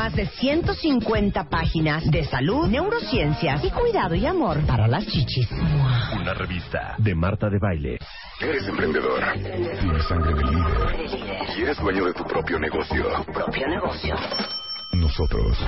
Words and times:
Más 0.00 0.14
de 0.14 0.26
150 0.28 1.50
páginas 1.50 2.10
de 2.10 2.24
salud, 2.24 2.66
neurociencias 2.68 3.62
y 3.62 3.70
cuidado 3.70 4.14
y 4.14 4.24
amor 4.24 4.64
para 4.66 4.88
las 4.88 5.06
chichis. 5.06 5.46
Una 6.18 6.32
revista 6.32 6.94
de 6.96 7.14
Marta 7.14 7.50
de 7.50 7.58
Baile. 7.58 7.98
Eres 8.40 8.66
emprendedor. 8.66 9.22
Tienes 9.34 10.08
sangre 10.08 10.32
de 10.32 10.42
líder. 10.42 11.54
Y 11.54 11.62
eres 11.64 11.78
dueño 11.78 12.06
de 12.06 12.14
tu 12.14 12.24
propio 12.24 12.58
negocio. 12.58 13.04
Propio 13.26 13.68
negocio. 13.68 14.14
Nosotros 14.94 15.58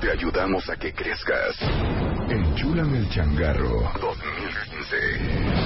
te 0.00 0.10
ayudamos 0.10 0.68
a 0.68 0.74
que 0.74 0.92
crezcas. 0.92 1.56
Enchúlame 2.28 2.98
el 2.98 3.08
changarro 3.08 3.88
2015. 4.00 5.65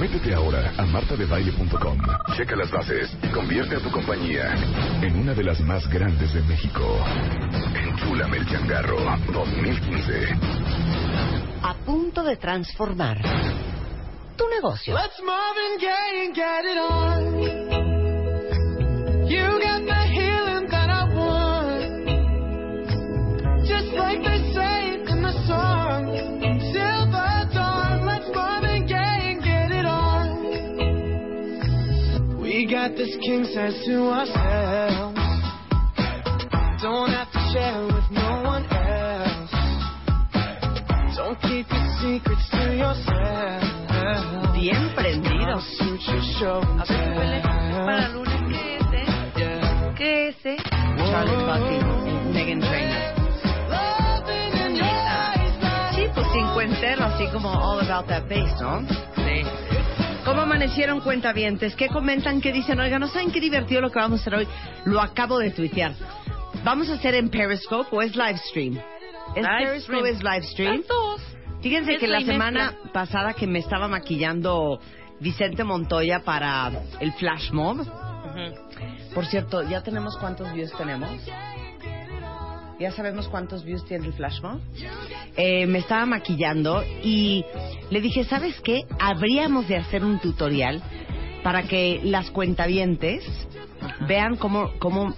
Métete 0.00 0.32
ahora 0.32 0.72
a 0.78 0.86
martadebaile.com. 0.86 1.98
Checa 2.34 2.56
las 2.56 2.70
bases 2.70 3.14
y 3.22 3.28
convierte 3.28 3.76
a 3.76 3.80
tu 3.80 3.90
compañía 3.90 4.54
en 5.02 5.14
una 5.14 5.34
de 5.34 5.44
las 5.44 5.60
más 5.60 5.86
grandes 5.90 6.32
de 6.32 6.40
México. 6.40 7.04
Enchúlame 7.74 8.38
el 8.38 8.46
changarro 8.46 8.96
2015. 9.30 10.28
A 11.62 11.74
punto 11.84 12.22
de 12.22 12.36
transformar 12.38 13.20
tu 14.36 14.48
negocio. 14.48 14.94
Let's 14.94 15.20
Marvin 15.22 15.76
Gaye 15.78 16.24
and 16.24 16.34
get 16.34 16.64
it 16.64 16.78
on. 16.78 17.40
You 19.28 19.60
got 19.60 19.99
got 32.80 32.96
this 32.96 33.14
king 33.20 33.44
size 33.44 33.76
to 33.84 34.08
ourselves. 34.08 35.20
Don't 36.80 37.10
have 37.12 37.30
to 37.30 37.40
share 37.52 37.82
with 37.92 38.08
no 38.10 38.40
one 38.40 38.64
else. 38.72 39.52
Don't 41.14 41.38
keep 41.42 41.68
your 41.68 41.88
secrets 42.00 42.48
to 42.56 42.62
yourself. 42.80 43.60
Bien 44.56 44.88
and 44.96 45.26
A 45.26 46.84
ver, 46.88 47.02
súbele. 47.04 47.42
Para 47.84 48.08
lunes, 48.08 48.40
¿qué 48.48 48.76
es, 48.76 48.86
eh? 48.92 49.92
¿Qué 49.98 50.28
es, 50.28 50.46
eh? 50.46 50.56
Charlie 51.10 51.36
Bucky, 51.48 51.78
Megan 52.32 52.60
Trainor. 52.60 53.02
Sí, 55.94 56.02
pues 56.14 56.26
cincuentero, 56.32 57.04
así 57.04 57.26
como 57.30 57.50
all 57.50 57.80
about 57.80 58.06
that 58.08 58.26
bass, 58.26 58.58
¿no? 58.58 58.80
Sí. 59.16 59.69
¿Cómo 60.24 60.42
amanecieron 60.42 61.00
cuentavientes? 61.00 61.74
¿Qué 61.74 61.88
comentan? 61.88 62.40
¿Qué 62.40 62.52
dicen? 62.52 62.78
Oiga, 62.78 62.98
¿no 62.98 63.08
saben 63.08 63.30
qué 63.30 63.40
divertido 63.40 63.80
lo 63.80 63.90
que 63.90 63.98
vamos 63.98 64.20
a 64.20 64.22
hacer 64.22 64.34
hoy? 64.34 64.48
Lo 64.84 65.00
acabo 65.00 65.38
de 65.38 65.50
tuitear. 65.50 65.94
¿Vamos 66.62 66.90
a 66.90 66.94
hacer 66.94 67.14
en 67.14 67.30
Periscope 67.30 67.88
o 67.90 68.02
es 68.02 68.14
live 68.14 68.38
stream? 68.48 68.78
¿Es 69.34 69.42
Live 69.42 69.66
Periscope 69.66 69.98
stream. 69.98 70.06
es 70.06 70.22
live 70.22 70.42
stream? 70.42 70.82
Dos. 70.86 71.22
Fíjense 71.62 71.94
Es 71.94 72.00
que 72.00 72.06
la 72.06 72.20
la 72.20 72.26
semana 72.26 72.74
pasada 72.92 73.32
que 73.34 73.46
me 73.46 73.58
estaba 73.58 73.88
maquillando 73.88 74.80
Vicente 75.20 75.64
Montoya 75.64 76.20
para 76.20 76.70
el 77.00 77.12
Flash 77.14 77.50
Mob. 77.52 77.80
Ujú. 77.80 79.14
Por 79.14 79.26
cierto, 79.26 79.62
¿ya 79.68 79.82
tenemos 79.82 80.16
cuántos 80.18 80.52
views 80.52 80.72
tenemos? 80.76 81.10
¿Ya 82.80 82.90
sabemos 82.92 83.28
cuántos 83.28 83.62
views 83.62 83.84
tiene 83.84 84.06
el 84.06 84.14
Flash 84.14 84.40
Mob? 84.40 84.58
Eh, 85.36 85.66
me 85.66 85.80
estaba 85.80 86.06
maquillando 86.06 86.82
y 87.04 87.44
le 87.90 88.00
dije, 88.00 88.24
¿sabes 88.24 88.58
qué? 88.62 88.86
Habríamos 88.98 89.68
de 89.68 89.76
hacer 89.76 90.02
un 90.02 90.18
tutorial 90.18 90.82
para 91.42 91.64
que 91.64 92.00
las 92.02 92.30
cuentavientes 92.30 93.22
vean 94.08 94.36
cómo, 94.36 94.70
cómo, 94.78 95.14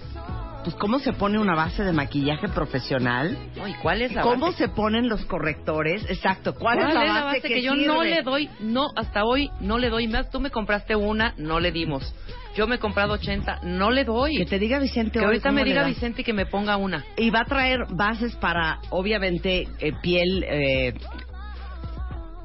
pues 0.63 0.75
cómo 0.75 0.99
se 0.99 1.13
pone 1.13 1.39
una 1.39 1.55
base 1.55 1.83
de 1.83 1.91
maquillaje 1.91 2.47
profesional, 2.49 3.37
No, 3.55 3.67
¿Y 3.67 3.73
cuál 3.75 4.01
es 4.01 4.13
la 4.13 4.21
cómo 4.21 4.47
base? 4.47 4.57
se 4.57 4.69
ponen 4.69 5.09
los 5.09 5.25
correctores, 5.25 6.05
exacto, 6.09 6.53
cuál, 6.55 6.77
¿Cuál 6.77 6.89
es 6.89 7.13
la 7.13 7.23
base, 7.25 7.41
que, 7.41 7.61
yo 7.61 7.75
no 7.75 8.03
le 8.03 8.21
doy? 8.23 8.49
No, 8.59 8.87
hasta 8.95 9.23
hoy 9.25 9.49
no 9.59 9.77
le 9.77 9.89
doy 9.89 10.07
más. 10.07 10.29
Tú 10.29 10.39
me 10.39 10.49
compraste 10.49 10.95
una, 10.95 11.33
no 11.37 11.59
le 11.59 11.71
dimos. 11.71 12.13
Yo 12.55 12.67
me 12.67 12.75
he 12.75 12.79
comprado 12.79 13.13
80, 13.13 13.61
no 13.63 13.89
le 13.91 14.03
doy. 14.05 14.37
Que 14.37 14.45
te 14.45 14.59
diga 14.59 14.77
Vicente 14.79 15.19
Que 15.19 15.25
ahorita 15.25 15.51
me 15.51 15.63
diga. 15.63 15.85
Vicente 15.85 16.23
que 16.23 16.33
me 16.33 16.45
ponga 16.45 16.77
una. 16.77 17.03
Y 17.17 17.29
va 17.31 17.41
a 17.41 17.45
traer 17.45 17.79
bases 17.89 18.35
para, 18.35 18.79
obviamente, 18.91 19.67
eh, 19.79 19.91
piel 20.01 20.43
eh, 20.47 20.93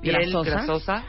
Piel 0.00 0.14
grasosa, 0.16 0.50
grasosa. 0.50 1.04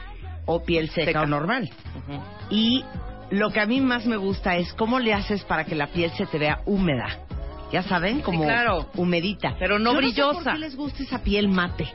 o 0.46 0.62
piel 0.64 0.90
seca, 0.90 1.06
Seca. 1.06 1.22
o 1.22 1.26
normal. 1.26 1.70
Ujú. 1.96 2.20
Y 2.50 2.84
lo 3.30 3.50
que 3.50 3.60
a 3.60 3.66
mí 3.66 3.80
más 3.80 4.06
me 4.06 4.16
gusta 4.16 4.56
es 4.56 4.72
cómo 4.74 4.98
le 4.98 5.14
haces 5.14 5.44
para 5.44 5.64
que 5.64 5.74
la 5.74 5.88
piel 5.88 6.10
se 6.12 6.26
te 6.26 6.38
vea 6.38 6.60
húmeda. 6.66 7.26
Ya 7.72 7.84
saben, 7.84 8.20
como 8.20 8.42
claro. 8.42 8.90
humedita. 8.96 9.54
Pero 9.58 9.78
no 9.78 9.92
Yo 9.92 10.00
sé 10.00 10.06
brillosa. 10.06 10.42
¿Por 10.42 10.52
qué 10.54 10.58
les 10.58 10.76
gusta 10.76 11.02
esa 11.04 11.22
piel 11.22 11.48
mate? 11.48 11.88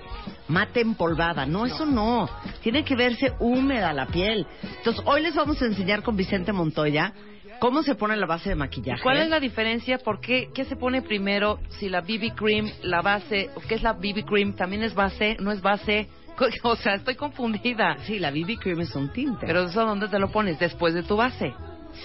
Mate 0.47 0.79
empolvada. 0.79 1.45
No, 1.45 1.65
eso 1.65 1.85
no. 1.85 2.29
Tiene 2.61 2.85
que 2.85 2.95
verse 2.95 3.33
húmeda 3.39 3.91
la 3.91 4.05
piel. 4.05 4.47
Entonces, 4.77 5.03
hoy 5.05 5.21
les 5.21 5.35
vamos 5.35 5.61
a 5.61 5.65
enseñar 5.65 6.01
con 6.01 6.15
Vicente 6.15 6.53
Montoya 6.53 7.13
cómo 7.59 7.83
se 7.83 7.95
pone 7.95 8.15
la 8.15 8.25
base 8.25 8.49
de 8.49 8.55
maquillaje. 8.55 9.01
¿Cuál 9.01 9.17
es 9.17 9.29
la 9.29 9.39
diferencia? 9.39 9.97
¿Por 9.97 10.21
qué? 10.21 10.49
¿Qué 10.53 10.63
se 10.63 10.77
pone 10.77 11.01
primero? 11.01 11.59
Si 11.79 11.89
la 11.89 12.01
BB 12.01 12.35
cream, 12.35 12.71
la 12.83 13.01
base, 13.01 13.49
¿qué 13.67 13.75
es 13.75 13.83
la 13.83 13.93
BB 13.93 14.25
cream? 14.25 14.53
¿También 14.53 14.83
es 14.83 14.93
base? 14.93 15.35
¿No 15.39 15.51
es 15.51 15.61
base? 15.61 16.07
O 16.63 16.75
sea, 16.75 16.95
estoy 16.95 17.15
confundida. 17.15 17.97
Sí, 18.05 18.19
la 18.19 18.31
BB 18.31 18.57
cream 18.59 18.81
es 18.81 18.95
un 18.95 19.09
tinte. 19.11 19.45
Pero 19.45 19.63
eso, 19.63 19.85
¿dónde 19.85 20.07
te 20.07 20.19
lo 20.19 20.31
pones? 20.31 20.59
Después 20.59 20.93
de 20.93 21.03
tu 21.03 21.15
base. 21.15 21.53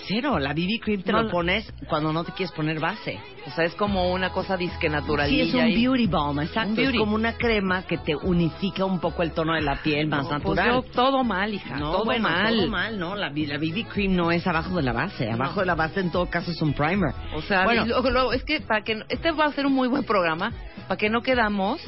Cero, 0.06 0.38
la 0.38 0.52
BB 0.52 0.78
cream 0.80 1.02
te 1.02 1.10
No, 1.10 1.24
lo 1.24 1.30
pones 1.30 1.68
cuando 1.88 2.12
no 2.12 2.22
te 2.22 2.30
quieres 2.30 2.52
poner 2.54 2.78
base. 2.78 3.18
O 3.44 3.50
sea, 3.50 3.64
es 3.64 3.74
como 3.74 4.12
una 4.12 4.30
cosa 4.30 4.56
disque 4.56 4.86
Sí, 4.86 4.92
naturalilla. 4.92 5.42
es 5.42 5.52
un 5.54 5.74
beauty 5.74 6.06
balm, 6.06 6.38
exacto. 6.41 6.74
Beauty. 6.76 6.96
Es 6.96 7.00
como 7.00 7.16
una 7.16 7.32
crema 7.32 7.82
que 7.82 7.98
te 7.98 8.14
unifica 8.14 8.84
un 8.84 9.00
poco 9.00 9.24
el 9.24 9.32
tono 9.32 9.52
de 9.54 9.62
la 9.62 9.82
piel 9.82 10.06
más 10.06 10.22
No, 10.30 10.38
pues 10.41 10.56
natural. 10.58 10.70
yo 10.84 10.92
todo 10.92 11.24
mal, 11.24 11.52
hija. 11.52 11.76
no, 11.76 11.91
todo 11.91 12.04
bueno, 12.04 12.28
mal. 12.28 12.54
todo 12.56 12.68
mal, 12.68 12.98
no. 13.00 13.16
La, 13.16 13.30
la 13.30 13.58
BB 13.58 13.88
cream 13.88 14.14
no 14.14 14.30
es 14.30 14.47
abajo 14.47 14.76
de 14.76 14.82
la 14.82 14.92
base. 14.92 15.28
Abajo 15.28 15.58
de 15.58 15.66
la 15.66 15.74
base, 15.74 15.98
en 15.98 16.12
todo 16.12 16.26
caso, 16.30 16.52
es 16.52 16.62
un 16.62 16.72
primer. 16.72 17.12
O 17.34 17.42
sea, 17.42 17.64
bueno, 17.64 17.84
luego, 17.84 18.10
luego, 18.10 18.32
es 18.32 18.44
que 18.44 18.60
para 18.60 18.84
que 18.84 19.02
este 19.08 19.32
va 19.32 19.47
a 19.47 19.52
ser 19.52 19.66
un 19.66 19.72
muy 19.72 19.88
buen 19.88 20.04
programa 20.04 20.52
para 20.86 20.97
que 20.98 21.10
no 21.10 21.20
quedamos 21.22 21.80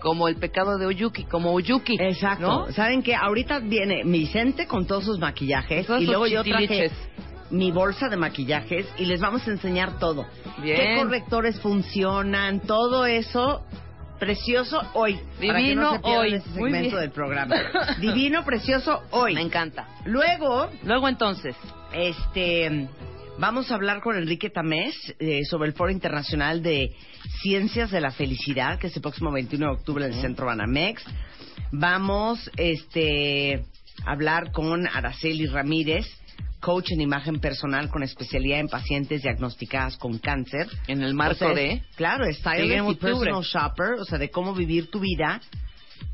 como 0.00 0.28
el 0.28 0.36
pecado 0.36 0.78
de 0.78 0.86
Oyuki, 0.86 1.24
como 1.24 1.52
Oyuki. 1.52 1.96
exacto. 2.00 2.46
¿no? 2.66 2.72
¿Saben 2.72 3.02
qué? 3.02 3.14
Ahorita 3.14 3.58
viene 3.60 4.02
Vicente 4.04 4.66
con 4.66 4.86
todos 4.86 5.04
sus 5.04 5.18
maquillajes 5.18 5.86
Todos 5.86 6.02
y 6.02 6.06
luego 6.06 6.26
yo 6.26 6.42
traje 6.44 6.90
mi 7.50 7.70
bolsa 7.70 8.08
de 8.08 8.16
maquillajes 8.16 8.86
y 8.98 9.06
les 9.06 9.20
vamos 9.20 9.46
a 9.48 9.50
enseñar 9.50 9.98
todo. 9.98 10.26
Bien. 10.62 10.76
¿Qué 10.76 10.96
correctores 11.02 11.60
funcionan? 11.60 12.60
Todo 12.60 13.06
eso 13.06 13.64
precioso 14.18 14.80
hoy. 14.94 15.18
para 15.38 15.58
que 15.58 15.64
Divino 15.64 15.82
no 15.82 15.92
se 15.92 16.16
hoy. 16.16 16.34
ese 16.34 16.50
segmento 16.50 16.96
del 16.96 17.10
programa. 17.10 17.56
Divino, 18.00 18.44
precioso 18.44 19.02
hoy. 19.10 19.34
Me 19.34 19.42
encanta. 19.42 19.86
Luego, 20.04 20.68
Luego 20.82 21.08
entonces, 21.08 21.56
este, 21.92 22.88
vamos 23.38 23.70
a 23.70 23.74
hablar 23.74 24.00
con 24.00 24.16
Enrique 24.16 24.50
Tamés 24.50 24.94
eh, 25.18 25.44
sobre 25.44 25.68
el 25.68 25.74
Foro 25.74 25.90
Internacional 25.90 26.62
de 26.62 26.94
Ciencias 27.40 27.90
de 27.90 28.00
la 28.00 28.10
Felicidad, 28.10 28.78
que 28.78 28.88
es 28.88 28.96
el 28.96 29.02
próximo 29.02 29.32
21 29.32 29.66
de 29.66 29.72
octubre 29.72 30.04
en 30.04 30.12
el 30.12 30.20
Centro 30.20 30.46
Banamex. 30.46 31.02
Vamos, 31.70 32.50
este, 32.56 33.64
a 34.04 34.12
hablar 34.12 34.50
con 34.52 34.86
Araceli 34.86 35.46
Ramírez, 35.46 36.06
coach 36.60 36.90
en 36.90 37.00
imagen 37.00 37.40
personal 37.40 37.88
con 37.88 38.02
especialidad 38.02 38.58
en 38.58 38.68
pacientes 38.68 39.22
diagnosticadas 39.22 39.96
con 39.96 40.18
cáncer. 40.18 40.66
en 40.88 41.02
el 41.02 41.14
marco 41.14 41.44
O 41.44 41.48
sea, 41.48 41.54
de... 41.54 41.82
Claro, 41.96 42.24
stylist 42.32 42.90
y 42.90 42.94
personal 42.96 43.42
shopper, 43.42 43.92
o 44.00 44.04
sea, 44.04 44.18
de 44.18 44.30
cómo 44.30 44.54
vivir 44.54 44.90
tu 44.90 45.00
vida 45.00 45.40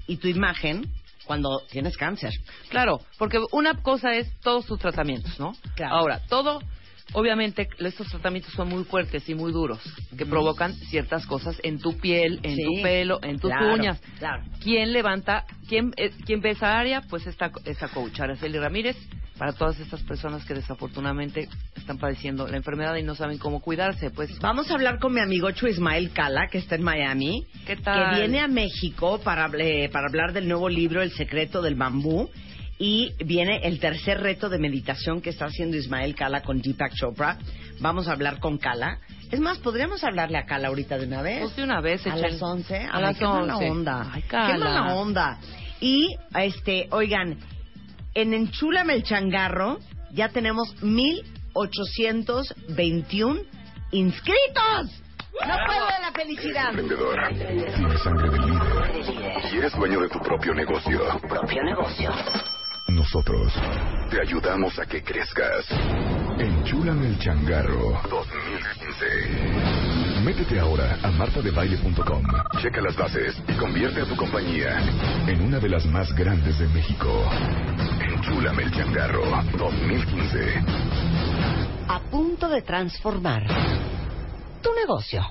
y 0.07 0.19
tu 0.19 0.29
imagen 0.29 0.87
cuando 1.25 1.63
tienes 1.71 1.97
cáncer. 1.97 2.33
Claro, 2.69 3.01
porque 3.19 3.39
una 3.53 3.83
cosa 3.83 4.15
es 4.15 4.29
todos 4.41 4.67
tus 4.67 4.79
tratamientos, 4.79 5.41
¿no? 5.41 5.55
Claro. 5.75 5.97
Ahora, 5.97 6.21
todo, 6.29 6.61
obviamente, 7.13 7.69
estos 7.79 8.09
tratamientos 8.09 8.53
son 8.55 8.69
muy 8.69 8.85
fuertes 8.85 9.29
y 9.29 9.35
muy 9.35 9.53
duros, 9.53 9.81
que 10.17 10.27
provocan 10.27 10.73
ciertas 10.75 11.27
cosas 11.27 11.57
en 11.63 11.79
tu 11.79 11.99
piel, 11.99 12.41
en 12.43 12.57
Sí, 12.57 12.63
tu 12.65 12.83
pelo, 12.83 13.19
en 13.23 13.39
tus 13.39 13.51
claro, 13.51 13.75
uñas. 13.75 14.01
claro. 14.19 14.43
¿Quién 14.63 14.93
levanta, 14.93 15.45
quién, 15.69 15.93
eh, 15.97 16.11
quién 16.25 16.41
ve 16.41 16.51
esa 16.51 16.79
área? 16.79 17.03
Pues 17.03 17.27
esta, 17.27 17.51
esta 17.65 17.89
coach, 17.89 18.19
Araceli 18.21 18.59
Ramírez, 18.59 18.97
para 19.39 19.53
todas 19.53 19.79
estas 19.81 20.01
personas 20.03 20.45
que 20.45 20.55
desafortunadamente 20.55 21.49
están 21.77 21.99
padeciendo 21.99 22.47
la 22.47 22.57
enfermedad 22.57 22.95
y 22.97 23.03
no 23.03 23.15
saben 23.17 23.39
cómo 23.39 23.61
cuidarse. 23.61 24.11
Pues 24.11 24.39
Vamos 24.39 24.71
a 24.71 24.75
hablar 24.75 24.99
con 25.01 25.13
mi 25.13 25.21
amigo 25.21 25.51
Chu 25.51 25.67
Ismael 25.67 26.13
Cala, 26.13 26.47
que 26.51 26.59
está 26.59 26.77
en 26.77 26.83
Miami. 26.85 27.45
¿Qué 27.67 27.77
tal? 27.77 28.15
Que 28.15 28.21
viene 28.21 28.41
a 28.41 28.49
México 28.49 29.21
para, 29.25 29.51
eh, 29.59 29.89
para 29.93 30.07
hablar 30.07 30.33
del 30.33 30.47
nuevo 30.49 30.69
libro 30.69 31.03
El 31.03 31.11
secreto 31.13 31.63
del 31.63 31.75
bambú. 31.75 32.31
Y 32.79 33.13
viene 33.25 33.61
el 33.65 33.79
tercer 33.79 34.21
reto 34.21 34.49
de 34.49 34.59
meditación 34.59 35.21
que 35.21 35.31
está 35.31 35.45
haciendo 35.47 35.77
Ismael 35.77 36.15
Cala 36.17 36.43
con 36.43 36.61
Deepak 36.61 36.93
Chopra. 36.95 37.39
Vamos 37.81 38.09
a 38.09 38.13
hablar 38.13 38.41
con 38.41 38.59
Cala. 38.59 38.99
Es 39.31 39.39
más, 39.41 39.59
podríamos 39.59 40.03
hablarle 40.05 40.37
a 40.39 40.45
Cala 40.45 40.69
ahorita 40.69 40.99
de 40.99 41.07
una 41.07 41.23
vez. 41.23 41.41
Pues 41.41 41.57
de 41.57 41.63
una 41.65 41.81
vez, 41.81 42.05
a 42.07 42.11
echen- 42.11 42.33
las 42.33 42.43
11. 42.43 42.77
A 42.77 42.91
Ay, 42.97 43.03
las 43.03 43.17
qué 43.19 43.25
mala 43.27 43.57
11. 43.57 43.71
onda. 43.71 44.11
Ay, 44.13 44.23
qué 44.23 44.29
Cala. 44.29 44.59
mala 44.59 44.95
onda. 44.95 45.39
Y, 45.81 46.15
este, 46.37 46.89
oigan, 46.91 47.39
en 48.15 48.35
Enchúlame 48.35 48.95
el 48.95 49.03
Changarro 49.05 49.79
ya 50.13 50.29
tenemos 50.31 50.75
1821 50.83 53.41
inscritos. 53.93 55.01
No 55.47 55.55
puedo 55.67 55.87
de 55.87 55.99
la 56.01 56.11
felicidad. 56.15 56.69
Emprendedor. 56.71 57.21
Tienes 57.77 58.03
sangre 58.03 58.31
de 58.31 58.39
líder. 58.39 59.53
Y 59.53 59.57
eres 59.59 59.73
dueño 59.77 60.01
de 60.01 60.09
tu 60.09 60.19
propio 60.21 60.55
negocio. 60.55 61.01
Propio 61.29 61.63
negocio. 61.65 62.11
Nosotros 62.89 63.51
te 64.11 64.21
ayudamos 64.21 64.79
a 64.79 64.85
que 64.85 65.03
crezcas. 65.03 65.65
Enchúlame 66.39 67.07
el 67.07 67.19
changarro 67.19 67.99
2015. 68.11 70.21
Métete 70.23 70.61
ahora 70.61 70.99
a 71.03 71.11
martadebaile.com. 71.11 72.23
Checa 72.61 72.83
las 72.83 72.95
bases 72.97 73.43
y 73.49 73.55
convierte 73.55 74.03
a 74.03 74.05
tu 74.05 74.15
compañía 74.17 74.79
en 75.27 75.41
una 75.41 75.59
de 75.59 75.71
las 75.71 75.87
más 75.87 76.15
grandes 76.15 76.59
de 76.59 76.69
México. 76.69 77.09
Enchúlame 78.01 78.65
el 78.65 78.73
changarro 78.73 79.25
2015. 79.57 80.63
A 81.89 82.01
punto 82.11 82.51
de 82.51 82.61
transformar 82.63 83.47
tu 84.63 84.75
negocio. 84.75 85.23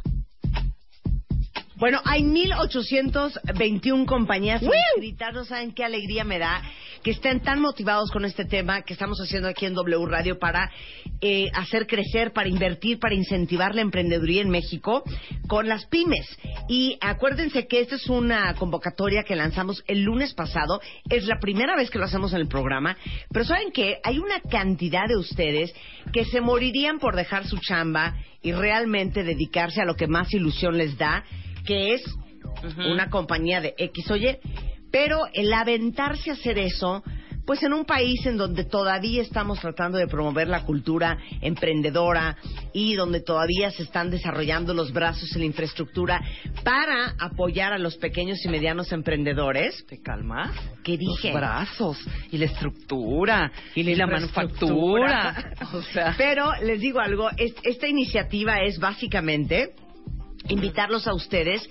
Bueno, 1.83 1.99
hay 2.05 2.23
1821 2.23 4.05
compañías 4.05 4.63
inscritas. 4.63 5.33
No 5.33 5.43
saben 5.43 5.73
qué 5.73 5.83
alegría 5.83 6.23
me 6.23 6.39
da 6.39 6.61
que 7.03 7.11
estén 7.11 7.41
tan 7.41 7.59
motivados 7.59 8.09
con 8.09 8.23
este 8.23 8.45
tema 8.45 8.83
que 8.83 8.93
estamos 8.93 9.19
haciendo 9.19 9.49
aquí 9.49 9.65
en 9.65 9.73
W 9.73 10.05
Radio 10.05 10.39
para 10.39 10.71
eh, 11.19 11.49
hacer 11.53 11.85
crecer, 11.85 12.31
para 12.31 12.47
invertir, 12.47 12.99
para 12.99 13.15
incentivar 13.15 13.75
la 13.75 13.81
emprendeduría 13.81 14.41
en 14.41 14.49
México 14.49 15.03
con 15.49 15.67
las 15.67 15.85
pymes. 15.87 16.25
Y 16.69 16.97
acuérdense 17.01 17.67
que 17.67 17.81
esta 17.81 17.95
es 17.95 18.07
una 18.07 18.53
convocatoria 18.53 19.23
que 19.23 19.35
lanzamos 19.35 19.83
el 19.85 20.03
lunes 20.03 20.33
pasado. 20.33 20.79
Es 21.09 21.25
la 21.25 21.37
primera 21.41 21.75
vez 21.75 21.89
que 21.89 21.99
lo 21.99 22.05
hacemos 22.05 22.31
en 22.31 22.39
el 22.39 22.47
programa. 22.47 22.95
Pero 23.29 23.43
¿saben 23.43 23.73
qué? 23.73 23.97
Hay 24.05 24.19
una 24.19 24.39
cantidad 24.39 25.09
de 25.09 25.17
ustedes 25.17 25.73
que 26.13 26.23
se 26.23 26.39
morirían 26.39 26.99
por 26.99 27.17
dejar 27.17 27.45
su 27.45 27.57
chamba 27.57 28.15
y 28.41 28.53
realmente 28.53 29.23
dedicarse 29.23 29.81
a 29.81 29.85
lo 29.85 29.95
que 29.95 30.07
más 30.07 30.33
ilusión 30.33 30.77
les 30.77 30.97
da, 30.97 31.25
que 31.65 31.93
es 31.93 32.03
una 32.77 33.09
compañía 33.09 33.61
de 33.61 33.73
X 33.77 34.11
o 34.11 34.15
Y. 34.15 34.37
Pero 34.91 35.21
el 35.33 35.51
aventarse 35.51 36.29
a 36.29 36.33
hacer 36.33 36.59
eso, 36.59 37.03
pues 37.45 37.61
en 37.63 37.73
un 37.73 37.83
país 37.83 38.25
en 38.25 38.37
donde 38.37 38.63
todavía 38.63 39.21
estamos 39.21 39.59
tratando 39.59 39.97
de 39.97 40.07
promover 40.07 40.47
la 40.47 40.63
cultura 40.63 41.17
emprendedora 41.41 42.37
y 42.73 42.93
donde 42.95 43.21
todavía 43.21 43.69
se 43.71 43.83
están 43.83 44.09
desarrollando 44.09 44.73
los 44.73 44.93
brazos 44.93 45.35
y 45.35 45.39
la 45.39 45.45
infraestructura 45.45 46.21
para 46.63 47.15
apoyar 47.19 47.73
a 47.73 47.77
los 47.77 47.97
pequeños 47.97 48.37
y 48.45 48.49
medianos 48.49 48.91
emprendedores, 48.91 49.85
¿Te 49.87 50.01
calmas? 50.01 50.51
¿qué 50.83 50.97
dije? 50.97 51.29
Los 51.31 51.33
brazos 51.41 51.97
y 52.31 52.37
la 52.37 52.45
estructura 52.45 53.51
y, 53.75 53.83
la 53.95 54.07
manufactura. 54.07 55.53
o 55.73 55.81
sea, 55.81 56.15
Pero 56.17 56.53
les 56.63 56.79
digo 56.79 56.99
algo, 56.99 57.29
es- 57.35 57.55
esta 57.63 57.87
iniciativa 57.87 58.61
es 58.61 58.79
básicamente 58.79 59.73
invitarlos 60.47 61.07
a 61.07 61.13
ustedes 61.13 61.69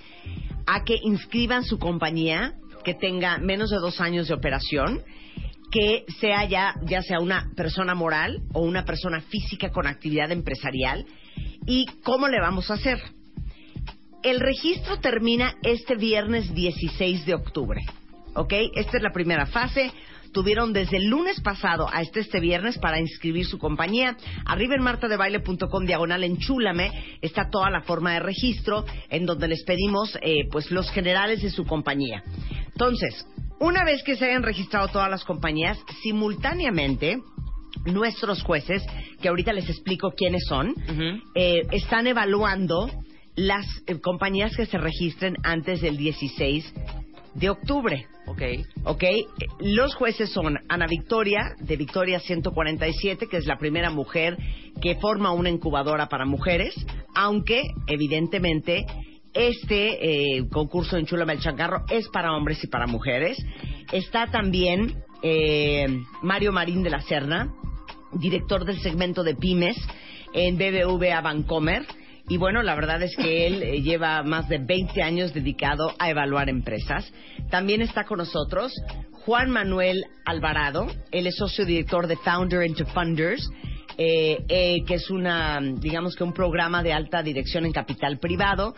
a 0.65 0.83
que 0.83 0.97
inscriban 1.03 1.63
su 1.63 1.77
compañía 1.77 2.53
que 2.83 2.93
tenga 2.93 3.37
menos 3.37 3.69
de 3.69 3.77
dos 3.77 3.99
años 4.01 4.27
de 4.27 4.33
operación, 4.33 5.01
que 5.71 6.05
sea 6.19 6.45
ya, 6.45 6.75
ya 6.83 7.01
sea 7.01 7.19
una 7.19 7.49
persona 7.55 7.95
moral 7.95 8.41
o 8.53 8.61
una 8.61 8.85
persona 8.85 9.21
física 9.21 9.71
con 9.71 9.87
actividad 9.87 10.31
empresarial. 10.31 11.05
¿Y 11.65 11.87
cómo 12.03 12.27
le 12.27 12.39
vamos 12.39 12.69
a 12.69 12.75
hacer? 12.75 13.01
El 14.21 14.39
registro 14.39 14.99
termina 14.99 15.55
este 15.63 15.95
viernes 15.95 16.53
16 16.53 17.25
de 17.25 17.33
octubre. 17.33 17.81
¿Ok? 18.35 18.53
Esta 18.75 18.97
es 18.97 19.03
la 19.03 19.11
primera 19.11 19.45
fase. 19.45 19.91
Tuvieron 20.33 20.73
desde 20.73 20.97
el 20.97 21.09
lunes 21.09 21.39
pasado 21.41 21.87
hasta 21.91 22.19
este 22.19 22.39
viernes 22.39 22.79
para 22.79 22.99
inscribir 22.99 23.45
su 23.45 23.59
compañía. 23.59 24.17
Arriba 24.45 24.75
en 24.75 24.81
martadebaile.com 24.81 25.85
diagonal 25.85 26.23
enchúlame 26.23 26.91
está 27.21 27.49
toda 27.49 27.69
la 27.69 27.81
forma 27.81 28.13
de 28.13 28.19
registro 28.19 28.83
en 29.09 29.25
donde 29.25 29.47
les 29.47 29.63
pedimos 29.63 30.17
eh, 30.21 30.47
pues 30.51 30.71
los 30.71 30.89
generales 30.91 31.43
de 31.43 31.51
su 31.51 31.65
compañía. 31.65 32.23
Entonces, 32.67 33.27
una 33.59 33.83
vez 33.83 34.03
que 34.03 34.15
se 34.15 34.25
hayan 34.25 34.43
registrado 34.43 34.87
todas 34.87 35.09
las 35.09 35.23
compañías, 35.23 35.77
simultáneamente 36.01 37.19
nuestros 37.85 38.41
jueces, 38.41 38.83
que 39.21 39.29
ahorita 39.29 39.53
les 39.53 39.69
explico 39.69 40.11
quiénes 40.17 40.43
son, 40.47 40.73
eh, 41.35 41.61
están 41.71 42.07
evaluando 42.07 42.89
las 43.35 43.65
eh, 43.87 43.99
compañías 43.99 44.55
que 44.55 44.65
se 44.65 44.77
registren 44.77 45.35
antes 45.43 45.81
del 45.81 45.97
16 45.97 46.73
de 47.35 47.49
octubre. 47.49 48.07
ok. 48.27 48.41
¿Ok? 48.85 49.03
Los 49.59 49.95
jueces 49.95 50.31
son 50.31 50.59
Ana 50.69 50.87
Victoria, 50.87 51.55
de 51.59 51.77
Victoria 51.77 52.19
147, 52.19 53.27
que 53.27 53.37
es 53.37 53.45
la 53.45 53.57
primera 53.57 53.89
mujer 53.89 54.37
que 54.81 54.95
forma 54.95 55.31
una 55.31 55.49
incubadora 55.49 56.07
para 56.09 56.25
mujeres, 56.25 56.73
aunque, 57.15 57.63
evidentemente, 57.87 58.85
este 59.33 60.37
eh, 60.37 60.47
concurso 60.51 60.95
en 60.97 61.05
Chula 61.05 61.25
Melchangarro 61.25 61.85
es 61.89 62.07
para 62.09 62.35
hombres 62.35 62.63
y 62.63 62.67
para 62.67 62.87
mujeres. 62.87 63.37
Está 63.91 64.27
también 64.27 65.03
eh, 65.23 65.87
Mario 66.21 66.51
Marín 66.51 66.83
de 66.83 66.91
la 66.91 67.01
Serna, 67.01 67.51
director 68.11 68.65
del 68.65 68.79
segmento 68.79 69.23
de 69.23 69.35
pymes 69.35 69.77
en 70.33 70.57
BBVA 70.57 71.21
Bancomer. 71.21 71.83
Y 72.29 72.37
bueno, 72.37 72.63
la 72.63 72.75
verdad 72.75 73.01
es 73.03 73.15
que 73.15 73.47
él 73.47 73.63
eh, 73.63 73.81
lleva 73.81 74.23
más 74.23 74.47
de 74.47 74.57
20 74.57 75.01
años 75.01 75.33
dedicado 75.33 75.93
a 75.99 76.09
evaluar 76.09 76.49
empresas. 76.49 77.11
También 77.49 77.81
está 77.81 78.05
con 78.05 78.19
nosotros 78.19 78.73
Juan 79.25 79.49
Manuel 79.49 80.05
Alvarado. 80.25 80.87
Él 81.11 81.27
es 81.27 81.35
socio 81.35 81.65
director 81.65 82.07
de 82.07 82.15
Founder 82.17 82.65
into 82.65 82.85
Funders, 82.85 83.49
eh, 83.97 84.43
eh, 84.47 84.83
que 84.85 84.95
es 84.95 85.09
una, 85.09 85.59
digamos 85.61 86.15
que 86.15 86.23
un 86.23 86.33
programa 86.33 86.81
de 86.81 86.93
alta 86.93 87.21
dirección 87.21 87.65
en 87.65 87.73
capital 87.73 88.19
privado. 88.19 88.73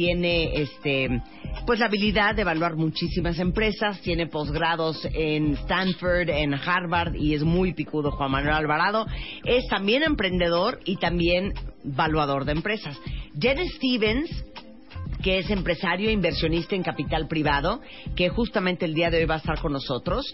Tiene 0.00 0.62
este, 0.62 1.20
pues 1.66 1.78
la 1.78 1.84
habilidad 1.84 2.34
de 2.34 2.40
evaluar 2.40 2.74
muchísimas 2.74 3.38
empresas, 3.38 4.00
tiene 4.00 4.28
posgrados 4.28 5.06
en 5.12 5.52
Stanford, 5.52 6.30
en 6.30 6.54
Harvard 6.54 7.16
y 7.16 7.34
es 7.34 7.42
muy 7.42 7.74
picudo 7.74 8.10
Juan 8.10 8.30
Manuel 8.30 8.54
Alvarado. 8.54 9.04
Es 9.44 9.66
también 9.68 10.02
emprendedor 10.02 10.80
y 10.86 10.96
también 10.96 11.52
evaluador 11.84 12.46
de 12.46 12.52
empresas. 12.52 12.98
Jen 13.38 13.58
Stevens, 13.76 14.30
que 15.22 15.40
es 15.40 15.50
empresario 15.50 16.08
e 16.08 16.12
inversionista 16.12 16.74
en 16.74 16.82
capital 16.82 17.28
privado, 17.28 17.82
que 18.16 18.30
justamente 18.30 18.86
el 18.86 18.94
día 18.94 19.10
de 19.10 19.18
hoy 19.18 19.26
va 19.26 19.34
a 19.34 19.38
estar 19.38 19.60
con 19.60 19.72
nosotros. 19.72 20.24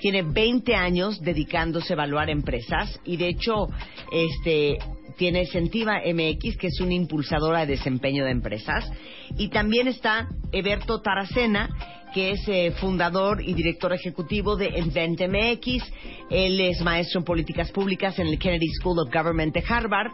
Tiene 0.00 0.20
20 0.20 0.74
años 0.74 1.18
dedicándose 1.22 1.94
a 1.94 1.96
evaluar 1.96 2.28
empresas 2.28 3.00
y 3.06 3.16
de 3.16 3.28
hecho 3.28 3.68
este 4.12 4.76
tiene 5.16 5.46
Sentiva 5.46 6.00
MX, 6.00 6.56
que 6.56 6.68
es 6.68 6.80
una 6.80 6.94
impulsadora 6.94 7.60
de 7.60 7.76
desempeño 7.76 8.24
de 8.24 8.30
empresas. 8.30 8.90
Y 9.36 9.48
también 9.48 9.88
está 9.88 10.28
Eberto 10.52 11.00
Taracena, 11.00 11.68
que 12.12 12.32
es 12.32 12.48
eh, 12.48 12.72
fundador 12.80 13.42
y 13.42 13.54
director 13.54 13.92
ejecutivo 13.92 14.56
de 14.56 14.78
Invent 14.78 15.20
MX. 15.20 15.84
Él 16.30 16.60
es 16.60 16.80
maestro 16.82 17.20
en 17.20 17.24
políticas 17.24 17.72
públicas 17.72 18.18
en 18.18 18.28
el 18.28 18.38
Kennedy 18.38 18.68
School 18.80 19.00
of 19.00 19.12
Government 19.12 19.54
de 19.54 19.64
Harvard. 19.68 20.12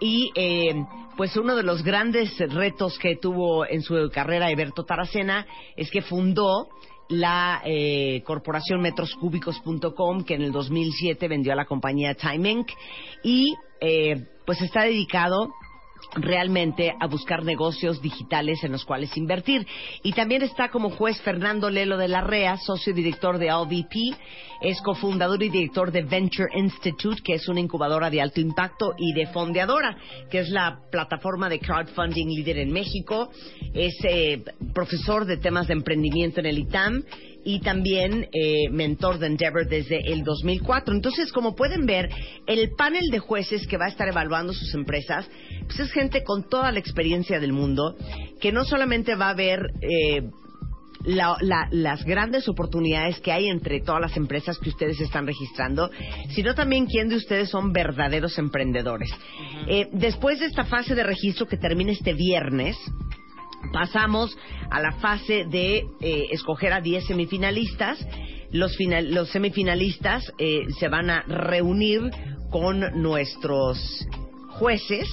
Y 0.00 0.30
eh, 0.34 0.74
pues 1.16 1.36
uno 1.36 1.54
de 1.54 1.62
los 1.62 1.82
grandes 1.82 2.36
retos 2.52 2.98
que 2.98 3.16
tuvo 3.16 3.66
en 3.66 3.82
su 3.82 4.10
carrera 4.12 4.50
Eberto 4.50 4.84
Taracena 4.84 5.46
es 5.76 5.90
que 5.90 6.02
fundó 6.02 6.68
la 7.08 7.62
eh, 7.64 8.22
corporación 8.24 8.80
metroscúbicos.com 8.80 10.24
que 10.24 10.34
en 10.34 10.42
el 10.42 10.52
2007 10.52 11.28
vendió 11.28 11.52
a 11.52 11.56
la 11.56 11.66
compañía 11.66 12.14
Time 12.14 12.50
Inc. 12.50 12.70
y 13.22 13.54
eh, 13.80 14.26
pues 14.44 14.60
está 14.60 14.82
dedicado 14.82 15.52
realmente 16.16 16.94
a 17.00 17.06
buscar 17.06 17.44
negocios 17.44 18.00
digitales 18.00 18.62
en 18.62 18.72
los 18.72 18.84
cuales 18.84 19.16
invertir. 19.16 19.66
Y 20.02 20.12
también 20.12 20.42
está 20.42 20.68
como 20.68 20.90
juez 20.90 21.20
Fernando 21.22 21.70
Lelo 21.70 21.96
de 21.96 22.08
la 22.08 22.20
REA, 22.20 22.56
socio 22.58 22.92
y 22.92 22.96
director 22.96 23.38
de 23.38 23.50
AllVP, 23.50 24.14
es 24.60 24.80
cofundador 24.80 25.42
y 25.42 25.50
director 25.50 25.90
de 25.90 26.02
Venture 26.02 26.48
Institute, 26.56 27.22
que 27.22 27.34
es 27.34 27.48
una 27.48 27.60
incubadora 27.60 28.10
de 28.10 28.20
alto 28.20 28.40
impacto, 28.40 28.94
y 28.96 29.12
de 29.12 29.26
Fondeadora, 29.26 29.96
que 30.30 30.40
es 30.40 30.48
la 30.48 30.80
plataforma 30.90 31.48
de 31.48 31.58
crowdfunding 31.58 32.28
líder 32.28 32.58
en 32.58 32.72
México. 32.72 33.30
Es 33.74 33.94
eh, 34.04 34.42
profesor 34.72 35.24
de 35.24 35.36
temas 35.36 35.66
de 35.66 35.74
emprendimiento 35.74 36.40
en 36.40 36.46
el 36.46 36.58
ITAM 36.58 37.04
y 37.44 37.60
también 37.60 38.28
eh, 38.32 38.68
mentor 38.70 39.18
de 39.18 39.26
Endeavor 39.26 39.68
desde 39.68 39.98
el 40.12 40.24
2004. 40.24 40.94
Entonces, 40.94 41.30
como 41.32 41.54
pueden 41.54 41.86
ver, 41.86 42.08
el 42.46 42.70
panel 42.76 43.08
de 43.10 43.18
jueces 43.18 43.66
que 43.66 43.76
va 43.76 43.86
a 43.86 43.88
estar 43.88 44.08
evaluando 44.08 44.52
sus 44.52 44.74
empresas, 44.74 45.28
pues 45.66 45.80
es 45.80 45.92
gente 45.92 46.22
con 46.24 46.48
toda 46.48 46.72
la 46.72 46.78
experiencia 46.78 47.38
del 47.40 47.52
mundo, 47.52 47.96
que 48.40 48.52
no 48.52 48.64
solamente 48.64 49.14
va 49.14 49.30
a 49.30 49.34
ver 49.34 49.60
eh, 49.82 50.22
la- 51.04 51.36
la- 51.42 51.68
las 51.70 52.02
grandes 52.04 52.48
oportunidades 52.48 53.20
que 53.20 53.30
hay 53.30 53.48
entre 53.48 53.80
todas 53.80 54.00
las 54.00 54.16
empresas 54.16 54.58
que 54.58 54.70
ustedes 54.70 54.98
están 55.00 55.26
registrando, 55.26 55.90
sino 56.30 56.54
también 56.54 56.86
quién 56.86 57.10
de 57.10 57.16
ustedes 57.16 57.50
son 57.50 57.72
verdaderos 57.72 58.38
emprendedores. 58.38 59.10
Eh, 59.68 59.88
después 59.92 60.40
de 60.40 60.46
esta 60.46 60.64
fase 60.64 60.94
de 60.94 61.02
registro 61.02 61.46
que 61.46 61.58
termina 61.58 61.92
este 61.92 62.14
viernes, 62.14 62.76
pasamos 63.72 64.36
a 64.70 64.80
la 64.80 64.92
fase 64.92 65.44
de 65.46 65.84
eh, 66.00 66.26
escoger 66.30 66.72
a 66.72 66.80
10 66.80 67.06
semifinalistas. 67.06 67.98
Los, 68.50 68.76
final- 68.76 69.12
los 69.12 69.30
semifinalistas 69.30 70.32
eh, 70.38 70.66
se 70.78 70.88
van 70.88 71.10
a 71.10 71.22
reunir 71.22 72.10
con 72.50 72.80
nuestros 73.02 73.78
jueces 74.50 75.08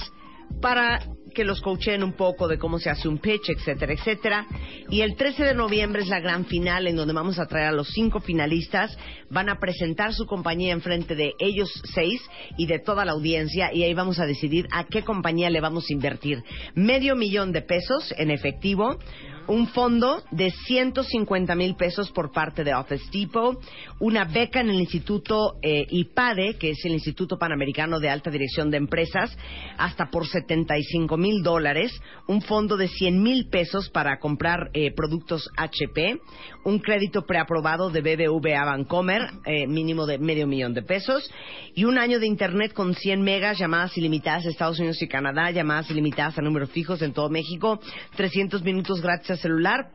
para 0.60 1.00
que 1.32 1.44
los 1.44 1.60
coachen 1.60 2.02
un 2.02 2.12
poco 2.12 2.48
de 2.48 2.58
cómo 2.58 2.78
se 2.78 2.90
hace 2.90 3.08
un 3.08 3.18
pitch, 3.18 3.50
etcétera, 3.50 3.92
etcétera. 3.92 4.46
Y 4.90 5.00
el 5.00 5.16
13 5.16 5.44
de 5.44 5.54
noviembre 5.54 6.02
es 6.02 6.08
la 6.08 6.20
gran 6.20 6.46
final 6.46 6.86
en 6.86 6.96
donde 6.96 7.14
vamos 7.14 7.38
a 7.38 7.46
traer 7.46 7.68
a 7.68 7.72
los 7.72 7.88
cinco 7.88 8.20
finalistas. 8.20 8.96
Van 9.30 9.48
a 9.48 9.58
presentar 9.58 10.12
su 10.12 10.26
compañía 10.26 10.72
en 10.72 10.80
frente 10.80 11.14
de 11.14 11.32
ellos 11.38 11.70
seis 11.94 12.20
y 12.56 12.66
de 12.66 12.78
toda 12.78 13.04
la 13.04 13.12
audiencia 13.12 13.72
y 13.72 13.82
ahí 13.82 13.94
vamos 13.94 14.18
a 14.18 14.26
decidir 14.26 14.68
a 14.70 14.84
qué 14.84 15.02
compañía 15.02 15.50
le 15.50 15.60
vamos 15.60 15.88
a 15.88 15.92
invertir. 15.92 16.42
Medio 16.74 17.16
millón 17.16 17.52
de 17.52 17.62
pesos 17.62 18.14
en 18.18 18.30
efectivo, 18.30 18.98
un 19.46 19.66
fondo 19.68 20.22
de 20.30 20.50
150 20.50 21.54
mil 21.54 21.74
pesos 21.74 22.10
por 22.10 22.32
parte 22.32 22.64
de 22.64 22.74
Office 22.74 23.04
Depot, 23.12 23.58
una 23.98 24.24
beca 24.24 24.60
en 24.60 24.70
el 24.70 24.80
Instituto 24.80 25.56
eh, 25.62 25.86
IPADE, 25.88 26.56
que 26.58 26.70
es 26.70 26.84
el 26.84 26.92
Instituto 26.92 27.38
Panamericano 27.38 27.98
de 28.00 28.10
Alta 28.10 28.30
Dirección 28.30 28.70
de 28.70 28.76
Empresas, 28.76 29.36
hasta 29.78 30.10
por 30.10 30.26
75 30.26 31.16
mil 31.16 31.42
dólares, 31.42 31.92
un 32.26 32.42
fondo 32.42 32.76
de 32.76 32.88
100 32.88 33.22
mil 33.22 33.48
pesos 33.48 33.88
para 33.90 34.18
comprar 34.18 34.70
eh, 34.74 34.92
productos 34.94 35.50
HP, 35.56 36.20
un 36.64 36.78
crédito 36.78 37.22
preaprobado 37.22 37.90
de 37.90 38.00
BBVA 38.00 38.64
Bancomer, 38.64 39.22
eh, 39.46 39.66
mínimo 39.66 40.06
de 40.06 40.18
medio 40.18 40.46
millón 40.46 40.74
de 40.74 40.82
pesos, 40.82 41.30
y 41.74 41.84
un 41.84 41.98
año 41.98 42.20
de 42.20 42.26
Internet 42.26 42.72
con 42.74 42.94
100 42.94 43.22
megas, 43.22 43.58
llamadas 43.58 43.96
ilimitadas 43.96 44.46
a 44.46 44.50
Estados 44.50 44.78
Unidos 44.78 45.00
y 45.02 45.08
Canadá, 45.08 45.50
llamadas 45.50 45.90
ilimitadas 45.90 46.38
a 46.38 46.42
números 46.42 46.70
fijos 46.70 47.02
en 47.02 47.12
todo 47.12 47.28
México, 47.28 47.80
300 48.16 48.62
minutos 48.62 49.00
gratis 49.00 49.31
a 49.34 49.36
celular. 49.36 49.90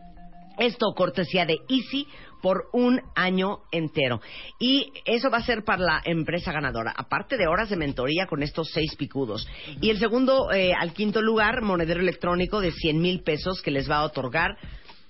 Esto 0.57 0.87
cortesía 0.95 1.45
de 1.45 1.57
Easy 1.69 2.07
por 2.41 2.65
un 2.73 2.99
año 3.15 3.59
entero. 3.71 4.21
Y 4.59 4.91
eso 5.05 5.29
va 5.29 5.37
a 5.37 5.43
ser 5.43 5.63
para 5.63 5.83
la 5.83 6.01
empresa 6.03 6.51
ganadora, 6.51 6.93
aparte 6.97 7.37
de 7.37 7.47
horas 7.47 7.69
de 7.69 7.77
mentoría 7.77 8.25
con 8.25 8.41
estos 8.41 8.69
seis 8.71 8.95
picudos. 8.95 9.47
Y 9.81 9.91
el 9.91 9.99
segundo 9.99 10.51
eh, 10.51 10.73
al 10.73 10.93
quinto 10.93 11.21
lugar, 11.21 11.61
monedero 11.61 11.99
electrónico 11.99 12.59
de 12.59 12.71
100 12.71 12.99
mil 13.01 13.21
pesos 13.21 13.61
que 13.61 13.71
les 13.71 13.89
va 13.89 13.97
a 13.97 14.03
otorgar 14.05 14.57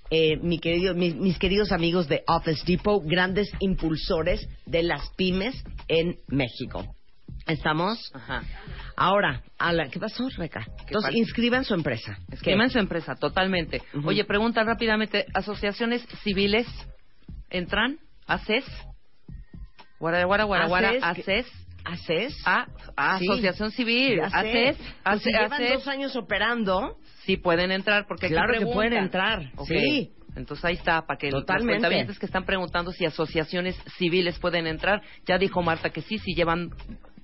eh, 0.10 0.38
mi 0.42 0.60
querido- 0.60 0.96
mis, 0.96 1.16
mis 1.16 1.38
queridos 1.38 1.72
amigos 1.72 2.08
de 2.08 2.24
Office 2.28 2.64
Depot, 2.66 3.02
grandes 3.06 3.50
impulsores 3.60 4.48
de 4.66 4.84
las 4.84 5.10
pymes 5.18 5.56
en 5.88 6.18
México. 6.28 6.97
¿Estamos? 7.48 8.12
Ajá. 8.14 8.44
Ahora, 8.96 9.42
a 9.58 9.72
la, 9.74 9.90
¿qué 9.90 10.00
pasó, 10.00 10.28
Reca? 10.38 10.66
Entonces, 10.80 11.12
pasa? 11.12 11.18
inscriban 11.18 11.64
su 11.64 11.74
empresa. 11.74 12.18
En 12.44 12.70
su 12.70 12.80
empresa, 12.80 13.16
totalmente. 13.16 13.82
Ujú. 13.94 14.10
Oye, 14.10 14.26
pregunta 14.26 14.64
rápidamente, 14.64 15.26
¿asociaciones 15.34 16.06
civiles 16.24 16.68
entran? 17.50 18.00
¿ACES? 18.28 18.66
Guara, 20.00 20.24
guara, 20.26 20.44
guara, 20.44 20.68
guara, 20.68 20.90
ACES, 21.02 21.04
ACES. 21.24 21.48
¿Haces? 21.86 22.38
Ah, 22.46 22.68
ah, 22.98 23.18
Sí. 23.18 23.28
Asociación 23.30 23.72
Civil. 23.72 24.20
ACES. 24.22 24.78
Pues 25.04 25.22
si 25.22 25.32
llevan 25.32 25.54
ACES. 25.54 25.74
dos 25.74 25.88
años 25.88 26.16
operando, 26.18 26.98
Sí 27.24 27.38
pueden 27.38 27.72
entrar 27.72 28.06
porque 28.08 28.28
Claro 28.28 28.58
que 28.60 28.66
pueden 28.66 28.94
entrar, 28.94 29.52
Ok. 29.56 29.68
sí. 29.68 30.12
Entonces 30.36 30.64
ahí 30.66 30.74
está, 30.76 31.02
para 31.08 31.18
que 31.18 31.30
Totalmente. 31.30 31.72
los 31.74 31.80
cuentavientes 31.80 32.20
que 32.20 32.26
están 32.28 32.46
preguntando 32.46 32.92
si 32.92 33.06
asociaciones 33.06 33.76
civiles 33.98 34.38
pueden 34.38 34.68
entrar, 34.68 35.02
ya 35.26 35.38
dijo 35.38 35.64
Marta 35.64 35.90
que 35.90 36.02
sí, 36.02 36.20
si 36.20 36.36
llevan 36.36 36.70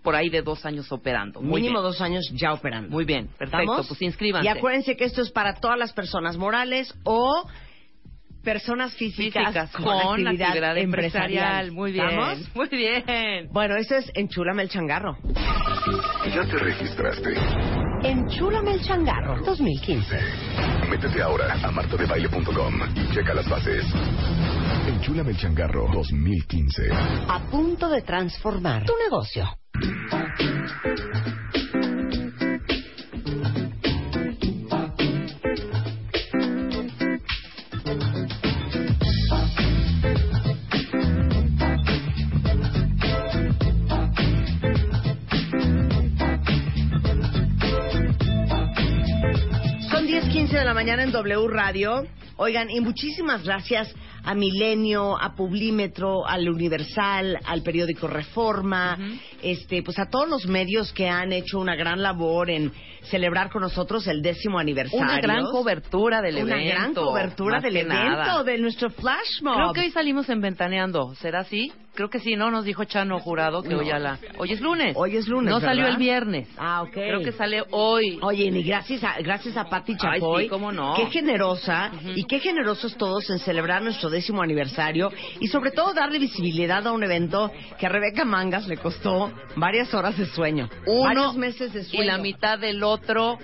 por 0.04 0.16
ahí 0.16 0.30
de 0.30 0.42
dos 0.42 0.66
años 0.66 0.92
operando. 0.92 1.42
Muy 1.42 1.62
mínimo 1.62 1.80
bien. 1.80 1.84
dos 1.92 2.02
años 2.02 2.30
ya 2.34 2.54
operando. 2.54 2.90
Muy 2.90 3.06
bien, 3.06 3.28
perfecto, 3.38 3.62
¿Estamos? 3.62 3.88
pues 3.88 4.02
inscríbanse. 4.02 4.46
Y 4.46 4.50
acuérdense 4.50 4.96
que 4.96 5.06
esto 5.06 5.22
es 5.22 5.32
para 5.32 5.56
todas 5.56 5.78
las 5.80 5.94
personas 5.94 6.38
morales 6.38 6.94
o 7.04 7.48
personas 8.44 8.94
físicas, 8.96 9.46
Físicas 9.48 9.72
con, 9.72 9.86
con, 9.86 9.94
actividad, 10.28 10.48
actividad 10.50 10.78
empresarial. 10.78 11.70
empresarial. 11.70 11.72
Muy 11.72 11.92
bien, 11.94 12.10
¿Estamos? 12.10 12.56
muy 12.56 12.68
bien. 12.70 13.50
Bueno, 13.52 13.76
eso 13.78 13.96
es 13.96 14.12
Enchúlame 14.16 14.64
el 14.64 14.70
Changarro. 14.70 15.18
¿Ya 16.34 16.44
te 16.46 16.58
registraste? 16.58 17.34
Enchúlame 18.04 18.74
el 18.74 18.82
Changarro 18.82 19.42
2015. 19.46 20.20
Métete 20.90 21.22
ahora 21.22 21.54
a 21.64 21.72
martadebaile.com 21.72 22.74
y 22.96 23.14
checa 23.14 23.34
las 23.34 23.48
bases. 23.50 23.86
Enchúlame 24.88 25.32
el 25.32 25.38
changarro 25.38 25.88
2015. 25.94 26.90
A 26.92 27.40
punto 27.50 27.88
de 27.90 28.02
transformar 28.02 28.84
tu 28.86 28.94
negocio. 28.98 29.48
Son 50.54 50.60
10.15 50.60 50.60
de 50.60 50.66
la 50.66 50.74
mañana 50.76 51.04
en 51.04 51.12
W 51.12 51.48
Radio. 51.48 52.06
Oigan, 52.38 52.70
y 52.70 52.80
muchísimas 52.80 53.44
gracias 53.44 53.92
a 54.24 54.34
Milenio, 54.36 55.18
a 55.22 55.36
Publímetro, 55.36 56.26
al 56.28 56.48
Universal, 56.50 57.38
al 57.46 57.62
periódico 57.62 58.08
Reforma, 58.08 58.98
este, 59.42 59.84
pues 59.84 60.00
a 60.00 60.10
todos 60.10 60.28
los 60.30 60.46
medios 60.48 60.92
que 60.94 61.08
han 61.10 61.32
hecho 61.34 61.60
una 61.60 61.76
gran 61.76 62.02
labor 62.02 62.50
en 62.50 62.72
celebrar 63.10 63.50
con 63.50 63.62
nosotros 63.62 64.08
el 64.08 64.22
décimo 64.22 64.60
aniversario. 64.60 65.04
Una 65.06 65.20
gran 65.20 65.44
cobertura 65.52 66.22
del 66.22 66.44
Una 66.44 66.56
evento. 66.56 66.72
gran 66.74 66.94
cobertura 66.94 67.60
del 67.60 67.78
evento, 67.78 67.96
nada. 67.96 68.44
de 68.44 68.58
nuestro 68.58 68.90
flash 68.90 69.42
mob. 69.42 69.56
Creo 69.56 69.74
que 69.74 69.82
hoy 69.82 69.92
salimos 69.92 70.30
en 70.30 70.40
Ventaneando. 70.42 71.14
¿Será 71.16 71.40
así? 71.42 71.72
Creo 71.96 72.10
que 72.10 72.20
sí, 72.20 72.36
¿no? 72.36 72.50
Nos 72.50 72.66
dijo 72.66 72.86
Chano 72.86 73.20
Jurado 73.20 73.62
que 73.62 73.76
hoy 73.76 73.92
a 73.92 74.00
la... 74.00 74.18
Hoy 74.40 74.52
es 74.54 74.62
lunes. 74.62 74.96
Hoy 74.98 75.16
es 75.16 75.28
lunes, 75.28 75.54
No 75.54 75.60
salió 75.60 75.84
¿verdad? 75.84 75.92
el 75.92 75.98
viernes. 76.04 76.50
Ah, 76.58 76.82
ok. 76.82 76.92
Creo 76.92 77.20
que 77.22 77.32
sale 77.34 77.62
hoy. 77.70 78.18
Oye, 78.24 78.46
y 78.46 78.64
gracias 78.64 79.04
a, 79.04 79.18
gracias 79.22 79.56
a 79.58 79.66
Patti 79.66 79.92
Ay, 79.92 79.98
Chapoy. 80.20 80.44
sí, 80.46 80.50
cómo 80.50 80.72
no. 80.72 80.96
Qué 80.96 81.06
generosa 81.12 81.92
y 82.16 82.24
qué 82.24 82.40
generosos 82.40 82.98
todos 82.98 83.30
en 83.30 83.38
celebrar 83.38 83.84
nuestro 83.84 84.10
décimo 84.14 84.42
aniversario 84.42 85.12
y 85.40 85.48
sobre 85.48 85.72
todo 85.72 85.94
darle 85.94 86.20
visibilidad 86.20 86.88
a 86.88 86.92
un 86.94 87.04
evento 87.04 87.52
que 87.78 87.86
a 87.86 87.90
Rebeca 87.90 88.24
Mangas 88.24 88.68
le 88.68 88.78
costó 88.78 89.32
varias 89.58 89.94
horas 89.94 90.18
de 90.18 90.26
sueño. 90.28 90.70
Uno 90.86 91.04
varios 91.04 91.36
meses 91.36 91.74
de 91.74 91.84
sueño. 91.84 92.04
y 92.04 92.08
la 92.08 92.18
mitad 92.18 92.58
del 92.58 92.82
otro 92.84 93.38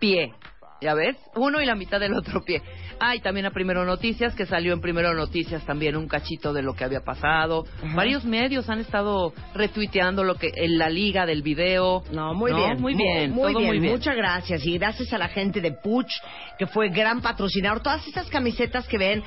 pie. 0.00 0.32
¿Ya 0.80 0.94
ves? 0.94 1.16
Uno 1.36 1.60
y 1.60 1.66
la 1.66 1.76
mitad 1.76 2.00
del 2.00 2.14
otro 2.14 2.42
pie. 2.42 2.60
Ah, 3.04 3.16
y 3.16 3.20
también 3.20 3.46
a 3.46 3.50
Primero 3.50 3.84
Noticias, 3.84 4.32
que 4.32 4.46
salió 4.46 4.72
en 4.72 4.80
Primero 4.80 5.12
Noticias 5.12 5.66
también 5.66 5.96
un 5.96 6.06
cachito 6.06 6.52
de 6.52 6.62
lo 6.62 6.74
que 6.74 6.84
había 6.84 7.00
pasado. 7.00 7.64
Varios 7.96 8.24
medios 8.24 8.70
han 8.70 8.78
estado 8.78 9.32
retuiteando 9.56 10.22
lo 10.22 10.36
que 10.36 10.52
en 10.54 10.78
la 10.78 10.88
liga 10.88 11.26
del 11.26 11.42
video. 11.42 12.04
No, 12.12 12.32
muy 12.32 12.52
¿No? 12.52 12.58
bien. 12.58 12.80
Muy 12.80 12.94
bien. 12.94 13.32
Muy, 13.32 13.56
bien. 13.56 13.66
muy 13.66 13.80
bien. 13.80 13.92
Muchas 13.94 14.14
gracias. 14.14 14.64
Y 14.64 14.78
gracias 14.78 15.12
a 15.12 15.18
la 15.18 15.26
gente 15.26 15.60
de 15.60 15.72
Puch, 15.72 16.12
que 16.60 16.68
fue 16.68 16.90
gran 16.90 17.20
patrocinador. 17.20 17.82
Todas 17.82 18.06
estas 18.06 18.28
camisetas 18.28 18.86
que 18.86 18.98
ven 18.98 19.24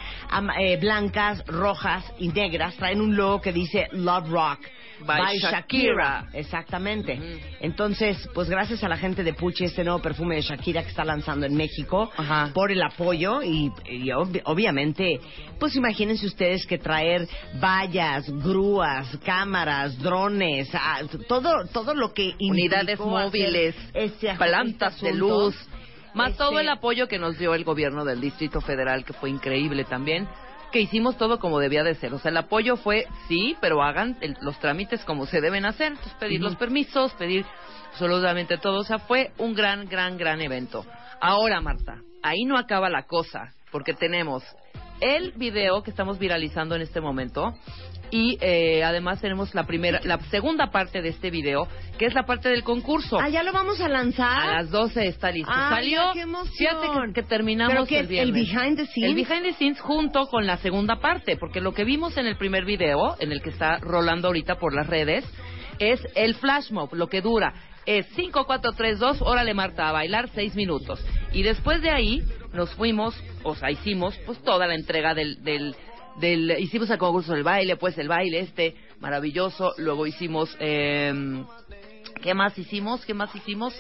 eh, 0.58 0.77
blancas, 0.77 1.46
rojas 1.46 2.05
y 2.17 2.29
negras 2.29 2.77
traen 2.77 3.01
un 3.01 3.17
logo 3.17 3.41
que 3.41 3.51
dice 3.51 3.89
Love 3.91 4.29
Rock. 4.29 4.60
By 5.06 5.40
Shakira. 5.40 6.28
Exactamente. 6.34 7.14
Ujú. 7.14 7.25
Entonces, 7.62 8.30
pues 8.34 8.50
gracias 8.50 8.84
a 8.84 8.90
la 8.90 8.98
gente 8.98 9.24
de 9.24 9.34
Puch 9.34 9.62
y 9.62 9.66
este 9.66 9.84
nuevo 9.84 10.00
perfume 10.02 10.36
de 10.36 10.42
Shakira 10.42 10.84
que 10.84 10.90
está 10.90 11.04
lanzando 11.04 11.46
en 11.46 11.56
México 11.56 12.12
Ajá. 12.18 12.52
por 12.54 12.72
el 12.72 12.82
apoyo 12.82 13.42
y, 13.44 13.72
y 13.90 14.08
ob- 14.10 14.42
obviamente, 14.46 15.20
pues 15.60 15.75
imagínense 15.75 16.25
ustedes 16.25 16.66
que 16.66 16.78
traer 16.78 17.28
vallas, 17.60 18.30
grúas, 18.44 19.18
cámaras, 19.25 19.98
drones, 20.00 20.70
ah, 20.74 21.02
todo 21.28 21.66
todo 21.74 21.94
lo 21.94 22.14
que 22.14 22.34
Unidades 22.40 23.00
móviles, 23.00 23.75
este 23.94 24.34
plantas 24.36 25.00
de 25.02 25.14
luz, 25.14 25.56
más 26.14 26.32
Este- 26.32 26.44
todo 26.44 26.60
el 26.60 26.70
apoyo 26.70 27.08
que 27.08 27.20
nos 27.20 27.38
dio 27.38 27.54
el 27.54 27.64
gobierno 27.64 28.06
del 28.06 28.22
Distrito 28.22 28.62
Federal, 28.62 29.04
que 29.04 29.14
fue 29.14 29.30
increíble 29.30 29.84
también, 29.84 30.28
que 30.75 30.82
hicimos 30.82 31.17
todo 31.17 31.39
como 31.39 31.62
debía 31.62 31.86
de 31.86 31.96
ser. 31.96 32.13
O 32.13 32.20
sea, 32.20 32.32
el 32.32 32.36
apoyo 32.36 32.75
fue, 32.75 33.08
sí, 33.29 33.55
pero 33.62 33.82
hagan 33.82 34.17
el- 34.20 34.36
los 34.41 34.60
trámites 34.60 35.05
como 35.05 35.25
se 35.25 35.39
deben 35.39 35.63
hacer. 35.63 35.94
Entonces, 35.94 36.13
pedir 36.15 36.41
los 36.41 36.58
permisos, 36.58 37.13
pedir 37.13 37.46
absolutamente 37.94 38.58
todo. 38.58 38.79
O 38.79 38.84
sea, 38.84 39.00
fue 39.00 39.32
un 39.38 39.53
gran, 39.53 39.88
gran, 39.88 40.17
gran 40.17 40.41
evento. 40.41 40.86
Ahora, 41.22 41.62
Marta, 41.62 42.01
ahí 42.22 42.44
no 42.44 42.58
acaba 42.58 42.89
la 42.89 43.03
cosa, 43.03 43.53
porque 43.72 43.94
tenemos 43.94 44.44
el 45.02 45.32
video 45.34 45.84
que 45.84 45.92
estamos 45.92 46.20
viralizando 46.20 46.75
en 46.75 46.82
este 46.82 47.02
momento. 47.02 47.54
Y 48.12 48.38
eh, 48.40 48.84
además 48.84 49.20
tenemos 49.20 49.54
la 49.56 49.66
primera, 49.66 50.00
la 50.04 50.20
segunda 50.30 50.70
parte 50.70 51.02
de 51.02 51.10
este 51.10 51.32
video, 51.32 51.68
que 51.98 52.06
es 52.06 52.14
la 52.14 52.25
parte 52.25 52.50
del 52.50 52.64
concurso. 52.64 53.20
Ah, 53.20 53.30
ya 53.30 53.42
lo 53.44 53.52
vamos 53.52 53.82
a 53.82 53.90
lanzar. 53.90 54.50
A 54.50 54.62
las 54.62 54.70
12 54.70 55.08
está 55.08 55.32
listo. 55.32 55.52
Salió. 55.52 56.12
qué 56.14 56.22
emoción. 56.22 56.54
Fíjate 56.54 57.08
que, 57.08 57.14
que 57.14 57.24
terminamos 57.24 57.74
¿Pero 57.74 57.86
qué 57.88 58.00
el 58.00 58.06
es? 58.06 58.12
¿El 58.12 58.32
viernes. 58.32 58.54
behind 58.54 58.78
the 58.78 58.86
scenes? 58.86 59.10
El 59.10 59.16
behind 59.16 59.44
the 59.44 59.54
scenes 59.54 59.80
junto 59.82 60.28
con 60.28 60.46
la 60.46 60.58
segunda 60.58 60.98
parte, 60.98 61.36
porque 61.36 61.62
lo 61.62 61.74
que 61.74 61.84
vimos 61.84 62.16
en 62.18 62.28
el 62.28 62.38
primer 62.38 62.64
video, 62.64 63.16
en 63.20 63.32
el 63.32 63.42
que 63.42 63.50
está 63.50 63.80
rolando 63.80 64.28
ahorita 64.28 64.56
por 64.60 64.74
las 64.74 64.88
redes, 64.88 65.25
es 65.80 66.00
el 66.16 66.36
flash 66.36 66.72
mob, 66.72 66.94
lo 66.94 67.08
que 67.08 67.22
dura. 67.22 67.54
Es 67.86 68.08
5, 68.16 68.46
4, 68.46 68.72
3, 68.72 69.00
2, 69.00 69.22
órale 69.22 69.54
Marta, 69.54 69.90
a 69.90 69.92
bailar 69.92 70.30
6 70.34 70.56
minutos. 70.56 71.06
Y 71.34 71.44
después 71.44 71.82
de 71.82 71.92
ahí 71.92 72.24
nos 72.56 72.74
fuimos, 72.74 73.16
o 73.44 73.56
sea, 73.56 73.72
hicimos 73.72 74.18
pues 74.26 74.40
toda 74.40 74.68
la 74.68 74.76
entrega 74.76 75.14
del, 75.14 75.44
del, 75.44 75.76
del 76.18 76.52
hicimos 76.60 76.90
el 76.90 76.98
concurso 76.98 77.34
del 77.34 77.44
baile, 77.44 77.78
pues 77.78 77.98
el 77.98 78.08
baile 78.08 78.40
este 78.40 78.76
maravilloso. 79.00 79.74
Luego 79.78 80.08
hicimos, 80.08 80.56
eh, 80.60 81.44
¿qué 82.22 82.34
más 82.34 82.58
hicimos? 82.58 83.06
¿Qué 83.06 83.14
más 83.14 83.36
hicimos? 83.36 83.80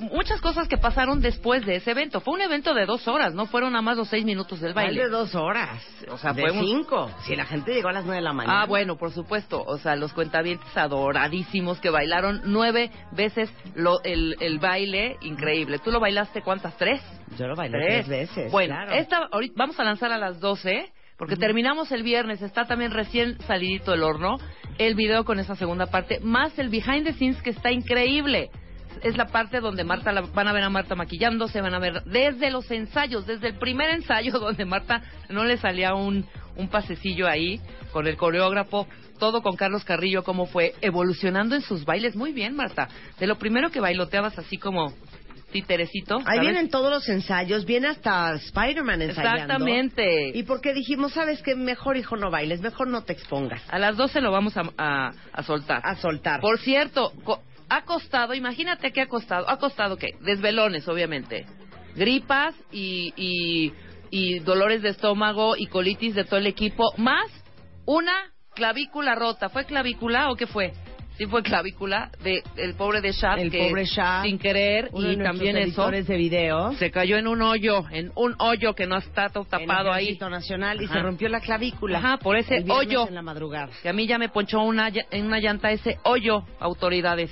Muchas 0.00 0.40
cosas 0.40 0.68
que 0.68 0.76
pasaron 0.78 1.20
después 1.20 1.64
de 1.66 1.76
ese 1.76 1.90
evento. 1.90 2.20
Fue 2.20 2.34
un 2.34 2.40
evento 2.42 2.74
de 2.74 2.86
dos 2.86 3.06
horas, 3.08 3.34
no 3.34 3.46
fueron 3.46 3.72
nada 3.72 3.82
más 3.82 3.96
los 3.96 4.08
seis 4.08 4.24
minutos 4.24 4.60
del 4.60 4.74
Baile 4.74 5.04
de 5.04 5.08
dos 5.10 5.34
horas. 5.34 5.82
O 6.10 6.16
sea, 6.18 6.32
de 6.32 6.42
fue 6.42 6.50
un- 6.52 6.64
cinco. 6.64 7.10
Si 7.26 7.36
la 7.36 7.44
gente 7.44 7.74
llegó 7.74 7.88
a 7.88 7.92
las 7.92 8.04
nueve 8.04 8.16
de 8.18 8.22
la 8.24 8.32
mañana. 8.32 8.62
Ah, 8.62 8.66
bueno, 8.66 8.96
por 8.96 9.10
supuesto. 9.12 9.62
O 9.66 9.78
sea, 9.78 9.96
los 9.96 10.12
cuentavientes 10.12 10.76
adoradísimos 10.76 11.80
que 11.80 11.90
bailaron 11.90 12.42
nueve 12.44 12.90
veces 13.12 13.52
lo- 13.74 14.02
el, 14.04 14.36
el 14.40 14.58
baile. 14.58 15.16
Increíble. 15.22 15.78
¿Tú 15.78 15.90
lo 15.90 16.00
bailaste 16.00 16.42
cuántas? 16.42 16.76
¿Tres? 16.76 17.00
Yo 17.38 17.46
lo 17.46 17.54
bailé 17.56 17.78
tres, 17.78 18.08
veces. 18.08 18.52
Bueno, 18.52 18.74
claro. 18.74 18.92
esta, 18.92 19.28
ahorita, 19.30 19.54
vamos 19.56 19.78
a 19.80 19.84
lanzar 19.84 20.12
a 20.12 20.18
las 20.18 20.40
12, 20.40 20.92
porque 21.18 21.36
terminamos 21.36 21.90
el 21.92 22.02
viernes, 22.02 22.42
está 22.42 22.64
también 22.66 22.90
recién 22.90 23.38
salidito 23.42 23.90
del 23.92 24.02
horno, 24.02 24.38
el 24.78 24.94
video 24.94 25.24
con 25.24 25.38
esa 25.38 25.54
segunda 25.56 25.86
parte, 25.86 26.20
más 26.20 26.58
el 26.58 26.68
behind 26.68 27.04
the 27.04 27.12
scenes 27.14 27.40
que 27.42 27.50
está 27.50 27.70
increíble. 27.72 28.50
Es 29.02 29.16
la 29.16 29.26
parte 29.26 29.60
donde 29.60 29.84
Marta, 29.84 30.12
la- 30.12 30.22
van 30.22 30.48
a 30.48 30.52
ver 30.52 30.62
a 30.62 30.70
Marta 30.70 30.94
maquillándose, 30.94 31.60
van 31.60 31.74
a 31.74 31.78
ver 31.78 32.02
desde 32.04 32.50
los 32.50 32.70
ensayos, 32.70 33.26
desde 33.26 33.48
el 33.48 33.54
primer 33.58 33.90
ensayo 33.90 34.32
donde 34.38 34.64
Marta 34.64 35.02
no 35.28 35.44
le 35.44 35.56
salía 35.56 35.94
un, 35.94 36.26
un 36.56 36.68
pasecillo 36.68 37.26
ahí 37.28 37.60
con 37.92 38.06
el 38.06 38.16
coreógrafo, 38.16 38.86
todo 39.18 39.42
con 39.42 39.56
Carlos 39.56 39.84
Carrillo, 39.84 40.24
cómo 40.24 40.46
fue 40.46 40.74
evolucionando 40.80 41.54
en 41.54 41.62
sus 41.62 41.84
bailes. 41.84 42.16
Muy 42.16 42.32
bien, 42.32 42.54
Marta. 42.56 42.88
De 43.18 43.26
lo 43.26 43.36
primero 43.36 43.70
que 43.70 43.80
bailoteabas 43.80 44.38
así 44.38 44.58
como 44.58 44.92
títerecito. 45.52 46.18
Ahí 46.26 46.40
vienen 46.40 46.68
todos 46.68 46.90
los 46.90 47.08
ensayos, 47.08 47.64
viene 47.64 47.86
hasta 47.88 48.34
Spider-Man 48.34 49.02
ensayando. 49.02 49.34
Exactamente. 49.42 50.30
Y 50.36 50.42
porque 50.42 50.74
dijimos, 50.74 51.12
¿sabes 51.12 51.42
qué? 51.42 51.54
Mejor, 51.54 51.96
hijo, 51.96 52.16
no 52.16 52.28
bailes, 52.30 52.60
mejor 52.60 52.88
no 52.88 53.02
te 53.04 53.12
expongas. 53.12 53.62
A 53.70 53.78
las 53.78 53.96
12 53.96 54.20
lo 54.20 54.32
vamos 54.32 54.56
a, 54.56 54.62
a- 54.76 55.12
a 55.32 55.42
soltar. 55.44 55.80
A 55.84 55.94
soltar. 55.96 56.40
Por 56.40 56.58
cierto, 56.58 57.12
co- 57.22 57.40
ha 57.68 57.82
costado, 57.84 58.34
imagínate 58.34 58.92
qué 58.92 59.02
ha 59.02 59.06
costado. 59.08 59.48
¿Ha 59.48 59.58
costado 59.58 59.96
qué? 59.96 60.10
Desvelones, 60.20 60.86
obviamente. 60.88 61.46
Gripas 61.96 62.54
y, 62.72 63.12
y, 63.16 63.72
y 64.10 64.38
dolores 64.40 64.82
de 64.82 64.90
estómago 64.90 65.56
y 65.56 65.66
colitis 65.66 66.14
de 66.14 66.24
todo 66.24 66.38
el 66.38 66.46
equipo, 66.46 66.92
más 66.96 67.30
una 67.86 68.32
clavícula 68.54 69.14
rota. 69.14 69.48
¿Fue 69.48 69.64
clavícula 69.64 70.30
o 70.30 70.36
qué 70.36 70.46
fue? 70.46 70.72
Sí 71.16 71.26
fue 71.26 71.44
clavícula 71.44 72.10
de 72.24 72.42
el 72.56 72.74
pobre 72.74 73.00
de 73.00 73.12
Shad 73.12 73.38
El 73.38 73.48
que 73.52 73.68
pobre 73.68 73.84
Shad, 73.84 74.24
sin 74.24 74.36
querer 74.36 74.88
Uno 74.92 75.12
y 75.12 75.16
también 75.16 75.56
eso 75.56 75.66
editores 75.68 76.08
de 76.08 76.16
video. 76.16 76.72
se 76.72 76.90
cayó 76.90 77.16
en 77.16 77.28
un 77.28 77.40
hoyo, 77.40 77.84
en 77.92 78.10
un 78.16 78.34
hoyo 78.40 78.74
que 78.74 78.88
no 78.88 78.96
está 78.98 79.28
tapado 79.28 79.90
en 79.90 79.94
ahí. 79.94 80.18
Nacional 80.18 80.82
y 80.82 80.88
se 80.88 80.98
rompió 80.98 81.28
la 81.28 81.38
clavícula. 81.38 81.98
Ajá, 81.98 82.16
por 82.16 82.36
ese 82.36 82.56
El 82.56 82.68
hoyo. 82.68 83.06
en 83.06 83.14
la 83.14 83.22
madrugada. 83.22 83.70
Que 83.80 83.88
a 83.90 83.92
mí 83.92 84.08
ya 84.08 84.18
me 84.18 84.28
ponchó 84.28 84.60
una, 84.62 84.90
en 85.12 85.24
una 85.26 85.38
llanta 85.38 85.70
ese 85.70 85.98
hoyo, 86.02 86.42
autoridades. 86.58 87.30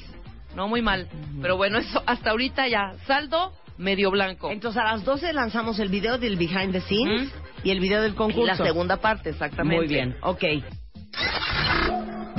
No, 0.55 0.69
muy 0.69 0.83
mal. 0.83 1.09
Pero 1.41 1.57
bueno, 1.57 1.79
eso 1.79 2.03
hasta 2.07 2.31
ahorita 2.31 2.69
ya. 2.69 2.95
Saldo 3.07 3.53
medio 3.79 4.11
blanco. 4.11 4.51
Entonces 4.51 4.81
a 4.81 4.85
las 4.85 5.05
12 5.05 5.33
lanzamos 5.33 5.79
el 5.79 5.89
video 5.89 6.19
del 6.19 6.37
behind 6.37 6.73
the 6.73 6.81
scenes 6.81 7.33
y 7.65 7.71
el 7.71 7.81
video 7.81 8.03
del 8.03 8.15
concurso. 8.15 8.43
Y 8.43 8.47
la 8.47 8.57
segunda 8.57 8.99
parte, 8.99 9.31
exactamente. 9.31 9.77
Muy 9.77 9.89
bien, 9.89 10.17
ok. 10.23 10.45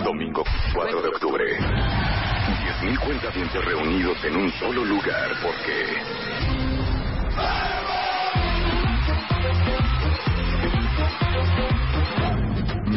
Domingo 0.03 0.43
4 0.73 1.01
de 1.01 1.07
octubre. 1.07 1.43
10.000 2.83 2.99
cuentavientes 2.99 3.65
reunidos 3.65 4.23
en 4.25 4.35
un 4.35 4.51
solo 4.53 4.83
lugar 4.85 5.31
porque... 5.41 6.33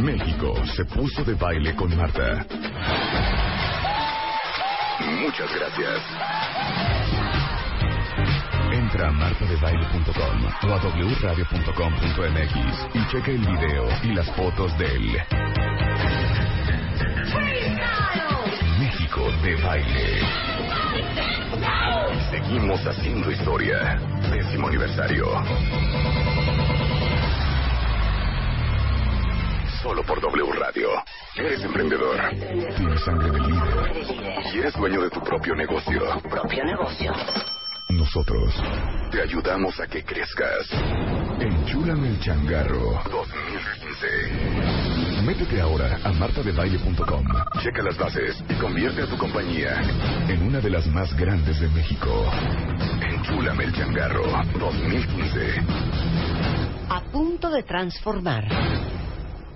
México 0.03 0.55
se 0.77 0.85
puso 0.85 1.25
de 1.25 1.35
baile 1.35 1.75
con 1.75 1.97
Marta. 1.97 2.45
Muchas 5.07 5.55
gracias. 5.55 6.03
Entra 8.73 9.09
a 9.09 9.13
martadebaile.com 9.13 10.45
o 10.69 10.75
a 10.75 10.79
wradio.com.mx 11.21 12.55
y 12.95 13.07
checa 13.09 13.31
el 13.31 13.39
video 13.39 13.89
y 14.03 14.15
las 14.15 14.31
fotos 14.33 14.77
del 14.79 15.23
México 18.79 19.31
de 19.43 19.57
baile. 19.63 20.21
Seguimos 22.31 22.87
haciendo 22.87 23.31
historia. 23.31 24.01
Décimo 24.31 24.69
aniversario. 24.69 25.27
Solo 29.83 30.03
por 30.03 30.21
W 30.21 30.53
Radio. 30.53 30.89
Eres 31.37 31.63
emprendedor. 31.65 32.21
Tienes 32.77 33.01
sangre 33.05 33.31
de 33.31 33.41
líder. 33.41 34.55
Y 34.55 34.59
eres 34.59 34.75
dueño 34.75 35.01
de 35.03 35.11
tu 35.11 35.21
propio 35.21 35.55
negocio. 35.55 36.03
Propio 36.23 36.65
negocio. 36.65 37.13
Nosotros 37.91 38.53
te 39.11 39.23
ayudamos 39.23 39.79
a 39.79 39.87
que 39.87 40.03
crezcas. 40.03 40.69
Enchúlame 41.41 42.09
el 42.09 42.19
changarro 42.21 43.01
2015. 43.11 45.23
Métete 45.25 45.61
ahora 45.61 45.99
a 46.03 46.13
martadebaile.com. 46.13 47.25
Checa 47.63 47.83
las 47.83 47.97
bases 47.97 48.43
y 48.49 48.55
convierte 48.55 49.03
a 49.03 49.07
tu 49.07 49.17
compañía 49.17 49.81
en 50.29 50.43
una 50.43 50.61
de 50.61 50.71
las 50.71 50.87
más 50.89 51.17
grandes 51.17 51.61
de 51.61 51.69
México. 51.69 52.29
Enchúlame 53.03 53.65
el 53.65 53.73
changarro 53.73 54.25
2015. 54.59 55.63
A 56.89 57.01
punto 57.13 57.51
de 57.51 57.63
transformar 57.63 58.45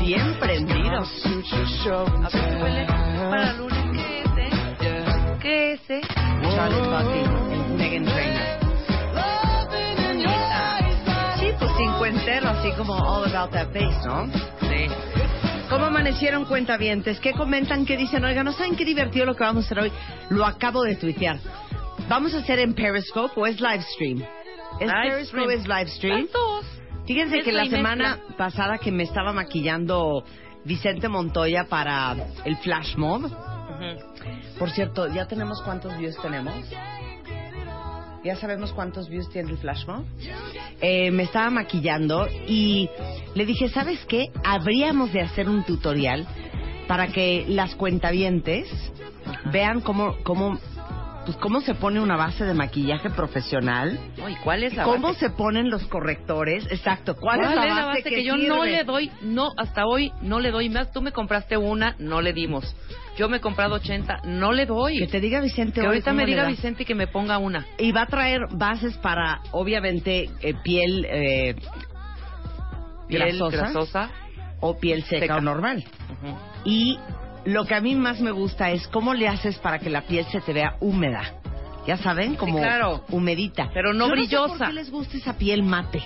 Bien 0.00 0.20
and 0.20 0.70
A 0.70 2.28
ver, 2.28 2.62
huele 2.62 2.86
para 3.30 3.52
lunes. 3.54 3.80
¿Qué 3.92 4.22
es, 4.22 4.30
eh? 4.38 5.40
¿Qué 5.40 5.72
es, 5.72 5.90
eh? 5.90 6.00
Charlotte 6.54 6.88
Buffy, 6.90 7.74
Megan 7.76 8.04
Trainor. 8.04 8.64
Sí, 11.38 11.46
pues 11.58 11.70
cincuentero, 11.76 12.48
así 12.48 12.72
como 12.76 12.94
all 12.94 13.24
about 13.34 13.50
that 13.52 13.68
bass, 13.72 14.04
¿no? 14.06 14.26
Sí. 14.68 14.86
¿Cómo 15.68 15.86
amanecieron 15.86 16.44
cuentavientes? 16.44 17.18
¿Qué 17.20 17.32
comentan? 17.32 17.84
¿Qué 17.86 17.96
dicen? 17.96 18.24
Oigan, 18.24 18.44
¿no 18.44 18.52
saben 18.52 18.76
qué 18.76 18.84
divertido 18.84 19.26
lo 19.26 19.34
que 19.34 19.44
vamos 19.44 19.64
a 19.64 19.66
hacer 19.66 19.78
hoy? 19.78 19.92
Lo 20.30 20.44
acabo 20.44 20.82
de 20.82 20.96
tuitear. 20.96 21.38
¿Vamos 22.08 22.34
a 22.34 22.38
hacer 22.38 22.58
en 22.58 22.74
Periscope 22.74 23.32
o 23.40 23.46
es 23.46 23.60
live 23.60 23.82
stream? 23.94 24.22
¿Es 24.80 24.86
Live 24.88 25.10
Periscope 25.10 25.42
stream. 25.42 25.50
es 25.50 25.66
live 25.68 25.86
stream? 25.90 26.20
Las 26.22 26.32
dos. 26.32 26.64
Fíjense 27.06 27.42
que 27.42 27.52
la 27.52 27.66
semana 27.66 28.18
pasada 28.38 28.78
que 28.78 28.90
me 28.90 29.02
estaba 29.02 29.32
maquillando 29.32 30.24
Vicente 30.64 31.08
Montoya 31.08 31.64
para 31.64 32.16
el 32.44 32.56
Flash 32.56 32.96
Mob. 32.96 33.30
Por 34.58 34.70
cierto, 34.70 35.12
¿ya 35.12 35.26
tenemos 35.26 35.60
cuántos 35.62 35.96
views 35.98 36.16
tenemos? 36.22 36.54
¿Ya 38.24 38.36
sabemos 38.36 38.72
cuántos 38.72 39.10
views 39.10 39.28
tiene 39.28 39.50
el 39.50 39.58
Flash 39.58 39.86
Mob? 39.86 40.04
Eh, 40.80 41.10
me 41.10 41.24
estaba 41.24 41.50
maquillando 41.50 42.26
y 42.48 42.88
le 43.34 43.44
dije, 43.44 43.68
¿sabes 43.68 44.02
qué? 44.06 44.30
Habríamos 44.42 45.12
de 45.12 45.20
hacer 45.20 45.48
un 45.48 45.62
tutorial 45.64 46.26
para 46.88 47.08
que 47.08 47.44
las 47.48 47.74
cuentavientes 47.74 48.66
vean 49.52 49.82
cómo, 49.82 50.16
cómo 50.22 50.58
pues 51.24 51.36
cómo 51.38 51.60
se 51.60 51.74
pone 51.74 52.00
una 52.00 52.16
base 52.16 52.44
de 52.44 52.54
maquillaje 52.54 53.10
profesional, 53.10 53.98
Uy, 54.24 54.36
¿cuál 54.44 54.62
es 54.62 54.74
la 54.74 54.84
cómo 54.84 55.08
base? 55.08 55.20
se 55.20 55.30
ponen 55.30 55.70
los 55.70 55.86
correctores, 55.86 56.66
exacto, 56.70 57.16
cuál, 57.16 57.38
¿Cuál 57.40 57.50
es 57.50 57.74
la 57.74 57.86
base, 57.86 58.02
que, 58.02 58.24
yo 58.24 58.36
no 58.36 58.64
le 58.64 58.84
doy, 58.84 59.10
no, 59.22 59.50
hasta 59.56 59.86
hoy 59.86 60.12
no 60.20 60.40
le 60.40 60.50
doy 60.50 60.68
más. 60.68 60.92
Tú 60.92 61.02
me 61.02 61.12
compraste 61.12 61.56
una, 61.56 61.96
no 61.98 62.20
le 62.20 62.32
dimos. 62.32 62.74
Yo 63.16 63.28
me 63.28 63.36
he 63.36 63.40
comprado 63.40 63.76
80, 63.76 64.22
no 64.24 64.52
le 64.52 64.66
doy. 64.66 64.98
Que 64.98 65.06
te 65.06 65.20
diga 65.20 65.40
Vicente 65.40 65.80
Que 65.80 65.86
ahorita 65.86 66.12
me 66.12 66.26
diga. 66.26 66.46
Vicente 66.46 66.84
que 66.84 66.94
me 66.94 67.06
ponga 67.06 67.38
una. 67.38 67.64
Y 67.78 67.92
va 67.92 68.02
a 68.02 68.06
traer 68.06 68.40
bases 68.50 68.96
para, 68.98 69.40
obviamente, 69.52 70.30
eh, 70.40 70.54
piel, 70.62 71.06
eh, 71.08 71.54
Piel 73.08 73.20
Grasosa. 73.38 73.56
grasosa. 73.56 74.10
o 74.60 74.78
piel 74.78 75.02
seca, 75.04 75.20
Seca. 75.20 75.36
o 75.36 75.40
normal. 75.42 75.84
Y 76.64 76.98
lo 77.44 77.64
que 77.66 77.74
a 77.74 77.80
mí 77.80 77.94
más 77.94 78.20
me 78.20 78.30
gusta 78.30 78.70
es 78.70 78.86
cómo 78.88 79.14
le 79.14 79.28
haces 79.28 79.58
para 79.58 79.78
que 79.78 79.90
la 79.90 80.02
piel 80.02 80.24
se 80.26 80.40
te 80.40 80.52
vea 80.52 80.76
húmeda. 80.80 81.40
Ya 81.86 81.98
saben, 81.98 82.34
como 82.36 82.58
claro. 82.58 83.04
humedita. 83.10 83.70
Pero 83.74 83.92
no 83.92 84.06
Yo 84.08 84.12
brillosa. 84.12 84.52
sé 84.54 84.58
¿Por 84.58 84.66
qué 84.68 84.72
les 84.72 84.90
gusta 84.90 85.16
esa 85.18 85.36
piel 85.36 85.62
mate? 85.62 86.02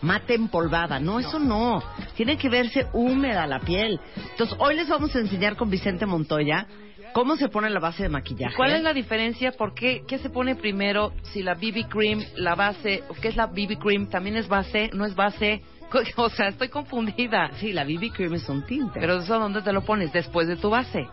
Mate 0.00 0.34
empolvada. 0.34 0.98
No, 1.00 1.20
eso 1.20 1.38
no. 1.38 1.82
Tiene 2.16 2.38
que 2.38 2.48
verse 2.48 2.86
húmeda 2.94 3.46
la 3.46 3.60
piel. 3.60 4.00
Entonces, 4.30 4.56
hoy 4.58 4.76
les 4.76 4.88
vamos 4.88 5.14
a 5.14 5.18
enseñar 5.18 5.56
con 5.56 5.68
Vicente 5.68 6.06
Montoya 6.06 6.66
cómo 7.12 7.36
se 7.36 7.48
pone 7.48 7.68
la 7.68 7.80
base 7.80 8.04
de 8.04 8.08
maquillaje. 8.08 8.54
¿Cuál 8.56 8.72
es 8.72 8.82
la 8.82 8.94
diferencia? 8.94 9.52
¿Por 9.52 9.74
qué? 9.74 10.02
¿Qué 10.08 10.18
se 10.18 10.30
pone 10.30 10.54
primero? 10.56 11.12
Si 11.24 11.42
la 11.42 11.54
BB 11.54 11.88
cream, 11.88 12.22
la 12.36 12.54
base, 12.54 13.02
¿qué 13.20 13.28
es 13.28 13.36
la 13.36 13.46
BB 13.46 13.78
cream? 13.78 14.06
¿También 14.08 14.36
es 14.36 14.48
base? 14.48 14.88
¿No 14.94 15.04
es 15.04 15.14
base? 15.14 15.62
O 16.16 16.28
sea, 16.30 16.48
estoy 16.48 16.68
confundida. 16.68 17.50
Sí, 17.58 17.72
la 17.72 17.84
BB 17.84 18.12
cream 18.12 18.34
es 18.34 18.48
un 18.48 18.62
tinte. 18.66 18.98
Pero 19.00 19.18
eso, 19.18 19.38
¿dónde 19.38 19.62
te 19.62 19.72
lo 19.72 19.82
pones? 19.82 20.12
Después 20.12 20.46
de 20.48 20.56
tu 20.56 20.70
base. 20.70 21.06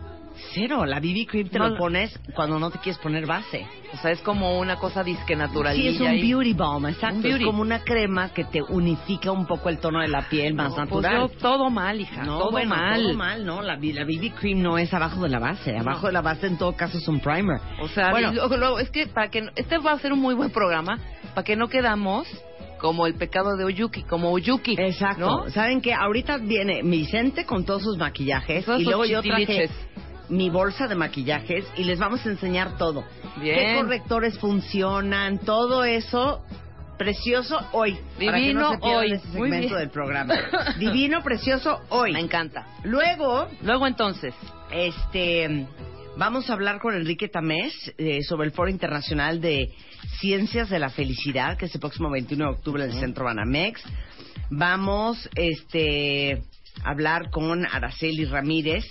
Cero, 0.52 0.84
la 0.84 1.00
BB 1.00 1.26
cream 1.26 1.48
te 1.48 1.58
No, 1.58 1.70
lo 1.70 1.78
pones 1.78 2.12
cuando 2.34 2.58
no 2.58 2.70
te 2.70 2.78
quieres 2.78 2.98
poner 3.00 3.24
base. 3.24 3.66
O 3.94 3.96
sea, 3.96 4.10
es 4.10 4.20
como 4.20 4.58
una 4.58 4.76
cosa 4.76 5.02
disque 5.02 5.34
natural. 5.34 5.74
Sí, 5.74 5.88
es 5.88 5.98
un 5.98 6.10
beauty 6.20 6.52
balm, 6.52 6.84
exacto. 6.88 7.22
Beauty. 7.22 7.44
Es 7.44 7.46
como 7.46 7.62
una 7.62 7.78
crema 7.82 8.28
que 8.34 8.44
te 8.44 8.60
unifica 8.62 9.32
un 9.32 9.46
poco 9.46 9.70
el 9.70 9.78
tono 9.78 10.00
de 10.02 10.08
la 10.08 10.28
piel 10.28 10.52
más 10.52 10.74
Pues 10.74 10.78
natural. 10.78 11.16
yo 11.20 11.28
todo 11.38 11.70
mal, 11.70 11.98
hija. 11.98 12.22
No, 12.22 12.38
todo 12.38 12.50
bueno, 12.50 12.76
mal. 12.76 13.02
todo 13.02 13.14
mal, 13.14 13.46
¿no? 13.46 13.62
La, 13.62 13.76
la 13.76 14.04
BB 14.04 14.34
cream 14.38 14.60
no 14.60 14.76
es 14.76 14.92
abajo 14.92 15.22
de 15.22 15.30
la 15.30 15.38
base. 15.38 15.74
Abajo 15.74 16.08
de 16.08 16.12
la 16.12 16.20
base, 16.20 16.48
en 16.48 16.58
todo 16.58 16.76
caso, 16.76 16.98
es 16.98 17.08
un 17.08 17.20
primer. 17.20 17.58
O 17.80 17.88
sea, 17.88 18.10
bueno, 18.10 18.30
y 18.30 18.34
luego- 18.34 18.56
luego, 18.58 18.78
es 18.78 18.90
que 18.90 19.06
para 19.06 19.30
que 19.30 19.48
este 19.56 19.78
va 19.78 19.92
a 19.92 19.98
ser 20.00 20.12
un 20.12 20.18
muy 20.20 20.34
buen 20.34 20.50
programa 20.50 20.98
para 21.34 21.44
que 21.44 21.56
no 21.56 21.68
quedamos 21.68 22.28
como 22.78 23.06
el 23.06 23.14
pecado 23.14 23.56
de 23.56 23.64
Oyuki, 23.64 24.02
como 24.04 24.30
Oyuki, 24.30 24.76
exacto. 24.78 25.20
¿no? 25.44 25.50
¿Saben 25.50 25.80
qué? 25.80 25.94
Ahorita 25.94 26.38
viene 26.38 26.82
Vicente 26.82 27.44
con 27.44 27.64
todos 27.64 27.82
sus 27.82 27.96
maquillajes 27.96 28.64
Todos 28.64 28.80
y 28.80 28.84
luego 28.84 29.04
yo 29.04 29.22
traje 29.22 29.68
mi 30.28 30.50
bolsa 30.50 30.88
de 30.88 30.94
maquillajes 30.96 31.64
y 31.76 31.84
les 31.84 31.98
vamos 31.98 32.24
a 32.26 32.30
enseñar 32.30 32.76
todo. 32.78 33.04
Bien. 33.40 33.56
¿Qué 33.56 33.80
correctores 33.80 34.38
funcionan? 34.38 35.38
Todo 35.38 35.84
eso 35.84 36.42
precioso 36.98 37.58
hoy. 37.72 37.98
para 38.18 38.38
que 38.38 38.54
no 38.54 38.70
Divino 38.70 38.70
se 38.72 38.96
hoy. 38.96 39.12
ese 39.12 39.26
Muy 39.28 39.50
segmento 39.50 39.68
bien. 39.68 39.78
del 39.78 39.90
programa. 39.90 40.34
Divino, 40.78 41.22
precioso 41.22 41.80
hoy. 41.90 42.12
Me 42.12 42.20
encanta. 42.20 42.66
Luego, 42.84 43.48
Luego 43.62 43.86
entonces, 43.86 44.34
Este, 44.72 45.66
vamos 46.16 46.48
a 46.48 46.54
hablar 46.54 46.80
con 46.80 46.94
Enrique 46.94 47.28
Tamés 47.28 47.92
eh, 47.98 48.22
sobre 48.22 48.46
el 48.46 48.52
Foro 48.52 48.70
Internacional 48.70 49.40
de 49.40 49.72
Ciencias 50.20 50.70
de 50.70 50.78
la 50.78 50.90
Felicidad, 50.90 51.56
que 51.56 51.66
es 51.66 51.74
el 51.74 51.80
próximo 51.80 52.10
21 52.10 52.44
de 52.44 52.50
octubre 52.50 52.84
en 52.84 52.90
el 52.90 52.98
Centro 52.98 53.24
Banamex. 53.24 53.82
Vamos, 54.50 55.28
este, 55.34 56.42
a 56.82 56.90
hablar 56.90 57.30
con 57.30 57.66
Araceli 57.66 58.24
Ramírez, 58.24 58.84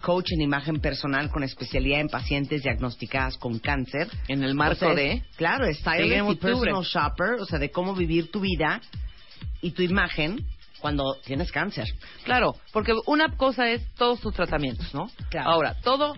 coach 0.00 0.30
en 0.32 0.42
imagen 0.42 0.80
personal 0.80 1.30
con 1.30 1.42
especialidad 1.42 2.00
en 2.00 2.08
pacientes 2.08 2.62
diagnosticadas 2.62 3.36
con 3.38 3.58
cáncer. 3.58 4.08
en 4.28 4.44
el 4.44 4.54
marco 4.54 4.86
O 4.86 4.94
sea, 4.94 4.94
de... 4.94 5.22
Claro, 5.36 5.66
stylist 5.72 6.30
y 6.30 6.36
personal 6.36 6.84
shopper, 6.84 7.40
o 7.40 7.44
sea, 7.44 7.58
de 7.58 7.70
cómo 7.70 7.94
vivir 7.94 8.30
tu 8.30 8.40
vida 8.40 8.80
y 9.60 9.72
tu 9.72 9.82
imagen 9.82 10.44
cuando 10.78 11.16
tienes 11.24 11.50
cáncer. 11.50 11.86
Claro, 12.22 12.54
porque 12.72 12.92
una 13.06 13.36
cosa 13.36 13.68
es 13.68 13.82
todos 13.94 14.20
tus 14.20 14.32
tratamientos, 14.32 14.94
¿no? 14.94 15.10
Claro. 15.30 15.50
Ahora, 15.50 15.74
todo, 15.82 16.14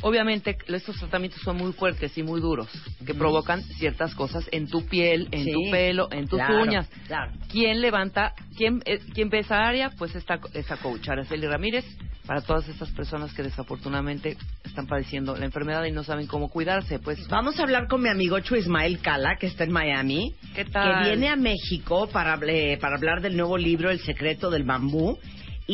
obviamente, 0.00 0.56
estos 0.68 0.96
tratamientos 0.98 1.40
son 1.42 1.56
muy 1.56 1.72
fuertes 1.72 2.16
y 2.16 2.22
muy 2.22 2.40
duros, 2.40 2.68
que 3.06 3.14
provocan 3.14 3.62
ciertas 3.62 4.14
cosas 4.14 4.48
en 4.50 4.68
tu 4.68 4.86
piel, 4.86 5.28
en 5.30 5.44
Sí, 5.44 5.52
tu 5.52 5.70
pelo, 5.70 6.08
en 6.10 6.26
tus 6.26 6.38
claro, 6.38 6.62
uñas. 6.62 6.88
claro. 7.06 7.32
¿Quién 7.50 7.80
levanta, 7.80 8.34
quién, 8.56 8.82
eh, 8.86 8.98
quién 9.14 9.28
ve 9.28 9.40
esa 9.40 9.58
área? 9.66 9.90
Pues 9.90 10.14
esta, 10.14 10.40
esta 10.54 10.76
coach, 10.78 11.08
Araceli 11.08 11.46
Ramírez, 11.46 11.84
para 12.26 12.40
todas 12.40 12.68
estas 12.68 12.90
personas 12.92 13.32
que 13.34 13.42
desafortunadamente 13.42 14.36
están 14.64 14.86
padeciendo 14.86 15.36
la 15.36 15.44
enfermedad 15.44 15.84
y 15.84 15.90
no 15.92 16.04
saben 16.04 16.26
cómo 16.26 16.48
cuidarse, 16.48 16.98
pues... 16.98 17.26
Vamos 17.28 17.58
a 17.58 17.62
hablar 17.64 17.88
con 17.88 18.00
mi 18.02 18.08
amigo 18.08 18.38
Chu 18.40 18.54
Ismael 18.56 19.00
Cala, 19.00 19.36
que 19.38 19.46
está 19.48 19.64
en 19.64 19.72
Miami, 19.72 20.34
¿Qué 20.54 20.64
tal? 20.64 21.02
que 21.02 21.08
viene 21.10 21.28
a 21.28 21.36
México 21.36 22.08
para, 22.08 22.38
para 22.38 22.96
hablar 22.96 23.20
del 23.22 23.36
nuevo 23.36 23.58
libro 23.58 23.90
El 23.90 24.00
secreto 24.00 24.50
del 24.50 24.62
bambú. 24.64 25.18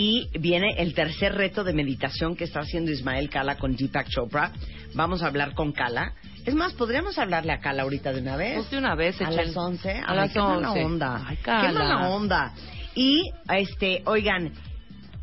Y 0.00 0.28
viene 0.38 0.76
el 0.78 0.94
tercer 0.94 1.34
reto 1.34 1.64
de 1.64 1.72
meditación 1.72 2.37
que 2.37 2.44
está 2.44 2.61
haciendo 2.61 2.92
Ismael 2.92 3.28
Cala 3.28 3.56
con 3.56 3.74
Deepak 3.74 4.06
Chopra. 4.08 4.52
Vamos 4.94 5.24
a 5.24 5.26
hablar 5.26 5.54
con 5.54 5.72
Cala. 5.72 6.12
Es 6.46 6.54
más, 6.54 6.72
podríamos 6.74 7.18
hablarle 7.18 7.50
a 7.52 7.58
Cala 7.58 7.82
ahorita 7.82 8.12
de 8.12 8.20
una 8.20 8.37
vez. 8.37 8.54
Pues 8.58 8.70
de 8.70 8.78
una 8.78 8.94
vez, 8.94 9.20
a 9.20 9.24
echen- 9.24 9.46
las 9.46 9.56
11. 9.56 9.90
A 9.90 10.04
Ay, 10.06 10.16
las 10.16 10.32
qué 10.32 10.38
mala 10.38 10.70
11. 10.70 10.84
onda. 10.84 11.24
Ay, 11.26 11.37
qué 11.38 11.42
Cala. 11.42 11.72
mala 11.72 12.08
onda. 12.11 12.52
Y, 12.94 13.28
este, 13.52 14.02
oigan, 14.06 14.52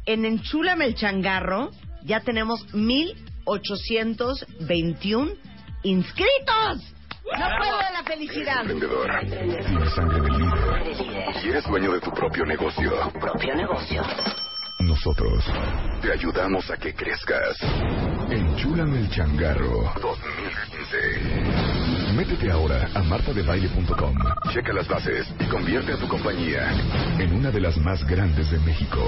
en 0.05 0.25
Enchúlame 0.25 0.87
el 0.87 0.95
Changarro 0.95 1.71
ya 2.03 2.19
tenemos 2.19 2.59
1821 2.73 5.31
inscritos. 5.83 6.93
No 7.25 7.47
puedo 7.57 7.77
de 7.77 7.93
la 7.93 8.03
felicidad. 8.05 8.59
Emprendedor. 8.69 9.09
Tienes 9.21 9.93
sangre 9.95 10.19
de 10.21 10.29
líder. 10.31 11.63
Dueño 11.63 11.93
de 11.93 12.01
tu 12.01 12.11
propio 12.11 12.43
negocio. 12.45 12.91
Propio 13.21 13.55
negocio. 13.55 14.03
Nosotros 14.79 15.43
te 16.01 16.11
ayudamos 16.11 16.69
a 16.69 16.77
que 16.77 16.93
crezcas. 16.93 17.57
Enchúlame 18.29 18.99
el 18.99 19.09
changarro 19.09 19.93
2015. 20.01 22.13
Métete 22.15 22.51
ahora 22.51 22.87
a 22.93 23.01
martadebaile.com. 23.03 24.17
Checa 24.51 24.73
las 24.73 24.87
bases 24.87 25.27
y 25.39 25.45
convierte 25.45 25.93
a 25.93 25.97
tu 25.97 26.07
compañía 26.07 26.71
en 27.19 27.33
una 27.33 27.51
de 27.51 27.61
las 27.61 27.77
más 27.77 28.05
grandes 28.05 28.51
de 28.51 28.59
México. 28.59 28.99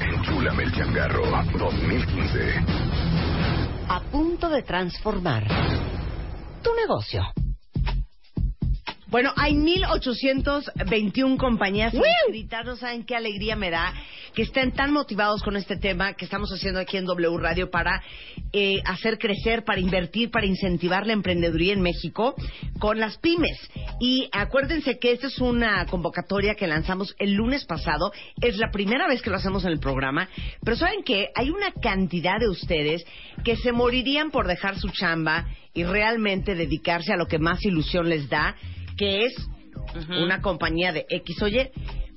Enchúlame 0.00 0.64
el 0.64 0.72
changarro 0.72 1.24
2015. 1.58 2.54
A 3.88 4.00
punto 4.10 4.48
de 4.48 4.62
transformar 4.62 5.46
tu 6.62 6.74
negocio. 6.74 7.22
Bueno, 9.14 9.32
hay 9.36 9.54
1821 9.54 11.36
compañías 11.36 11.94
inscritas. 11.94 12.66
No 12.66 12.74
saben 12.74 13.04
qué 13.04 13.14
alegría 13.14 13.54
me 13.54 13.70
da 13.70 13.94
que 14.34 14.42
estén 14.42 14.72
tan 14.72 14.92
motivados 14.92 15.40
con 15.44 15.56
este 15.56 15.76
tema 15.76 16.14
que 16.14 16.24
estamos 16.24 16.50
haciendo 16.50 16.80
aquí 16.80 16.96
en 16.96 17.04
W 17.04 17.38
Radio 17.38 17.70
para 17.70 18.02
eh, 18.52 18.80
hacer 18.84 19.18
crecer, 19.18 19.62
para 19.62 19.78
invertir, 19.78 20.32
para 20.32 20.46
incentivar 20.46 21.06
la 21.06 21.12
emprendeduría 21.12 21.74
en 21.74 21.80
México 21.80 22.34
con 22.80 22.98
las 22.98 23.16
pymes. 23.18 23.56
Y 24.00 24.28
acuérdense 24.32 24.98
que 24.98 25.12
esta 25.12 25.28
es 25.28 25.38
una 25.38 25.86
convocatoria 25.86 26.56
que 26.56 26.66
lanzamos 26.66 27.14
el 27.20 27.34
lunes 27.34 27.64
pasado. 27.66 28.10
Es 28.40 28.56
la 28.56 28.72
primera 28.72 29.06
vez 29.06 29.22
que 29.22 29.30
lo 29.30 29.36
hacemos 29.36 29.64
en 29.64 29.70
el 29.70 29.78
programa. 29.78 30.28
Pero 30.64 30.76
¿saben 30.76 31.04
qué? 31.04 31.28
Hay 31.36 31.50
una 31.50 31.70
cantidad 31.80 32.40
de 32.40 32.48
ustedes 32.48 33.04
que 33.44 33.54
se 33.58 33.70
morirían 33.70 34.32
por 34.32 34.48
dejar 34.48 34.76
su 34.76 34.88
chamba 34.88 35.46
y 35.72 35.84
realmente 35.84 36.54
dedicarse 36.54 37.12
a 37.12 37.16
lo 37.16 37.26
que 37.26 37.38
más 37.38 37.64
ilusión 37.64 38.08
les 38.08 38.28
da, 38.28 38.56
que 38.96 39.26
es 39.26 39.34
una 40.08 40.40
compañía 40.40 40.92
de 40.92 41.06
X 41.08 41.42
o 41.42 41.48
Y. 41.48 41.70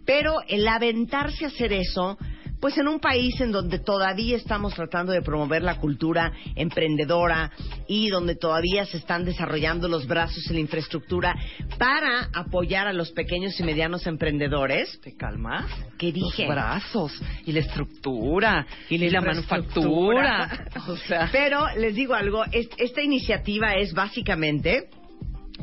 Pero 0.06 0.36
el 0.48 0.68
aventarse 0.68 1.46
a 1.46 1.50
hacer 1.50 1.74
eso, 1.74 2.18
pues 2.60 2.78
en 2.78 2.88
un 2.88 3.00
país 3.00 3.40
en 3.42 3.52
donde 3.52 3.80
todavía 3.80 4.36
estamos 4.38 4.74
tratando 4.74 5.12
de 5.12 5.22
promover 5.22 5.62
la 5.62 5.76
cultura 5.80 6.32
emprendedora 6.56 7.52
y 7.88 8.10
donde 8.10 8.36
todavía 8.36 8.86
se 8.86 8.98
están 8.98 9.26
desarrollando 9.26 9.88
los 9.88 10.08
brazos 10.08 10.50
y 10.50 10.54
la 10.54 10.60
infraestructura 10.60 11.36
para 11.78 12.30
apoyar 12.34 12.88
a 12.88 12.94
los 12.94 13.12
pequeños 13.12 13.60
y 13.60 13.64
medianos 13.64 14.08
emprendedores, 14.08 15.00
¿Te 15.02 15.16
calmas? 15.16 15.66
¿qué 15.98 16.12
dije? 16.12 16.46
Los 16.46 16.56
brazos 16.56 17.22
y 17.46 17.52
la 17.52 17.60
estructura 17.60 18.66
y, 18.90 18.98
la 19.10 19.22
manufactura. 19.22 20.68
o 20.88 20.98
sea, 20.98 21.30
Pero 21.32 21.68
les 21.78 21.96
digo 21.96 22.14
algo, 22.14 22.44
es- 22.46 22.70
esta 22.78 23.02
iniciativa 23.04 23.74
es 23.74 23.94
básicamente 23.94 24.90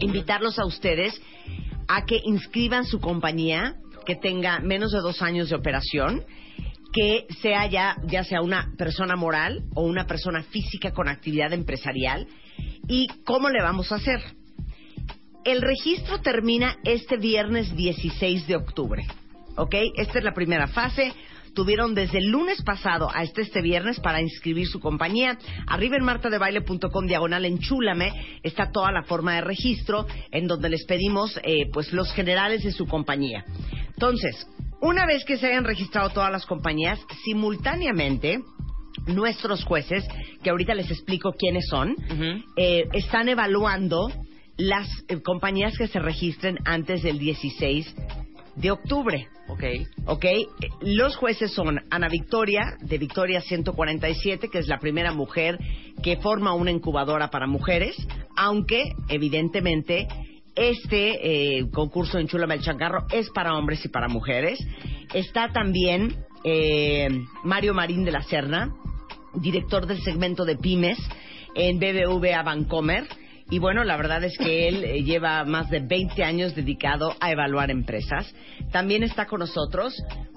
invitarlos 0.01 0.59
a 0.59 0.67
ustedes 0.67 1.21
a 1.89 2.05
que 2.05 2.21
inscriban 2.25 2.85
su 2.85 3.01
compañía 3.01 3.77
que 4.05 4.17
tenga 4.17 4.61
menos 4.61 4.93
de 4.93 5.01
dos 5.01 5.23
años 5.23 5.49
de 5.49 5.57
operación, 5.57 6.25
que 6.93 7.27
sea 7.41 7.67
ya, 7.67 7.97
ya 8.05 8.23
sea 8.23 8.41
una 8.41 8.73
persona 8.79 9.17
moral 9.17 9.65
o 9.75 9.83
una 9.83 10.07
persona 10.07 10.43
física 10.45 10.93
con 10.93 11.09
actividad 11.09 11.53
empresarial. 11.53 12.27
¿Y 12.87 13.09
cómo 13.25 13.49
le 13.49 13.63
vamos 13.63 13.91
a 13.91 13.97
hacer? 13.97 14.23
El 15.45 15.61
registro 15.61 16.21
termina 16.21 16.77
este 16.85 17.17
viernes 17.17 17.75
16 17.75 18.47
de 18.47 18.57
octubre. 18.57 19.07
¿Ok? 19.57 19.75
Esta 19.97 20.19
es 20.19 20.25
la 20.25 20.33
primera 20.33 20.69
fase. 20.69 21.13
Tuvieron 21.55 21.95
desde 21.95 22.19
el 22.19 22.29
lunes 22.29 22.63
pasado 22.63 23.09
hasta 23.13 23.41
este 23.41 23.63
viernes 23.63 24.01
para 24.01 24.21
inscribir 24.21 24.67
su 24.67 24.81
compañía. 24.81 25.39
Arriba 25.67 25.97
en 25.97 26.05
martadebaile.com 26.05 27.07
diagonal 27.07 27.45
enchúlame 27.45 28.13
está 28.43 28.71
toda 28.71 28.93
la 28.93 29.05
forma 29.05 29.35
de 29.37 29.41
registro 29.43 30.07
en 30.31 30.47
donde 30.47 30.69
les 30.69 30.85
pedimos 30.85 31.39
eh, 31.43 31.71
pues 31.73 31.93
los 31.93 32.13
generales 32.13 32.63
de 32.65 32.73
su 32.73 32.87
compañía. 32.87 33.45
Entonces, 33.89 34.47
una 34.81 35.07
vez 35.07 35.25
que 35.25 35.39
se 35.39 35.47
hayan 35.47 35.65
registrado 35.65 36.11
todas 36.11 36.31
las 36.31 36.45
compañías, 36.47 37.01
simultáneamente 37.25 38.41
nuestros 39.07 39.65
jueces, 39.65 40.05
que 40.43 40.51
ahorita 40.51 40.75
les 40.75 40.91
explico 40.91 41.33
quiénes 41.33 41.67
son, 41.69 41.97
eh, 42.57 42.85
están 42.93 43.29
evaluando 43.29 44.11
las 44.57 44.89
eh, 45.09 45.21
compañías 45.23 45.77
que 45.77 45.89
se 45.89 45.99
registren 45.99 46.59
antes 46.65 47.03
del 47.03 47.19
16 47.19 47.95
de 48.57 48.71
octubre. 48.71 49.29
Ok. 49.49 49.65
¿Ok? 50.07 50.25
Los 50.81 51.17
jueces 51.17 51.53
son 51.53 51.81
Ana 51.91 52.09
Victoria, 52.09 52.77
de 52.81 52.99
Victoria 52.99 53.41
147, 53.41 54.49
que 54.49 54.59
es 54.59 54.69
la 54.69 54.79
primera 54.79 55.13
mujer 55.13 55.59
que 56.03 56.17
forma 56.17 56.55
una 56.55 56.71
incubadora 56.71 57.31
para 57.31 57.47
mujeres, 57.47 57.97
aunque, 58.37 58.93
evidentemente, 59.09 60.09
este 60.55 61.59
eh, 61.59 61.71
concurso 61.73 62.19
en 62.19 62.29
Chula 62.29 62.47
Melchancarro 62.47 63.07
es 63.11 63.29
para 63.31 63.57
hombres 63.57 63.85
y 63.85 63.89
para 63.89 64.09
mujeres. 64.09 64.59
Está 65.13 65.49
también 65.49 66.25
eh, 66.45 67.09
Mario 67.43 67.75
Marín 67.75 68.05
de 68.05 68.13
la 68.13 68.23
Serna, 68.23 68.73
director 69.35 69.87
del 69.87 70.01
segmento 70.03 70.45
de 70.45 70.57
pymes 70.57 70.99
en 71.55 71.79
BBVA 71.79 72.43
Bancomer. 72.43 73.05
Y 73.51 73.59
bueno, 73.59 73.85
la 73.85 73.97
verdad 73.97 74.25
es 74.25 74.37
que 74.39 74.69
él 74.69 74.85
eh, 74.85 75.03
lleva 75.03 75.45
más 75.45 75.69
de 75.69 75.81
20 75.81 76.25
años 76.25 76.55
dedicado 76.55 77.15
a 77.21 77.31
evaluar 77.31 77.71
empresas. 77.71 78.35
También 78.73 79.03
está 79.03 79.27
con 79.27 79.41
nosotros 79.41 79.95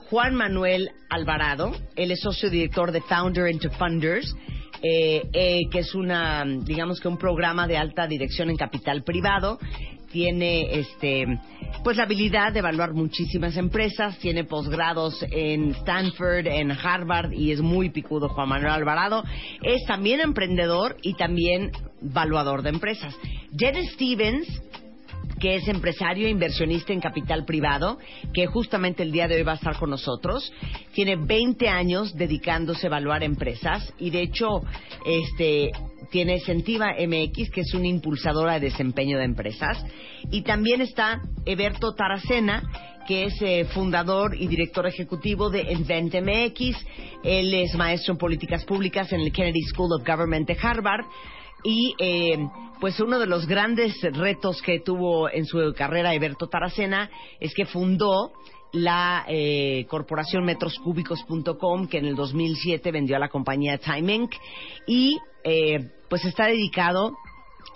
Juan 0.09 0.35
Manuel 0.35 0.91
Alvarado. 1.09 1.71
Él 1.95 2.11
es 2.11 2.19
socio 2.21 2.49
director 2.49 2.91
de 2.91 3.01
Founder 3.01 3.49
into 3.49 3.69
Funders, 3.71 4.35
eh, 4.81 5.23
eh, 5.33 5.61
que 5.71 5.79
es 5.79 5.95
una, 5.95 6.43
digamos 6.45 6.99
que 6.99 7.07
un 7.07 7.17
programa 7.17 7.65
de 7.67 7.77
alta 7.77 8.07
dirección 8.07 8.49
en 8.49 8.57
capital 8.57 9.03
privado. 9.03 9.57
Tiene 10.11 10.79
este, 10.79 11.25
pues 11.83 11.97
la 11.97 12.03
habilidad 12.03 12.53
de 12.53 12.59
evaluar 12.59 12.93
muchísimas 12.93 13.57
empresas, 13.57 14.17
tiene 14.19 14.45
posgrados 14.45 15.23
en 15.31 15.71
Stanford, 15.71 16.47
en 16.47 16.71
Harvard 16.71 17.33
y 17.33 17.51
es 17.51 17.61
muy 17.61 17.89
picudo 17.89 18.29
Juan 18.29 18.49
Manuel 18.49 18.71
Alvarado. 18.71 19.23
Es 19.61 19.85
también 19.85 20.21
emprendedor 20.21 20.95
y 21.01 21.15
también 21.15 21.71
evaluador 22.01 22.61
de 22.61 22.69
empresas. 22.69 23.15
Jen 23.55 23.85
Stevens, 23.93 24.47
que 25.39 25.55
es 25.55 25.67
empresario 25.67 26.27
e 26.27 26.31
inversionista 26.31 26.93
en 26.93 26.99
capital 26.99 27.45
privado, 27.45 27.97
que 28.33 28.47
justamente 28.47 29.03
el 29.03 29.11
día 29.11 29.27
de 29.27 29.35
hoy 29.35 29.43
va 29.43 29.53
a 29.53 29.55
estar 29.55 29.77
con 29.77 29.89
nosotros. 29.89 30.51
Tiene 30.93 31.15
20 31.15 31.69
años 31.69 32.15
dedicándose 32.15 32.87
a 32.87 32.89
evaluar 32.89 33.23
empresas 33.23 33.93
y 33.99 34.09
de 34.09 34.21
hecho 34.21 34.61
este 35.05 35.71
tiene 36.09 36.39
Sentiva 36.39 36.93
MX, 36.93 37.49
que 37.49 37.61
es 37.61 37.73
una 37.73 37.87
impulsadora 37.87 38.53
de 38.53 38.69
desempeño 38.69 39.17
de 39.17 39.25
empresas. 39.25 39.83
Y 40.31 40.41
también 40.41 40.81
está 40.81 41.21
Eberto 41.45 41.93
Taracena, 41.95 42.63
que 43.07 43.25
es 43.25 43.41
eh, 43.41 43.65
fundador 43.73 44.35
y 44.35 44.47
director 44.47 44.85
ejecutivo 44.87 45.49
de 45.49 45.71
Invent 45.71 46.13
MX. 46.15 46.77
Él 47.23 47.53
es 47.53 47.75
maestro 47.75 48.13
en 48.13 48.17
políticas 48.17 48.65
públicas 48.65 49.11
en 49.11 49.21
el 49.21 49.31
Kennedy 49.31 49.61
School 49.63 49.93
of 49.93 50.07
Government 50.07 50.47
de 50.47 50.57
Harvard. 50.61 51.05
Y 51.63 51.95
eh, 51.99 52.37
pues 52.79 52.99
uno 52.99 53.19
de 53.19 53.27
los 53.27 53.47
grandes 53.47 54.01
retos 54.13 54.61
que 54.61 54.79
tuvo 54.79 55.29
en 55.29 55.45
su 55.45 55.73
carrera 55.75 56.13
Eberto 56.13 56.47
Taracena 56.47 57.09
es 57.39 57.53
que 57.53 57.65
fundó 57.65 58.31
la 58.73 59.25
eh, 59.27 59.85
corporación 59.89 60.43
metroscúbicos.com 60.45 61.87
que 61.87 61.97
en 61.99 62.05
el 62.05 62.15
2007 62.15 62.91
vendió 62.91 63.15
a 63.15 63.19
la 63.19 63.29
compañía 63.29 63.77
Time 63.77 64.13
Inc. 64.13 64.33
y 64.85 65.17
eh, 65.43 65.91
pues 66.09 66.25
está 66.25 66.47
dedicado 66.47 67.15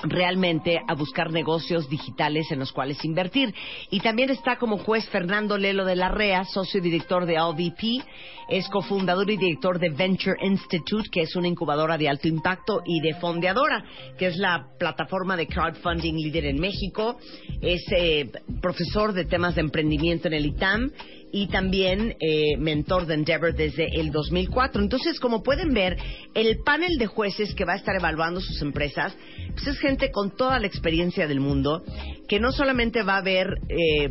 realmente 0.03 0.79
a 0.87 0.93
buscar 0.93 1.31
negocios 1.31 1.89
digitales 1.89 2.51
en 2.51 2.59
los 2.59 2.71
cuales 2.71 3.03
invertir. 3.05 3.53
Y 3.89 3.99
también 3.99 4.29
está 4.29 4.57
como 4.57 4.77
juez 4.77 5.07
Fernando 5.09 5.57
Lelo 5.57 5.85
de 5.85 5.95
la 5.95 6.09
REA, 6.09 6.43
socio 6.45 6.79
y 6.79 6.83
director 6.83 7.25
de 7.25 7.39
OVP, 7.39 8.03
es 8.49 8.67
cofundador 8.67 9.29
y 9.29 9.37
director 9.37 9.79
de 9.79 9.89
Venture 9.89 10.35
Institute, 10.41 11.09
que 11.09 11.21
es 11.21 11.35
una 11.35 11.47
incubadora 11.47 11.97
de 11.97 12.09
alto 12.09 12.27
impacto, 12.27 12.81
y 12.85 12.99
de 12.99 13.13
Fondeadora, 13.15 13.85
que 14.17 14.27
es 14.27 14.37
la 14.37 14.67
plataforma 14.77 15.37
de 15.37 15.47
crowdfunding 15.47 16.15
líder 16.15 16.45
en 16.45 16.59
México. 16.59 17.17
Es 17.61 17.81
eh, 17.95 18.29
profesor 18.61 19.13
de 19.13 19.25
temas 19.25 19.55
de 19.55 19.61
emprendimiento 19.61 20.27
en 20.27 20.33
el 20.33 20.45
ITAM 20.47 20.91
y 21.31 21.47
también 21.47 22.15
eh, 22.19 22.57
mentor 22.57 23.05
de 23.05 23.13
Endeavor 23.15 23.53
desde 23.55 23.87
el 23.99 24.11
2004. 24.11 24.81
Entonces, 24.81 25.19
como 25.19 25.43
pueden 25.43 25.73
ver, 25.73 25.97
el 26.33 26.59
panel 26.63 26.97
de 26.97 27.07
jueces 27.07 27.53
que 27.55 27.65
va 27.65 27.73
a 27.73 27.77
estar 27.77 27.95
evaluando 27.95 28.41
sus 28.41 28.61
empresas, 28.61 29.15
pues 29.53 29.67
es 29.67 29.79
gente 29.79 30.11
con 30.11 30.35
toda 30.35 30.59
la 30.59 30.67
experiencia 30.67 31.27
del 31.27 31.39
mundo, 31.39 31.83
que 32.27 32.39
no 32.39 32.51
solamente 32.51 33.03
va 33.03 33.17
a 33.17 33.21
ver 33.21 33.47
eh, 33.69 34.09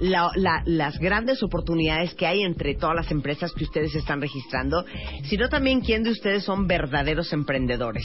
la- 0.00 0.30
la- 0.36 0.62
las 0.64 0.96
grandes 0.98 1.42
oportunidades 1.42 2.14
que 2.14 2.24
hay 2.26 2.42
entre 2.42 2.74
todas 2.76 2.94
las 2.94 3.10
empresas 3.10 3.52
que 3.52 3.64
ustedes 3.64 3.94
están 3.96 4.20
registrando, 4.20 4.84
sino 5.24 5.48
también 5.48 5.80
quién 5.80 6.04
de 6.04 6.10
ustedes 6.10 6.44
son 6.44 6.68
verdaderos 6.68 7.32
emprendedores. 7.32 8.04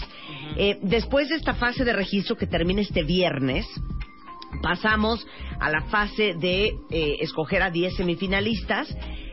Eh, 0.57 0.79
después 0.81 1.29
de 1.29 1.35
esta 1.35 1.53
fase 1.53 1.85
de 1.85 1.93
registro 1.93 2.35
que 2.35 2.47
termina 2.47 2.81
este 2.81 3.03
viernes, 3.03 3.67
pasamos 4.61 5.25
a 5.59 5.69
la 5.69 5.81
fase 5.83 6.33
de 6.35 6.73
eh, 6.91 7.17
escoger 7.19 7.61
a 7.61 7.69
10 7.71 7.95
semifinalistas. 7.95 8.87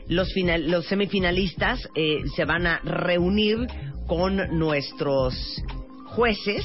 Los, 0.09 0.33
final- 0.33 0.71
los 0.71 0.87
semifinalistas 0.87 1.89
eh, 1.95 2.23
se 2.35 2.45
van 2.45 2.67
a 2.67 2.81
reunir 2.81 3.67
con 4.07 4.59
nuestros 4.59 5.35
jueces 6.07 6.65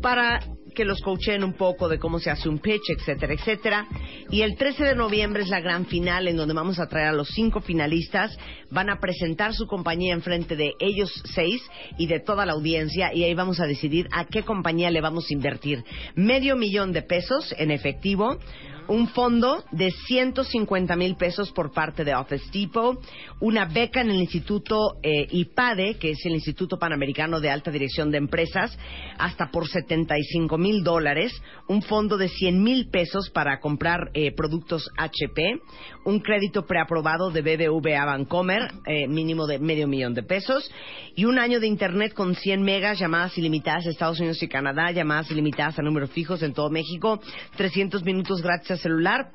para 0.00 0.40
que 0.74 0.84
los 0.84 1.00
coachen 1.00 1.44
un 1.44 1.54
poco 1.54 1.88
de 1.88 1.98
cómo 1.98 2.18
se 2.18 2.30
hace 2.30 2.48
un 2.48 2.58
pitch, 2.58 2.90
etcétera, 2.96 3.34
etcétera. 3.34 3.86
Y 4.30 4.42
el 4.42 4.56
13 4.56 4.84
de 4.84 4.94
noviembre 4.94 5.42
es 5.42 5.48
la 5.48 5.60
gran 5.60 5.86
final 5.86 6.28
en 6.28 6.36
donde 6.36 6.54
vamos 6.54 6.78
a 6.78 6.88
traer 6.88 7.08
a 7.08 7.12
los 7.12 7.28
cinco 7.28 7.60
finalistas. 7.60 8.36
Van 8.70 8.90
a 8.90 9.00
presentar 9.00 9.54
su 9.54 9.66
compañía 9.66 10.14
en 10.14 10.22
frente 10.22 10.56
de 10.56 10.72
ellos 10.80 11.10
seis 11.34 11.62
y 11.98 12.06
de 12.06 12.20
toda 12.20 12.46
la 12.46 12.52
audiencia 12.52 13.14
y 13.14 13.24
ahí 13.24 13.34
vamos 13.34 13.60
a 13.60 13.66
decidir 13.66 14.08
a 14.12 14.26
qué 14.26 14.42
compañía 14.42 14.90
le 14.90 15.00
vamos 15.00 15.26
a 15.28 15.34
invertir. 15.34 15.84
Medio 16.14 16.56
millón 16.56 16.92
de 16.92 17.02
pesos 17.02 17.54
en 17.58 17.70
efectivo, 17.70 18.38
un 18.88 19.08
fondo 19.08 19.64
de 19.70 19.90
150 19.90 20.96
mil 20.96 21.16
pesos 21.16 21.52
por 21.52 21.72
parte 21.72 22.04
de 22.04 22.14
Office 22.14 22.46
Depot, 22.52 22.98
una 23.40 23.64
beca 23.64 24.00
en 24.00 24.10
el 24.10 24.20
Instituto 24.20 24.96
eh, 25.02 25.26
IPADE, 25.30 25.96
que 25.98 26.10
es 26.10 26.24
el 26.24 26.32
Instituto 26.32 26.78
Panamericano 26.78 27.40
de 27.40 27.50
Alta 27.50 27.70
Dirección 27.70 28.10
de 28.10 28.18
Empresas, 28.18 28.76
hasta 29.18 29.50
por 29.50 29.68
75 29.68 30.58
mil 30.58 30.82
dólares, 30.82 31.32
un 31.68 31.82
fondo 31.82 32.16
de 32.16 32.28
100 32.28 32.62
mil 32.62 32.88
pesos 32.90 33.30
para 33.30 33.60
comprar 33.60 34.10
eh, 34.14 34.32
productos 34.34 34.90
HP, 34.96 35.60
un 36.04 36.20
crédito 36.20 36.66
preaprobado 36.66 37.30
de 37.30 37.42
BBVA 37.42 38.04
Bancomer, 38.04 38.70
eh, 38.86 39.06
mínimo 39.06 39.46
de 39.46 39.58
medio 39.58 39.86
millón 39.86 40.14
de 40.14 40.22
pesos, 40.22 40.70
y 41.14 41.24
un 41.24 41.38
año 41.38 41.60
de 41.60 41.66
Internet 41.66 42.14
con 42.14 42.34
100 42.34 42.62
megas, 42.62 42.98
llamadas 42.98 43.36
ilimitadas 43.38 43.86
a 43.86 43.90
Estados 43.90 44.18
Unidos 44.18 44.42
y 44.42 44.48
Canadá, 44.48 44.90
llamadas 44.90 45.30
ilimitadas 45.30 45.78
a 45.78 45.82
números 45.82 46.10
fijos 46.10 46.42
en 46.42 46.52
todo 46.52 46.70
México, 46.70 47.20
300 47.56 48.04
minutos 48.04 48.42
gratis 48.42 48.72
a 48.72 48.76
celular. 48.76 49.30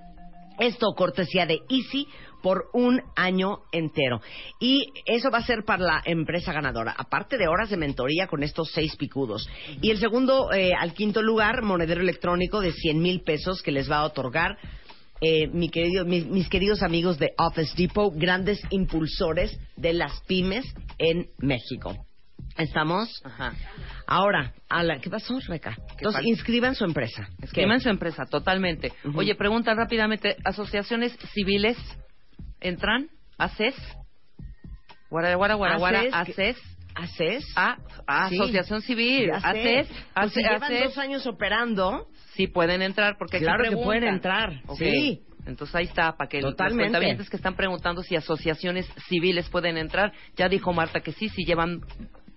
Esto 0.59 0.87
cortesía 0.95 1.45
de 1.45 1.59
Easy 1.69 2.07
por 2.41 2.69
un 2.73 3.01
año 3.15 3.59
entero. 3.71 4.21
Y 4.59 4.91
eso 5.05 5.29
va 5.29 5.39
a 5.39 5.45
ser 5.45 5.65
para 5.65 5.83
la 5.83 6.01
empresa 6.05 6.53
ganadora, 6.53 6.95
aparte 6.97 7.37
de 7.37 7.47
horas 7.47 7.69
de 7.69 7.77
mentoría 7.77 8.27
con 8.27 8.43
estos 8.43 8.71
seis 8.71 8.95
picudos. 8.95 9.47
Y 9.81 9.91
el 9.91 9.99
segundo 9.99 10.51
eh, 10.51 10.71
al 10.73 10.93
quinto 10.93 11.21
lugar, 11.21 11.61
monedero 11.61 12.01
electrónico 12.01 12.59
de 12.59 12.71
100 12.71 12.99
mil 12.99 13.21
pesos 13.21 13.61
que 13.61 13.71
les 13.71 13.89
va 13.89 13.97
a 13.97 14.05
otorgar 14.05 14.57
eh, 15.21 15.47
mi 15.47 15.69
querido- 15.69 16.05
mis, 16.05 16.25
mis 16.27 16.47
queridos 16.49 16.83
amigos 16.83 17.17
de 17.19 17.31
Office 17.37 17.73
Depot, 17.75 18.13
grandes 18.15 18.59
impulsores 18.69 19.57
de 19.75 19.93
las 19.93 20.19
pymes 20.27 20.65
en 20.97 21.27
México. 21.39 21.95
¿Estamos? 22.57 23.21
Ajá. 23.23 23.53
Ahora, 24.07 24.53
a 24.69 24.83
la, 24.83 24.99
¿qué 24.99 25.09
pasó, 25.09 25.39
Reca? 25.47 25.75
Entonces, 25.91 26.13
falta? 26.13 26.27
inscriban 26.29 26.75
su 26.75 26.85
empresa. 26.85 27.27
Escriban 27.41 27.79
su 27.81 27.89
empresa, 27.89 28.25
totalmente. 28.25 28.93
Oye, 29.15 29.35
pregunta 29.35 29.73
rápidamente, 29.75 30.37
¿asociaciones 30.43 31.15
civiles 31.33 31.77
entran? 32.59 33.09
¿ACES? 33.37 33.75
Guara, 35.09 35.35
guara, 35.35 35.53
guara, 35.55 35.77
guara, 35.77 36.01
ACES, 36.11 36.57
ACES. 36.97 37.45
Ah, 37.55 37.77
ah, 38.07 38.27
Sí. 38.29 38.35
Asociación 38.39 38.81
Civil. 38.81 39.31
ACES. 39.31 39.87
Pues 40.13 40.33
si 40.33 40.41
llevan 40.41 40.63
ACES. 40.63 40.83
dos 40.85 40.97
años 40.97 41.27
operando, 41.27 42.07
Sí 42.35 42.47
pueden 42.47 42.81
entrar, 42.81 43.15
porque 43.17 43.39
Claro 43.39 43.63
que 43.69 43.75
pueden 43.77 44.03
entrar, 44.03 44.61
sí. 44.77 45.21
Entonces 45.47 45.73
ahí 45.75 45.85
está, 45.85 46.15
para 46.17 46.27
que 46.27 46.41
Totalmente. 46.41 46.83
los 46.83 46.91
cuentavientes 46.91 47.29
que 47.29 47.37
están 47.37 47.55
preguntando 47.55 48.03
si 48.03 48.15
asociaciones 48.15 48.85
civiles 49.07 49.47
pueden 49.49 49.77
entrar, 49.77 50.11
ya 50.35 50.49
dijo 50.49 50.73
Marta 50.73 50.99
que 50.99 51.13
sí, 51.13 51.29
si 51.29 51.45
llevan 51.45 51.81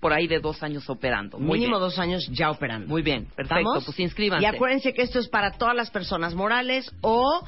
por 0.00 0.12
ahí 0.14 0.26
de 0.28 0.38
dos 0.38 0.62
años 0.62 0.88
operando. 0.88 1.38
Muy 1.38 1.58
mínimo 1.58 1.76
bien. 1.76 1.80
dos 1.80 1.98
años 1.98 2.26
ya 2.32 2.50
operando. 2.50 2.86
Muy 2.86 3.02
bien, 3.02 3.24
perfecto, 3.36 3.58
¿Estamos? 3.58 3.84
pues 3.84 3.98
inscríbanse. 4.00 4.44
Y 4.44 4.46
acuérdense 4.46 4.94
que 4.94 5.02
esto 5.02 5.18
es 5.18 5.28
para 5.28 5.50
todas 5.58 5.74
las 5.74 5.90
personas 5.90 6.34
morales 6.34 6.90
o 7.02 7.44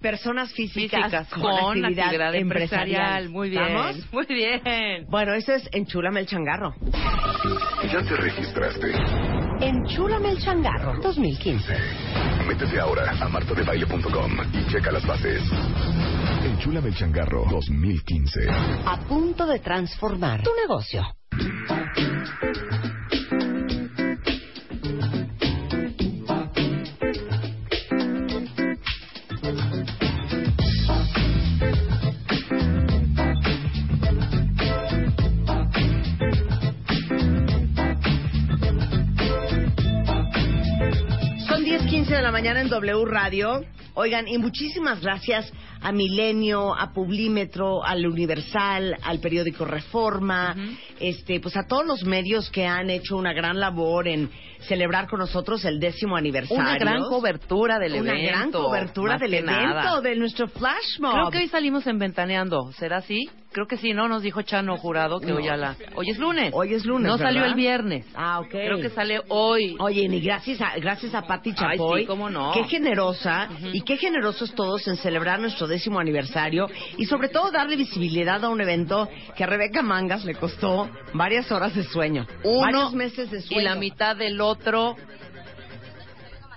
personas 0.00 0.52
físicas, 0.52 1.04
Físicas 1.04 1.28
con, 1.28 1.42
con 1.42 1.52
actividad, 1.84 2.06
actividad 2.06 2.34
empresarial. 2.34 3.24
empresarial. 3.24 3.28
Muy 3.30 3.50
bien. 3.50 3.62
¿Estamos? 3.62 4.12
Muy 4.12 4.26
bien. 4.26 5.06
Bueno, 5.08 5.34
eso 5.34 5.52
es 5.52 5.68
Enchúlame 5.72 6.20
el 6.20 6.26
changarro. 6.26 6.74
¿Ya 7.92 8.02
te 8.02 8.16
registraste? 8.16 8.92
Enchúlame 9.60 10.30
el 10.30 10.38
changarro 10.38 11.00
2015. 11.02 11.74
Métete 12.46 12.80
ahora 12.80 13.10
a 13.20 13.28
martadebaile.com 13.28 14.32
y 14.52 14.72
checa 14.72 14.90
las 14.90 15.06
bases. 15.06 15.42
Enchúlame 16.44 16.88
el 16.88 16.94
changarro 16.94 17.44
2015. 17.50 18.40
A 18.86 18.98
punto 19.06 19.46
de 19.46 19.58
transformar 19.58 20.42
tu 20.42 20.50
negocio. 20.54 21.02
La 42.30 42.34
mañana 42.34 42.60
en 42.60 42.68
W 42.68 43.06
Radio. 43.06 43.64
Oigan, 43.94 44.28
y 44.28 44.38
muchísimas 44.38 45.00
gracias 45.00 45.52
a 45.82 45.92
Milenio, 45.92 46.74
a 46.74 46.92
Publímetro, 46.92 47.84
al 47.84 48.06
Universal, 48.06 48.96
al 49.02 49.18
periódico 49.20 49.64
Reforma, 49.64 50.54
este, 50.98 51.40
pues 51.40 51.56
a 51.56 51.66
todos 51.66 51.86
los 51.86 52.04
medios 52.04 52.50
que 52.50 52.66
han 52.66 52.90
hecho 52.90 53.16
una 53.16 53.32
gran 53.32 53.58
labor 53.60 54.08
en 54.08 54.30
celebrar 54.68 55.08
con 55.08 55.20
nosotros 55.20 55.64
el 55.64 55.80
décimo 55.80 56.16
aniversario. 56.16 56.62
Una 56.62 56.76
gran 56.78 57.02
cobertura 57.04 57.78
del 57.78 57.94
Una 58.00 58.12
evento. 58.12 58.28
gran 58.28 58.50
cobertura 58.52 59.18
del 59.18 59.34
evento, 59.34 59.52
nada. 59.52 60.00
de 60.02 60.16
nuestro 60.16 60.48
flash 60.48 60.98
mob. 61.00 61.12
Creo 61.12 61.30
que 61.30 61.38
hoy 61.38 61.48
salimos 61.48 61.86
en 61.86 61.98
Ventaneando. 61.98 62.70
¿Será 62.72 62.98
así? 62.98 63.28
Creo 63.52 63.66
que 63.66 63.78
sí, 63.78 63.92
¿no? 63.94 64.06
Nos 64.06 64.22
dijo 64.22 64.42
Chano 64.42 64.76
Jurado 64.76 65.18
que 65.18 65.26
No. 65.26 65.36
hoy 65.36 65.48
a 65.48 65.56
la... 65.56 65.74
Hoy 65.96 66.10
es 66.10 66.18
lunes. 66.18 66.52
Hoy 66.54 66.72
es 66.74 66.84
lunes, 66.86 67.06
No 67.08 67.16
¿verdad? 67.18 67.26
salió 67.32 67.44
el 67.46 67.54
viernes. 67.54 68.06
Ah, 68.14 68.38
ok. 68.40 68.48
Creo 68.50 68.80
que 68.80 68.90
sale 68.90 69.20
hoy. 69.28 69.74
Oye, 69.80 70.02
y 70.02 70.20
gracias 70.20 70.60
a, 70.60 70.76
gracias 70.78 71.14
a 71.16 71.22
Pati 71.22 71.50
Ay, 71.50 71.56
Chapoy. 71.76 72.00
sí, 72.02 72.06
cómo 72.06 72.30
no. 72.30 72.52
Qué 72.52 72.62
generosa 72.64 73.48
y 73.72 73.80
qué 73.80 73.96
generosos 73.96 74.54
todos 74.54 74.86
en 74.86 74.96
celebrar 74.98 75.40
nuestro 75.40 75.66
décimo 75.70 75.98
aniversario 75.98 76.68
y 76.98 77.06
sobre 77.06 77.28
todo 77.28 77.50
darle 77.50 77.76
visibilidad 77.76 78.44
a 78.44 78.50
un 78.50 78.60
evento 78.60 79.08
que 79.34 79.44
a 79.44 79.46
Rebeca 79.46 79.80
Mangas 79.82 80.24
le 80.26 80.34
costó 80.34 80.90
varias 81.14 81.50
horas 81.50 81.74
de 81.74 81.84
sueño. 81.84 82.26
Uno 82.44 82.60
varios 82.60 82.92
meses 82.92 83.30
de 83.30 83.40
sueño. 83.40 83.60
y 83.60 83.64
la 83.64 83.74
mitad 83.76 84.16
del 84.16 84.40
otro 84.40 84.96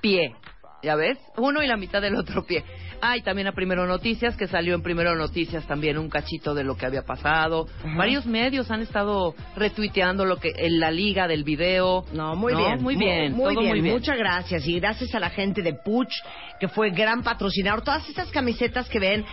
pie. 0.02 0.36
¿Ya 0.82 0.96
ves? 0.96 1.18
Uno 1.38 1.64
y 1.64 1.68
la 1.68 1.78
mitad 1.78 2.02
del 2.02 2.16
otro 2.16 2.44
pie. 2.46 2.64
Ah, 3.06 3.18
y 3.18 3.22
también 3.22 3.48
a 3.48 3.52
Primero 3.52 3.86
Noticias, 3.86 4.38
que 4.38 4.48
salió 4.48 4.76
en 4.76 4.82
Primero 4.82 5.14
Noticias 5.14 5.68
también 5.68 5.98
un 5.98 6.10
cachito 6.10 6.54
de 6.54 6.64
lo 6.64 6.78
que 6.78 6.86
había 6.86 7.02
pasado. 7.02 7.68
Varios 7.98 8.26
medios 8.26 8.72
han 8.72 8.82
estado 8.82 9.36
retuiteando 9.58 10.24
lo 10.24 10.38
que 10.38 10.54
en 10.56 10.80
la 10.80 10.90
liga 10.90 11.28
del 11.28 11.44
video. 11.44 12.06
No, 12.14 12.34
muy 12.38 12.56
bien. 12.56 12.82
Muy 12.82 12.96
bien, 12.96 13.34
Muy, 13.34 13.58
bien. 13.58 13.70
muy 13.72 13.82
bien. 13.82 13.94
Muchas 13.96 14.18
gracias. 14.18 14.66
Y 14.66 14.80
gracias 14.80 15.14
a 15.14 15.20
la 15.20 15.30
gente 15.30 15.62
de 15.62 15.74
Puch, 15.74 16.14
que 16.62 16.70
fue 16.70 16.92
gran 16.92 17.24
patrocinador. 17.24 17.82
Todas 17.82 18.08
estas 18.08 18.32
camisetas 18.32 18.88
que 18.88 19.00
ven 19.00 19.26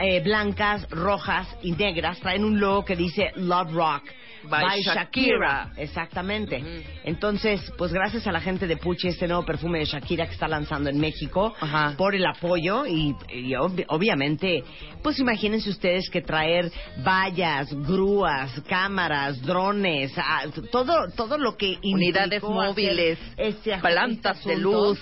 eh, 0.00 0.20
blancas, 0.22 0.88
rojas 0.88 1.48
y 1.60 1.72
negras 1.72 2.20
traen 2.20 2.44
un 2.44 2.60
logo 2.60 2.84
que 2.84 2.94
dice 2.94 3.32
Love 3.34 3.72
Rock. 3.72 4.04
By 4.44 4.82
Shakira. 4.82 5.72
Exactamente. 5.76 6.58
Ujú. 6.58 6.68
Entonces, 7.04 7.60
pues 7.76 7.92
gracias 7.92 8.26
a 8.26 8.32
la 8.32 8.40
gente 8.40 8.66
de 8.66 8.76
Puch 8.76 9.04
y 9.04 9.08
este 9.08 9.26
nuevo 9.26 9.44
perfume 9.44 9.78
de 9.80 9.84
Shakira 9.86 10.26
que 10.26 10.32
está 10.32 10.48
lanzando 10.48 10.90
en 10.90 10.98
México 11.00 11.54
Ajá. 11.60 11.94
por 11.96 12.14
el 12.14 12.24
apoyo 12.26 12.86
y, 12.86 13.14
y 13.32 13.50
ob- 13.52 13.84
obviamente, 13.88 14.62
pues 15.02 15.18
imagínense 15.18 15.70
ustedes 15.70 16.08
que 16.10 16.20
traer 16.22 16.70
vallas, 17.04 17.68
grúas, 17.86 18.52
cámaras, 18.68 19.40
drones, 19.42 20.12
ah, 20.16 20.44
todo 20.70 21.08
todo 21.16 21.38
lo 21.38 21.56
que 21.56 21.78
Unidades 21.82 22.42
móviles, 22.42 23.18
este 23.36 23.76
plantas 23.78 24.44
de 24.44 24.56
luz, 24.56 24.98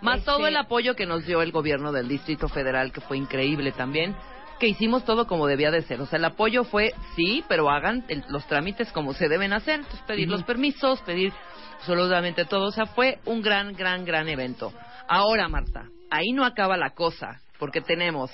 más 0.00 0.18
Este- 0.18 0.30
todo 0.30 0.46
el 0.46 0.56
apoyo 0.56 0.96
que 0.96 1.06
nos 1.06 1.24
dio 1.26 1.42
el 1.42 1.52
gobierno 1.52 1.92
del 1.92 2.08
Distrito 2.08 2.48
Federal, 2.48 2.90
que 2.92 3.00
fue 3.00 3.16
increíble 3.16 3.72
también, 3.72 4.14
que 4.62 4.68
hicimos 4.68 5.04
todo 5.04 5.26
como 5.26 5.48
debía 5.48 5.72
de 5.72 5.82
ser. 5.82 6.00
O 6.00 6.06
sea, 6.06 6.20
el 6.20 6.24
apoyo 6.24 6.62
fue, 6.62 6.94
sí, 7.16 7.42
pero 7.48 7.68
hagan 7.68 8.04
el- 8.06 8.22
los 8.28 8.46
trámites 8.46 8.92
como 8.92 9.12
se 9.12 9.28
deben 9.28 9.52
hacer. 9.52 9.80
Entonces, 9.80 10.02
pedir 10.06 10.28
los 10.28 10.44
permisos, 10.44 11.00
pedir 11.00 11.32
absolutamente 11.80 12.44
todo. 12.44 12.66
O 12.66 12.70
sea, 12.70 12.86
fue 12.86 13.18
un 13.24 13.42
gran, 13.42 13.72
gran, 13.72 14.04
gran 14.04 14.28
evento. 14.28 14.72
Ahora, 15.08 15.48
Marta, 15.48 15.88
ahí 16.12 16.30
no 16.30 16.44
acaba 16.44 16.76
la 16.76 16.90
cosa, 16.90 17.40
porque 17.58 17.80
tenemos 17.80 18.30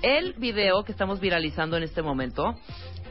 el 0.00 0.32
video 0.38 0.82
que 0.82 0.92
estamos 0.92 1.20
viralizando 1.20 1.76
en 1.76 1.82
este 1.82 2.00
momento 2.00 2.54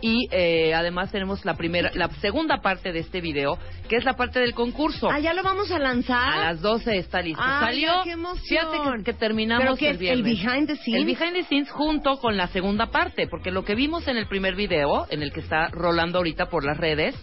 y 0.05 0.27
eh, 0.29 0.71
además 0.75 1.11
tenemos 1.11 1.43
la 1.45 1.55
primera, 1.55 1.89
la 1.95 2.07
segunda 2.21 2.61
parte 2.61 2.91
de 2.91 2.99
este 2.99 3.21
video, 3.21 3.57
que 3.89 3.95
es 3.95 4.05
la 4.05 4.13
parte 4.13 4.39
del 4.39 4.53
concurso. 4.53 5.09
Ah, 5.09 5.17
ya 5.17 5.33
lo 5.33 5.41
vamos 5.41 5.71
a 5.71 5.79
lanzar. 5.79 6.41
A 6.41 6.51
las 6.51 6.61
12 6.61 6.95
está 6.99 7.23
listo. 7.23 7.41
Salió. 7.41 8.03
qué 8.03 8.11
emoción. 8.11 8.43
Fíjate 8.47 8.97
que, 8.97 9.03
que 9.03 9.13
terminamos 9.13 9.79
¿Pero 9.79 9.89
el 9.89 9.95
es? 9.95 9.99
viernes. 9.99 10.19
¿El 10.19 10.23
behind 10.23 10.67
the 10.67 10.75
scenes? 10.75 11.01
El 11.01 11.05
behind 11.07 11.33
the 11.33 11.43
scenes 11.45 11.71
junto 11.71 12.17
con 12.17 12.37
la 12.37 12.45
segunda 12.49 12.91
parte, 12.91 13.25
porque 13.25 13.49
lo 13.49 13.65
que 13.65 13.73
vimos 13.73 14.07
en 14.07 14.17
el 14.17 14.27
primer 14.27 14.53
video, 14.53 15.07
en 15.09 15.23
el 15.23 15.33
que 15.33 15.39
está 15.39 15.69
rolando 15.69 16.19
ahorita 16.19 16.49
por 16.49 16.63
las 16.63 16.77
redes, 16.77 17.15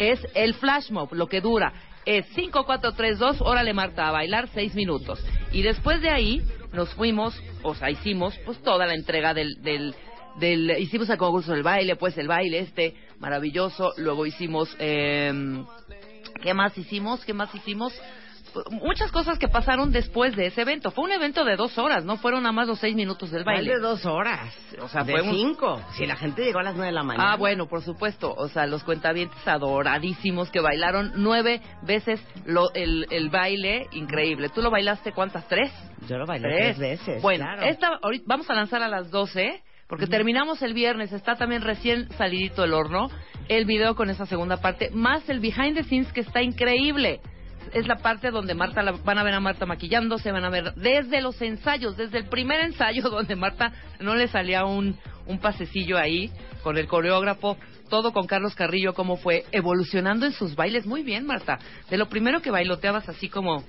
es 0.00 0.18
el 0.34 0.54
flash 0.54 0.90
mob, 0.90 1.14
lo 1.14 1.28
que 1.28 1.40
dura. 1.40 1.72
Es 2.04 2.26
5, 2.34 2.64
4, 2.66 2.94
3, 2.94 3.16
2, 3.16 3.42
órale 3.42 3.72
Marta, 3.74 4.08
a 4.08 4.10
bailar 4.10 4.48
6 4.52 4.74
minutos. 4.74 5.24
Y 5.52 5.62
después 5.62 6.02
de 6.02 6.10
ahí 6.10 6.42
nos 6.72 6.92
fuimos, 6.94 7.40
o 7.62 7.76
sea, 7.76 7.90
hicimos 7.90 8.36
pues 8.44 8.60
toda 8.60 8.86
la 8.86 8.94
entrega 8.94 9.34
del, 9.34 9.62
del, 9.62 9.94
del 10.38 10.70
hicimos 10.78 11.08
el 11.10 11.18
concurso 11.18 11.52
del 11.52 11.62
baile, 11.62 11.96
pues 11.96 12.16
el 12.18 12.28
baile 12.28 12.58
este 12.60 12.94
maravilloso, 13.18 13.92
luego 13.98 14.26
hicimos, 14.26 14.74
eh, 14.78 15.32
¿qué 16.42 16.54
más 16.54 16.76
hicimos? 16.76 17.24
¿Qué 17.24 17.32
más 17.34 17.54
hicimos? 17.54 17.92
Muchas 18.70 19.10
cosas 19.10 19.36
que 19.36 19.48
pasaron 19.48 19.90
después 19.90 20.36
de 20.36 20.46
ese 20.46 20.62
evento. 20.62 20.92
Fue 20.92 21.02
un 21.02 21.10
evento 21.10 21.44
de 21.44 21.56
dos 21.56 21.76
horas, 21.76 22.04
no 22.04 22.18
fueron 22.18 22.44
nada 22.44 22.52
más 22.52 22.68
los 22.68 22.78
seis 22.78 22.94
minutos 22.94 23.32
del 23.32 23.42
¿Cuál 23.42 23.56
baile. 23.56 23.72
de 23.74 23.80
dos 23.80 24.06
horas. 24.06 24.54
O 24.80 24.86
sea, 24.86 25.02
de 25.02 25.10
fue 25.12 25.22
un- 25.22 25.34
cinco. 25.34 25.82
Si 25.96 26.06
la 26.06 26.14
gente 26.14 26.44
llegó 26.44 26.60
a 26.60 26.62
las 26.62 26.74
nueve 26.76 26.90
de 26.90 26.92
la 26.94 27.02
mañana. 27.02 27.32
Ah, 27.32 27.36
bueno, 27.36 27.66
por 27.66 27.82
supuesto. 27.82 28.32
O 28.32 28.46
sea, 28.48 28.66
los 28.66 28.84
cuentavientes 28.84 29.36
adoradísimos 29.48 30.50
que 30.50 30.60
bailaron 30.60 31.10
nueve 31.16 31.62
veces 31.82 32.24
lo- 32.46 32.72
el, 32.74 33.08
el 33.10 33.28
baile, 33.28 33.88
increíble. 33.90 34.48
¿Tú 34.50 34.62
lo 34.62 34.70
bailaste 34.70 35.10
cuántas? 35.12 35.48
¿Tres? 35.48 35.72
Yo 36.08 36.16
lo 36.16 36.24
bailé 36.24 36.48
tres, 36.48 36.78
veces. 36.78 37.22
Bueno, 37.22 37.44
claro. 37.46 37.62
esta, 37.62 37.88
ahorita 38.02 38.24
vamos 38.28 38.48
a 38.50 38.54
lanzar 38.54 38.82
a 38.84 38.88
las 38.88 39.10
12, 39.10 39.64
porque 39.94 40.08
terminamos 40.08 40.60
el 40.62 40.74
viernes, 40.74 41.12
está 41.12 41.36
también 41.36 41.62
recién 41.62 42.08
salidito 42.18 42.62
del 42.62 42.74
horno, 42.74 43.10
el 43.48 43.64
video 43.64 43.94
con 43.94 44.10
esa 44.10 44.26
segunda 44.26 44.56
parte, 44.56 44.90
más 44.92 45.28
el 45.28 45.38
behind 45.38 45.76
the 45.76 45.84
scenes 45.84 46.12
que 46.12 46.22
está 46.22 46.42
increíble. 46.42 47.20
Es 47.72 47.86
la 47.86 47.98
parte 47.98 48.32
donde 48.32 48.54
Marta, 48.54 48.82
la- 48.82 48.90
van 48.90 49.18
a 49.18 49.22
ver 49.22 49.34
a 49.34 49.38
Marta 49.40 49.66
maquillándose, 49.66 50.32
van 50.32 50.44
a 50.44 50.50
ver 50.50 50.74
desde 50.74 51.20
los 51.20 51.40
ensayos, 51.40 51.96
desde 51.96 52.18
el 52.18 52.24
primer 52.24 52.58
ensayo 52.62 53.02
donde 53.08 53.36
Marta 53.36 53.70
no 54.00 54.16
le 54.16 54.26
salía 54.26 54.64
un, 54.64 54.98
un 55.26 55.38
pasecillo 55.38 55.96
ahí 55.96 56.28
con 56.64 56.76
el 56.76 56.88
coreógrafo, 56.88 57.56
todo 57.88 58.12
con 58.12 58.26
Carlos 58.26 58.56
Carrillo, 58.56 58.94
cómo 58.94 59.16
fue 59.16 59.44
evolucionando 59.52 60.26
en 60.26 60.32
sus 60.32 60.56
bailes. 60.56 60.86
Muy 60.86 61.04
bien, 61.04 61.24
Marta. 61.24 61.60
De 61.88 61.98
lo 61.98 62.08
primero 62.08 62.42
que 62.42 62.50
bailoteabas 62.50 63.08
así 63.08 63.28
como 63.28 63.62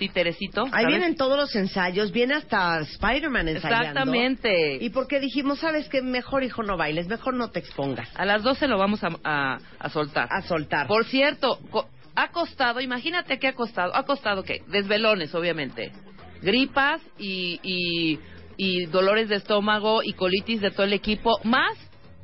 títerecito. 0.00 0.64
Ahí 0.72 0.86
vienen 0.86 1.14
todos 1.14 1.38
los 1.38 1.54
ensayos, 1.54 2.10
viene 2.10 2.34
hasta 2.34 2.80
Spider-Man 2.80 3.46
ensayando. 3.48 3.80
Exactamente. 3.84 4.78
Y 4.84 4.90
porque 4.90 5.20
dijimos, 5.20 5.60
¿sabes 5.60 5.88
qué? 5.88 6.02
Mejor, 6.02 6.42
hijo, 6.42 6.64
no 6.64 6.76
bailes, 6.76 7.06
mejor 7.06 7.34
no 7.34 7.50
te 7.50 7.60
expongas. 7.60 8.08
A 8.16 8.24
las 8.24 8.42
12 8.42 8.66
lo 8.66 8.78
vamos 8.78 9.04
a, 9.04 9.10
a- 9.22 9.58
a 9.78 9.88
soltar. 9.90 10.26
A 10.32 10.42
soltar. 10.42 10.88
Por 10.88 11.04
cierto, 11.04 11.58
ha 12.16 12.32
costado, 12.32 12.80
imagínate 12.80 13.38
qué 13.38 13.46
ha 13.48 13.54
costado. 13.54 13.94
¿Ha 13.94 14.02
costado 14.04 14.42
qué? 14.42 14.62
Desvelones, 14.66 15.32
obviamente. 15.34 15.92
Gripas 16.42 17.00
y, 17.18 17.60
y, 17.62 18.18
y 18.56 18.86
dolores 18.86 19.28
de 19.28 19.36
estómago 19.36 20.02
y 20.02 20.14
colitis 20.14 20.60
de 20.60 20.70
todo 20.72 20.84
el 20.84 20.94
equipo, 20.94 21.38
más 21.44 21.76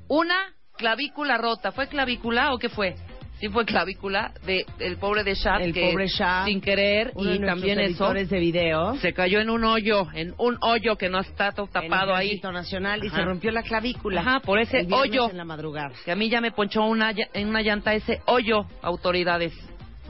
una 0.09 0.55
clavícula 0.77 1.39
rota. 1.39 1.71
¿Fue 1.73 1.87
clavícula 1.89 2.53
o 2.53 2.59
qué 2.59 2.69
fue? 2.69 2.95
Sí 3.39 3.49
fue 3.51 3.67
clavícula 3.67 4.33
de 4.47 4.65
el 4.79 4.97
pobre 4.97 5.23
de 5.23 5.35
Shad 5.35 5.61
El 5.61 5.75
que 5.75 5.91
pobre 5.91 6.07
Shad, 6.09 6.47
sin 6.47 6.61
querer 6.61 7.13
Uno 7.15 7.29
de 7.31 7.37
y 7.37 7.39
nuestros 7.39 7.61
también 7.61 7.81
eso 7.81 8.15
de 8.15 8.41
video. 8.41 8.95
se 8.97 9.13
cayó 9.13 9.41
en 9.41 9.51
un 9.51 9.63
hoyo, 9.65 10.07
en 10.15 10.35
un 10.39 10.57
hoyo 10.63 10.97
que 10.97 11.11
no 11.11 11.19
está 11.21 11.53
todo 11.53 11.67
tapado 11.67 12.13
en 12.13 12.23
el 12.23 12.31
ahí. 12.31 12.41
Nacional 12.43 13.05
y 13.05 13.09
Ajá. 13.09 13.17
se 13.19 13.25
rompió 13.27 13.51
la 13.51 13.63
clavícula. 13.63 14.23
Ajá, 14.23 14.41
por 14.41 14.59
ese 14.59 14.81
El 14.81 14.93
hoyo. 14.93 15.29
en 15.31 15.37
la 15.37 15.45
madrugada. 15.45 15.93
que 16.05 16.13
a 16.13 16.17
mí 16.17 16.31
ya 16.31 16.41
me 16.41 16.51
ponchó 16.51 16.85
una, 16.85 17.13
en 17.35 17.49
una 17.49 17.61
llanta 17.61 17.93
ese 17.95 18.23
hoyo, 18.25 18.65
autoridades. 18.81 19.53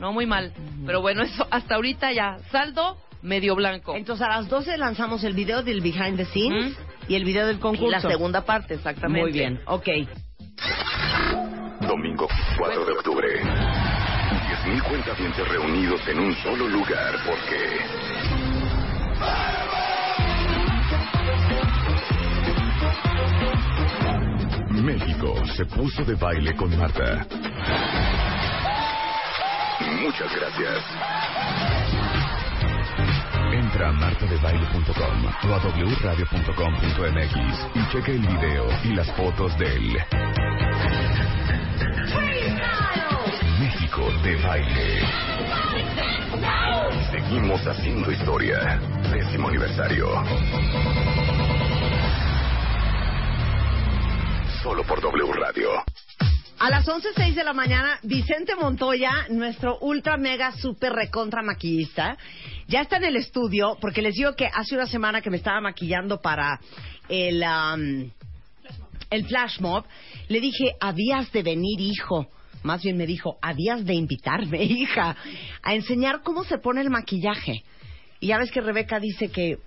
No, 0.00 0.12
muy 0.12 0.26
mal. 0.26 0.52
Pero 0.86 1.00
bueno, 1.00 1.22
eso 1.22 1.48
hasta 1.50 1.74
ahorita 1.74 2.12
ya. 2.12 2.38
Saldo 2.52 2.96
medio 3.22 3.56
blanco. 3.56 3.96
Entonces 3.96 4.24
a 4.24 4.28
las 4.28 4.48
12 4.48 4.76
lanzamos 4.78 5.24
el 5.24 5.32
video 5.34 5.62
del 5.64 5.80
behind 5.80 6.16
the 6.16 6.26
scenes 6.26 6.74
Ujú. 6.74 6.82
y 7.08 7.14
el 7.16 7.24
video 7.24 7.48
del 7.48 7.58
concurso. 7.58 7.88
y 7.88 7.90
la 7.90 8.00
segunda 8.08 8.42
parte, 8.44 8.74
exactamente. 8.74 9.22
Muy 9.22 9.32
bien, 9.32 9.58
ok. 9.66 9.88
Domingo 11.86 12.26
4 12.58 12.84
de 12.84 12.92
octubre. 12.92 13.28
10.000 13.42 14.82
cuentavientes 14.88 15.48
reunidos 15.48 16.00
en 16.08 16.18
un 16.18 16.34
solo 16.36 16.68
lugar 16.68 17.14
porque... 17.24 17.80
México 24.82 25.34
se 25.56 25.64
puso 25.66 26.04
de 26.04 26.14
baile 26.16 26.54
con 26.56 26.76
Marta. 26.76 27.26
Muchas 30.02 30.34
gracias. 30.34 30.84
Entra 33.52 33.88
a 33.88 33.92
martadebaile.com 33.92 35.24
o 35.50 35.54
a 35.54 35.58
wradio.com.mx 36.02 37.36
y 37.74 37.88
cheque 37.92 38.12
el 38.12 38.26
video 38.26 38.66
y 38.84 38.94
las 38.94 39.10
fotos 39.12 39.56
del 39.58 39.96
México 43.58 44.10
de 44.22 44.36
baile. 44.36 45.00
Seguimos 47.10 47.60
haciendo 47.66 48.12
historia. 48.12 48.78
Décimo 49.10 49.48
aniversario. 49.48 50.06
Solo 54.62 54.84
por 54.84 55.00
W 55.00 55.32
Radio. 55.32 55.70
A 56.58 56.70
las 56.70 56.86
11.06 56.86 57.34
de 57.34 57.44
la 57.44 57.52
mañana, 57.52 57.98
Vicente 58.02 58.54
Montoya, 58.56 59.26
nuestro 59.28 59.78
ultra 59.80 60.16
mega 60.16 60.52
super 60.52 60.92
recontra 60.92 61.42
maquillista, 61.42 62.16
ya 62.66 62.80
está 62.80 62.96
en 62.96 63.04
el 63.04 63.16
estudio 63.16 63.76
porque 63.80 64.00
les 64.00 64.14
digo 64.14 64.34
que 64.34 64.46
hace 64.46 64.74
una 64.74 64.86
semana 64.86 65.20
que 65.20 65.30
me 65.30 65.36
estaba 65.36 65.60
maquillando 65.60 66.20
para 66.20 66.58
el, 67.08 67.42
am, 67.42 68.10
el 69.10 69.26
flash 69.26 69.60
mob, 69.60 69.84
le 70.28 70.40
dije, 70.40 70.72
habías 70.80 71.30
de 71.32 71.42
venir, 71.42 71.80
hijo. 71.80 72.28
Más 72.62 72.82
bien 72.82 72.96
me 72.96 73.06
dijo, 73.06 73.38
habías 73.42 73.84
de 73.84 73.94
invitarme, 73.94 74.62
hija, 74.64 75.16
a 75.62 75.74
enseñar 75.74 76.22
cómo 76.22 76.44
se 76.44 76.58
pone 76.58 76.80
el 76.80 76.90
maquillaje. 76.90 77.64
Y 78.20 78.28
ya 78.28 78.38
ves 78.38 78.50
que 78.50 78.60
Rebeca 78.60 78.98
dice 78.98 79.28
que 79.28 79.58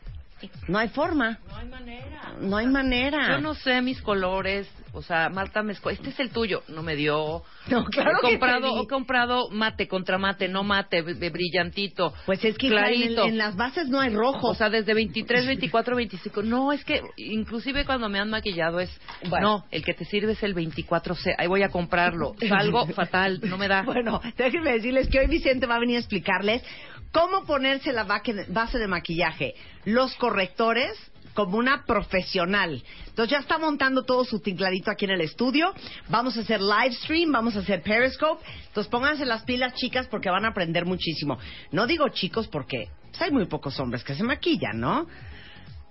no 0.68 0.78
hay 0.78 0.90
forma, 0.90 1.40
No 1.48 1.58
hay 1.58 1.68
manera. 1.68 2.34
no 2.40 2.58
hay 2.58 2.68
manera. 2.68 3.28
Yo 3.30 3.42
no 3.42 3.54
sé 3.56 3.82
mis 3.82 4.02
colores. 4.02 4.68
O 4.92 5.04
sea, 5.04 5.30
Marta 5.30 5.62
me 5.62 5.74
Este 5.74 6.10
es 6.10 6.20
el 6.20 6.32
tuyo. 6.32 6.64
No 6.68 6.82
me 6.82 6.96
dio. 6.96 7.44
No, 7.68 7.86
claro 7.86 8.18
he 8.24 8.26
que 8.26 8.40
comprado, 8.40 8.74
te 8.74 8.82
he 8.82 8.88
comprado 8.88 9.50
mate 9.52 9.88
contra 9.88 10.18
mate, 10.18 10.48
no 10.48 10.64
mate, 10.64 11.02
brillantito. 11.02 12.14
Pues 12.26 12.44
es 12.44 12.58
que 12.58 12.68
en, 12.68 12.74
clarito. 12.74 13.26
en 13.26 13.38
las 13.38 13.56
bases 13.56 13.88
no 13.90 14.00
hay 14.00 14.10
rojo. 14.10 14.48
O 14.50 14.56
sea, 14.56 14.70
desde 14.70 14.94
23, 14.94 15.46
24, 15.46 15.96
25. 15.96 16.42
No, 16.44 16.72
es 16.72 16.84
que 16.84 17.02
inclusive 17.18 17.86
cuando 17.86 18.10
me 18.10 18.20
han 18.20 18.30
maquillado 18.30 18.80
es... 18.80 18.90
Bueno. 19.30 19.48
No, 19.60 19.66
el 19.72 19.84
que 19.84 19.94
te 19.94 20.06
sirve 20.06 20.32
es 20.32 20.44
el 20.44 20.56
24C. 20.56 21.36
Ahí 21.38 21.48
voy 21.48 21.62
a 21.64 21.70
comprarlo. 21.70 22.34
Salgo 22.48 22.88
fatal, 22.96 23.40
no 23.44 23.58
me 23.58 23.68
da. 23.68 23.84
Bueno, 23.84 24.22
déjenme 24.38 24.72
decirles 24.72 25.08
que 25.10 25.20
hoy 25.20 25.28
Vicente 25.28 25.68
va 25.68 25.76
a 25.76 25.80
venir 25.80 25.98
a 25.98 26.00
explicarles 26.00 26.64
cómo 27.12 27.46
ponerse 27.46 27.92
la 27.92 28.04
base 28.04 28.78
de 28.78 28.88
maquillaje, 28.88 29.56
los 29.86 30.16
correctores 30.16 30.98
como 31.34 31.58
una 31.58 31.86
profesional. 31.86 32.84
Entonces 33.08 33.32
ya 33.32 33.40
está 33.40 33.58
montando 33.58 34.04
todo 34.04 34.26
su 34.26 34.40
tincladito 34.40 34.92
aquí 34.92 35.06
en 35.06 35.12
el 35.12 35.22
estudio. 35.22 35.74
Vamos 36.10 36.38
a 36.38 36.42
hacer 36.42 36.60
live 36.62 36.94
stream, 36.94 37.32
vamos 37.32 37.56
a 37.56 37.60
hacer 37.60 37.82
Periscope. 37.82 38.44
Entonces 38.68 38.90
pónganse 38.90 39.26
las 39.26 39.44
pilas, 39.44 39.74
chicas, 39.76 40.08
porque 40.08 40.30
van 40.30 40.46
a 40.46 40.50
aprender 40.50 40.86
muchísimo. 40.86 41.38
No 41.72 41.88
digo 41.88 42.10
chicos 42.10 42.48
porque 42.48 42.90
pues, 43.10 43.22
hay 43.22 43.32
muy 43.32 43.46
pocos 43.46 43.80
hombres 43.80 44.04
que 44.04 44.16
se 44.16 44.24
maquillan, 44.24 44.80
¿no? 44.80 45.08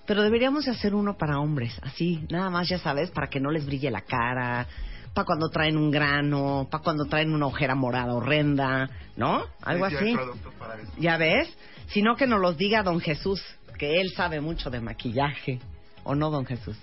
Pero 0.07 0.23
deberíamos 0.23 0.64
de 0.64 0.71
hacer 0.71 0.95
uno 0.95 1.19
para 1.19 1.39
hombres, 1.39 1.79
así, 1.83 2.25
nada 2.31 2.49
más, 2.49 2.66
ya 2.66 2.79
sabes, 2.79 3.11
para 3.11 3.29
que 3.29 3.41
no 3.41 3.51
les 3.51 3.66
brille 3.66 3.91
la 3.91 4.01
cara, 4.01 4.66
para 5.19 5.27
cuando 5.27 5.49
traen 5.49 5.77
un 5.77 5.91
grano, 5.91 6.69
para 6.71 6.85
cuando 6.85 7.07
traen 7.07 7.35
una 7.35 7.47
ojera 7.47 7.75
morada 7.75 8.14
horrenda, 8.14 8.89
¿no? 9.16 9.47
Algo 9.62 9.87
así. 9.87 10.16
¿Ya 10.97 11.16
ves? 11.16 11.53
Sino 11.89 12.14
que 12.14 12.29
nos 12.29 12.41
los 12.41 12.57
diga 12.57 12.85
don 12.85 13.01
Jesús, 13.01 13.43
que 13.77 14.01
él 14.01 14.12
sabe 14.14 14.41
mucho 14.41 14.71
de 14.71 14.81
maquillaje. 14.81 15.59
¿O 16.05 16.14
no, 16.14 16.31
don 16.31 16.47
Jesús? 16.47 16.77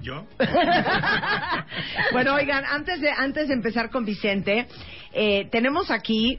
¿Yo? 0.00 0.24
bueno, 2.12 2.36
oigan, 2.36 2.64
antes 2.64 2.98
de, 3.02 3.10
antes 3.10 3.48
de 3.48 3.52
empezar 3.52 3.90
con 3.90 4.06
Vicente, 4.06 4.66
eh, 5.12 5.46
tenemos 5.50 5.90
aquí 5.90 6.38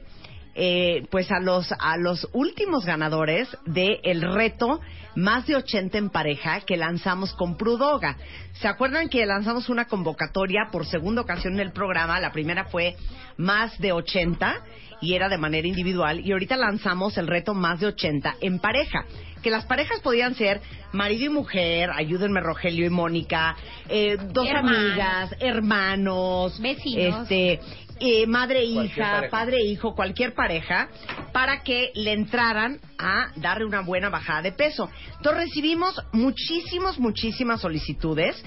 eh, 0.54 1.06
pues 1.10 1.30
a 1.30 1.40
los, 1.40 1.72
a 1.78 1.96
los 1.96 2.28
últimos 2.32 2.84
ganadores 2.84 3.48
del 3.64 3.98
el 4.02 4.20
reto 4.22 4.80
Más 5.14 5.46
de 5.46 5.56
80 5.56 5.98
en 5.98 6.10
pareja 6.10 6.60
que 6.60 6.76
lanzamos 6.76 7.34
con 7.34 7.56
Prudoga. 7.56 8.16
¿Se 8.60 8.68
acuerdan 8.68 9.08
que 9.08 9.24
lanzamos 9.26 9.68
una 9.68 9.86
convocatoria 9.86 10.68
por 10.70 10.86
segunda 10.86 11.22
ocasión 11.22 11.54
en 11.54 11.60
el 11.60 11.72
programa? 11.72 12.20
La 12.20 12.32
primera 12.32 12.64
fue 12.66 12.96
Más 13.36 13.78
de 13.78 13.92
80 13.92 14.56
y 15.00 15.14
era 15.14 15.28
de 15.28 15.36
manera 15.38 15.66
individual 15.66 16.20
y 16.20 16.32
ahorita 16.32 16.56
lanzamos 16.56 17.18
el 17.18 17.26
reto 17.26 17.54
Más 17.54 17.80
de 17.80 17.86
80 17.86 18.36
en 18.40 18.58
pareja. 18.58 19.04
Que 19.42 19.50
las 19.50 19.64
parejas 19.64 19.98
podían 20.00 20.36
ser 20.36 20.60
marido 20.92 21.24
y 21.24 21.28
mujer, 21.28 21.90
ayúdenme 21.92 22.40
Rogelio 22.40 22.86
y 22.86 22.90
Mónica, 22.90 23.56
eh, 23.88 24.16
dos 24.32 24.46
Hermanos. 24.46 24.78
amigas, 24.78 25.34
hermanos, 25.40 26.60
Vecinos. 26.60 27.22
este, 27.22 27.58
eh, 28.00 28.26
madre 28.26 28.60
e 28.60 28.64
hija, 28.64 29.12
pareja. 29.12 29.30
padre 29.30 29.56
e 29.58 29.66
hijo, 29.66 29.94
cualquier 29.94 30.34
pareja, 30.34 30.88
para 31.32 31.62
que 31.62 31.90
le 31.94 32.12
entraran 32.12 32.80
a 32.98 33.32
darle 33.36 33.64
una 33.64 33.80
buena 33.80 34.08
bajada 34.08 34.42
de 34.42 34.52
peso. 34.52 34.90
Entonces 35.16 35.44
recibimos 35.44 36.00
muchísimos, 36.12 36.98
muchísimas 36.98 37.60
solicitudes 37.60 38.42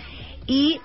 y 0.48 0.80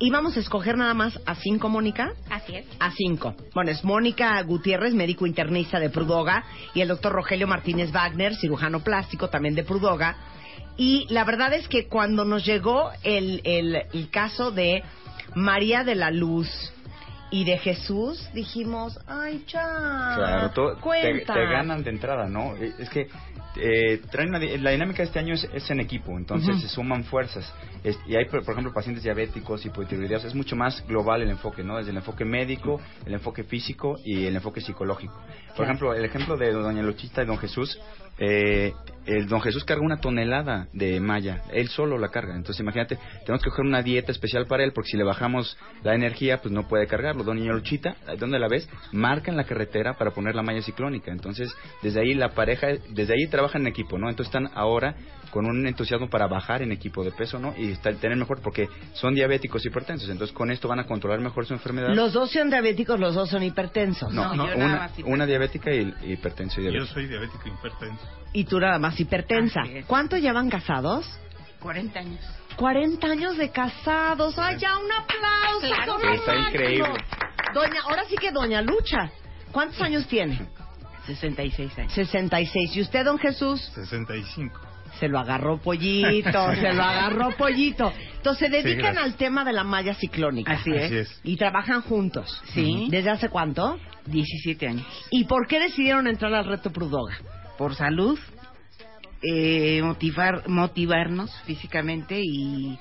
íbamos 0.00 0.36
a 0.36 0.40
escoger 0.40 0.76
nada 0.76 0.94
más 0.94 1.18
a 1.26 1.34
cinco, 1.34 1.68
Mónica. 1.68 2.12
Así 2.30 2.56
es. 2.56 2.66
A 2.78 2.90
cinco. 2.92 3.34
Bueno, 3.54 3.70
es 3.70 3.84
Mónica 3.84 4.40
Gutiérrez, 4.42 4.94
médico 4.94 5.26
internista 5.26 5.80
de 5.80 5.90
Prudoga, 5.90 6.44
y 6.74 6.80
el 6.80 6.88
doctor 6.88 7.12
Rogelio 7.12 7.46
Martínez 7.46 7.90
Wagner, 7.92 8.34
cirujano 8.36 8.80
plástico 8.80 9.28
también 9.28 9.54
de 9.54 9.64
Prudoga. 9.64 10.16
Y 10.76 11.06
la 11.10 11.24
verdad 11.24 11.52
es 11.54 11.66
que 11.66 11.88
cuando 11.88 12.24
nos 12.24 12.44
llegó 12.46 12.90
el, 13.02 13.40
el, 13.42 13.82
el 13.92 14.10
caso 14.10 14.52
de 14.52 14.84
María 15.34 15.82
de 15.82 15.96
la 15.96 16.12
Luz 16.12 16.48
y 17.30 17.44
de 17.44 17.58
Jesús, 17.58 18.28
dijimos, 18.32 18.98
ay, 19.06 19.44
cha, 19.46 19.62
Claro, 20.16 20.50
te, 20.74 20.80
cuenta. 20.80 21.34
te 21.34 21.44
ganan 21.46 21.82
de 21.84 21.90
entrada, 21.90 22.26
¿no? 22.28 22.56
Eh, 22.56 22.72
Es 22.78 22.88
que 22.88 23.08
eh, 23.56 24.00
traen 24.10 24.28
una 24.28 24.38
la 24.38 24.70
dinámica 24.70 24.98
de 24.98 25.04
este 25.04 25.18
año 25.18 25.34
es, 25.34 25.44
es 25.52 25.68
en 25.70 25.80
equipo, 25.80 26.16
entonces 26.16 26.60
se 26.60 26.68
suman 26.68 27.04
fuerzas. 27.04 27.52
Es- 27.82 27.98
y 28.06 28.14
hay, 28.16 28.26
por, 28.26 28.44
por 28.44 28.52
ejemplo, 28.52 28.72
pacientes 28.72 29.02
diabéticos, 29.02 29.64
hipotiroideos, 29.66 30.24
es 30.24 30.34
mucho 30.34 30.54
más 30.56 30.86
global 30.86 31.22
el 31.22 31.30
enfoque, 31.30 31.62
¿no? 31.64 31.76
Desde 31.76 31.90
el 31.90 31.96
enfoque 31.96 32.24
médico, 32.24 32.80
el 33.04 33.14
enfoque 33.14 33.42
físico 33.44 33.98
y 34.04 34.26
el 34.26 34.36
enfoque 34.36 34.60
psicológico. 34.60 35.14
Por 35.14 35.56
Claro. 35.56 35.64
ejemplo, 35.64 35.94
el 35.94 36.04
ejemplo 36.04 36.36
de 36.36 36.52
doña 36.52 36.82
Luchita 36.82 37.22
y 37.22 37.26
don 37.26 37.38
Jesús, 37.38 37.78
eh, 38.18 38.72
el 39.06 39.26
don 39.26 39.40
Jesús 39.40 39.64
carga 39.64 39.82
una 39.82 40.00
tonelada 40.00 40.68
de 40.72 41.00
malla, 41.00 41.42
él 41.50 41.68
solo 41.68 41.96
la 41.96 42.08
carga. 42.08 42.36
Entonces, 42.36 42.60
imagínate, 42.60 42.98
tenemos 43.24 43.42
que 43.42 43.48
coger 43.48 43.64
una 43.64 43.82
dieta 43.82 44.12
especial 44.12 44.46
para 44.46 44.64
él, 44.64 44.72
porque 44.72 44.90
si 44.90 44.96
le 44.98 45.04
bajamos 45.04 45.56
la 45.82 45.94
energía, 45.94 46.42
pues 46.42 46.52
no 46.52 46.68
puede 46.68 46.86
cargarlo. 46.86 47.24
Doña 47.24 47.52
Luchita, 47.52 47.96
¿dónde 48.18 48.38
la 48.38 48.48
ves? 48.48 48.68
Marca 48.92 49.30
en 49.30 49.38
la 49.38 49.44
carretera 49.44 49.94
para 49.94 50.10
poner 50.10 50.34
la 50.34 50.42
malla 50.42 50.60
ciclónica. 50.60 51.10
Entonces, 51.10 51.50
desde 51.82 52.00
ahí 52.00 52.14
la 52.14 52.30
pareja, 52.30 52.68
desde 52.90 53.14
ahí 53.14 53.26
trabajan 53.28 53.62
en 53.62 53.68
equipo, 53.68 53.98
¿no? 53.98 54.10
Entonces 54.10 54.34
están 54.34 54.50
ahora 54.54 54.94
con 55.30 55.46
un 55.46 55.66
entusiasmo 55.66 56.08
para 56.08 56.26
bajar 56.26 56.62
en 56.62 56.72
equipo 56.72 57.04
de 57.04 57.12
peso, 57.12 57.38
¿no? 57.38 57.54
Y 57.56 57.72
estar, 57.72 57.94
tener 57.96 58.16
mejor, 58.16 58.40
porque 58.40 58.68
son 58.94 59.14
diabéticos 59.14 59.64
hipertensos. 59.64 60.08
Entonces, 60.08 60.34
con 60.34 60.50
esto 60.50 60.68
van 60.68 60.80
a 60.80 60.84
controlar 60.84 61.20
mejor 61.20 61.46
su 61.46 61.54
enfermedad. 61.54 61.94
Los 61.94 62.12
dos 62.12 62.30
son 62.30 62.50
diabéticos, 62.50 62.98
los 62.98 63.14
dos 63.14 63.28
son 63.30 63.42
hipertensos. 63.42 64.12
no, 64.12 64.34
No, 64.34 64.44
una, 65.04 65.26
diabética 65.26 65.72
y, 65.72 65.94
y 66.02 66.12
hipertenso 66.12 66.60
y 66.60 66.72
Yo 66.72 66.86
soy 66.86 67.06
diabético 67.06 67.48
hipertenso. 67.48 68.06
Y 68.32 68.44
tú 68.44 68.58
nada 68.60 68.78
más 68.78 68.98
hipertensa. 68.98 69.60
¿Cuánto 69.86 70.16
llevan 70.16 70.48
casados? 70.50 71.06
40 71.60 71.98
años. 71.98 72.20
40 72.56 73.06
años 73.06 73.36
de 73.36 73.50
casados. 73.50 74.38
¡Ay, 74.38 74.58
ya 74.58 74.78
un 74.78 74.90
aplauso! 74.90 75.60
Claro. 75.60 75.98
son 76.00 76.12
Está 76.12 76.36
increíble. 76.36 77.04
Doña, 77.54 77.80
ahora 77.84 78.04
sí 78.06 78.16
que 78.16 78.30
Doña 78.30 78.62
Lucha. 78.62 79.10
¿Cuántos 79.52 79.80
años 79.80 80.06
tiene? 80.06 80.48
66 81.06 81.78
años. 81.78 81.92
66. 81.92 82.76
¿Y 82.76 82.80
usted, 82.82 83.04
don 83.04 83.18
Jesús? 83.18 83.60
65. 83.74 84.67
Se 84.98 85.08
lo 85.08 85.18
agarró 85.18 85.58
pollito, 85.58 86.54
se 86.54 86.72
lo 86.72 86.82
agarró 86.82 87.36
pollito. 87.36 87.92
Entonces 88.16 88.50
se 88.50 88.62
dedican 88.62 88.98
al 88.98 89.14
tema 89.14 89.44
de 89.44 89.52
la 89.52 89.64
malla 89.64 89.94
ciclónica. 89.94 90.52
Así 90.52 90.70
es. 90.70 90.84
Así 90.84 90.96
es. 90.96 91.20
Y 91.24 91.36
trabajan 91.36 91.82
juntos. 91.82 92.42
Sí. 92.52 92.88
¿Desde 92.90 93.10
hace 93.10 93.28
cuánto? 93.28 93.78
17 94.06 94.66
años. 94.66 94.86
¿Y 95.10 95.24
por 95.24 95.46
qué 95.46 95.60
decidieron 95.60 96.06
entrar 96.06 96.34
al 96.34 96.46
reto 96.46 96.70
Prudoga? 96.70 97.16
por 97.58 97.74
salud, 97.74 98.18
eh, 99.20 99.82
motivar, 99.82 100.48
motivarnos 100.48 101.30
físicamente 101.42 102.20
y, 102.22 102.78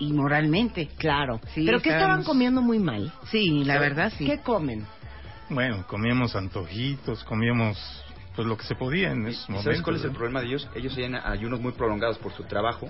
y 0.00 0.12
moralmente. 0.12 0.88
Claro. 0.98 1.40
Sí, 1.54 1.64
¿Pero 1.64 1.80
qué 1.80 1.90
estaban 1.90 2.24
comiendo 2.24 2.60
muy 2.60 2.80
mal? 2.80 3.12
Sí, 3.30 3.64
la 3.64 3.78
verdad 3.78 4.12
sí. 4.18 4.26
¿Qué 4.26 4.38
comen? 4.38 4.84
Bueno, 5.48 5.86
comíamos 5.86 6.36
antojitos, 6.36 7.24
comíamos 7.24 7.78
pues 8.38 8.46
lo 8.46 8.56
que 8.56 8.62
se 8.62 8.76
podía 8.76 9.10
en 9.10 9.26
esos 9.26 9.48
¿Y 9.48 9.50
momentos. 9.50 9.64
¿Sabes 9.64 9.82
cuál 9.82 9.96
es 9.96 10.04
el 10.04 10.12
problema 10.12 10.40
de 10.40 10.46
ellos? 10.46 10.68
Ellos 10.76 10.94
tienen 10.94 11.20
ayunos 11.24 11.60
muy 11.60 11.72
prolongados 11.72 12.18
por 12.18 12.32
su 12.32 12.44
trabajo 12.44 12.88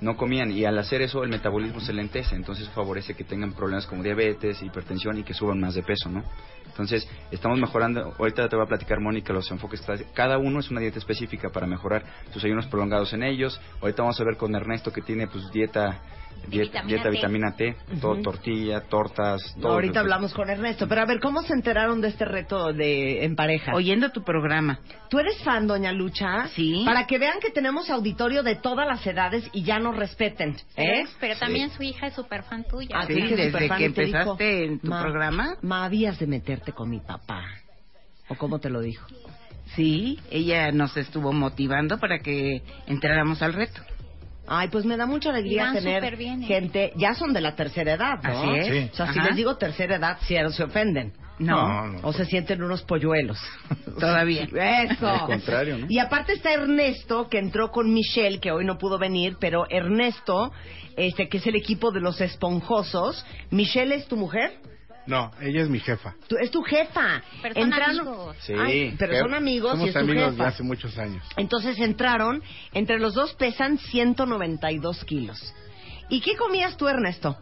no 0.00 0.16
comían 0.16 0.50
y 0.52 0.64
al 0.64 0.78
hacer 0.78 1.02
eso 1.02 1.24
el 1.24 1.30
metabolismo 1.30 1.80
se 1.80 1.92
lentece, 1.92 2.34
entonces 2.36 2.68
favorece 2.68 3.14
que 3.14 3.24
tengan 3.24 3.52
problemas 3.52 3.86
como 3.86 4.02
diabetes, 4.02 4.62
hipertensión 4.62 5.18
y 5.18 5.24
que 5.24 5.34
suban 5.34 5.60
más 5.60 5.74
de 5.74 5.82
peso, 5.82 6.08
¿no? 6.08 6.22
Entonces, 6.78 7.08
estamos 7.32 7.58
mejorando, 7.58 8.14
ahorita 8.16 8.48
te 8.48 8.56
va 8.56 8.62
a 8.62 8.66
platicar 8.68 9.00
Mónica 9.00 9.32
los 9.32 9.50
enfoques, 9.50 9.80
que 9.80 9.92
está- 9.92 10.12
cada 10.14 10.38
uno 10.38 10.60
es 10.60 10.70
una 10.70 10.80
dieta 10.80 10.98
específica 11.00 11.48
para 11.50 11.66
mejorar 11.66 12.04
sus 12.32 12.44
ayunos 12.44 12.66
prolongados 12.66 13.12
en 13.12 13.24
ellos. 13.24 13.60
Ahorita 13.82 14.02
vamos 14.02 14.20
a 14.20 14.24
ver 14.24 14.36
con 14.36 14.54
Ernesto 14.54 14.92
que 14.92 15.02
tiene 15.02 15.26
pues 15.26 15.50
dieta 15.50 16.00
dieta, 16.46 16.82
vitamina 16.82 16.86
dieta 16.86 17.02
T. 17.02 17.10
vitamina 17.10 17.56
T, 17.56 17.76
todo 18.00 18.22
tortilla, 18.22 18.80
tortas, 18.82 19.42
todo. 19.60 19.72
Ahorita 19.72 19.98
hablamos 20.00 20.32
con 20.32 20.48
Ernesto, 20.48 20.86
pero 20.88 21.02
a 21.02 21.04
ver, 21.04 21.18
¿cómo 21.18 21.42
se 21.42 21.52
enteraron 21.52 22.00
de 22.00 22.08
este 22.08 22.24
reto 22.24 22.72
de 22.72 23.24
en 23.24 23.34
pareja? 23.34 23.72
Oyendo 23.74 24.10
tu 24.12 24.22
programa. 24.22 24.78
¿Tú 25.10 25.18
eres 25.18 25.42
fan, 25.42 25.66
doña 25.66 25.90
Lucha? 25.90 26.46
Sí. 26.54 26.84
Para 26.86 27.06
que 27.08 27.18
vean 27.18 27.40
que 27.40 27.50
tenemos 27.50 27.90
auditorio 27.90 28.44
de 28.44 28.54
todas 28.54 28.86
las 28.86 29.04
edades 29.04 29.50
y 29.52 29.64
ya 29.64 29.80
nos 29.80 29.96
respeten, 29.96 30.54
¿eh? 30.76 31.04
Pero 31.18 31.36
también 31.40 31.70
su 31.70 31.82
hija 31.82 32.06
es 32.06 32.14
súper 32.14 32.44
fan 32.44 32.62
tuya. 32.64 32.94
Ah, 32.94 33.06
Sí, 33.06 33.14
desde 33.14 33.58
que 33.58 33.64
dijo, 33.64 33.74
empezaste 33.74 34.64
en 34.64 34.78
tu 34.78 34.86
"Ma, 34.88 35.02
programa". 35.02 35.56
Ma, 35.62 35.84
habías 35.86 36.18
de 36.20 36.26
meterte 36.28 36.67
con 36.72 36.90
mi 36.90 37.00
papá. 37.00 37.44
¿O 38.28 38.34
cómo 38.34 38.58
te 38.58 38.70
lo 38.70 38.80
dijo? 38.80 39.06
Sí, 39.74 40.18
ella 40.30 40.72
nos 40.72 40.96
estuvo 40.96 41.32
motivando 41.32 41.98
para 41.98 42.18
que 42.20 42.62
entráramos 42.86 43.42
al 43.42 43.52
reto. 43.52 43.80
Ay, 44.46 44.68
pues 44.68 44.86
me 44.86 44.96
da 44.96 45.04
mucha 45.04 45.30
alegría 45.30 45.72
tener 45.72 46.16
bien, 46.16 46.42
¿eh? 46.42 46.46
gente, 46.46 46.92
ya 46.96 47.14
son 47.14 47.34
de 47.34 47.42
la 47.42 47.54
tercera 47.54 47.92
edad, 47.92 48.22
¿no? 48.22 48.30
Así 48.30 48.50
es. 48.58 48.66
Sí. 48.66 48.90
O 48.92 48.96
sea, 48.96 49.12
si 49.12 49.20
les 49.20 49.36
digo 49.36 49.56
tercera 49.56 49.96
edad, 49.96 50.18
si 50.22 50.36
se 50.50 50.64
ofenden. 50.64 51.12
No, 51.38 51.68
No, 51.68 51.86
no. 51.86 52.08
O 52.08 52.12
se 52.12 52.24
sienten 52.24 52.62
unos 52.62 52.82
polluelos. 52.82 53.38
todavía. 54.00 54.44
Eso. 54.44 55.06
Al 55.06 55.26
contrario, 55.26 55.78
¿no? 55.78 55.86
Y 55.88 55.98
aparte 55.98 56.32
está 56.32 56.52
Ernesto, 56.52 57.28
que 57.28 57.38
entró 57.38 57.70
con 57.70 57.92
Michelle, 57.92 58.40
que 58.40 58.50
hoy 58.50 58.64
no 58.64 58.78
pudo 58.78 58.98
venir, 58.98 59.36
pero 59.38 59.66
Ernesto, 59.70 60.50
este, 60.96 61.28
que 61.28 61.36
es 61.38 61.46
el 61.46 61.54
equipo 61.54 61.92
de 61.92 62.00
los 62.00 62.20
esponjosos. 62.20 63.24
¿Michelle 63.50 63.94
es 63.94 64.08
tu 64.08 64.16
mujer? 64.16 64.58
No, 65.08 65.30
ella 65.40 65.62
es 65.62 65.68
mi 65.70 65.80
jefa. 65.80 66.14
Tu- 66.28 66.36
es 66.36 66.50
tu 66.50 66.62
jefa. 66.62 67.22
Pero 67.42 67.54
son 67.54 67.72
amigos. 67.72 68.36
Sí. 68.40 68.52
Ay, 68.56 68.94
pero 68.98 69.18
son 69.20 69.32
amigos 69.34 69.70
Somos 69.72 69.86
y 69.86 69.88
es 69.88 69.94
tu 69.94 70.00
amigos 70.00 70.30
jefa. 70.32 70.42
de 70.42 70.48
hace 70.50 70.62
muchos 70.62 70.98
años. 70.98 71.24
Entonces 71.38 71.78
entraron, 71.80 72.42
entre 72.74 72.98
los 73.00 73.14
dos 73.14 73.32
pesan 73.34 73.78
192 73.78 75.04
kilos. 75.04 75.54
¿Y 76.10 76.20
qué 76.20 76.36
comías 76.36 76.76
tú, 76.76 76.86
Ernesto? 76.88 77.38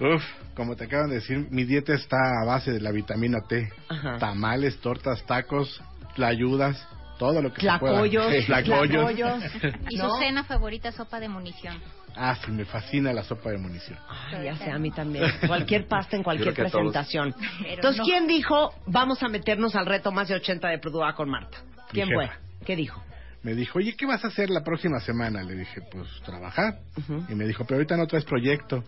Uf, 0.00 0.22
como 0.54 0.74
te 0.76 0.84
acaban 0.84 1.10
de 1.10 1.16
decir, 1.16 1.46
mi 1.50 1.64
dieta 1.64 1.92
está 1.92 2.16
a 2.42 2.46
base 2.46 2.72
de 2.72 2.80
la 2.80 2.92
vitamina 2.92 3.38
T. 3.46 3.68
Ajá. 3.88 4.18
Tamales, 4.18 4.78
tortas, 4.80 5.22
tacos, 5.26 5.82
tlayudas, 6.14 6.82
todo 7.18 7.42
lo 7.42 7.50
que 7.50 7.56
se 7.56 7.66
Tlacoyos, 7.66 8.24
pueda. 8.26 8.62
Tlacoyos. 8.64 8.90
tlacoyos. 9.16 9.42
Y 9.90 9.96
¿no? 9.96 10.10
su 10.10 10.18
cena 10.18 10.44
favorita, 10.44 10.92
sopa 10.92 11.20
de 11.20 11.28
munición. 11.28 11.78
Ah, 12.16 12.36
sí, 12.44 12.50
me 12.50 12.64
fascina 12.64 13.12
la 13.12 13.22
sopa 13.22 13.50
de 13.50 13.58
munición. 13.58 13.98
Ay, 14.08 14.44
ya 14.44 14.56
sé, 14.56 14.70
a 14.70 14.78
mí 14.78 14.90
también. 14.90 15.24
Cualquier 15.46 15.86
pasta 15.86 16.16
en 16.16 16.22
cualquier 16.22 16.54
todos. 16.54 16.70
presentación. 16.72 17.34
Entonces, 17.66 17.98
no. 17.98 18.04
¿quién 18.04 18.26
dijo, 18.26 18.74
vamos 18.86 19.22
a 19.22 19.28
meternos 19.28 19.74
al 19.76 19.86
reto 19.86 20.10
más 20.12 20.28
de 20.28 20.34
80 20.36 20.68
de 20.68 20.78
Produa 20.78 21.14
con 21.14 21.28
Marta? 21.30 21.58
¿Quién 21.90 22.08
fue? 22.10 22.28
¿Qué 22.64 22.76
dijo? 22.76 23.02
Me 23.40 23.54
dijo, 23.54 23.78
oye, 23.78 23.94
¿qué 23.96 24.04
vas 24.04 24.24
a 24.24 24.28
hacer 24.28 24.50
la 24.50 24.64
próxima 24.64 24.98
semana? 24.98 25.42
Le 25.44 25.54
dije, 25.54 25.80
pues 25.92 26.08
trabajar. 26.24 26.80
Y 27.28 27.34
me 27.36 27.46
dijo, 27.46 27.64
pero 27.64 27.76
ahorita 27.76 27.96
no 27.96 28.06
traes 28.08 28.24
proyecto. 28.24 28.82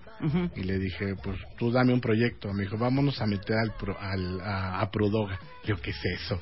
Y 0.56 0.64
le 0.64 0.78
dije, 0.78 1.14
pues 1.22 1.38
tú 1.56 1.70
dame 1.70 1.92
un 1.94 2.00
proyecto. 2.00 2.52
Me 2.52 2.64
dijo, 2.64 2.76
vámonos 2.76 3.20
a 3.22 3.26
meter 3.26 3.56
al, 3.56 3.72
pro- 3.78 3.96
al- 3.98 4.40
a, 4.40 4.80
a 4.80 4.90
Prodoga. 4.90 5.38
Yo, 5.64 5.76
¿qué 5.80 5.90
es 5.90 6.04
eso? 6.04 6.40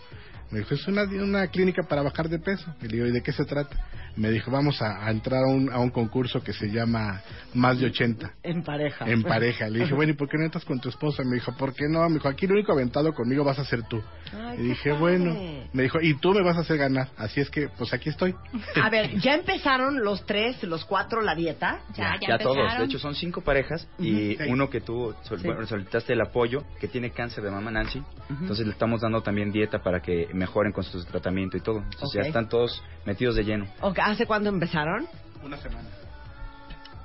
Me 0.51 0.61
dijo, 0.61 0.75
es 0.75 0.87
una, 0.89 1.03
una 1.05 1.47
clínica 1.49 1.83
para 1.83 2.03
bajar 2.03 2.29
de 2.29 2.39
peso. 2.39 2.75
Y 2.81 2.87
le 2.89 2.97
digo, 2.97 3.07
¿y 3.07 3.13
de 3.13 3.23
qué 3.23 3.33
se 3.33 3.45
trata? 3.45 3.77
Me 4.17 4.31
dijo, 4.31 4.51
vamos 4.51 4.81
a, 4.83 5.07
a 5.07 5.11
entrar 5.11 5.45
a 5.45 5.47
un, 5.47 5.71
a 5.71 5.79
un 5.79 5.91
concurso 5.91 6.43
que 6.43 6.53
se 6.53 6.69
llama 6.71 7.21
Más 7.55 7.79
de 7.79 7.87
80. 7.87 8.33
En 8.43 8.63
pareja. 8.65 9.09
En 9.09 9.23
pareja. 9.23 9.69
Le 9.69 9.81
dije, 9.81 9.95
bueno, 9.95 10.13
¿y 10.13 10.17
por 10.17 10.29
qué 10.29 10.39
no 10.39 10.45
entras 10.45 10.65
con 10.65 10.81
tu 10.81 10.89
esposa? 10.89 11.23
Me 11.25 11.35
dijo, 11.37 11.55
¿por 11.57 11.75
qué 11.75 11.85
no? 11.89 12.01
Me 12.09 12.15
dijo, 12.15 12.29
aquí 12.29 12.47
el 12.47 12.53
único 12.53 12.73
aventado 12.73 13.13
conmigo 13.15 13.45
vas 13.45 13.59
a 13.59 13.65
ser 13.65 13.83
tú. 13.85 14.03
Ay, 14.35 14.59
y 14.59 14.63
dije, 14.71 14.91
padre. 14.91 15.01
bueno. 15.01 15.37
Me 15.73 15.83
dijo, 15.85 16.01
y 16.01 16.15
tú 16.15 16.33
me 16.33 16.43
vas 16.43 16.57
a 16.57 16.61
hacer 16.61 16.79
ganar. 16.79 17.09
Así 17.17 17.41
es 17.41 17.51
que, 17.51 17.69
pues 17.69 17.93
aquí 17.93 18.09
estoy. 18.09 18.35
A 18.83 18.89
ver, 18.91 19.19
¿ya 19.21 19.35
empezaron 19.35 20.03
los 20.03 20.25
tres, 20.27 20.63
los 20.65 20.85
cuatro 20.87 21.21
la 21.21 21.35
dieta? 21.35 21.81
Ya, 21.95 22.15
ya, 22.21 22.29
Ya 22.29 22.39
todos, 22.39 22.57
empezaron. 22.57 22.89
de 22.89 22.91
hecho 22.91 22.99
son 22.99 23.15
cinco 23.15 23.43
parejas 23.43 23.87
y 23.99 24.35
Ujú. 24.35 24.43
Sí. 24.45 24.51
uno 24.51 24.71
que 24.71 24.81
tú 24.81 25.15
sol- 25.23 25.39
Sí. 25.41 25.47
bueno, 25.47 25.67
solicitaste 25.67 26.15
el 26.15 26.21
apoyo, 26.23 26.65
que 26.81 26.89
tiene 26.89 27.11
cáncer 27.11 27.45
de 27.45 27.51
mama 27.51 27.71
Nancy, 27.71 28.03
entonces 28.31 28.67
le 28.67 28.73
estamos 28.73 29.01
dando 29.03 29.23
también 29.23 29.53
dieta 29.53 29.79
para 29.81 30.01
que 30.01 30.27
mejoren 30.39 30.73
con 30.73 30.85
su 30.85 31.05
tratamiento 31.05 31.57
y 31.57 31.61
todo. 31.61 31.79
Entonces 31.79 32.11
ya 32.15 32.21
están 32.23 32.49
todos 32.49 32.83
metidos 33.05 33.35
de 33.37 33.45
lleno. 33.45 33.67
¿Hace 34.03 34.27
cuándo 34.27 34.49
empezaron? 34.49 35.07
Una 35.45 35.57
semana. 35.59 35.89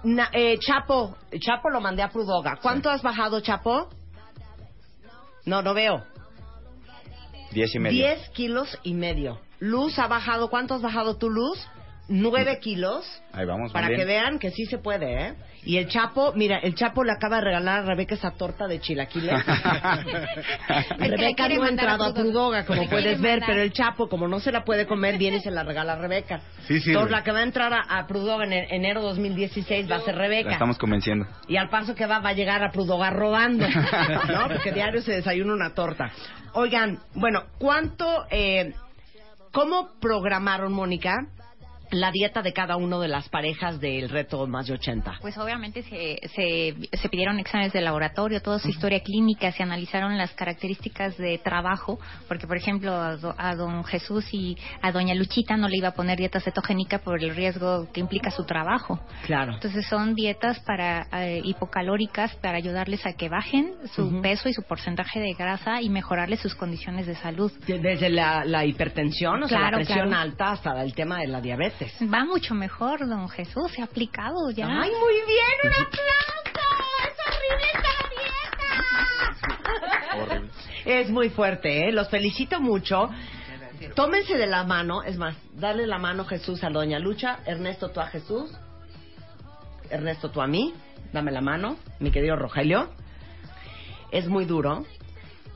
Na- 0.04 0.30
eh, 0.34 0.58
Chapo, 0.60 1.16
Chapo 1.40 1.70
lo 1.70 1.82
mandé 1.82 2.02
a 2.04 2.10
Prudoga. 2.10 2.58
¿Cuánto 2.62 2.90
has 2.90 3.02
bajado, 3.02 3.40
Chapo? 3.42 3.90
No, 5.46 5.62
no 5.62 5.74
veo. 5.74 6.04
Diez 7.52 7.74
y 7.76 7.80
medio. 7.80 7.98
10 8.06 8.30
kilos 8.30 8.80
y 8.84 8.94
medio. 8.94 9.40
Luz 9.60 10.00
ha 10.00 10.08
bajado, 10.08 10.50
¿cuánto 10.50 10.74
has 10.74 10.82
bajado 10.82 11.16
tú, 11.18 11.30
Luz? 11.30 11.58
9 12.10 12.60
kilos. 12.60 13.06
Ahí 13.32 13.46
vamos, 13.46 13.72
Para 13.72 13.88
que 13.88 14.04
vean 14.06 14.38
que 14.38 14.52
sí 14.52 14.66
se 14.66 14.78
puede, 14.78 15.28
¿eh? 15.28 15.34
Y 15.66 15.78
el 15.78 15.88
Chapo, 15.88 16.34
mira, 16.36 16.58
el 16.60 16.76
Chapo 16.76 17.04
le 17.06 17.14
acaba 17.14 17.38
de 17.38 17.44
regalar 17.46 17.80
a 17.80 17.86
Rebeca 17.86 18.16
esa 18.16 18.32
torta 18.32 18.68
de 18.68 18.80
chilaquiles. 18.82 19.32
Rebeca 21.00 21.48
no 21.50 21.64
ha 21.64 21.70
entrado 21.70 22.04
a 22.04 22.14
Prudoga. 22.14 22.66
Como 22.66 22.88
puedes 22.90 23.20
ver, 23.22 23.40
mandar. 23.40 23.50
pero 23.50 23.62
el 23.62 23.72
Chapo, 23.72 24.10
como 24.10 24.28
no 24.28 24.40
se 24.40 24.52
la 24.52 24.64
puede 24.64 24.86
comer, 24.86 25.18
viene 25.18 25.38
y 25.38 25.40
se 25.42 25.52
la 25.52 25.64
regala 25.64 25.94
a 25.94 25.96
Rebeca. 25.96 26.42
Sí, 26.68 26.80
sí. 26.82 26.90
Entonces, 26.90 27.12
la 27.12 27.24
que 27.24 27.32
va 27.32 27.40
a 27.40 27.44
entrar 27.44 27.74
a, 27.74 27.80
a 28.00 28.08
Prudoga 28.08 28.44
en 28.46 28.54
e- 28.54 28.68
enero 28.76 29.02
2016 29.02 29.90
va 29.90 29.98
a 29.98 30.02
ser 30.02 30.16
La 30.16 30.22
Rebeca. 30.24 30.52
estamos 30.52 30.78
convenciendo. 30.78 31.26
Y 31.48 31.58
al 31.58 31.70
paso 31.70 31.96
que 31.96 32.06
va, 32.06 32.20
va 32.20 32.30
a 32.30 32.34
llegar 32.34 32.64
a 32.64 32.72
Prudoga 32.72 33.10
rodando, 33.10 33.66
¿no? 34.28 34.48
Porque 34.50 34.72
diario 34.74 35.02
se 35.02 35.14
desayuna 35.14 35.54
una 35.54 35.74
torta. 35.74 36.12
Oigan, 36.54 37.00
bueno, 37.16 37.44
¿cuánto, 37.58 38.26
eh, 38.30 38.74
cómo 39.52 39.90
programaron, 40.00 40.74
Mónica, 40.74 41.16
la 41.94 42.12
dieta 42.12 42.42
de 42.42 42.54
cada 42.54 42.76
uno 42.76 43.00
de 43.00 43.08
las 43.08 43.30
parejas 43.30 43.80
del 43.80 44.10
reto 44.10 44.46
más 44.48 44.68
de 44.68 44.74
80? 44.74 45.20
Pues 45.22 45.38
obviamente 45.38 45.84
se, 45.84 46.20
se, 46.36 46.98
se 46.98 47.10
pidieron 47.10 47.40
exámenes 47.40 47.74
de 47.74 47.82
laboratorio, 47.82 48.42
toda 48.42 48.60
su 48.60 48.70
historia 48.70 49.00
clínica, 49.02 49.52
se 49.52 49.64
analizaron 49.64 50.18
las 50.18 50.32
características 50.32 51.18
de 51.18 51.38
trabajo, 51.38 52.00
porque 52.28 52.48
por 52.48 52.58
ejemplo 52.58 52.94
a, 52.94 53.16
do- 53.18 53.36
a 53.38 53.56
don 53.56 53.84
Jesús 53.84 54.26
y 54.34 54.58
a 54.82 54.92
doña 54.92 55.16
Luchita 55.16 55.58
no 55.58 55.68
le 55.68 55.78
iba 55.78 55.90
a 55.90 55.94
poner 55.94 56.18
dieta 56.18 56.40
cetogénica 56.40 57.00
por 57.00 57.22
el 57.24 57.36
riesgo 57.36 57.88
que 57.92 58.00
implica 58.00 58.32
su 58.32 58.46
trabajo. 58.46 59.00
Claro. 59.26 59.54
Entonces 59.54 59.86
son 59.88 60.16
dietas 60.16 60.60
para 60.62 61.08
eh, 61.14 61.42
hipocalóricas 61.44 62.36
para 62.38 62.58
ayudarles 62.58 63.06
a 63.06 63.14
que 63.14 63.30
bajen 63.30 63.74
su 63.96 64.22
peso 64.22 64.50
y 64.50 64.54
su 64.54 64.64
porcentaje 64.64 65.20
de 65.20 65.34
grasa 65.34 65.82
y 65.82 65.90
mejorarles 65.90 66.40
sus 66.40 66.56
condiciones 66.56 67.08
de 67.08 67.16
salud. 67.16 67.52
Desde 67.68 68.10
la, 68.10 68.46
la 68.46 68.66
hipertensión, 68.66 69.44
o 69.44 69.48
sea, 69.48 69.60
la 69.60 69.72
presión 69.78 70.08
claro. 70.08 70.22
alta 70.22 70.52
hasta 70.52 70.82
el 70.84 70.94
tema 70.94 71.20
de 71.20 71.28
la 71.28 71.42
diabetes. 71.42 71.83
Va 72.14 72.26
mucho 72.26 72.54
mejor, 72.54 73.08
don 73.08 73.30
Jesús, 73.30 73.72
se 73.72 73.82
ha 73.82 73.86
aplicado 73.86 74.52
ya. 74.52 74.68
¡Ay, 74.68 74.92
muy 74.92 75.14
bien! 75.26 75.60
¡Un 75.64 75.74
aplauso! 75.86 76.64
¡Es 77.04 77.18
horrible 77.28 77.66
esta 77.74 77.94
dieta! 80.30 80.50
Es 80.86 81.10
muy 81.10 81.30
fuerte, 81.30 81.88
¿eh? 81.88 81.92
Los 81.92 82.10
felicito 82.10 82.60
mucho. 82.60 83.10
Tómense 83.96 84.38
de 84.38 84.48
la 84.48 84.64
mano, 84.64 85.04
es 85.04 85.18
más, 85.18 85.36
dale 85.54 85.86
la 85.86 86.00
mano 86.00 86.26
Jesús 86.26 86.64
a 86.64 86.70
Doña 86.70 87.00
Lucha, 87.00 87.40
Ernesto 87.46 87.90
tú 87.90 88.00
a 88.00 88.08
Jesús, 88.08 88.52
Ernesto 89.90 90.32
tú 90.32 90.42
a 90.42 90.48
mí, 90.48 90.74
dame 91.12 91.32
la 91.32 91.42
mano, 91.42 91.78
mi 92.00 92.10
querido 92.12 92.36
Rogelio. 92.36 92.90
Es 94.12 94.28
muy 94.28 94.46
duro, 94.46 94.86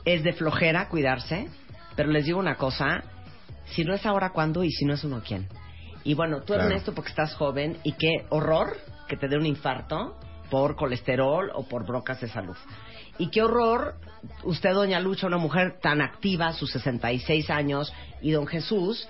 es 0.03 0.23
de 0.23 0.33
flojera 0.33 0.89
cuidarse, 0.89 1.47
pero 1.95 2.09
les 2.09 2.25
digo 2.25 2.37
una 2.37 2.55
cosa, 2.55 3.03
si 3.65 3.83
no 3.85 3.93
es 3.93 4.05
ahora, 4.05 4.31
¿cuándo? 4.31 4.63
Y 4.63 4.71
si 4.71 4.85
no 4.85 4.93
es 4.93 5.03
uno, 5.03 5.21
¿quién? 5.25 5.47
Y 6.07 6.13
bueno, 6.13 6.39
tú 6.39 6.53
Claro. 6.53 6.69
Ernesto, 6.69 6.93
porque 6.93 7.09
estás 7.09 7.35
joven, 7.35 7.79
y 7.83 7.91
qué 7.91 8.25
horror 8.29 8.77
que 9.09 9.17
te 9.17 9.27
dé 9.27 9.35
un 9.35 9.45
infarto 9.45 10.17
por 10.49 10.77
colesterol 10.77 11.51
o 11.53 11.67
por 11.67 11.85
brocas 11.85 12.21
de 12.21 12.29
salud. 12.29 12.55
Y 13.17 13.29
qué 13.29 13.41
horror, 13.41 13.95
usted, 14.45 14.73
doña 14.73 15.01
Lucha, 15.01 15.27
una 15.27 15.37
mujer 15.37 15.79
tan 15.81 15.99
activa, 15.99 16.53
sus 16.53 16.71
66 16.71 17.49
años, 17.49 17.93
y 18.21 18.31
don 18.31 18.47
Jesús, 18.47 19.05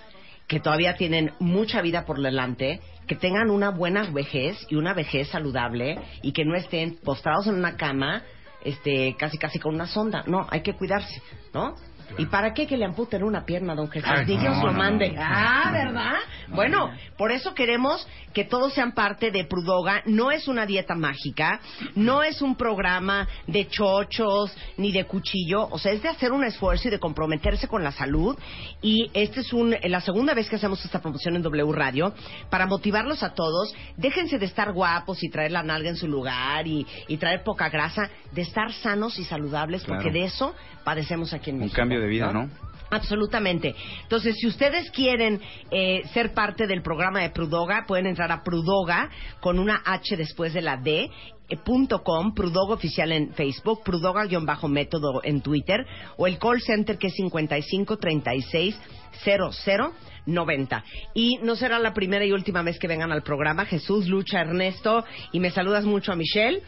que 0.47 0.59
todavía 0.59 0.95
tienen 0.95 1.33
mucha 1.37 1.83
vida 1.83 2.03
por 2.03 2.19
delante, 2.19 2.81
que 3.05 3.15
tengan 3.15 3.51
una 3.51 3.69
buena 3.69 4.09
vejez 4.09 4.57
y 4.67 4.73
una 4.73 4.95
vejez 4.95 5.27
saludable 5.27 5.99
y 6.23 6.31
que 6.31 6.45
no 6.45 6.55
estén 6.55 6.97
postrados 7.03 7.45
en 7.45 7.53
una 7.53 7.77
cama, 7.77 8.23
este, 8.63 9.15
casi 9.19 9.37
casi 9.37 9.59
con 9.59 9.75
una 9.75 9.85
sonda. 9.85 10.23
No, 10.25 10.47
hay 10.49 10.61
que 10.61 10.73
cuidarse, 10.73 11.21
¿no? 11.53 11.75
¿Y 12.17 12.25
para 12.27 12.53
qué 12.53 12.65
que 12.67 12.77
le 12.77 12.85
amputen 12.85 13.23
una 13.23 13.45
pierna, 13.45 13.75
don 13.75 13.89
Jesús? 13.89 14.09
Ni 14.27 14.37
Dios 14.37 14.57
lo 14.63 14.71
mande. 14.73 15.15
Ah, 15.17 15.69
¿verdad? 15.71 16.15
bueno, 16.49 16.89
por 17.17 17.31
eso 17.31 17.53
queremos 17.53 18.07
que 18.33 18.43
todos 18.45 18.73
sean 18.73 18.93
parte 18.93 19.31
de 19.31 19.43
Prudoga. 19.45 20.01
No 20.05 20.31
es 20.31 20.47
una 20.47 20.65
dieta 20.65 20.95
mágica, 20.95 21.59
no 21.95 22.23
es 22.23 22.41
un 22.41 22.55
programa 22.55 23.27
de 23.47 23.67
chochos 23.67 24.55
ni 24.77 24.91
de 24.91 25.05
cuchillo. 25.05 25.67
O 25.69 25.77
sea, 25.79 25.91
es 25.91 26.01
de 26.01 26.09
hacer 26.09 26.31
un 26.31 26.43
esfuerzo 26.43 26.87
y 26.87 26.91
de 26.91 26.99
comprometerse 26.99 27.67
con 27.67 27.83
la 27.83 27.91
salud. 27.91 28.37
Y 28.81 29.09
esta 29.13 29.41
es 29.41 29.51
un, 29.53 29.75
la 29.83 30.01
segunda 30.01 30.33
vez 30.33 30.49
que 30.49 30.55
hacemos 30.55 30.83
esta 30.85 31.01
promoción 31.01 31.35
en 31.35 31.41
W 31.41 31.71
Radio 31.73 32.13
para 32.49 32.65
motivarlos 32.65 33.23
a 33.23 33.33
todos. 33.33 33.73
Déjense 33.97 34.37
de 34.39 34.45
estar 34.45 34.71
guapos 34.73 35.23
y 35.23 35.29
traer 35.29 35.51
la 35.51 35.63
nalga 35.63 35.89
en 35.89 35.95
su 35.97 36.07
lugar 36.07 36.65
y, 36.67 36.85
y 37.07 37.17
traer 37.17 37.43
poca 37.43 37.69
grasa, 37.69 38.09
de 38.31 38.41
estar 38.41 38.71
sanos 38.73 39.17
y 39.19 39.23
saludables, 39.23 39.83
Claro. 39.83 40.01
porque 40.01 40.17
de 40.17 40.25
eso 40.25 40.55
padecemos 40.83 41.33
aquí 41.33 41.49
en 41.49 41.55
Un 41.57 41.61
México. 41.63 41.75
Cambio 41.97 42.01
de 42.01 42.07
vida, 42.07 42.31
¿no? 42.31 42.49
Absolutamente. 42.89 43.75
Entonces, 44.03 44.37
si 44.39 44.47
ustedes 44.47 44.89
quieren 44.91 45.41
eh, 45.71 46.03
ser 46.13 46.33
parte 46.33 46.67
del 46.67 46.81
programa 46.81 47.21
de 47.21 47.31
Prudoga, 47.31 47.83
pueden 47.85 48.05
entrar 48.07 48.31
a 48.31 48.43
Prudoga 48.43 49.09
con 49.41 49.59
una 49.59 49.81
H 49.85 50.15
después 50.15 50.53
de 50.53 50.61
la 50.61 50.77
D. 50.77 51.11
eh, 51.49 51.57
punto 51.57 52.01
com, 52.01 52.33
Prudoga 52.33 52.75
oficial 52.75 53.11
en 53.11 53.33
Facebook, 53.33 53.83
Prudoga-método 53.83 55.21
en 55.23 55.41
Twitter, 55.41 55.85
o 56.15 56.27
el 56.27 56.37
call 56.39 56.61
center 56.61 56.97
que 56.97 57.07
es 57.07 57.13
55 57.15 57.97
36 57.97 58.79
00 59.23 59.93
90. 60.27 60.83
Y 61.15 61.39
no 61.41 61.55
será 61.55 61.79
la 61.79 61.93
primera 61.93 62.25
y 62.25 62.31
última 62.31 62.61
vez 62.61 62.77
que 62.77 62.87
vengan 62.87 63.11
al 63.11 63.23
programa. 63.23 63.65
Jesús, 63.65 64.07
Lucha, 64.07 64.41
Ernesto, 64.41 65.03
y 65.31 65.39
me 65.39 65.49
saludas 65.49 65.85
mucho 65.85 66.11
a 66.11 66.15
Michelle. 66.15 66.61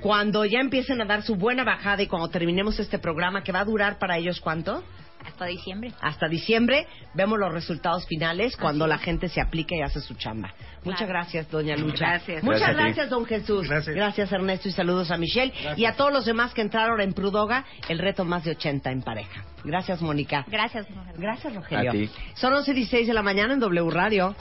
Cuando 0.00 0.44
ya 0.44 0.58
empiecen 0.58 1.00
a 1.00 1.04
dar 1.04 1.22
su 1.22 1.36
buena 1.36 1.62
bajada 1.62 2.02
y 2.02 2.08
cuando 2.08 2.28
terminemos 2.28 2.80
este 2.80 2.98
programa, 2.98 3.44
que 3.44 3.52
va 3.52 3.60
a 3.60 3.64
durar 3.64 3.98
para 3.98 4.18
ellos 4.18 4.40
cuánto? 4.40 4.82
Hasta 5.26 5.46
diciembre. 5.46 5.92
hasta 6.00 6.28
diciembre 6.28 6.86
vemos 7.14 7.38
los 7.38 7.52
resultados 7.52 8.06
finales 8.06 8.56
cuando 8.56 8.86
la 8.86 8.98
gente 8.98 9.28
se 9.28 9.40
aplica 9.40 9.74
y 9.74 9.82
hace 9.82 10.00
su 10.00 10.14
chamba. 10.14 10.52
Muchas 10.84 11.08
gracias, 11.08 11.50
doña 11.50 11.76
Lucha. 11.76 12.06
Gracias. 12.06 12.42
Muchas 12.42 12.60
Gracias 12.60 12.76
gracias, 12.76 13.10
don 13.10 13.24
Jesús. 13.24 13.68
Gracias. 13.68 14.32
Ernesto, 14.32 14.68
y 14.68 14.72
saludos 14.72 15.10
a 15.10 15.16
Michelle. 15.16 15.52
Y 15.76 15.84
a 15.84 15.94
todos 15.94 16.12
los 16.12 16.24
demás 16.24 16.52
que 16.54 16.62
entraron 16.62 17.00
en 17.00 17.12
Prudoga, 17.12 17.64
el 17.88 17.98
reto 17.98 18.24
más 18.24 18.44
de 18.44 18.52
80 18.52 18.90
en 18.90 19.02
pareja. 19.02 19.44
Gracias, 19.64 20.02
Mónica. 20.02 20.44
Gracias, 20.48 20.90
mujer. 20.90 21.14
Gracias, 21.16 21.54
Rogelio. 21.54 21.90
A 21.90 21.92
ti. 21.92 22.10
Son 22.34 22.52
11 22.52 22.70
y 22.70 22.74
16 22.74 23.06
de 23.06 23.14
la 23.14 23.22
mañana 23.22 23.54
en 23.54 23.60
W 23.60 23.90
Radio. 23.90 24.34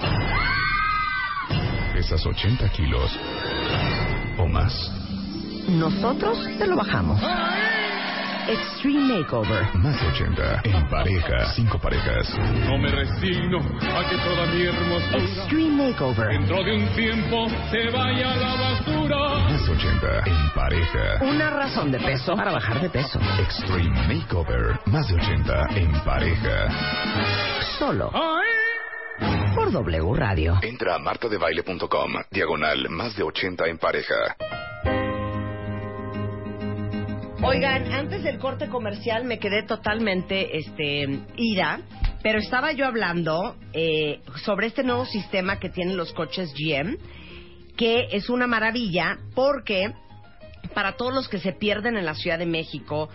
Pesas 1.93 2.25
80 2.25 2.69
kilos 2.69 3.19
o 4.37 4.47
más. 4.47 4.91
Nosotros 5.69 6.39
te 6.57 6.67
lo 6.67 6.75
bajamos. 6.75 7.21
Extreme 8.51 9.19
Makeover. 9.19 9.63
Más 9.75 9.99
de 10.01 10.07
80 10.07 10.61
en 10.65 10.89
pareja. 10.89 11.53
Cinco 11.55 11.79
parejas. 11.79 12.27
No 12.65 12.77
me 12.77 12.89
resigno 12.89 13.59
a 13.59 14.09
que 14.09 14.17
toda 14.17 14.45
mi 14.47 14.63
hermosura 14.63 15.17
Extreme 15.23 15.83
Makeover. 15.89 16.27
dentro 16.27 16.63
de 16.63 16.75
un 16.75 16.87
tiempo 16.95 17.47
se 17.71 17.89
vaya 17.91 18.33
a 18.33 18.35
la 18.35 18.55
basura. 18.55 19.17
Más 19.49 19.65
de 19.65 19.71
80 19.71 20.19
en 20.25 20.49
pareja. 20.53 21.23
Una 21.23 21.49
razón 21.49 21.91
de 21.91 21.99
peso 21.99 22.35
para 22.35 22.51
bajar 22.51 22.81
de 22.81 22.89
peso. 22.89 23.19
Extreme 23.39 24.15
Makeover. 24.15 24.79
Más 24.87 25.07
de 25.07 25.15
80 25.15 25.67
en 25.75 25.91
pareja. 26.03 26.67
Solo 27.79 28.11
por 29.55 29.71
W 29.71 30.13
Radio. 30.15 30.57
Entra 30.61 30.95
a 30.95 30.99
martadebaile.com. 30.99 32.13
Diagonal. 32.31 32.89
Más 32.89 33.15
de 33.15 33.23
80 33.23 33.67
en 33.67 33.77
pareja. 33.77 34.35
Oigan, 37.43 37.91
antes 37.91 38.21
del 38.21 38.37
corte 38.37 38.67
comercial 38.67 39.25
me 39.25 39.39
quedé 39.39 39.63
totalmente 39.63 40.59
este, 40.59 41.21
ida, 41.37 41.81
pero 42.21 42.37
estaba 42.37 42.71
yo 42.71 42.85
hablando 42.85 43.55
eh, 43.73 44.19
sobre 44.45 44.67
este 44.67 44.83
nuevo 44.83 45.05
sistema 45.07 45.59
que 45.59 45.69
tienen 45.69 45.97
los 45.97 46.13
coches 46.13 46.53
GM, 46.53 46.97
que 47.75 48.09
es 48.11 48.29
una 48.29 48.45
maravilla 48.45 49.17
porque 49.33 49.91
para 50.75 50.97
todos 50.97 51.15
los 51.15 51.27
que 51.27 51.39
se 51.39 51.51
pierden 51.51 51.97
en 51.97 52.05
la 52.05 52.13
Ciudad 52.13 52.37
de 52.37 52.45
México 52.45 53.09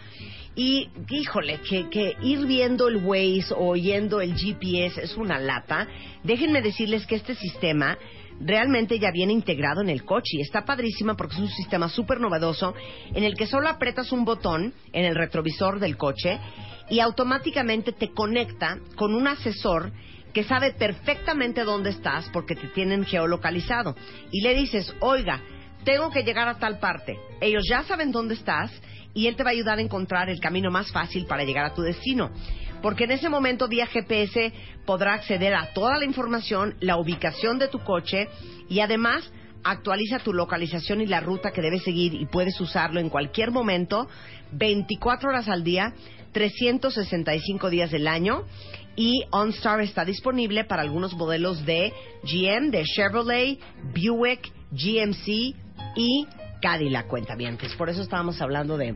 y, 0.57 0.89
híjole, 1.09 1.61
que, 1.61 1.89
que 1.89 2.17
ir 2.21 2.47
viendo 2.47 2.89
el 2.89 2.97
Waze 2.97 3.55
o 3.55 3.69
oyendo 3.69 4.21
el 4.21 4.35
GPS 4.35 5.03
es 5.03 5.17
una 5.17 5.39
lata, 5.39 5.87
déjenme 6.25 6.63
decirles 6.63 7.07
que 7.07 7.15
este 7.15 7.37
sistema 7.37 7.97
realmente 8.41 8.99
ya 8.99 9.11
viene 9.11 9.33
integrado 9.33 9.81
en 9.81 9.89
el 9.89 10.05
coche 10.05 10.39
y 10.39 10.41
está 10.41 10.65
padrísima 10.65 11.17
porque 11.17 11.35
es 11.35 11.41
un 11.41 11.49
sistema 11.49 11.89
súper 11.89 12.21
novedoso 12.21 12.75
en 13.15 13.25
el 13.25 13.37
que 13.37 13.47
solo 13.47 13.69
apretas 13.69 14.13
un 14.13 14.25
botón 14.25 14.75
en 14.93 15.05
el 15.05 15.15
retrovisor 15.15 15.81
del 15.81 15.97
coche 15.97 16.39
y 16.91 17.01
automáticamente 17.01 17.93
te 17.93 18.13
conecta 18.13 18.79
con 18.97 19.15
un 19.15 19.27
asesor 19.27 19.93
que 20.33 20.45
sabe 20.45 20.73
perfectamente 20.73 21.65
dónde 21.65 21.91
estás 21.91 22.29
porque 22.31 22.55
te 22.55 22.69
tienen 22.69 23.07
geolocalizado 23.07 23.97
y 24.31 24.43
le 24.43 24.55
dices, 24.55 24.95
oiga, 25.01 25.41
tengo 25.85 26.11
que 26.11 26.25
llegar 26.25 26.49
a 26.49 26.59
tal 26.59 26.79
parte. 26.79 27.19
Ellos 27.41 27.63
ya 27.69 27.85
saben 27.85 28.13
dónde 28.13 28.35
estás 28.35 28.71
y 29.17 29.29
él 29.29 29.35
te 29.35 29.43
va 29.43 29.49
a 29.49 29.55
ayudar 29.55 29.79
a 29.79 29.83
encontrar 29.83 30.29
el 30.29 30.41
camino 30.41 30.71
más 30.71 30.93
fácil 30.93 31.25
para 31.25 31.43
llegar 31.43 31.65
a 31.65 31.73
tu 31.73 31.81
destino. 31.81 32.31
Porque 32.83 33.05
en 33.05 33.13
ese 33.13 33.31
momento 33.31 33.67
vía 33.67 33.87
GPS 33.87 34.53
podrá 34.85 35.15
acceder 35.15 35.55
a 35.55 35.73
toda 35.73 35.97
la 35.97 36.05
información, 36.05 36.77
la 36.81 36.99
ubicación 36.99 37.59
de 37.59 37.69
tu 37.69 37.79
coche 37.83 38.29
y 38.69 38.81
además 38.81 39.25
actualiza 39.65 40.19
tu 40.19 40.35
localización 40.35 41.01
y 41.01 41.07
la 41.07 41.21
ruta 41.21 41.51
que 41.51 41.63
debes 41.63 41.83
seguir 41.83 42.13
y 42.13 42.27
puedes 42.27 42.61
usarlo 42.61 43.01
en 43.01 43.09
cualquier 43.09 43.51
momento, 43.51 44.07
24 44.53 45.31
horas 45.31 45.49
al 45.49 45.65
día, 45.65 45.95
365 46.33 47.71
días 47.71 47.91
del 47.91 48.07
año 48.07 48.45
y 48.97 49.25
OnStar 49.31 49.81
está 49.81 50.05
disponible 50.05 50.65
para 50.65 50.83
algunos 50.83 51.15
modelos 51.15 51.65
de 51.65 51.91
GM, 52.23 52.71
de 52.71 52.85
Chevrolet, 52.85 53.59
Buick, 53.95 54.53
GMC 54.73 55.57
y 55.97 56.27
Cadillac, 56.61 57.07
cuentavientes. 57.07 57.75
Por 57.75 57.89
eso 57.91 58.03
estábamos 58.03 58.41
hablando 58.41 58.77
de 58.77 58.95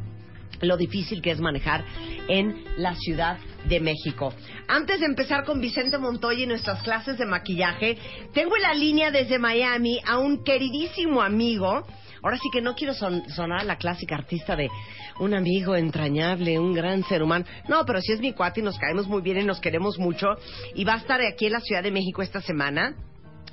lo 0.62 0.76
difícil 0.76 1.22
que 1.22 1.30
es 1.30 1.40
manejar 1.40 1.84
en 2.28 2.64
la 2.76 2.94
Ciudad 2.96 3.38
de 3.66 3.80
México. 3.80 4.34
Antes 4.68 5.00
de 5.00 5.06
empezar 5.06 5.44
con 5.44 5.60
Vicente 5.60 5.96
Montoya 5.98 6.42
y 6.42 6.46
nuestras 6.46 6.82
clases 6.82 7.16
de 7.18 7.24
maquillaje, 7.26 7.96
tengo 8.34 8.56
en 8.56 8.62
la 8.62 8.74
línea 8.74 9.10
desde 9.10 9.38
Miami 9.38 10.00
a 10.06 10.18
un 10.18 10.44
queridísimo 10.44 11.22
amigo. 11.22 11.86
Ahora 12.22 12.36
sí 12.36 12.50
que 12.52 12.60
no 12.60 12.74
quiero 12.74 12.92
son- 12.92 13.26
sonar 13.30 13.64
la 13.64 13.76
clásica 13.76 14.16
artista 14.16 14.54
de 14.54 14.68
un 15.20 15.32
amigo 15.32 15.74
entrañable, 15.76 16.58
un 16.58 16.74
gran 16.74 17.02
ser 17.04 17.22
humano. 17.22 17.46
No, 17.68 17.84
pero 17.86 18.00
sí 18.02 18.12
es 18.12 18.20
mi 18.20 18.32
cuate 18.34 18.60
y 18.60 18.62
nos 18.62 18.78
caemos 18.78 19.06
muy 19.08 19.22
bien 19.22 19.38
y 19.38 19.44
nos 19.44 19.60
queremos 19.60 19.98
mucho. 19.98 20.26
Y 20.74 20.84
va 20.84 20.94
a 20.94 20.98
estar 20.98 21.20
aquí 21.22 21.46
en 21.46 21.52
la 21.52 21.60
Ciudad 21.60 21.82
de 21.82 21.90
México 21.90 22.20
esta 22.20 22.42
semana. 22.42 22.94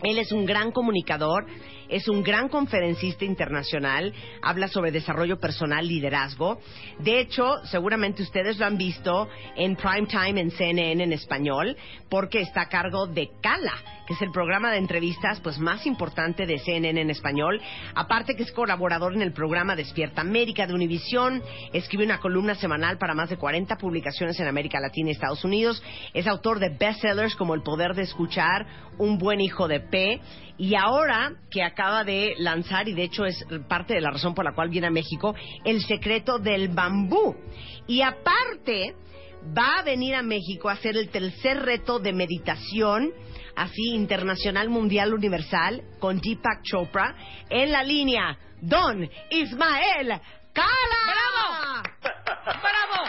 Él 0.03 0.19
es 0.19 0.31
un 0.33 0.45
gran 0.45 0.71
comunicador, 0.71 1.45
es 1.89 2.07
un 2.07 2.23
gran 2.23 2.49
conferencista 2.49 3.25
internacional, 3.25 4.13
habla 4.41 4.67
sobre 4.67 4.91
desarrollo 4.91 5.39
personal, 5.39 5.87
liderazgo. 5.87 6.59
De 6.99 7.19
hecho, 7.19 7.57
seguramente 7.65 8.23
ustedes 8.23 8.57
lo 8.57 8.65
han 8.65 8.77
visto 8.77 9.27
en 9.55 9.75
prime 9.75 10.07
time 10.07 10.41
en 10.41 10.51
CNN 10.51 11.03
en 11.03 11.13
español, 11.13 11.77
porque 12.09 12.41
está 12.41 12.61
a 12.61 12.69
cargo 12.69 13.07
de 13.07 13.29
Cala, 13.41 13.73
que 14.07 14.13
es 14.13 14.21
el 14.21 14.31
programa 14.31 14.71
de 14.71 14.77
entrevistas 14.77 15.39
pues 15.41 15.59
más 15.59 15.85
importante 15.85 16.45
de 16.45 16.59
CNN 16.59 16.99
en 16.99 17.09
español. 17.09 17.61
Aparte 17.93 18.35
que 18.35 18.43
es 18.43 18.51
colaborador 18.51 19.13
en 19.13 19.21
el 19.21 19.33
programa 19.33 19.75
Despierta 19.75 20.21
América 20.21 20.65
de 20.65 20.73
Univisión, 20.73 21.43
escribe 21.73 22.05
una 22.05 22.19
columna 22.19 22.55
semanal 22.55 22.97
para 22.97 23.13
más 23.13 23.29
de 23.29 23.37
40 23.37 23.77
publicaciones 23.77 24.39
en 24.39 24.47
América 24.47 24.79
Latina 24.79 25.09
y 25.09 25.13
Estados 25.13 25.43
Unidos. 25.43 25.83
Es 26.13 26.27
autor 26.27 26.59
de 26.59 26.69
bestsellers 26.69 27.35
como 27.35 27.53
El 27.53 27.63
poder 27.63 27.93
de 27.93 28.03
escuchar, 28.03 28.65
Un 28.97 29.17
buen 29.17 29.41
hijo 29.41 29.67
de 29.67 29.79
P. 29.79 30.19
Y 30.57 30.73
ahora 30.73 31.33
que 31.51 31.61
acaba 31.77 32.03
de 32.03 32.33
lanzar, 32.39 32.87
y 32.87 32.93
de 32.93 33.03
hecho 33.03 33.23
es 33.23 33.45
parte 33.69 33.93
de 33.93 34.01
la 34.01 34.09
razón 34.09 34.33
por 34.33 34.43
la 34.43 34.53
cual 34.55 34.69
viene 34.69 34.87
a 34.87 34.91
México, 34.91 35.35
El 35.63 35.79
secreto 35.81 36.39
del 36.39 36.69
bambú. 36.69 37.35
Y 37.85 38.01
aparte 38.01 38.95
va 39.55 39.77
a 39.79 39.83
venir 39.83 40.15
a 40.15 40.23
México 40.23 40.69
a 40.69 40.73
hacer 40.73 40.97
el 40.97 41.09
tercer 41.09 41.61
reto 41.61 41.99
de 41.99 42.13
meditación, 42.13 43.13
así 43.55 43.93
internacional, 43.93 44.69
mundial, 44.69 45.13
universal, 45.13 45.83
con 45.99 46.19
Deepak 46.19 46.63
Chopra, 46.63 47.15
en 47.47 47.71
la 47.71 47.83
línea 47.83 48.39
Don 48.59 49.07
Ismael 49.29 50.19
Cala. 50.53 50.99
¡Bravo! 51.05 51.83
¡Bravo! 52.43 53.03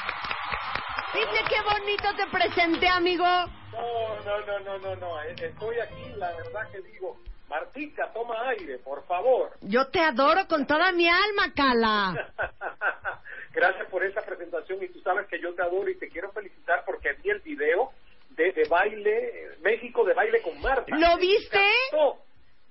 Dime 1.14 1.49
qué 1.49 1.62
bonito 1.62 2.09
te 2.14 2.27
presenté, 2.31 2.87
amigo. 2.89 3.25
No, 3.25 4.25
no, 4.27 4.47
no, 4.47 4.59
no, 4.61 4.79
no, 4.79 4.97
no. 4.97 5.23
eh, 5.23 5.35
Estoy 5.41 5.77
aquí, 5.81 6.12
la 6.19 6.29
verdad 6.33 6.71
que 6.71 6.83
digo, 6.93 7.16
Martica, 7.49 8.13
toma 8.13 8.49
aire, 8.51 8.79
por 8.79 9.07
favor. 9.07 9.53
Yo 9.63 9.87
te 9.89 10.01
adoro 10.01 10.47
con 10.47 10.67
toda 10.67 10.93
mi 10.93 11.09
alma, 11.09 11.53
Cala. 11.55 12.33
Gracias 13.55 13.89
por 13.91 14.05
esa 14.05 14.21
presentación 14.21 14.83
y 14.83 14.89
tú 14.89 15.01
sabes 15.01 15.27
que 15.29 15.41
yo 15.41 15.55
te 15.55 15.63
adoro 15.63 15.89
y 15.89 15.99
te 15.99 16.09
quiero 16.09 16.31
felicitar 16.33 16.85
porque 16.85 17.15
vi 17.23 17.31
el 17.31 17.41
video 17.41 17.91
de, 18.31 18.53
de 18.53 18.69
baile, 18.69 19.57
México 19.63 20.05
de 20.05 20.15
baile 20.15 20.43
con 20.43 20.61
Marta. 20.61 20.95
¿Lo 20.97 21.17
viste? 21.17 21.59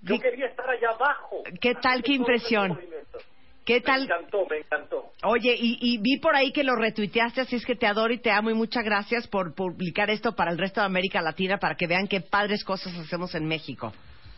Yo 0.01 0.19
quería 0.19 0.45
estar 0.45 0.69
allá 0.69 0.91
abajo. 0.91 1.43
¿Qué 1.59 1.73
tal, 1.75 2.03
qué 2.03 2.13
impresión? 2.13 2.79
¿Qué 3.65 3.81
tal? 3.81 4.01
Me 4.01 4.05
encantó, 4.05 4.45
me 4.49 4.57
encantó. 4.59 5.11
Oye, 5.23 5.53
y, 5.59 5.77
y 5.81 5.97
vi 5.97 6.19
por 6.19 6.35
ahí 6.35 6.53
que 6.53 6.63
lo 6.63 6.75
retuiteaste, 6.75 7.41
así 7.41 7.57
es 7.57 7.65
que 7.65 7.75
te 7.75 7.85
adoro 7.85 8.13
y 8.13 8.19
te 8.19 8.31
amo 8.31 8.49
y 8.49 8.53
muchas 8.53 8.85
gracias 8.85 9.27
por 9.27 9.55
publicar 9.55 10.09
esto 10.09 10.35
para 10.35 10.51
el 10.51 10.57
resto 10.57 10.79
de 10.79 10.85
América 10.85 11.21
Latina 11.21 11.57
para 11.57 11.75
que 11.75 11.87
vean 11.87 12.07
qué 12.07 12.21
padres 12.21 12.63
cosas 12.63 12.95
hacemos 12.97 13.35
en 13.35 13.45
México. 13.45 13.91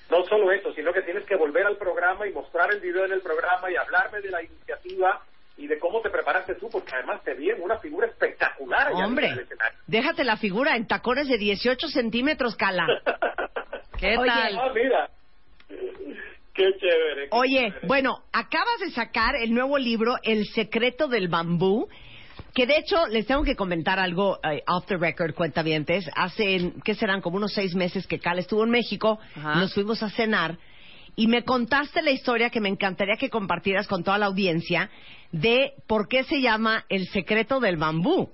No 0.09 0.23
solo 0.25 0.51
eso, 0.51 0.73
sino 0.73 0.91
que 0.91 1.01
tienes 1.03 1.23
que 1.25 1.35
volver 1.35 1.65
al 1.67 1.77
programa 1.77 2.27
y 2.27 2.33
mostrar 2.33 2.73
el 2.73 2.79
video 2.79 3.05
en 3.05 3.11
el 3.11 3.21
programa 3.21 3.71
y 3.71 3.75
hablarme 3.75 4.21
de 4.21 4.31
la 4.31 4.41
iniciativa 4.43 5.21
y 5.57 5.67
de 5.67 5.77
cómo 5.77 6.01
te 6.01 6.09
preparaste 6.09 6.55
tú, 6.55 6.69
porque 6.69 6.95
además 6.95 7.21
te 7.23 7.33
vi 7.35 7.49
en 7.49 7.61
una 7.61 7.77
figura 7.79 8.07
espectacular. 8.07 8.91
Hombre, 8.93 9.45
déjate 9.87 10.23
la 10.23 10.37
figura 10.37 10.75
en 10.75 10.87
tacones 10.87 11.27
de 11.27 11.37
18 11.37 11.87
centímetros, 11.89 12.55
Cala. 12.55 12.87
¿Qué 13.99 14.17
Oye, 14.17 14.27
tal? 14.29 14.57
ah, 14.57 14.71
mira. 14.73 15.09
Qué 16.53 16.73
chévere. 16.79 17.23
qué 17.23 17.29
Oye, 17.31 17.67
chévere. 17.71 17.87
bueno, 17.87 18.23
acabas 18.31 18.79
de 18.79 18.91
sacar 18.91 19.35
el 19.35 19.53
nuevo 19.53 19.77
libro 19.77 20.15
El 20.23 20.45
secreto 20.47 21.07
del 21.07 21.27
bambú, 21.27 21.87
que 22.53 22.65
de 22.65 22.77
hecho 22.77 23.07
les 23.07 23.25
tengo 23.25 23.43
que 23.43 23.55
comentar 23.55 23.99
algo 23.99 24.39
eh, 24.43 24.63
off 24.67 24.85
the 24.87 24.97
record, 24.97 25.33
cuentavientes. 25.33 26.09
Hace, 26.15 26.73
¿qué 26.83 26.95
serán? 26.95 27.21
Como 27.21 27.37
unos 27.37 27.53
seis 27.53 27.75
meses 27.75 28.07
que 28.07 28.19
Cal 28.19 28.39
estuvo 28.39 28.63
en 28.63 28.71
México, 28.71 29.19
Ajá. 29.35 29.55
nos 29.55 29.73
fuimos 29.73 30.01
a 30.03 30.09
cenar 30.09 30.57
y 31.15 31.27
me 31.27 31.43
contaste 31.43 32.01
la 32.01 32.11
historia 32.11 32.49
que 32.49 32.61
me 32.61 32.69
encantaría 32.69 33.17
que 33.17 33.29
compartieras 33.29 33.87
con 33.87 34.03
toda 34.03 34.17
la 34.17 34.27
audiencia 34.27 34.89
de 35.31 35.73
por 35.87 36.07
qué 36.07 36.23
se 36.23 36.41
llama 36.41 36.85
El 36.89 37.07
secreto 37.07 37.59
del 37.59 37.77
bambú. 37.77 38.29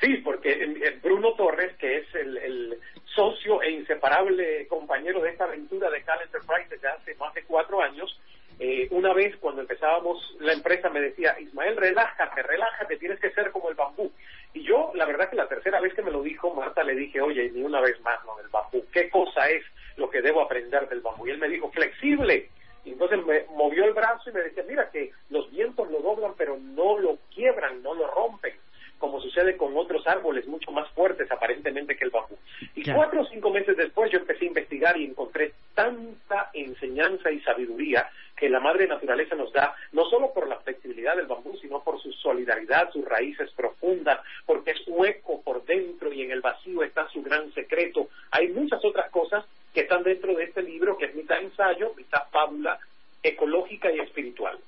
Sí, 0.00 0.16
porque 0.24 0.50
eh, 0.50 0.74
eh, 0.84 0.98
Bruno 1.02 1.34
Torres, 1.34 1.76
que 1.78 1.98
es 1.98 2.14
el, 2.14 2.36
el 2.36 2.78
socio 3.14 3.62
e 3.62 3.70
inseparable 3.70 4.66
compañero 4.66 5.22
de 5.22 5.30
esta 5.30 5.44
aventura 5.44 5.90
de 5.90 6.02
Cal 6.02 6.20
Enterprise 6.22 6.68
desde 6.68 6.88
hace 6.88 7.14
más 7.14 7.32
de 7.34 7.44
cuatro 7.44 7.80
años, 7.80 8.18
eh, 8.64 8.86
una 8.92 9.12
vez 9.12 9.36
cuando 9.38 9.60
empezábamos 9.62 10.36
la 10.38 10.52
empresa 10.52 10.88
me 10.88 11.00
decía, 11.00 11.34
Ismael, 11.40 11.76
relájate, 11.76 12.44
relájate, 12.44 12.96
tienes 12.96 13.18
que 13.18 13.32
ser 13.32 13.50
como 13.50 13.68
el 13.68 13.74
bambú. 13.74 14.12
Y 14.54 14.62
yo, 14.62 14.92
la 14.94 15.04
verdad 15.04 15.28
que 15.28 15.34
la 15.34 15.48
tercera 15.48 15.80
vez 15.80 15.92
que 15.94 16.02
me 16.02 16.12
lo 16.12 16.22
dijo, 16.22 16.54
Marta, 16.54 16.84
le 16.84 16.94
dije, 16.94 17.20
oye, 17.20 17.50
ni 17.50 17.64
una 17.64 17.80
vez 17.80 18.00
más 18.02 18.24
lo 18.24 18.36
del 18.36 18.46
bambú, 18.50 18.84
¿qué 18.92 19.10
cosa 19.10 19.50
es 19.50 19.64
lo 19.96 20.08
que 20.08 20.22
debo 20.22 20.42
aprender 20.42 20.88
del 20.88 21.00
bambú? 21.00 21.26
Y 21.26 21.30
él 21.30 21.38
me 21.38 21.48
dijo, 21.48 21.72
flexible. 21.72 22.50
Y 22.84 22.90
entonces 22.92 23.26
me 23.26 23.46
movió 23.56 23.84
el 23.84 23.94
brazo 23.94 24.30
y 24.30 24.32
me 24.32 24.42
decía, 24.42 24.62
mira 24.68 24.88
que 24.92 25.10
los 25.30 25.50
vientos 25.50 25.90
lo 25.90 25.98
doblan, 25.98 26.34
pero 26.38 26.56
no 26.56 26.98
lo 27.00 27.18
quiebran, 27.34 27.82
no 27.82 27.94
lo 27.94 28.06
rompen 28.12 28.54
como 29.02 29.20
sucede 29.20 29.56
con 29.56 29.76
otros 29.76 30.06
árboles 30.06 30.46
mucho 30.46 30.70
más 30.70 30.88
fuertes 30.90 31.28
aparentemente 31.28 31.96
que 31.96 32.04
el 32.04 32.10
bambú. 32.10 32.38
Y 32.76 32.84
Claro. 32.84 32.98
cuatro 33.00 33.22
o 33.22 33.26
cinco 33.26 33.50
meses 33.50 33.76
después 33.76 34.12
yo 34.12 34.18
empecé 34.20 34.44
a 34.44 34.48
investigar 34.48 34.96
y 34.96 35.06
encontré 35.06 35.54
tanta 35.74 36.50
enseñanza 36.54 37.32
y 37.32 37.40
sabiduría 37.40 38.08
la 38.52 38.60
madre 38.60 38.86
naturaleza 38.86 39.34
nos 39.34 39.52
da, 39.52 39.74
no 39.92 40.04
solo 40.04 40.32
por 40.32 40.48
la 40.48 40.60
flexibilidad 40.60 41.16
del 41.16 41.26
bambú, 41.26 41.56
sino 41.60 41.82
por 41.82 42.00
su 42.00 42.12
solidaridad, 42.12 42.90
sus 42.92 43.04
raíces 43.04 43.50
profundas, 43.56 44.20
porque 44.46 44.72
es 44.72 44.82
hueco 44.86 45.42
por 45.42 45.64
dentro 45.64 46.12
y 46.12 46.22
en 46.22 46.30
el 46.30 46.40
vacío 46.40 46.82
está 46.82 47.08
su 47.08 47.22
gran 47.22 47.52
secreto. 47.52 48.08
Hay 48.30 48.48
muchas 48.48 48.84
otras 48.84 49.10
cosas 49.10 49.44
que 49.74 49.80
están 49.80 50.02
dentro 50.02 50.34
de 50.34 50.44
este 50.44 50.62
libro, 50.62 50.96
que 50.96 51.06
es 51.06 51.14
mitad 51.14 51.40
ensayo, 51.40 51.92
mitad 51.96 52.28
fábula 52.30 52.78
ecológica 53.22 53.90
y 53.90 54.00
espiritual. 54.00 54.58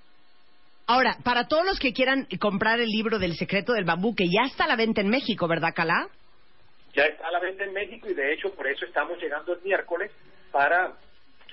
Ahora, 0.87 1.16
para 1.24 1.47
todos 1.47 1.64
los 1.64 1.78
que 1.78 1.93
quieran 1.93 2.26
comprar 2.41 2.80
el 2.80 2.89
libro 2.89 3.18
del 3.18 3.35
secreto 3.35 3.72
del 3.72 3.85
bambú, 3.85 4.14
que 4.14 4.26
ya 4.26 4.47
está 4.47 4.64
a 4.64 4.68
la 4.68 4.76
venta 4.76 5.01
en 5.01 5.09
México, 5.09 5.49
¿verdad, 5.49 5.72
Cala? 5.74 6.09
ya 6.95 7.05
está 7.07 7.26
a 7.26 7.32
la 7.32 7.41
venta 7.41 7.64
en 7.64 7.72
México 7.72 8.09
y 8.09 8.14
de 8.14 8.32
hecho 8.32 8.55
por 8.55 8.66
eso 8.66 8.87
estamos 8.87 9.20
llegando 9.20 9.53
el 9.53 9.62
miércoles 9.62 10.12
para 10.53 10.93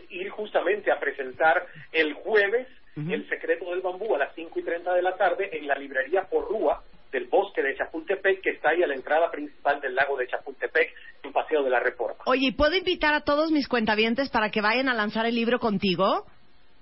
ir 0.09 0.29
justamente 0.29 0.91
a 0.91 0.99
presentar 0.99 1.65
el 1.91 2.13
jueves 2.13 2.67
el 2.95 3.27
secreto 3.29 3.69
del 3.69 3.81
bambú 3.81 4.13
a 4.15 4.19
las 4.19 4.35
5 4.35 4.59
y 4.59 4.63
30 4.63 4.93
de 4.93 5.01
la 5.01 5.15
tarde 5.15 5.49
en 5.53 5.65
la 5.65 5.75
librería 5.75 6.23
Porrúa 6.23 6.83
del 7.11 7.25
bosque 7.27 7.61
de 7.61 7.75
Chapultepec 7.75 8.41
que 8.41 8.51
está 8.51 8.69
ahí 8.69 8.83
a 8.83 8.87
la 8.87 8.95
entrada 8.95 9.31
principal 9.31 9.79
del 9.81 9.95
lago 9.95 10.17
de 10.17 10.27
Chapultepec 10.27 10.93
en 11.23 11.31
Paseo 11.31 11.63
de 11.63 11.69
la 11.69 11.79
Reforma. 11.79 12.17
Oye, 12.25 12.47
¿y 12.47 12.51
¿puedo 12.51 12.75
invitar 12.75 13.13
a 13.13 13.21
todos 13.21 13.51
mis 13.51 13.67
cuentavientes 13.67 14.29
para 14.29 14.49
que 14.49 14.61
vayan 14.61 14.89
a 14.89 14.93
lanzar 14.93 15.25
el 15.25 15.35
libro 15.35 15.59
contigo? 15.59 16.25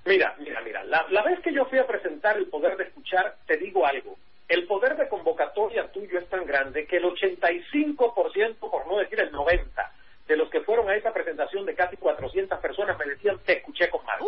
Mira, 0.05 0.36
mira, 0.39 0.62
mira, 0.62 0.84
la, 0.84 1.05
la 1.10 1.24
vez 1.24 1.39
que 1.41 1.53
yo 1.53 1.66
fui 1.66 1.78
a 1.78 1.88
presentar 1.88 2.38
el 2.38 2.47
poder 2.47 2.78
de 2.78 2.86
escuchar, 2.86 3.36
te 3.45 3.57
digo 3.57 3.86
algo. 3.86 4.18
El 4.47 4.66
poder 4.66 4.97
de 4.97 5.07
convocatoria 5.07 5.91
tuyo 5.91 6.18
es 6.18 6.28
tan 6.30 6.45
grande 6.45 6.88
que 6.88 6.97
el 6.97 7.03
85%, 7.03 8.57
por 8.57 8.88
no 8.88 8.97
decir 8.97 9.20
el 9.20 9.32
90%, 9.32 9.89
de 10.30 10.38
los 10.38 10.49
que 10.51 10.61
fueron 10.61 10.88
a 10.88 10.95
esa 10.95 11.11
presentación 11.11 11.65
de 11.65 11.73
casi 11.73 11.97
400 11.97 12.59
personas 12.59 12.95
me 12.99 13.05
decían, 13.05 13.38
te 13.43 13.57
escuché 13.57 13.89
con 13.89 14.05
más. 14.05 14.19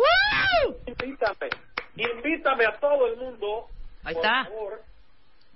Invítame, 0.84 1.48
invítame 1.96 2.66
a 2.66 2.72
todo 2.78 3.06
el 3.06 3.16
mundo. 3.16 3.66
Ahí 4.02 4.14
por 4.14 4.24
está. 4.24 4.44
favor. 4.44 4.82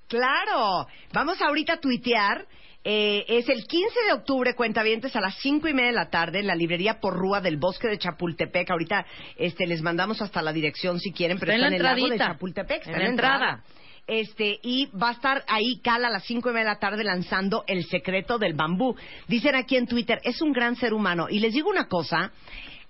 Claro. 0.08 0.86
Vamos 1.12 1.42
ahorita 1.42 1.74
a 1.74 1.80
tuitear. 1.80 2.46
Eh, 2.88 3.24
es 3.26 3.48
el 3.48 3.64
15 3.66 4.04
de 4.06 4.12
octubre, 4.12 4.54
cuentavientes, 4.54 5.16
a 5.16 5.20
las 5.20 5.34
cinco 5.40 5.66
y 5.66 5.74
media 5.74 5.88
de 5.88 5.96
la 5.96 6.08
tarde, 6.10 6.38
en 6.38 6.46
la 6.46 6.54
librería 6.54 7.00
Porrúa 7.00 7.40
del 7.40 7.56
Bosque 7.56 7.88
de 7.88 7.98
Chapultepec. 7.98 8.70
Ahorita 8.70 9.04
este, 9.36 9.66
les 9.66 9.82
mandamos 9.82 10.22
hasta 10.22 10.40
la 10.40 10.52
dirección 10.52 11.00
si 11.00 11.12
quieren, 11.12 11.40
pero 11.40 11.50
Está 11.52 11.66
está, 11.66 11.76
en 11.76 11.82
la 11.82 11.90
el 11.90 11.96
lago 12.00 12.08
de. 12.12 12.18
Chapultepec. 12.18 12.78
está 12.82 12.92
En 12.92 12.98
la 13.00 13.08
entrada. 13.08 13.64
Este, 14.06 14.60
y 14.62 14.86
va 14.96 15.08
a 15.08 15.12
estar 15.12 15.44
ahí 15.48 15.80
Cala 15.82 16.08
a 16.08 16.10
las 16.10 16.24
cinco 16.24 16.50
y 16.50 16.52
media 16.52 16.68
de 16.68 16.74
la 16.74 16.78
tarde 16.78 17.02
lanzando 17.02 17.64
El 17.66 17.84
secreto 17.86 18.38
del 18.38 18.54
bambú. 18.54 18.94
Dicen 19.26 19.54
aquí 19.56 19.76
en 19.76 19.86
Twitter, 19.88 20.20
es 20.22 20.40
un 20.42 20.52
gran 20.52 20.76
ser 20.76 20.94
humano. 20.94 21.26
Y 21.28 21.40
les 21.40 21.52
digo 21.54 21.68
una 21.68 21.88
cosa, 21.88 22.30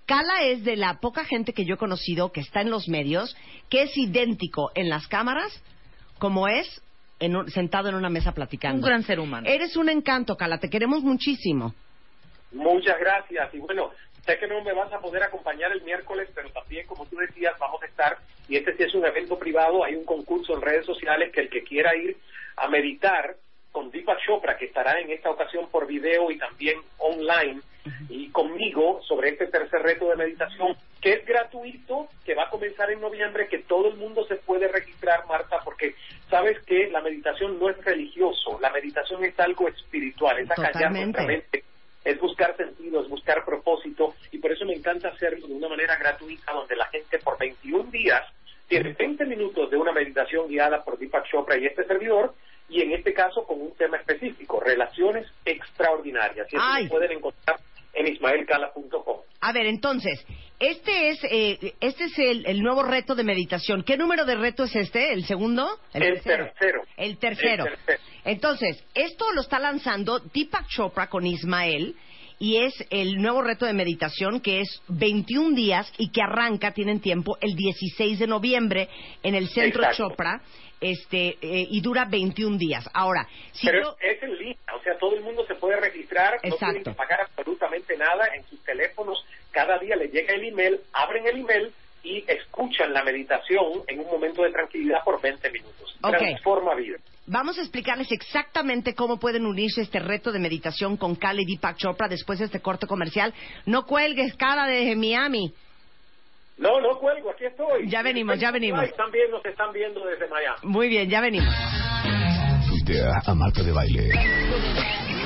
Cala 0.05 0.43
es 0.43 0.63
de 0.63 0.75
la 0.75 0.99
poca 0.99 1.25
gente 1.25 1.53
que 1.53 1.65
yo 1.65 1.73
he 1.75 1.77
conocido 1.77 2.31
que 2.31 2.41
está 2.41 2.61
en 2.61 2.69
los 2.69 2.87
medios, 2.87 3.35
que 3.69 3.81
es 3.83 3.97
idéntico 3.97 4.71
en 4.75 4.89
las 4.89 5.07
cámaras 5.07 5.51
como 6.19 6.47
es 6.47 6.81
en 7.19 7.35
un- 7.35 7.49
sentado 7.49 7.89
en 7.89 7.95
una 7.95 8.09
mesa 8.09 8.31
platicando. 8.31 8.77
Un 8.77 8.87
gran 8.87 9.03
ser 9.03 9.19
humano. 9.19 9.47
Eres 9.49 9.75
un 9.75 9.89
encanto, 9.89 10.35
Cala, 10.37 10.59
te 10.59 10.69
queremos 10.69 11.01
muchísimo. 11.01 11.73
Muchas 12.51 12.97
gracias. 12.99 13.53
Y 13.55 13.57
bueno, 13.59 13.89
sé 14.25 14.37
que 14.37 14.47
no 14.47 14.63
me 14.63 14.71
vas 14.73 14.93
a 14.93 14.99
poder 14.99 15.23
acompañar 15.23 15.71
el 15.71 15.81
miércoles, 15.81 16.29
pero 16.35 16.49
también, 16.51 16.85
como 16.87 17.05
tú 17.07 17.17
decías, 17.17 17.53
vamos 17.59 17.81
a 17.81 17.87
estar, 17.87 18.17
y 18.47 18.55
este 18.55 18.75
sí 18.75 18.83
es 18.83 18.93
un 18.95 19.05
evento 19.05 19.37
privado, 19.37 19.83
hay 19.83 19.95
un 19.95 20.05
concurso 20.05 20.53
en 20.53 20.61
redes 20.61 20.85
sociales 20.85 21.31
que 21.31 21.41
el 21.41 21.49
que 21.49 21.63
quiera 21.63 21.95
ir 21.95 22.17
a 22.55 22.67
meditar 22.67 23.35
con 23.71 23.91
Deepak 23.91 24.19
Chopra, 24.25 24.57
que 24.57 24.65
estará 24.65 24.99
en 24.99 25.11
esta 25.11 25.29
ocasión 25.29 25.69
por 25.69 25.85
video 25.85 26.31
y 26.31 26.37
también 26.37 26.79
online, 26.97 27.61
y 28.09 28.29
conmigo 28.29 29.01
sobre 29.03 29.29
este 29.29 29.47
tercer 29.47 29.81
reto 29.81 30.09
de 30.09 30.15
meditación, 30.15 30.75
que 30.99 31.13
es 31.13 31.25
gratuito, 31.25 32.07
que 32.25 32.33
va 32.33 32.43
a 32.43 32.49
comenzar 32.49 32.89
en 32.89 33.01
noviembre, 33.01 33.47
que 33.47 33.59
todo 33.59 33.89
el 33.89 33.97
mundo 33.97 34.25
se 34.25 34.37
puede 34.37 34.67
registrar, 34.67 35.25
Marta, 35.27 35.59
porque 35.63 35.93
sabes 36.29 36.59
que 36.65 36.89
la 36.89 37.01
meditación 37.01 37.59
no 37.59 37.69
es 37.69 37.77
religioso, 37.85 38.57
la 38.59 38.71
meditación 38.71 39.23
es 39.23 39.39
algo 39.39 39.67
espiritual, 39.67 40.39
es 40.39 40.49
acallar 40.49 40.91
nuestra 40.91 41.23
mente 41.23 41.63
es 42.07 42.17
buscar 42.21 42.55
sentido, 42.55 43.01
es 43.01 43.09
buscar 43.09 43.43
propósito 43.43 44.15
y 44.31 44.37
por 44.37 44.53
eso 44.53 44.63
me 44.63 44.73
encanta 44.73 45.09
hacerlo 45.09 45.45
de 45.45 45.53
una 45.53 45.67
manera 45.67 45.97
gratuita 45.97 46.53
donde 46.53 46.77
la 46.77 46.85
gente 46.85 47.19
por 47.19 47.37
21 47.37 47.91
días 47.91 48.23
tiene 48.67 48.93
20 48.93 49.25
minutos 49.25 49.69
de 49.71 49.77
una 49.77 49.91
meditación 49.91 50.47
guiada 50.47 50.83
por 50.83 50.97
Deepak 50.97 51.25
Chopra 51.29 51.57
y 51.57 51.65
este 51.65 51.85
servidor 51.85 52.33
y 52.69 52.81
en 52.81 52.91
este 52.91 53.13
caso 53.13 53.43
con 53.45 53.61
un 53.61 53.73
tema 53.75 53.97
específico, 53.97 54.59
relaciones 54.59 55.25
extraordinarias. 55.45 56.47
Y 56.51 56.55
eso 56.57 56.65
lo 56.83 56.89
pueden 56.89 57.11
encontrar 57.13 57.59
en 57.93 58.07
ismaelcala.com. 58.07 59.21
A 59.39 59.53
ver, 59.53 59.67
entonces, 59.67 60.25
este 60.59 61.09
es, 61.09 61.23
eh, 61.23 61.73
este 61.79 62.05
es 62.05 62.19
el, 62.19 62.45
el 62.45 62.61
nuevo 62.61 62.83
reto 62.83 63.15
de 63.15 63.23
meditación. 63.23 63.83
¿Qué 63.83 63.95
número 63.95 64.25
de 64.25 64.35
reto 64.35 64.65
es 64.65 64.75
este? 64.75 65.13
¿El 65.13 65.25
segundo? 65.25 65.79
El 65.93 66.01
tercero. 66.21 66.51
El 66.97 67.17
tercero. 67.17 67.65
El 67.65 67.71
tercero. 67.71 68.01
Entonces, 68.25 68.83
esto 68.93 69.31
lo 69.33 69.41
está 69.41 69.59
lanzando 69.59 70.19
Deepak 70.19 70.67
Chopra 70.67 71.07
con 71.07 71.25
Ismael 71.25 71.95
y 72.39 72.57
es 72.57 72.73
el 72.89 73.15
nuevo 73.21 73.41
reto 73.41 73.65
de 73.65 73.73
meditación 73.73 74.39
que 74.41 74.61
es 74.61 74.81
21 74.89 75.55
días 75.55 75.91
y 75.97 76.11
que 76.11 76.21
arranca, 76.21 76.71
tienen 76.71 76.99
tiempo, 76.99 77.37
el 77.41 77.55
16 77.55 78.19
de 78.19 78.27
noviembre 78.27 78.89
en 79.23 79.35
el 79.35 79.47
Centro 79.49 79.81
Exacto. 79.83 80.09
Chopra 80.09 80.41
este 80.79 81.37
eh, 81.41 81.67
y 81.71 81.81
dura 81.81 82.05
21 82.05 82.57
días. 82.57 82.87
Ahora, 82.93 83.27
si 83.53 83.65
Pero 83.65 83.81
yo- 83.81 83.97
es 83.99 84.21
en 84.21 84.37
línea, 84.37 84.57
o 84.79 84.83
sea, 84.83 84.95
todo 84.99 85.15
el 85.15 85.23
mundo 85.23 85.43
se 85.47 85.55
puede 85.55 85.79
registrar, 85.79 86.35
no 86.43 86.55
tienen 86.55 86.83
que 86.83 86.91
pagar 86.91 87.21
absolutamente 87.21 87.97
nada 87.97 88.27
en 88.35 88.43
sus 88.45 88.63
teléfonos. 88.63 89.25
Cada 89.51 89.79
día 89.79 89.95
les 89.95 90.11
llega 90.11 90.35
el 90.35 90.43
email, 90.45 90.79
abren 90.93 91.25
el 91.25 91.39
email 91.39 91.73
y 92.07 92.23
escuchan 92.27 92.93
la 92.93 93.03
meditación 93.03 93.83
en 93.87 93.99
un 93.99 94.07
momento 94.07 94.43
de 94.43 94.51
tranquilidad 94.51 94.99
por 95.03 95.21
20 95.21 95.51
minutos. 95.51 95.97
Transforma 96.01 96.75
vida. 96.75 96.97
Vamos 97.25 97.57
a 97.57 97.61
explicarles 97.61 98.09
exactamente 98.11 98.95
cómo 98.95 99.19
pueden 99.19 99.45
unirse 99.45 99.81
a 99.81 99.83
este 99.83 99.99
reto 99.99 100.31
de 100.31 100.39
meditación 100.39 100.95
con 100.95 101.15
Kali 101.15 101.43
Deepak 101.45 101.75
Chopra 101.75 102.07
después 102.07 102.39
de 102.39 102.45
este 102.45 102.61
corte 102.61 102.87
comercial. 102.87 103.33
No 103.65 103.85
cuelgues, 103.85 104.35
cara 104.35 104.65
desde 104.65 104.95
Miami. 104.95 105.53
No, 106.57 106.79
no 106.79 106.97
cuelgo, 106.97 107.31
aquí 107.31 107.45
estoy. 107.45 107.89
Ya 107.89 108.01
venimos, 108.01 108.39
ya 108.39 108.51
venimos. 108.51 108.81
Ay, 108.81 108.91
También 108.95 109.29
nos 109.29 109.45
están 109.45 109.73
viendo 109.73 110.03
desde 110.05 110.27
Miami. 110.27 110.57
Muy 110.63 110.87
bien, 110.87 111.09
ya 111.09 111.19
venimos. 111.19 111.53
Tuitea 112.69 113.21
a 113.25 113.35
Marta 113.35 113.61
de 113.61 113.71
Baile. 113.73 114.09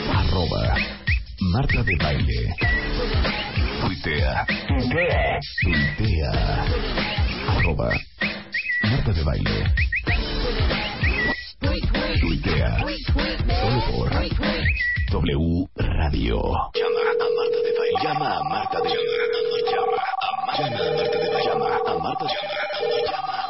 Arroba 0.09 0.75
Marta 1.53 1.83
de 1.83 1.95
Baile. 2.01 3.60
Tuitea. 4.01 4.45
Tuitea. 5.61 6.33
Arroba 7.47 7.93
Marta 8.89 9.11
de 9.13 9.23
Baile. 9.23 9.73
Tuitea. 12.19 12.71
Solo 13.61 13.79
por 13.91 14.09
W 15.11 15.69
Radio. 15.75 16.41
Llama 16.73 17.01
a 17.13 17.29
Marta 17.29 17.59
de 17.61 17.71
Baile. 17.77 18.01
Llama 18.01 18.37
a 18.37 18.43
Marta 18.43 18.77
de 18.81 18.89
Baile. 18.89 19.69
Llama 19.69 19.97
a 20.17 20.45
Marta 20.47 20.65
de 20.65 20.77
Baile. 20.77 21.45
Llama 21.45 21.65
a 21.65 21.93
Marta 21.99 22.25
de 22.25 22.33
Baile. 22.33 23.05
Llama 23.05 23.40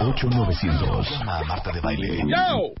8900 0.00 1.10
Llama 1.10 1.38
a 1.38 1.44
Marta 1.44 1.70
de 1.72 1.80
Baile. 1.80 2.24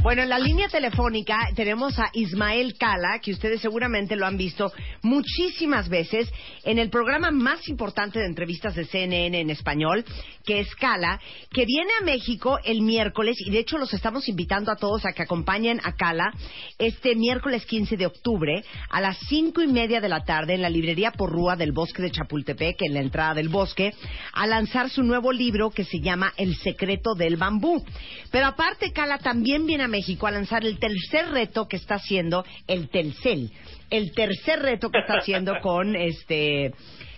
Bueno, 0.02 0.24
en 0.24 0.30
la 0.30 0.40
línea 0.40 0.68
telefónica 0.68 1.38
tenemos 1.56 2.00
a 2.00 2.10
Ismael 2.14 2.76
Cala, 2.78 3.20
que 3.22 3.32
ustedes 3.32 3.62
seguramente 3.62 4.16
lo 4.16 4.26
han 4.26 4.38
visto 4.38 4.72
muchísimas 5.02 5.90
veces 5.90 6.32
en 6.64 6.80
el 6.80 6.90
programa 6.90 7.32
más 7.32 7.68
importante 7.68 8.20
de 8.20 8.26
entrevistas 8.26 8.76
de 8.76 8.86
CNN 8.86 9.40
en 9.40 9.50
español, 9.50 10.06
que 10.46 10.60
es 10.60 10.74
Cala, 10.76 11.20
que 11.52 11.66
viene 11.66 11.92
a 12.00 12.04
México 12.04 12.60
el 12.64 12.82
miércoles 12.82 13.38
y 13.40 13.52
de 13.52 13.60
hecho 13.60 13.78
los 13.78 13.94
estamos 13.94 14.28
invitando 14.28 14.72
a 14.72 14.76
todos 14.76 15.06
a 15.06 15.14
que 15.14 15.24
acompañen 15.24 15.80
a 15.84 15.94
Cala 15.94 16.34
este 16.78 17.16
miércoles 17.16 17.66
15 17.66 17.98
de 17.98 18.06
octubre 18.06 18.64
a 18.90 19.02
las 19.02 19.18
cinco 19.28 19.62
y 19.62 19.68
media 19.68 20.02
de 20.02 20.10
la 20.10 20.24
tarde 20.24 20.54
en 20.54 20.62
la 20.62 20.70
librería 20.70 21.12
Porrúa 21.12 21.56
del 21.56 21.72
Bosque 21.72 22.02
de 22.02 22.12
Chapultepec, 22.12 22.82
en 22.82 22.94
la 22.94 23.02
entrada 23.02 23.34
del 23.34 23.50
bosque, 23.50 23.94
a 24.34 24.48
lanzar 24.48 24.90
su 24.90 25.04
nuevo 25.04 25.32
libro 25.32 25.70
que 25.70 25.86
se 25.86 26.00
llama 26.00 26.34
El 26.38 26.56
secreto 26.56 27.14
del 27.16 27.38
bambú. 27.38 27.84
Pero 28.32 28.48
aparte, 28.48 28.92
Cala 28.92 29.18
también 29.18 29.66
viene 29.66 29.84
a 29.84 29.88
México 29.88 30.28
a 30.28 30.32
lanzar 30.32 30.66
el 30.66 30.80
tercer 30.80 31.30
reto 31.30 31.68
que 31.68 31.78
está 31.78 31.96
haciendo 31.96 32.46
el 32.68 32.90
Telcel. 32.90 33.52
El 33.92 34.14
tercer 34.14 34.60
reto 34.60 34.90
que 34.90 35.00
está 35.00 35.20
haciendo 35.20 35.60
con 35.62 35.96
este 35.96 36.74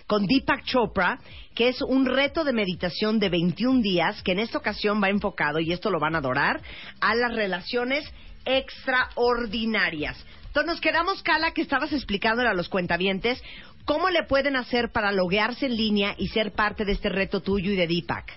con 0.06 0.26
Deepak 0.26 0.64
Chopra, 0.64 1.18
que 1.54 1.68
es 1.68 1.80
un 1.80 2.04
reto 2.04 2.44
de 2.44 2.52
meditación 2.52 3.18
de 3.18 3.30
21 3.30 3.80
días 3.80 4.22
que 4.22 4.32
en 4.32 4.40
esta 4.40 4.58
ocasión 4.58 5.02
va 5.02 5.08
enfocado, 5.08 5.60
y 5.60 5.72
esto 5.72 5.90
lo 5.90 5.98
van 5.98 6.14
a 6.14 6.18
adorar, 6.18 6.60
a 7.00 7.14
las 7.14 7.34
relaciones 7.34 8.04
extraordinarias. 8.44 10.22
Entonces 10.48 10.66
nos 10.66 10.80
quedamos, 10.80 11.22
Cala, 11.22 11.52
que 11.52 11.62
estabas 11.62 11.92
explicándole 11.92 12.48
a 12.50 12.54
los 12.54 12.68
cuentavientes 12.68 13.42
cómo 13.84 14.10
le 14.10 14.24
pueden 14.24 14.56
hacer 14.56 14.90
para 14.90 15.12
loguearse 15.12 15.66
en 15.66 15.76
línea 15.76 16.14
y 16.18 16.28
ser 16.28 16.52
parte 16.52 16.84
de 16.84 16.92
este 16.92 17.08
reto 17.08 17.40
tuyo 17.40 17.72
y 17.72 17.76
de 17.76 17.86
Deepak. 17.86 18.32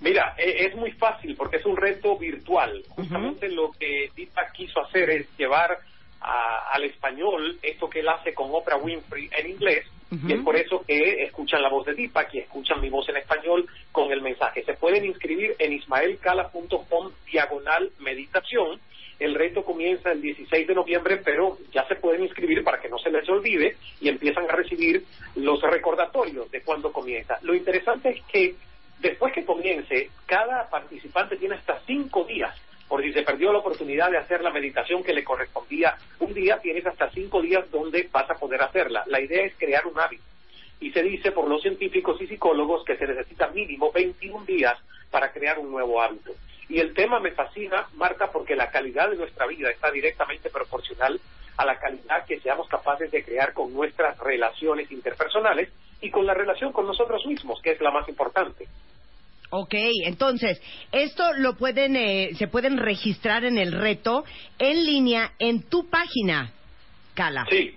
Mira, 0.00 0.34
e- 0.38 0.66
es 0.66 0.76
muy 0.76 0.92
fácil 0.92 1.34
porque 1.36 1.56
es 1.56 1.66
un 1.66 1.76
reto 1.76 2.16
virtual. 2.16 2.82
Justamente 2.90 3.48
lo 3.48 3.70
que 3.72 4.08
Deepak 4.14 4.52
quiso 4.52 4.80
hacer 4.84 5.10
es 5.10 5.26
llevar 5.36 5.78
a- 6.20 6.70
al 6.72 6.84
español 6.84 7.58
esto 7.62 7.88
que 7.88 8.00
él 8.00 8.08
hace 8.08 8.34
con 8.34 8.48
Oprah 8.50 8.76
Winfrey 8.76 9.28
en 9.36 9.50
inglés. 9.50 9.86
Y 10.28 10.32
es 10.32 10.40
por 10.42 10.56
eso 10.56 10.82
que 10.84 11.22
escuchan 11.22 11.62
la 11.62 11.68
voz 11.68 11.86
de 11.86 11.94
Deepak 11.94 12.34
y 12.34 12.38
escuchan 12.40 12.80
mi 12.80 12.90
voz 12.90 13.08
en 13.08 13.16
español 13.16 13.66
con 13.92 14.10
el 14.10 14.20
mensaje. 14.20 14.64
Se 14.64 14.74
pueden 14.74 15.04
inscribir 15.04 15.54
en 15.58 15.72
ismaelcala.com 15.72 17.10
diagonal 17.30 17.90
meditación. 18.00 18.80
El 19.18 19.34
reto 19.34 19.64
comienza 19.64 20.10
el 20.12 20.20
16 20.22 20.66
de 20.66 20.74
noviembre, 20.74 21.18
pero 21.18 21.58
ya 21.72 21.86
se 21.86 21.94
pueden 21.96 22.24
inscribir 22.24 22.64
para 22.64 22.80
que 22.80 22.88
no 22.88 22.98
se 22.98 23.10
les 23.10 23.28
olvide 23.28 23.76
y 24.00 24.08
empiezan 24.08 24.44
a 24.50 24.52
recibir 24.56 25.04
los 25.36 25.60
recordatorios 25.62 26.50
de 26.50 26.62
cuándo 26.62 26.90
comienza. 26.92 27.38
Lo 27.42 27.54
interesante 27.54 28.08
es 28.10 28.22
que 28.24 28.54
después 28.98 29.32
que 29.32 29.44
comience, 29.44 30.10
cada 30.26 30.68
participante 30.70 31.36
tiene 31.36 31.54
hasta 31.56 31.78
cinco 31.86 32.24
días. 32.24 32.54
Por 32.90 33.02
si 33.02 33.12
se 33.12 33.22
perdió 33.22 33.52
la 33.52 33.60
oportunidad 33.60 34.10
de 34.10 34.18
hacer 34.18 34.42
la 34.42 34.50
meditación 34.50 35.04
que 35.04 35.14
le 35.14 35.22
correspondía 35.22 35.94
un 36.18 36.34
día, 36.34 36.58
tienes 36.58 36.84
hasta 36.84 37.08
cinco 37.10 37.40
días 37.40 37.70
donde 37.70 38.08
vas 38.10 38.28
a 38.28 38.34
poder 38.34 38.60
hacerla. 38.60 39.04
La 39.06 39.20
idea 39.20 39.44
es 39.44 39.54
crear 39.56 39.86
un 39.86 40.00
hábito. 40.00 40.24
Y 40.80 40.90
se 40.90 41.00
dice 41.04 41.30
por 41.30 41.46
los 41.46 41.62
científicos 41.62 42.20
y 42.20 42.26
psicólogos 42.26 42.84
que 42.84 42.96
se 42.96 43.06
necesita 43.06 43.46
mínimo 43.46 43.92
21 43.92 44.44
días 44.44 44.76
para 45.08 45.30
crear 45.30 45.60
un 45.60 45.70
nuevo 45.70 46.02
hábito. 46.02 46.32
Y 46.68 46.80
el 46.80 46.92
tema 46.92 47.20
me 47.20 47.30
fascina, 47.30 47.86
Marta, 47.94 48.32
porque 48.32 48.56
la 48.56 48.72
calidad 48.72 49.08
de 49.08 49.18
nuestra 49.18 49.46
vida 49.46 49.70
está 49.70 49.88
directamente 49.92 50.50
proporcional 50.50 51.20
a 51.58 51.64
la 51.64 51.78
calidad 51.78 52.26
que 52.26 52.40
seamos 52.40 52.66
capaces 52.66 53.08
de 53.12 53.22
crear 53.22 53.52
con 53.52 53.72
nuestras 53.72 54.18
relaciones 54.18 54.90
interpersonales 54.90 55.68
y 56.00 56.10
con 56.10 56.26
la 56.26 56.34
relación 56.34 56.72
con 56.72 56.88
nosotros 56.88 57.24
mismos, 57.24 57.62
que 57.62 57.70
es 57.70 57.80
la 57.80 57.92
más 57.92 58.08
importante. 58.08 58.66
Ok, 59.50 59.74
entonces, 60.04 60.62
esto 60.92 61.32
lo 61.34 61.56
pueden, 61.56 61.96
eh, 61.96 62.30
se 62.38 62.46
pueden 62.46 62.78
registrar 62.78 63.44
en 63.44 63.58
el 63.58 63.72
reto 63.72 64.24
en 64.60 64.84
línea 64.84 65.32
en 65.40 65.62
tu 65.62 65.90
página, 65.90 66.52
Cala. 67.14 67.46
Sí, 67.50 67.76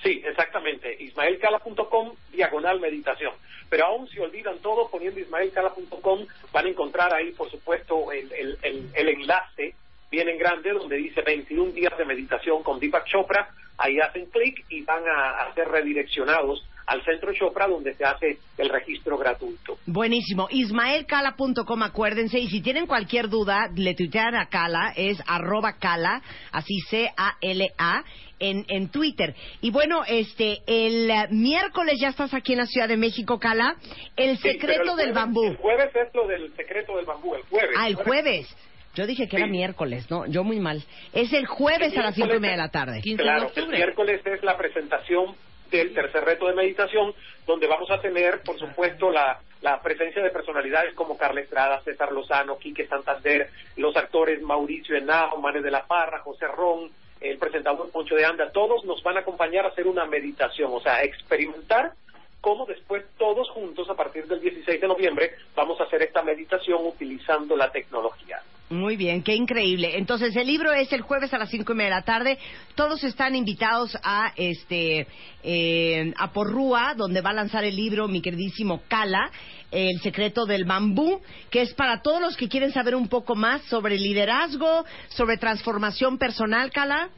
sí, 0.00 0.22
exactamente. 0.24 0.96
ismaelcala.com, 1.02 2.14
diagonal 2.30 2.78
meditación. 2.78 3.32
Pero 3.68 3.86
aún 3.86 4.08
si 4.08 4.20
olvidan 4.20 4.58
todo, 4.60 4.88
poniendo 4.88 5.18
ismaelcala.com, 5.18 6.26
van 6.52 6.66
a 6.66 6.68
encontrar 6.68 7.12
ahí, 7.12 7.32
por 7.32 7.50
supuesto, 7.50 8.12
el, 8.12 8.32
el, 8.32 8.88
el, 8.94 9.08
enlace 9.08 9.74
bien 10.12 10.28
en 10.28 10.38
grande 10.38 10.72
donde 10.72 10.96
dice 10.96 11.22
21 11.22 11.72
días 11.72 11.98
de 11.98 12.04
meditación 12.04 12.62
con 12.62 12.78
Deepak 12.78 13.06
Chopra. 13.06 13.50
Ahí 13.76 13.98
hacen 13.98 14.26
clic 14.26 14.64
y 14.68 14.82
van 14.82 15.02
a 15.06 15.52
ser 15.54 15.68
redireccionados 15.68 16.64
al 16.88 17.04
centro 17.04 17.32
Chopra 17.34 17.66
donde 17.68 17.94
se 17.94 18.04
hace 18.04 18.38
el 18.56 18.68
registro 18.70 19.16
gratuito. 19.18 19.78
Buenísimo. 19.86 20.48
Ismaelcala.com, 20.50 21.82
acuérdense. 21.82 22.38
Y 22.38 22.48
si 22.48 22.60
tienen 22.60 22.86
cualquier 22.86 23.28
duda, 23.28 23.68
le 23.74 23.94
tuitean 23.94 24.34
a 24.34 24.48
Cala, 24.48 24.92
es 24.96 25.18
arroba 25.26 25.74
Cala, 25.78 26.22
así 26.50 26.78
C-A-L-A, 26.88 28.04
en, 28.40 28.64
en 28.68 28.88
Twitter. 28.88 29.34
Y 29.60 29.70
bueno, 29.70 30.02
este, 30.06 30.58
el 30.66 31.10
miércoles 31.30 31.98
ya 32.00 32.08
estás 32.08 32.32
aquí 32.34 32.52
en 32.52 32.58
la 32.60 32.66
Ciudad 32.66 32.88
de 32.88 32.96
México, 32.96 33.38
Cala. 33.38 33.76
El 34.16 34.36
Sí, 34.38 34.50
secreto 34.52 34.80
el 34.82 34.86
del 34.86 34.94
jueves- 34.96 35.14
bambú. 35.14 35.44
El 35.44 35.56
jueves 35.56 35.90
es 35.94 36.14
lo 36.14 36.26
del 36.26 36.54
secreto 36.56 36.96
del 36.96 37.04
bambú, 37.04 37.34
el 37.34 37.42
jueves. 37.42 37.70
Ah, 37.78 37.88
el 37.88 37.96
jueves. 37.96 38.48
Yo 38.94 39.06
dije 39.06 39.28
que 39.28 39.36
era 39.36 39.46
miércoles, 39.46 40.10
¿no? 40.10 40.26
Yo 40.26 40.42
muy 40.42 40.58
mal. 40.58 40.82
Es 41.12 41.32
el 41.32 41.46
jueves 41.46 41.96
a 41.96 42.02
las 42.02 42.14
cinco 42.14 42.34
y 42.34 42.40
media 42.40 42.52
de 42.56 42.62
la 42.62 42.68
tarde. 42.70 43.00
Claro, 43.16 43.50
el 43.54 43.68
miércoles 43.68 44.20
es 44.24 44.42
la 44.42 44.56
presentación 44.56 45.36
del 45.70 45.92
tercer 45.94 46.24
reto 46.24 46.46
de 46.46 46.54
meditación, 46.54 47.14
donde 47.46 47.66
vamos 47.66 47.90
a 47.90 48.00
tener, 48.00 48.42
por 48.42 48.58
supuesto, 48.58 49.10
la, 49.10 49.40
la 49.60 49.80
presencia 49.82 50.22
de 50.22 50.30
personalidades 50.30 50.94
como 50.94 51.16
Carla 51.16 51.40
Estrada, 51.40 51.82
César 51.82 52.12
Lozano, 52.12 52.58
Quique 52.58 52.86
Santander, 52.86 53.50
los 53.76 53.96
actores 53.96 54.40
Mauricio 54.42 54.96
Henao, 54.96 55.38
Manes 55.38 55.62
de 55.62 55.70
la 55.70 55.86
Parra, 55.86 56.20
José 56.20 56.46
Ron, 56.46 56.90
el 57.20 57.38
presentador 57.38 57.90
Poncho 57.90 58.14
de 58.14 58.24
Anda, 58.24 58.52
todos 58.52 58.84
nos 58.84 59.02
van 59.02 59.16
a 59.16 59.20
acompañar 59.20 59.64
a 59.64 59.68
hacer 59.68 59.86
una 59.86 60.04
meditación, 60.06 60.70
o 60.72 60.80
sea, 60.80 61.02
experimentar 61.02 61.92
cómo 62.40 62.66
después 62.66 63.04
todos 63.18 63.48
juntos, 63.50 63.88
a 63.90 63.94
partir 63.94 64.26
del 64.26 64.40
16 64.40 64.80
de 64.80 64.88
noviembre, 64.88 65.32
vamos 65.54 65.80
a 65.80 65.84
hacer 65.84 66.02
esta 66.02 66.22
meditación 66.22 66.86
utilizando 66.86 67.56
la 67.56 67.70
tecnología. 67.70 68.42
Muy 68.70 68.96
bien, 68.96 69.22
qué 69.22 69.34
increíble. 69.34 69.96
Entonces, 69.96 70.36
el 70.36 70.46
libro 70.46 70.72
es 70.72 70.92
el 70.92 71.00
jueves 71.00 71.32
a 71.32 71.38
las 71.38 71.48
cinco 71.48 71.72
y 71.72 71.76
media 71.76 71.94
de 71.94 71.96
la 71.96 72.04
tarde. 72.04 72.38
Todos 72.74 73.02
están 73.02 73.34
invitados 73.34 73.96
a 74.02 74.34
este 74.36 75.06
eh, 75.42 76.12
a 76.18 76.32
Porrúa, 76.32 76.92
donde 76.94 77.22
va 77.22 77.30
a 77.30 77.34
lanzar 77.34 77.64
el 77.64 77.74
libro 77.74 78.08
mi 78.08 78.20
queridísimo 78.20 78.82
Cala, 78.86 79.30
El 79.70 80.00
secreto 80.00 80.44
del 80.44 80.66
bambú, 80.66 81.22
que 81.50 81.62
es 81.62 81.72
para 81.72 82.02
todos 82.02 82.20
los 82.20 82.36
que 82.36 82.48
quieren 82.48 82.70
saber 82.70 82.94
un 82.94 83.08
poco 83.08 83.34
más 83.34 83.62
sobre 83.62 83.96
liderazgo, 83.96 84.84
sobre 85.08 85.38
transformación 85.38 86.18
personal, 86.18 86.70
Cala. 86.70 87.08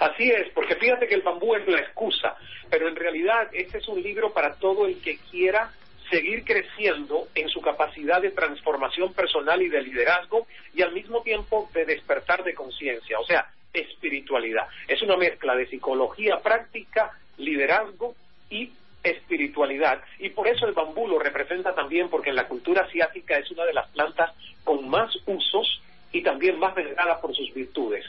Así 0.00 0.30
es, 0.30 0.48
porque 0.54 0.76
fíjate 0.76 1.06
que 1.06 1.14
el 1.14 1.22
bambú 1.22 1.54
es 1.54 1.66
la 1.68 1.78
excusa, 1.78 2.36
pero 2.70 2.88
en 2.88 2.96
realidad 2.96 3.48
este 3.52 3.78
es 3.78 3.88
un 3.88 4.02
libro 4.02 4.32
para 4.32 4.54
todo 4.54 4.86
el 4.86 5.00
que 5.00 5.18
quiera 5.30 5.70
seguir 6.10 6.44
creciendo 6.44 7.28
en 7.34 7.48
su 7.48 7.60
capacidad 7.60 8.20
de 8.20 8.30
transformación 8.30 9.14
personal 9.14 9.62
y 9.62 9.68
de 9.68 9.82
liderazgo 9.82 10.46
y 10.74 10.82
al 10.82 10.92
mismo 10.92 11.22
tiempo 11.22 11.70
de 11.72 11.86
despertar 11.86 12.44
de 12.44 12.54
conciencia, 12.54 13.18
o 13.18 13.24
sea, 13.24 13.50
espiritualidad. 13.72 14.66
Es 14.88 15.00
una 15.02 15.16
mezcla 15.16 15.54
de 15.54 15.66
psicología 15.66 16.38
práctica, 16.40 17.16
liderazgo 17.38 18.14
y 18.50 18.72
espiritualidad. 19.02 20.02
Y 20.18 20.28
por 20.30 20.48
eso 20.48 20.66
el 20.66 20.74
bambú 20.74 21.08
lo 21.08 21.18
representa 21.18 21.74
también 21.74 22.08
porque 22.08 22.30
en 22.30 22.36
la 22.36 22.46
cultura 22.46 22.82
asiática 22.82 23.38
es 23.38 23.50
una 23.50 23.64
de 23.64 23.72
las 23.72 23.88
plantas 23.88 24.32
con 24.64 24.88
más 24.88 25.10
usos 25.26 25.80
y 26.12 26.22
también 26.22 26.58
más 26.58 26.74
venerada 26.74 27.20
por 27.20 27.34
sus 27.34 27.52
virtudes. 27.54 28.04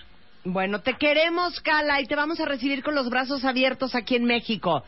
Bueno, 0.45 0.81
te 0.81 0.95
queremos, 0.95 1.59
Cala, 1.61 2.01
y 2.01 2.05
te 2.05 2.15
vamos 2.15 2.39
a 2.39 2.45
recibir 2.45 2.83
con 2.83 2.95
los 2.95 3.09
brazos 3.09 3.45
abiertos 3.45 3.95
aquí 3.95 4.15
en 4.15 4.25
México. 4.25 4.83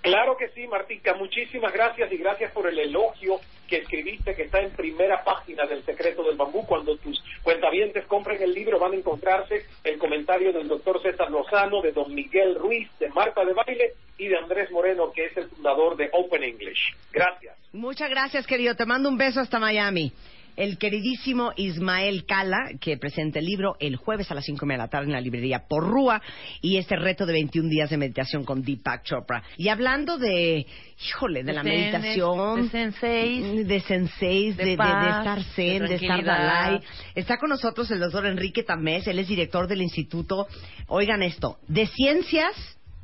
Claro 0.00 0.36
que 0.36 0.48
sí, 0.50 0.66
Martica. 0.66 1.14
Muchísimas 1.14 1.72
gracias 1.72 2.12
y 2.12 2.18
gracias 2.18 2.52
por 2.52 2.66
el 2.68 2.78
elogio 2.78 3.40
que 3.68 3.78
escribiste 3.78 4.34
que 4.34 4.42
está 4.42 4.60
en 4.60 4.70
primera 4.70 5.24
página 5.24 5.64
del 5.66 5.82
Secreto 5.82 6.22
del 6.22 6.36
Bambú. 6.36 6.66
Cuando 6.66 6.96
tus 6.98 7.22
cuentavientes 7.42 8.06
compren 8.06 8.42
el 8.42 8.52
libro 8.52 8.78
van 8.78 8.92
a 8.92 8.96
encontrarse 8.96 9.66
el 9.82 9.98
comentario 9.98 10.52
del 10.52 10.68
doctor 10.68 11.00
César 11.02 11.30
Lozano, 11.30 11.80
de 11.80 11.92
don 11.92 12.14
Miguel 12.14 12.54
Ruiz, 12.54 12.88
de 12.98 13.08
Marta 13.10 13.44
de 13.44 13.54
Baile 13.54 13.94
y 14.18 14.28
de 14.28 14.36
Andrés 14.36 14.70
Moreno, 14.70 15.10
que 15.10 15.26
es 15.26 15.36
el 15.36 15.48
fundador 15.48 15.96
de 15.96 16.10
Open 16.12 16.42
English. 16.42 16.94
Gracias. 17.10 17.56
Muchas 17.72 18.10
gracias, 18.10 18.46
querido. 18.46 18.74
Te 18.74 18.84
mando 18.84 19.08
un 19.08 19.16
beso 19.16 19.40
hasta 19.40 19.58
Miami. 19.58 20.12
El 20.56 20.78
queridísimo 20.78 21.52
Ismael 21.56 22.24
Cala, 22.26 22.70
que 22.80 22.96
presenta 22.96 23.38
el 23.38 23.46
libro 23.46 23.76
el 23.80 23.96
jueves 23.96 24.30
a 24.30 24.34
las 24.34 24.44
5 24.44 24.66
de 24.66 24.76
la 24.76 24.88
tarde 24.88 25.06
en 25.06 25.12
la 25.12 25.20
librería 25.20 25.66
Porrúa, 25.68 26.22
y 26.60 26.76
este 26.76 26.96
reto 26.96 27.26
de 27.26 27.32
21 27.32 27.68
días 27.68 27.90
de 27.90 27.96
meditación 27.96 28.44
con 28.44 28.62
Deepak 28.62 29.02
Chopra. 29.04 29.42
Y 29.56 29.68
hablando 29.68 30.16
de, 30.18 30.66
híjole, 31.08 31.40
de, 31.42 31.46
De 31.46 31.52
la 31.52 31.62
zen, 31.62 31.72
meditación, 31.72 32.62
de 32.62 32.68
senseis, 32.70 33.66
de 33.66 33.80
senseis, 33.80 34.56
de 34.56 34.64
de, 34.64 34.70
de- 34.70 34.76
estar 34.76 35.42
zen, 35.54 35.86
de, 35.86 35.94
estar. 35.96 36.24
Dalai. 36.24 36.80
Está 37.14 37.36
con 37.38 37.50
nosotros 37.50 37.90
el 37.90 38.00
doctor 38.00 38.26
Enrique 38.26 38.62
Tamés, 38.62 39.06
él 39.06 39.18
es 39.18 39.28
director 39.28 39.66
del 39.66 39.82
Instituto, 39.82 40.46
oigan 40.88 41.22
esto, 41.22 41.58
de 41.68 41.86
Ciencias 41.86 42.54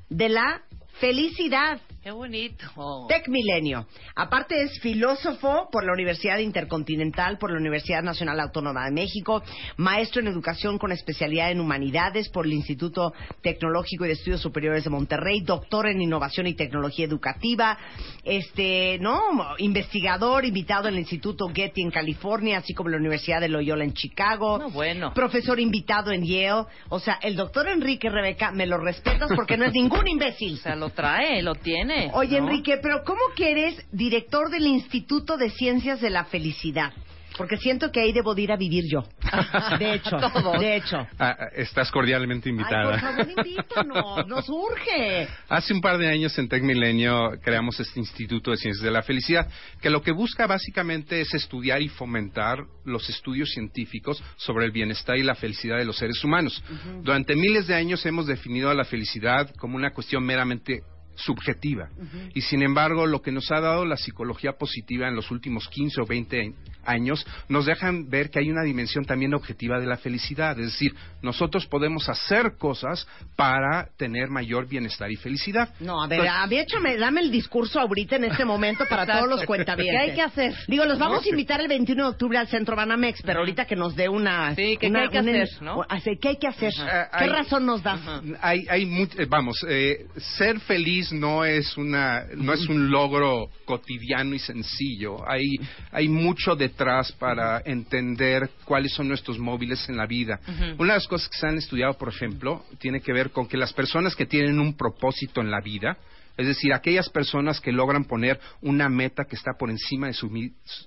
de 0.09 0.29
la 0.29 0.63
Felicidad. 1.01 1.81
Qué 2.03 2.13
bonito. 2.13 2.65
Tec 3.11 3.29
Milenio. 3.29 3.87
Aparte 4.17 4.63
es 4.63 4.81
filósofo 4.81 5.69
por 5.71 5.85
la 5.85 5.93
Universidad 5.93 6.39
Intercontinental, 6.39 7.37
por 7.37 7.51
la 7.51 7.59
Universidad 7.59 8.03
Nacional 8.03 8.41
Autónoma 8.41 8.87
de 8.87 8.91
México, 8.91 9.43
maestro 9.77 10.23
en 10.23 10.29
educación 10.29 10.79
con 10.79 10.93
especialidad 10.93 11.51
en 11.51 11.61
humanidades 11.61 12.31
por 12.31 12.47
el 12.47 12.55
Instituto 12.55 13.13
Tecnológico 13.43 14.07
y 14.07 14.09
de 14.09 14.15
Estudios 14.15 14.41
Superiores 14.41 14.85
de 14.85 14.89
Monterrey, 14.89 15.43
doctor 15.43 15.89
en 15.89 16.01
innovación 16.01 16.47
y 16.47 16.55
tecnología 16.55 17.05
educativa, 17.05 17.77
este, 18.25 18.97
no, 18.99 19.21
investigador 19.59 20.47
invitado 20.47 20.89
en 20.89 20.95
el 20.95 21.01
Instituto 21.01 21.49
Getty 21.53 21.83
en 21.83 21.91
California, 21.91 22.57
así 22.57 22.73
como 22.73 22.89
la 22.89 22.97
Universidad 22.97 23.43
de 23.43 23.51
Loyola 23.51 23.85
en 23.85 23.93
Chicago. 23.93 24.59
No, 24.59 24.71
bueno. 24.71 25.13
Profesor 25.13 25.61
invitado 25.61 26.13
en 26.13 26.25
Yale. 26.25 26.65
O 26.89 26.99
sea, 26.99 27.19
el 27.21 27.37
doctor 27.37 27.69
Enrique 27.69 28.09
Rebeca, 28.09 28.53
me 28.53 28.65
lo 28.65 28.79
respetas 28.79 29.31
porque 29.37 29.59
no 29.59 29.67
es 29.67 29.75
ningún 29.75 30.09
imbécil. 30.09 30.55
O 30.61 30.63
sea, 30.63 30.77
lo 30.77 30.91
trae, 30.91 31.43
lo 31.43 31.55
tiene. 31.55 31.90
Oye, 32.15 32.41
¿no? 32.41 32.49
Enrique, 32.49 32.79
pero 32.83 33.03
¿cómo 33.05 33.21
que 33.37 33.51
eres 33.51 33.87
director 33.93 34.51
del 34.51 34.67
Instituto 34.67 35.37
de 35.37 35.51
Ciencias 35.51 36.01
de 36.01 36.11
la 36.11 36.25
Felicidad? 36.25 36.93
Porque 37.37 37.57
siento 37.57 37.91
que 37.91 38.01
ahí 38.01 38.13
debo 38.13 38.35
de 38.35 38.43
ir 38.43 38.53
a 38.53 38.57
vivir 38.57 38.85
yo. 38.91 39.03
De 39.79 39.95
hecho, 39.95 40.19
de 40.59 40.77
hecho. 40.77 41.07
Ah, 41.19 41.37
estás 41.55 41.91
cordialmente 41.91 42.49
Ay, 42.49 42.51
invitada. 42.51 42.91
por 42.91 43.01
favor, 43.01 43.29
invítanos, 43.31 44.27
nos 44.29 44.49
urge. 44.49 45.29
Hace 45.49 45.73
un 45.73 45.81
par 45.81 45.97
de 45.97 46.11
años 46.11 46.37
en 46.39 46.49
Tec 46.49 46.63
Milenio 46.63 47.31
creamos 47.43 47.79
este 47.81 47.99
Instituto 48.01 48.51
de 48.51 48.59
Ciencias 48.59 48.85
de 48.85 48.91
la 48.91 49.03
Felicidad, 49.03 49.49
que 49.81 49.89
lo 49.89 50.03
que 50.03 50.13
busca 50.13 50.47
básicamente 50.47 51.21
es 51.21 51.33
estudiar 51.33 51.81
y 51.81 51.89
fomentar 51.89 52.59
los 52.85 53.09
estudios 53.09 53.51
científicos 53.53 54.23
sobre 54.37 54.67
el 54.67 54.73
bienestar 54.73 55.17
y 55.17 55.23
la 55.23 55.35
felicidad 55.35 55.79
de 55.79 55.85
los 55.85 55.97
seres 55.97 56.23
humanos. 56.23 56.63
Durante 57.03 57.37
miles 57.37 57.67
de 57.67 57.75
años 57.75 58.05
hemos 58.05 58.27
definido 58.27 58.69
a 58.69 58.75
la 58.75 58.85
felicidad 58.85 59.51
como 59.57 59.77
una 59.77 59.93
cuestión 59.93 60.25
meramente 60.25 60.81
subjetiva. 61.25 61.89
Y 62.35 62.41
sin 62.43 62.63
embargo, 62.63 63.07
lo 63.07 63.23
que 63.23 63.33
nos 63.33 63.51
ha 63.51 63.61
dado 63.61 63.85
la 63.85 63.97
psicología 63.97 64.53
positiva 64.53 65.09
en 65.09 65.15
los 65.17 65.31
últimos 65.31 65.69
15 65.69 66.01
o 66.03 66.07
20 66.07 66.55
años 66.85 67.27
nos 67.49 67.67
dejan 67.67 68.09
ver 68.09 68.31
que 68.31 68.39
hay 68.39 68.51
una 68.51 68.63
dimensión 68.63 69.05
también 69.05 69.35
objetiva 69.35 69.79
de 69.79 69.87
la 69.87 69.97
felicidad. 69.99 70.59
Es 70.59 70.67
decir, 70.73 70.95
nosotros 71.23 71.67
podemos 71.67 72.09
hacer 72.09 72.57
cosas 72.59 73.07
para 73.37 73.89
tener 73.97 74.29
mayor 74.29 74.67
bienestar 74.69 75.11
y 75.11 75.17
felicidad. 75.17 75.69
No, 75.81 76.03
a 76.03 76.07
ver, 76.07 76.21
Entonces, 76.21 76.43
a 76.43 76.47
mí 76.47 76.59
échame, 76.59 76.97
dame 76.97 77.21
el 77.21 77.31
discurso 77.31 77.81
ahorita 77.81 78.17
en 78.17 78.25
este 78.25 78.45
momento 78.45 78.85
para 78.89 79.07
todos 79.07 79.29
los 79.29 79.45
cuentavientes. 79.45 79.95
¿Qué 80.05 80.11
hay 80.11 80.15
que 80.17 80.23
hacer? 80.23 80.55
Digo, 80.69 80.85
los 80.85 80.99
vamos 80.99 81.23
No, 81.23 81.27
a 81.27 81.29
invitar 81.31 81.61
el 81.61 81.69
21 81.69 82.03
de 82.05 82.09
octubre 82.11 82.39
al 82.39 82.49
Centro 82.49 82.75
Banamex, 82.77 83.23
pero 83.23 83.41
ahorita 83.41 83.67
que 83.67 83.77
nos 83.77 83.95
dé 83.95 84.09
una... 84.09 84.55
Sí, 84.55 84.73
una- 84.73 84.79
qué 84.81 84.87
hay 84.87 85.09
que 85.11 85.19
una- 85.61 85.85
hacer, 85.89 86.19
¿Qué 86.21 86.29
hay 86.29 86.37
que 86.39 86.47
hacer? 86.49 86.73
¿Qué 86.73 87.09
Hay- 87.13 87.29
razón 87.29 87.67
nos 87.67 87.83
das? 87.83 88.01
hay, 88.41 88.67
hay 88.69 88.87
much- 88.87 89.19
eh, 89.19 89.27
vamos, 89.29 89.57
eh, 89.69 90.07
ser 90.39 90.61
feliz 90.61 91.10
no 91.13 91.45
es 91.45 91.77
una, 91.77 92.25
no 92.37 92.53
es 92.53 92.69
un 92.69 92.91
logro 92.91 93.49
cotidiano 93.65 94.35
y 94.35 94.39
sencillo. 94.39 95.29
Hay, 95.29 95.59
hay 95.93 96.09
mucho 96.09 96.57
detrás 96.57 97.13
para 97.13 97.63
entender 97.65 98.51
cuáles 98.65 98.93
son 98.93 99.09
nuestros 99.09 99.39
móviles 99.39 99.89
en 99.89 99.97
la 99.97 100.07
vida. 100.07 100.41
Una 100.79 100.95
de 100.95 100.99
las 100.99 101.09
cosas 101.09 101.29
que 101.29 101.39
se 101.39 101.47
han 101.47 101.59
estudiado, 101.59 101.95
por 101.95 102.09
ejemplo, 102.09 102.65
tiene 102.79 103.01
que 103.01 103.13
ver 103.13 103.31
con 103.31 103.47
que 103.47 103.57
las 103.57 103.73
personas 103.73 104.15
que 104.15 104.27
tienen 104.27 104.59
un 104.59 104.75
propósito 104.75 105.41
en 105.41 105.51
la 105.51 105.61
vida, 105.61 105.97
es 106.41 106.47
decir, 106.47 106.73
aquellas 106.73 107.11
personas 107.11 107.61
que 107.61 107.71
logran 107.71 108.05
poner 108.05 108.41
una 108.63 108.89
meta 108.89 109.27
que 109.27 109.37
está 109.37 109.53
por 109.59 109.71
encima 109.71 110.07
de 110.07 110.15
su, 110.15 110.31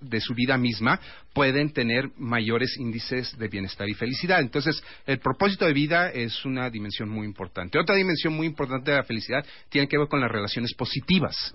de 0.01 0.19
su 0.19 0.33
vida 0.33 0.57
misma, 0.57 0.99
pueden 1.33 1.71
tener 1.71 2.09
mayores 2.17 2.75
índices 2.77 3.37
de 3.37 3.47
bienestar 3.47 3.87
y 3.87 3.93
felicidad. 3.93 4.39
Entonces, 4.39 4.83
el 5.05 5.19
propósito 5.19 5.65
de 5.65 5.73
vida 5.73 6.09
es 6.09 6.43
una 6.43 6.71
dimensión 6.71 7.09
muy 7.09 7.27
importante. 7.27 7.77
Otra 7.77 7.95
dimensión 7.95 8.33
muy 8.33 8.47
importante 8.47 8.89
de 8.89 8.97
la 8.97 9.03
felicidad 9.03 9.45
tiene 9.69 9.87
que 9.87 9.97
ver 9.97 10.07
con 10.07 10.21
las 10.21 10.31
relaciones 10.31 10.73
positivas. 10.73 11.53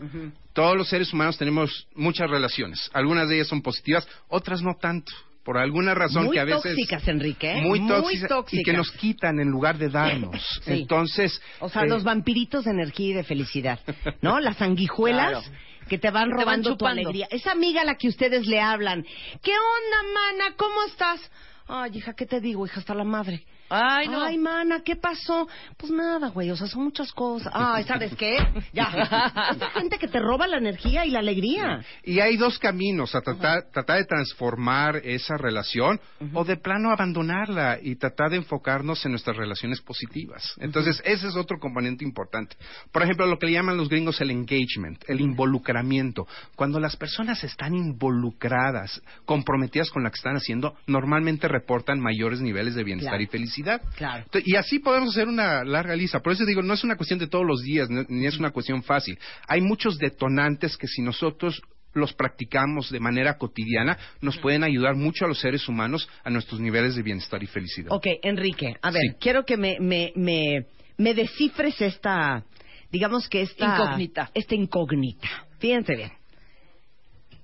Todos 0.52 0.76
los 0.76 0.88
seres 0.88 1.12
humanos 1.12 1.36
tenemos 1.36 1.88
muchas 1.94 2.30
relaciones. 2.30 2.88
Algunas 2.92 3.28
de 3.28 3.36
ellas 3.36 3.48
son 3.48 3.62
positivas, 3.62 4.06
otras 4.28 4.62
no 4.62 4.76
tanto. 4.80 5.12
Por 5.48 5.56
alguna 5.56 5.94
razón 5.94 6.26
Muy 6.26 6.34
que 6.34 6.40
a 6.40 6.44
veces... 6.44 6.62
tóxicas, 6.62 7.08
Enrique. 7.08 7.50
¿eh? 7.50 7.62
Muy, 7.62 7.80
Muy 7.80 8.20
tóxicas. 8.20 8.52
Y 8.52 8.62
que 8.62 8.74
nos 8.74 8.90
quitan 8.90 9.40
en 9.40 9.48
lugar 9.48 9.78
de 9.78 9.88
darnos. 9.88 10.36
Sí. 10.62 10.72
Entonces... 10.72 11.40
O 11.60 11.70
sea, 11.70 11.84
eh, 11.84 11.88
los 11.88 12.04
vampiritos 12.04 12.66
de 12.66 12.72
energía 12.72 13.06
y 13.08 13.12
de 13.14 13.24
felicidad, 13.24 13.80
¿no? 14.20 14.40
Las 14.40 14.58
sanguijuelas 14.58 15.30
Claro. 15.30 15.40
que 15.40 15.48
te 15.48 15.56
van 15.56 15.88
Que 15.88 15.98
te 15.98 16.10
van 16.10 16.30
robando 16.32 16.76
tu 16.76 16.86
alegría. 16.86 17.28
Esa 17.30 17.52
amiga 17.52 17.80
a 17.80 17.84
la 17.86 17.94
que 17.94 18.08
ustedes 18.08 18.46
le 18.46 18.60
hablan, 18.60 19.06
¿qué 19.42 19.52
onda, 19.52 20.12
mana? 20.12 20.54
¿Cómo 20.58 20.84
estás? 20.86 21.18
Ay, 21.66 21.92
hija, 21.94 22.12
¿qué 22.12 22.26
te 22.26 22.42
digo, 22.42 22.66
hija? 22.66 22.80
Hasta 22.80 22.92
la 22.92 23.04
madre. 23.04 23.42
Ay, 23.70 24.08
no. 24.08 24.22
Ay, 24.22 24.38
mana, 24.38 24.80
¿qué 24.84 24.96
pasó? 24.96 25.48
Pues 25.76 25.92
nada, 25.92 26.28
güey, 26.28 26.50
o 26.50 26.56
sea, 26.56 26.66
son 26.66 26.84
muchas 26.84 27.12
cosas. 27.12 27.52
Ay, 27.54 27.84
¿sabes 27.84 28.14
qué? 28.16 28.38
Ya. 28.72 28.84
Esa 29.56 29.70
gente 29.70 29.98
que 29.98 30.08
te 30.08 30.20
roba 30.20 30.46
la 30.46 30.58
energía 30.58 31.04
y 31.04 31.10
la 31.10 31.18
alegría. 31.18 31.84
Y 32.02 32.20
hay 32.20 32.36
dos 32.36 32.58
caminos, 32.58 33.14
a 33.14 33.20
tratar, 33.20 33.64
tratar 33.72 33.98
de 33.98 34.04
transformar 34.04 34.96
esa 35.04 35.36
relación 35.36 36.00
o 36.34 36.44
de 36.44 36.56
plano 36.56 36.90
abandonarla 36.90 37.78
y 37.82 37.96
tratar 37.96 38.30
de 38.30 38.36
enfocarnos 38.36 39.04
en 39.04 39.12
nuestras 39.12 39.36
relaciones 39.36 39.80
positivas. 39.80 40.54
Entonces, 40.58 41.02
ese 41.04 41.28
es 41.28 41.36
otro 41.36 41.58
componente 41.58 42.04
importante. 42.04 42.56
Por 42.92 43.02
ejemplo, 43.02 43.26
lo 43.26 43.38
que 43.38 43.46
le 43.46 43.52
llaman 43.52 43.76
los 43.76 43.88
gringos 43.88 44.20
el 44.20 44.30
engagement, 44.30 45.04
el 45.08 45.20
involucramiento. 45.20 46.26
Cuando 46.56 46.80
las 46.80 46.96
personas 46.96 47.42
están 47.44 47.74
involucradas, 47.74 49.00
comprometidas 49.24 49.90
con 49.90 50.02
lo 50.04 50.10
que 50.10 50.16
están 50.16 50.36
haciendo, 50.36 50.74
normalmente 50.86 51.48
reportan 51.48 52.00
mayores 52.00 52.40
niveles 52.40 52.74
de 52.74 52.84
bienestar 52.84 53.12
Claro. 53.12 53.22
y 53.22 53.26
felicidad. 53.26 53.57
Claro. 53.96 54.24
Y 54.44 54.56
así 54.56 54.78
podemos 54.78 55.10
hacer 55.10 55.28
una 55.28 55.64
larga 55.64 55.94
lista. 55.96 56.20
Por 56.20 56.32
eso 56.32 56.44
digo, 56.44 56.62
no 56.62 56.74
es 56.74 56.84
una 56.84 56.96
cuestión 56.96 57.18
de 57.18 57.26
todos 57.26 57.46
los 57.46 57.62
días, 57.62 57.88
ni 57.90 58.26
es 58.26 58.38
una 58.38 58.50
cuestión 58.50 58.82
fácil. 58.82 59.18
Hay 59.46 59.60
muchos 59.60 59.98
detonantes 59.98 60.76
que 60.76 60.86
si 60.86 61.02
nosotros 61.02 61.60
los 61.94 62.12
practicamos 62.12 62.90
de 62.90 63.00
manera 63.00 63.38
cotidiana, 63.38 63.98
nos 64.20 64.38
pueden 64.38 64.62
ayudar 64.62 64.94
mucho 64.94 65.24
a 65.24 65.28
los 65.28 65.40
seres 65.40 65.68
humanos 65.68 66.08
a 66.22 66.30
nuestros 66.30 66.60
niveles 66.60 66.94
de 66.94 67.02
bienestar 67.02 67.42
y 67.42 67.46
felicidad. 67.46 67.90
Ok, 67.92 68.06
Enrique, 68.22 68.76
a 68.82 68.90
ver, 68.90 69.02
Sí. 69.02 69.16
quiero 69.20 69.44
que 69.44 69.56
me, 69.56 69.78
me, 69.80 70.12
me, 70.14 70.66
me 70.96 71.14
descifres 71.14 71.80
esta, 71.80 72.44
digamos 72.92 73.28
que 73.28 73.42
esta... 73.42 73.74
Incógnita. 73.74 74.30
Esta 74.34 74.54
incógnita. 74.54 75.28
Fíjense 75.58 75.96
bien. 75.96 76.12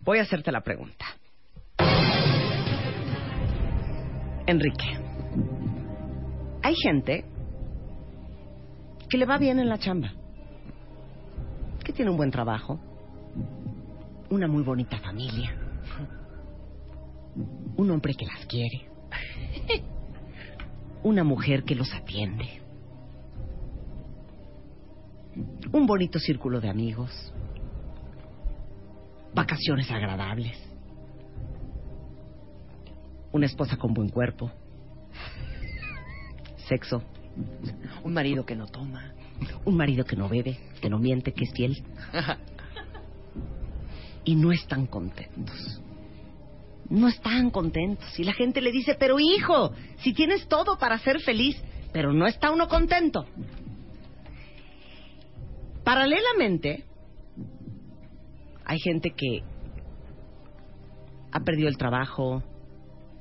Voy 0.00 0.18
a 0.18 0.22
hacerte 0.22 0.52
la 0.52 0.60
pregunta. 0.60 1.04
Enrique, 4.46 4.98
hay 6.64 6.74
gente 6.76 7.26
que 9.10 9.18
le 9.18 9.26
va 9.26 9.36
bien 9.36 9.60
en 9.60 9.68
la 9.68 9.76
chamba, 9.76 10.14
que 11.84 11.92
tiene 11.92 12.10
un 12.10 12.16
buen 12.16 12.30
trabajo, 12.30 12.80
una 14.30 14.48
muy 14.48 14.62
bonita 14.62 14.98
familia, 14.98 15.54
un 17.76 17.90
hombre 17.90 18.14
que 18.14 18.24
las 18.24 18.46
quiere, 18.46 18.88
una 21.02 21.22
mujer 21.22 21.64
que 21.64 21.74
los 21.74 21.92
atiende, 21.92 22.48
un 25.70 25.86
bonito 25.86 26.18
círculo 26.18 26.62
de 26.62 26.70
amigos, 26.70 27.10
vacaciones 29.34 29.90
agradables, 29.90 30.56
una 33.32 33.44
esposa 33.44 33.76
con 33.76 33.92
buen 33.92 34.08
cuerpo, 34.08 34.50
sexo, 36.68 37.02
Un 38.04 38.12
marido 38.12 38.44
que 38.46 38.54
no 38.54 38.66
toma. 38.66 39.12
un 39.64 39.76
marido 39.76 40.04
que 40.04 40.16
no 40.16 40.28
bebe, 40.28 40.58
que 40.80 40.88
no 40.88 40.98
miente, 40.98 41.32
que 41.32 41.44
es 41.44 41.52
fiel, 41.52 41.82
y 44.24 44.36
no 44.36 44.52
están 44.52 44.86
contentos. 44.86 45.82
No 46.88 47.08
están 47.08 47.50
contentos. 47.50 48.18
Y 48.18 48.24
la 48.24 48.32
gente 48.34 48.60
le 48.60 48.70
dice, 48.70 48.94
pero 48.98 49.18
hijo, 49.18 49.72
si 49.98 50.12
tienes 50.12 50.46
todo 50.48 50.78
para 50.78 50.98
ser 50.98 51.20
feliz, 51.20 51.56
pero 51.92 52.12
no 52.12 52.26
está 52.26 52.50
uno 52.50 52.68
contento. 52.68 53.26
Paralelamente, 55.82 56.84
hay 58.64 58.78
gente 58.80 59.10
que 59.10 59.42
ha 61.32 61.40
perdido 61.40 61.68
el 61.68 61.76
trabajo, 61.76 62.42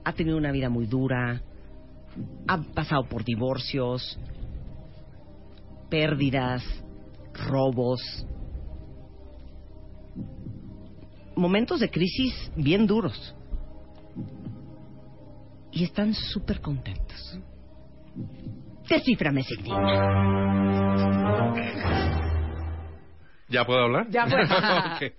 ha 0.06 0.14
tenido 0.14 0.38
una 0.38 0.52
vida 0.52 0.70
muy 0.70 0.86
dura, 0.86 1.42
ha 2.48 2.62
pasado 2.74 3.04
por 3.06 3.24
divorcios, 3.24 4.20
pérdidas, 5.90 6.64
robos, 7.34 8.02
momentos 11.36 11.80
de 11.80 11.90
crisis 11.90 12.52
bien 12.56 12.86
duros. 12.88 13.36
Y 15.72 15.84
están 15.84 16.14
súper 16.14 16.62
contentos. 16.62 17.40
Descíframe, 18.88 19.44
¿Ya 23.50 23.66
puedo 23.66 23.84
hablar? 23.84 24.08
Ya 24.10 24.26
puedes. 24.26 24.50
Ok. 24.96 25.14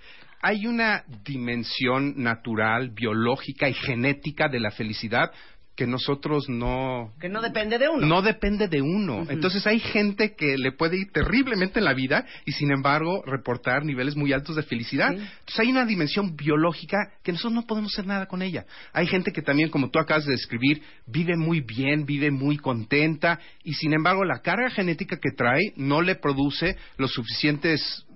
Hay 0.47 0.66
una 0.66 1.05
dimensión 1.24 2.22
natural, 2.22 2.90
biológica 2.90 3.66
y 3.68 3.72
genética 3.72 4.49
de 4.49 4.61
la 4.61 4.70
felicidad 4.70 5.32
que 5.77 5.87
nosotros 5.87 6.49
no 6.49 7.12
Que 7.20 7.29
no 7.29 7.41
depende 7.43 7.79
de 7.79 7.89
uno. 7.89 8.07
no 8.07 8.22
depende 8.22 8.68
de 8.68 8.81
uno. 8.81 9.27
Entonces 9.29 9.66
hay 9.66 9.81
gente 9.81 10.35
que 10.37 10.57
le 10.57 10.72
puede 10.72 10.99
ir 10.99 11.11
terriblemente 11.12 11.81
en 11.81 11.85
la 11.85 11.95
vida 11.95 12.25
y 12.45 12.53
sin 12.53 12.70
embargo 12.70 13.22
reportar 13.27 13.85
niveles 13.85 14.16
muy 14.16 14.33
altos 14.33 14.57
de 14.57 14.62
felicidad. 14.62 15.11
Entonces 15.12 15.59
hay 15.59 15.70
una 15.70 15.85
dimensión 15.85 16.37
biológica 16.37 16.99
que 17.22 17.33
nosotros 17.33 17.55
no 17.55 17.66
podemos 17.66 17.93
hacer 17.93 18.07
nada 18.07 18.27
con 18.27 18.43
ella. 18.43 18.64
Hay 18.93 19.07
gente 19.07 19.33
que 19.33 19.43
también, 19.43 19.70
como 19.70 19.91
tú 19.91 19.99
acabas 19.99 20.25
de 20.27 20.33
describir, 20.33 20.83
vive 21.07 21.37
muy 21.37 21.61
bien, 21.61 22.07
vive 22.07 22.31
muy 22.31 22.57
contenta 22.57 23.41
y 23.62 23.75
sin 23.75 23.93
embargo 23.93 24.25
la 24.25 24.41
carga 24.41 24.70
genética 24.70 25.16
que 25.16 25.31
trae 25.37 25.72
no 25.77 26.03
le 26.03 26.14
produce 26.14 26.77
los 26.99 27.12
suficientes 27.12 28.07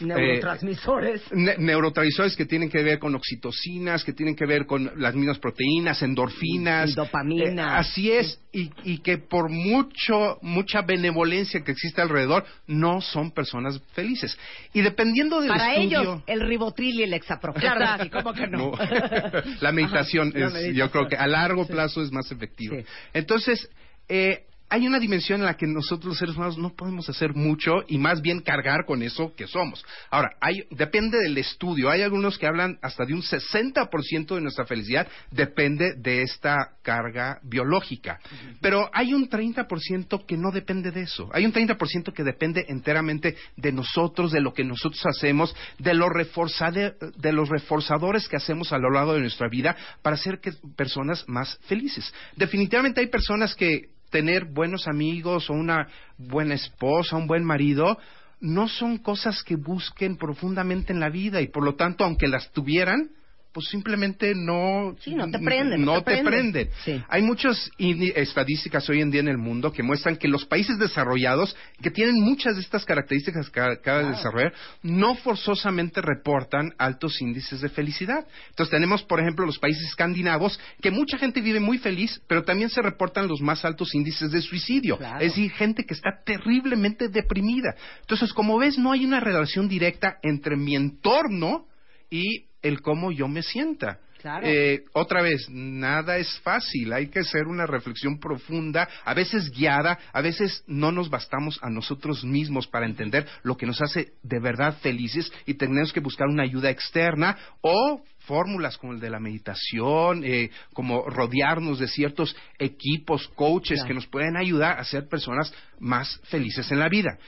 Neurotransmisores. 0.00 1.22
ne- 1.32 1.56
neurotransmisores 1.58 2.36
que 2.36 2.44
tienen 2.46 2.68
que 2.70 2.82
ver 2.82 2.98
con 2.98 3.14
oxitocinas, 3.14 4.04
que 4.04 4.12
tienen 4.12 4.34
que 4.36 4.46
ver 4.46 4.66
con 4.66 4.90
las 4.96 5.14
mismas 5.14 5.38
proteínas, 5.38 6.02
endorfinas. 6.02 6.90
Y 6.90 6.94
dopamina. 6.94 7.62
Eh, 7.74 7.78
así 7.78 8.10
es, 8.12 8.40
y, 8.52 8.70
y 8.84 8.98
que 8.98 9.18
por 9.18 9.50
mucho, 9.50 10.38
mucha 10.42 10.82
benevolencia 10.82 11.62
que 11.62 11.72
existe 11.72 12.00
alrededor, 12.00 12.44
no 12.66 13.00
son 13.00 13.32
personas 13.32 13.80
felices. 13.92 14.38
Y 14.72 14.80
dependiendo 14.82 15.40
del 15.40 15.48
Para 15.50 15.74
estudio... 15.74 16.00
ellos, 16.00 16.22
el 16.26 16.40
ribotril 16.40 17.00
y 17.00 17.02
el 17.04 17.14
hexapro. 17.14 17.52
Claro, 17.54 18.02
sí, 18.02 18.10
¿cómo 18.10 18.32
que 18.32 18.46
no? 18.46 18.58
No. 18.58 18.72
la 19.60 19.72
meditación, 19.72 20.28
Ajá, 20.28 20.38
la 20.38 20.46
es, 20.46 20.52
meditación. 20.52 20.76
yo 20.76 20.90
creo 20.90 21.08
que 21.08 21.16
a 21.16 21.26
largo 21.26 21.66
plazo 21.66 22.02
es 22.02 22.12
más 22.12 22.30
efectivo. 22.32 22.76
Entonces, 23.12 23.68
eh, 24.08 24.44
hay 24.70 24.86
una 24.86 24.98
dimensión 24.98 25.40
en 25.40 25.46
la 25.46 25.56
que 25.56 25.66
nosotros 25.66 26.10
los 26.10 26.18
seres 26.18 26.36
humanos 26.36 26.58
no 26.58 26.74
podemos 26.74 27.08
hacer 27.08 27.34
mucho 27.34 27.72
y 27.88 27.98
más 27.98 28.20
bien 28.20 28.40
cargar 28.40 28.84
con 28.86 29.02
eso 29.02 29.34
que 29.34 29.46
somos. 29.46 29.84
Ahora, 30.10 30.30
hay, 30.40 30.64
depende 30.70 31.18
del 31.18 31.38
estudio. 31.38 31.90
Hay 31.90 32.02
algunos 32.02 32.38
que 32.38 32.46
hablan 32.46 32.78
hasta 32.82 33.04
de 33.04 33.14
un 33.14 33.22
60% 33.22 34.34
de 34.34 34.40
nuestra 34.40 34.66
felicidad 34.66 35.08
depende 35.30 35.94
de 35.96 36.22
esta 36.22 36.56
carga 36.82 37.38
biológica. 37.42 38.18
Pero 38.60 38.90
hay 38.92 39.14
un 39.14 39.28
30% 39.28 40.26
que 40.26 40.36
no 40.36 40.50
depende 40.50 40.90
de 40.90 41.02
eso. 41.02 41.28
Hay 41.32 41.46
un 41.46 41.52
30% 41.52 42.12
que 42.12 42.24
depende 42.24 42.66
enteramente 42.68 43.36
de 43.56 43.72
nosotros, 43.72 44.32
de 44.32 44.40
lo 44.40 44.52
que 44.52 44.64
nosotros 44.64 45.02
hacemos, 45.06 45.54
de, 45.78 45.94
lo 45.94 46.08
reforzade- 46.08 46.94
de 47.16 47.32
los 47.32 47.48
reforzadores 47.48 48.28
que 48.28 48.36
hacemos 48.36 48.72
a 48.72 48.78
lo 48.78 48.90
largo 48.90 49.14
de 49.14 49.20
nuestra 49.20 49.48
vida 49.48 49.76
para 50.02 50.16
ser 50.16 50.40
que- 50.40 50.52
personas 50.76 51.24
más 51.28 51.58
felices. 51.68 52.12
Definitivamente 52.36 53.00
hay 53.00 53.06
personas 53.08 53.54
que 53.54 53.96
tener 54.10 54.46
buenos 54.46 54.88
amigos 54.88 55.50
o 55.50 55.54
una 55.54 55.88
buena 56.16 56.54
esposa, 56.54 57.16
un 57.16 57.26
buen 57.26 57.44
marido, 57.44 57.98
no 58.40 58.68
son 58.68 58.98
cosas 58.98 59.42
que 59.42 59.56
busquen 59.56 60.16
profundamente 60.16 60.92
en 60.92 61.00
la 61.00 61.10
vida 61.10 61.40
y 61.40 61.48
por 61.48 61.64
lo 61.64 61.74
tanto, 61.74 62.04
aunque 62.04 62.28
las 62.28 62.50
tuvieran, 62.52 63.10
pues 63.58 63.70
simplemente 63.70 64.34
no 64.36 64.94
Sí, 65.00 65.16
no 65.16 65.28
te 65.28 65.40
prenden, 65.40 65.80
no 65.80 65.94
no 65.94 66.02
te 66.04 66.14
te 66.14 66.22
prenden. 66.22 66.70
prenden. 66.70 67.04
Hay 67.08 67.22
muchas 67.22 67.68
estadísticas 68.14 68.88
hoy 68.88 69.00
en 69.00 69.10
día 69.10 69.20
en 69.20 69.26
el 69.26 69.36
mundo 69.36 69.72
que 69.72 69.82
muestran 69.82 70.14
que 70.14 70.28
los 70.28 70.44
países 70.44 70.78
desarrollados, 70.78 71.56
que 71.82 71.90
tienen 71.90 72.14
muchas 72.20 72.54
de 72.54 72.60
estas 72.60 72.84
características 72.84 73.50
que 73.50 73.58
acaba 73.60 74.04
de 74.04 74.10
desarrollar, 74.10 74.52
no 74.84 75.16
forzosamente 75.16 76.00
reportan 76.00 76.72
altos 76.78 77.20
índices 77.20 77.60
de 77.60 77.68
felicidad. 77.68 78.24
Entonces 78.50 78.70
tenemos, 78.70 79.02
por 79.02 79.18
ejemplo, 79.18 79.44
los 79.44 79.58
países 79.58 79.82
escandinavos, 79.88 80.60
que 80.80 80.92
mucha 80.92 81.18
gente 81.18 81.40
vive 81.40 81.58
muy 81.58 81.78
feliz, 81.78 82.22
pero 82.28 82.44
también 82.44 82.70
se 82.70 82.80
reportan 82.80 83.26
los 83.26 83.40
más 83.40 83.64
altos 83.64 83.92
índices 83.92 84.30
de 84.30 84.40
suicidio. 84.40 84.98
Claro. 84.98 85.18
Es 85.18 85.32
decir, 85.32 85.50
gente 85.50 85.84
que 85.84 85.94
está 85.94 86.10
terriblemente 86.24 87.08
deprimida. 87.08 87.74
Entonces, 88.02 88.32
como 88.32 88.56
ves, 88.56 88.78
no 88.78 88.92
hay 88.92 89.04
una 89.04 89.18
relación 89.18 89.66
directa 89.68 90.18
entre 90.22 90.56
mi 90.56 90.76
entorno 90.76 91.66
y 92.08 92.47
el 92.62 92.80
cómo 92.80 93.12
yo 93.12 93.28
me 93.28 93.42
sienta. 93.42 93.98
Claro. 94.20 94.48
Eh, 94.48 94.82
otra 94.94 95.22
vez, 95.22 95.46
nada 95.48 96.16
es 96.16 96.40
fácil, 96.40 96.92
hay 96.92 97.06
que 97.06 97.20
hacer 97.20 97.46
una 97.46 97.66
reflexión 97.66 98.18
profunda, 98.18 98.88
a 99.04 99.14
veces 99.14 99.48
guiada, 99.52 99.96
a 100.12 100.20
veces 100.20 100.64
no 100.66 100.90
nos 100.90 101.08
bastamos 101.08 101.56
a 101.62 101.70
nosotros 101.70 102.24
mismos 102.24 102.66
para 102.66 102.86
entender 102.86 103.28
lo 103.44 103.56
que 103.56 103.64
nos 103.66 103.80
hace 103.80 104.14
de 104.24 104.40
verdad 104.40 104.76
felices 104.80 105.32
y 105.46 105.54
tenemos 105.54 105.92
que 105.92 106.00
buscar 106.00 106.26
una 106.26 106.42
ayuda 106.42 106.68
externa 106.68 107.38
o 107.60 108.02
fórmulas 108.26 108.76
como 108.76 108.92
el 108.92 108.98
de 108.98 109.08
la 109.08 109.20
meditación, 109.20 110.24
eh, 110.24 110.50
como 110.74 111.08
rodearnos 111.08 111.78
de 111.78 111.86
ciertos 111.86 112.34
equipos, 112.58 113.28
coaches 113.36 113.78
Claro. 113.78 113.86
que 113.88 113.94
nos 113.94 114.06
pueden 114.08 114.36
ayudar 114.36 114.80
a 114.80 114.84
ser 114.84 115.08
personas 115.08 115.54
más 115.78 116.20
felices 116.24 116.72
en 116.72 116.80
la 116.80 116.88
vida. 116.88 117.18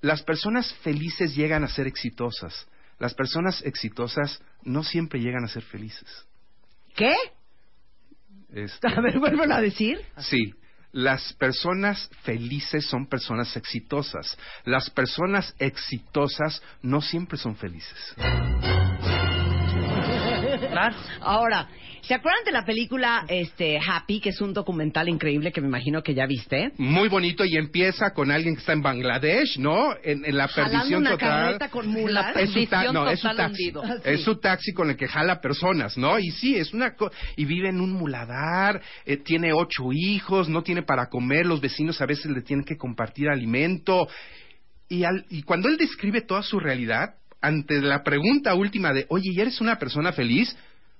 Las 0.00 0.24
personas 0.24 0.74
felices 0.82 1.36
llegan 1.36 1.62
a 1.62 1.68
ser 1.68 1.86
exitosas. 1.86 2.66
Las 2.98 3.14
personas 3.14 3.62
exitosas 3.64 4.42
no 4.64 4.82
siempre 4.82 5.20
llegan 5.20 5.44
a 5.44 5.48
ser 5.48 5.62
felices. 5.62 6.26
¿Qué? 6.94 7.14
Este, 8.52 8.86
A 8.88 9.00
ver, 9.00 9.18
vuélvelo 9.18 9.54
a 9.54 9.60
decir. 9.60 10.00
Sí. 10.18 10.54
Las 10.92 11.32
personas 11.32 12.10
felices 12.22 12.84
son 12.84 13.06
personas 13.06 13.56
exitosas. 13.56 14.36
Las 14.64 14.90
personas 14.90 15.54
exitosas 15.58 16.62
no 16.82 17.00
siempre 17.00 17.38
son 17.38 17.56
felices. 17.56 18.14
Ahora, 21.20 21.68
¿se 22.02 22.14
acuerdan 22.14 22.44
de 22.44 22.52
la 22.52 22.64
película 22.64 23.24
este 23.28 23.78
Happy, 23.78 24.20
que 24.20 24.30
es 24.30 24.40
un 24.40 24.52
documental 24.54 25.08
increíble 25.08 25.52
que 25.52 25.60
me 25.60 25.68
imagino 25.68 26.02
que 26.02 26.14
ya 26.14 26.26
viste? 26.26 26.72
Muy 26.78 27.08
bonito 27.08 27.44
y 27.44 27.56
empieza 27.56 28.12
con 28.12 28.30
alguien 28.30 28.54
que 28.54 28.60
está 28.60 28.72
en 28.72 28.82
Bangladesh, 28.82 29.58
¿no? 29.58 29.94
En, 30.02 30.24
en 30.24 30.36
la 30.36 30.48
Jalando 30.48 30.72
perdición 30.78 31.00
una 31.02 31.10
total. 31.12 31.28
carreta 31.28 31.68
con 31.70 31.86
mulas. 31.88 32.36
Es 32.36 32.50
su, 32.50 32.66
ta- 32.66 32.80
Perdición 32.80 32.94
no, 32.94 33.10
es 33.10 33.20
su 33.20 33.28
taxi. 33.36 33.72
Ah, 33.76 33.94
sí. 33.96 34.00
Es 34.10 34.20
su 34.22 34.36
taxi 34.40 34.72
con 34.72 34.90
el 34.90 34.96
que 34.96 35.08
jala 35.08 35.40
personas, 35.40 35.96
¿no? 35.98 36.18
Y 36.18 36.30
sí, 36.30 36.56
es 36.56 36.72
una 36.72 36.94
co- 36.94 37.10
y 37.36 37.44
vive 37.44 37.68
en 37.68 37.80
un 37.80 37.92
muladar, 37.92 38.80
eh, 39.04 39.18
tiene 39.18 39.52
ocho 39.52 39.84
hijos, 39.92 40.48
no 40.48 40.62
tiene 40.62 40.82
para 40.82 41.08
comer, 41.08 41.46
los 41.46 41.60
vecinos 41.60 42.00
a 42.00 42.06
veces 42.06 42.26
le 42.30 42.42
tienen 42.42 42.64
que 42.64 42.76
compartir 42.76 43.28
alimento. 43.28 44.08
Y, 44.88 45.04
al- 45.04 45.24
y 45.30 45.42
cuando 45.42 45.68
él 45.68 45.76
describe 45.76 46.22
toda 46.22 46.42
su 46.42 46.58
realidad, 46.58 47.14
ante 47.42 47.80
la 47.82 48.02
pregunta 48.02 48.54
última 48.54 48.92
de, 48.92 49.04
oye, 49.08 49.30
¿y 49.34 49.40
eres 49.40 49.60
una 49.60 49.78
persona 49.78 50.12
feliz? 50.12 50.56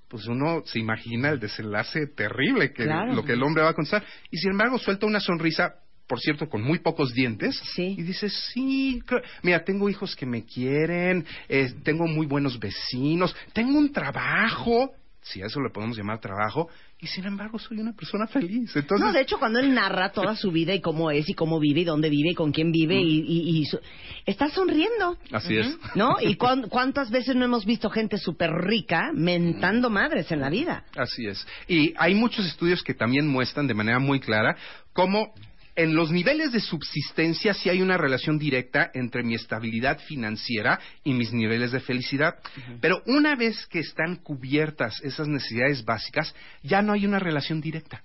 Pues 0.08 0.26
uno 0.26 0.62
se 0.66 0.78
imagina 0.78 1.30
el 1.30 1.40
desenlace 1.40 2.06
terrible 2.08 2.72
que 2.72 2.84
Claro. 2.84 3.14
lo 3.14 3.24
que 3.24 3.32
el 3.32 3.42
hombre 3.42 3.62
va 3.62 3.70
a 3.70 3.74
contestar. 3.74 4.04
Y 4.30 4.36
sin 4.36 4.50
embargo 4.50 4.78
suelta 4.78 5.06
una 5.06 5.20
sonrisa, 5.20 5.72
por 6.06 6.20
cierto, 6.20 6.48
con 6.50 6.62
muy 6.62 6.80
pocos 6.80 7.14
dientes. 7.14 7.56
Sí. 7.74 7.94
Y 7.96 8.02
dice, 8.02 8.28
sí, 8.28 9.00
mira, 9.42 9.64
tengo 9.64 9.88
hijos 9.88 10.14
que 10.14 10.26
me 10.26 10.44
quieren, 10.44 11.24
eh, 11.48 11.72
tengo 11.82 12.06
muy 12.06 12.26
buenos 12.26 12.58
vecinos, 12.58 13.34
tengo 13.54 13.78
un 13.78 13.90
trabajo, 13.90 14.90
si 15.22 15.40
a 15.40 15.46
eso 15.46 15.60
le 15.60 15.70
podemos 15.70 15.96
llamar 15.96 16.20
trabajo, 16.20 16.68
y 17.02 17.08
sin 17.08 17.24
embargo 17.26 17.58
soy 17.58 17.78
una 17.80 17.92
persona 17.94 18.28
feliz. 18.28 18.70
Entonces, 18.76 19.04
no, 19.04 19.12
de 19.12 19.20
hecho, 19.22 19.36
cuando 19.36 19.58
él 19.58 19.74
narra 19.74 20.12
toda 20.12 20.36
su 20.36 20.52
vida 20.52 20.72
y 20.72 20.80
cómo 20.80 21.10
es 21.10 21.28
y 21.28 21.34
cómo 21.34 21.58
vive 21.58 21.80
y 21.80 21.84
dónde 21.84 22.08
vive 22.08 22.30
y 22.30 22.34
con 22.34 22.52
quién 22.52 22.70
vive 22.70 22.94
y, 23.02 23.18
y- 23.26 23.58
y 23.58 23.64
su- 23.66 23.80
está 24.24 24.48
sonriendo. 24.48 25.18
Así 25.32 25.56
es. 25.56 25.76
¿No? 25.96 26.14
¿Y 26.20 26.36
cuán- 26.36 26.68
cuántas 26.68 27.10
veces 27.10 27.34
no 27.34 27.44
hemos 27.44 27.66
visto 27.66 27.90
gente 27.90 28.18
súper 28.18 28.52
rica 28.52 29.10
mentando 29.12 29.90
madres 29.90 30.30
en 30.30 30.40
la 30.40 30.48
vida? 30.48 30.84
Así 30.96 31.26
es. 31.26 31.44
Y 31.66 31.92
hay 31.98 32.14
muchos 32.14 32.46
estudios 32.46 32.84
que 32.84 32.94
también 32.94 33.26
muestran 33.26 33.66
de 33.66 33.74
manera 33.74 33.98
muy 33.98 34.20
clara 34.20 34.56
cómo 34.92 35.34
en 35.74 35.94
los 35.94 36.10
niveles 36.10 36.52
de 36.52 36.60
subsistencia 36.60 37.54
sí 37.54 37.68
hay 37.68 37.80
una 37.80 37.96
relación 37.96 38.38
directa 38.38 38.90
entre 38.94 39.22
mi 39.22 39.34
estabilidad 39.34 39.98
financiera 40.00 40.78
y 41.04 41.14
mis 41.14 41.32
niveles 41.32 41.72
de 41.72 41.80
felicidad. 41.80 42.36
Pero 42.80 43.02
una 43.06 43.36
vez 43.36 43.66
que 43.66 43.80
están 43.80 44.16
cubiertas 44.16 45.00
esas 45.02 45.28
necesidades 45.28 45.84
básicas, 45.84 46.34
ya 46.62 46.82
no 46.82 46.92
hay 46.92 47.06
una 47.06 47.18
relación 47.18 47.60
directa. 47.60 48.02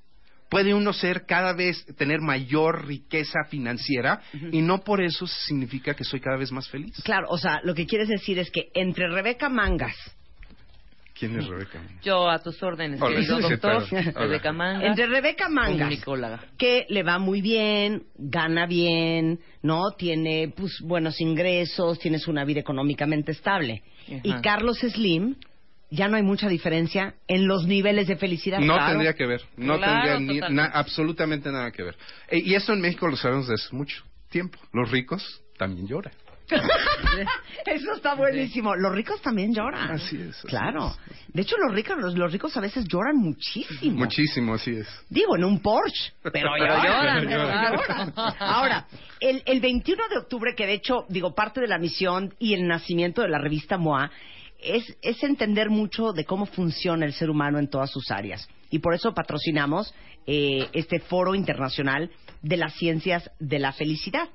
Puede 0.50 0.74
uno 0.74 0.94
ser 0.94 1.26
cada 1.26 1.52
vez 1.52 1.86
tener 1.98 2.22
mayor 2.22 2.88
riqueza 2.88 3.40
financiera 3.50 4.22
y 4.52 4.62
no 4.62 4.80
por 4.80 5.02
eso 5.02 5.28
significa 5.28 5.94
que 5.94 6.06
soy 6.06 6.22
cada 6.22 6.38
vez 6.38 6.54
más 6.54 6.70
feliz. 6.70 6.96
Claro, 7.04 7.28
o 7.30 7.38
sea, 7.38 7.60
lo 7.64 7.76
que 7.76 7.86
quieres 7.86 8.08
decir 8.08 8.40
es 8.40 8.50
que 8.50 8.70
entre 8.74 9.10
Rebeca 9.10 9.50
Mangas 9.50 9.98
¿Quién 11.20 11.40
es 11.40 11.48
Rebeca? 11.48 11.80
Yo 12.04 12.30
a 12.30 12.40
tus 12.40 12.62
órdenes, 12.62 13.02
Hola, 13.02 13.16
querido 13.16 13.38
¿qué 13.38 13.58
doctor. 13.58 13.86
Rebeca 14.16 14.52
Mangas. 14.54 14.84
Entre 14.84 15.08
Rebeca 15.08 15.50
Mangas, 15.50 15.80
comunicóloga. 15.80 16.40
que 16.58 16.86
le 16.90 17.04
va 17.04 17.18
muy 17.20 17.42
bien, 17.42 18.04
gana 18.18 18.66
bien, 18.68 19.40
¿no? 19.64 19.92
Tiene 19.98 20.54
pues 20.56 20.80
buenos 20.84 21.20
ingresos, 21.22 21.98
tienes 22.00 22.28
una 22.28 22.46
vida 22.46 22.60
económicamente 22.60 23.32
estable. 23.32 23.84
Ajá. 24.08 24.20
Y 24.24 24.34
Carlos 24.42 24.78
Slim, 24.80 25.36
ya 25.90 26.08
no 26.08 26.18
hay 26.18 26.24
mucha 26.24 26.50
diferencia 26.50 27.16
en 27.28 27.48
los 27.48 27.66
niveles 27.66 28.08
de 28.08 28.18
felicidad. 28.18 28.60
No 28.60 28.74
Claro. 28.76 28.90
tendría 28.92 29.14
que 29.14 29.26
ver, 29.26 29.42
no 29.58 29.78
Claro, 29.78 30.18
tendría 30.18 30.50
ni- 30.50 30.56
na- 30.56 30.66
absolutamente 30.66 31.52
nada 31.52 31.72
que 31.72 31.82
ver. 31.84 31.96
E- 32.30 32.40
y 32.40 32.54
eso 32.56 32.74
en 32.74 32.82
México 32.82 33.08
lo 33.08 33.16
sabemos 33.16 33.48
desde 33.48 33.66
hace 33.66 33.76
mucho 33.76 34.04
tiempo. 34.30 34.60
Los 34.74 34.92
ricos 34.92 35.42
también 35.58 35.88
lloran. 35.88 36.14
Eso 37.66 37.94
está 37.94 38.16
buenísimo. 38.16 38.76
Los 38.76 38.94
ricos 38.94 39.22
también 39.22 39.54
lloran. 39.54 39.92
Así 39.92 40.16
es. 40.22 40.38
así 40.38 40.48
Claro. 40.48 40.96
es. 41.10 41.34
De 41.34 41.42
hecho, 41.42 41.56
los 41.58 41.74
ricos, 41.76 41.98
los, 42.00 42.16
los 42.18 42.32
ricos 42.32 42.56
a 42.58 42.62
veces 42.62 42.86
lloran 42.88 43.18
muchísimo. 43.18 43.98
Muchísimo, 43.98 44.54
así 44.56 44.72
es. 44.72 44.88
Digo, 45.10 45.36
en 45.36 45.44
un 45.44 45.60
Porsche, 45.60 46.14
pero 46.24 46.34
Pero 46.58 46.78
lloran. 46.78 47.26
pero 47.28 47.44
lloran. 47.46 48.14
Ahora, 48.40 48.88
el, 49.20 49.44
el 49.46 49.60
21 49.60 50.04
de 50.10 50.18
octubre, 50.18 50.56
que 50.56 50.66
de 50.66 50.74
hecho, 50.74 51.06
digo, 51.10 51.36
parte 51.36 51.62
de 51.62 51.68
la 51.68 51.78
misión 51.78 52.34
y 52.40 52.54
el 52.54 52.68
nacimiento 52.68 53.22
de 53.22 53.30
la 53.30 53.38
revista 53.40 53.78
MOA 53.78 54.10
es, 54.60 54.98
es 55.02 55.22
entender 55.24 55.70
mucho 55.70 56.14
de 56.14 56.26
cómo 56.26 56.46
funciona 56.46 57.06
el 57.06 57.14
ser 57.14 57.30
humano 57.30 57.60
en 57.60 57.70
todas 57.70 57.92
sus 57.92 58.10
áreas. 58.10 58.48
Y 58.72 58.80
por 58.80 58.94
eso 58.94 59.14
patrocinamos 59.14 59.94
eh, 60.26 60.68
este 60.74 61.00
foro 61.00 61.36
internacional 61.36 62.10
de 62.42 62.58
las 62.58 62.74
ciencias 62.76 63.30
de 63.40 63.60
la 63.60 63.72
felicidad, 63.72 64.28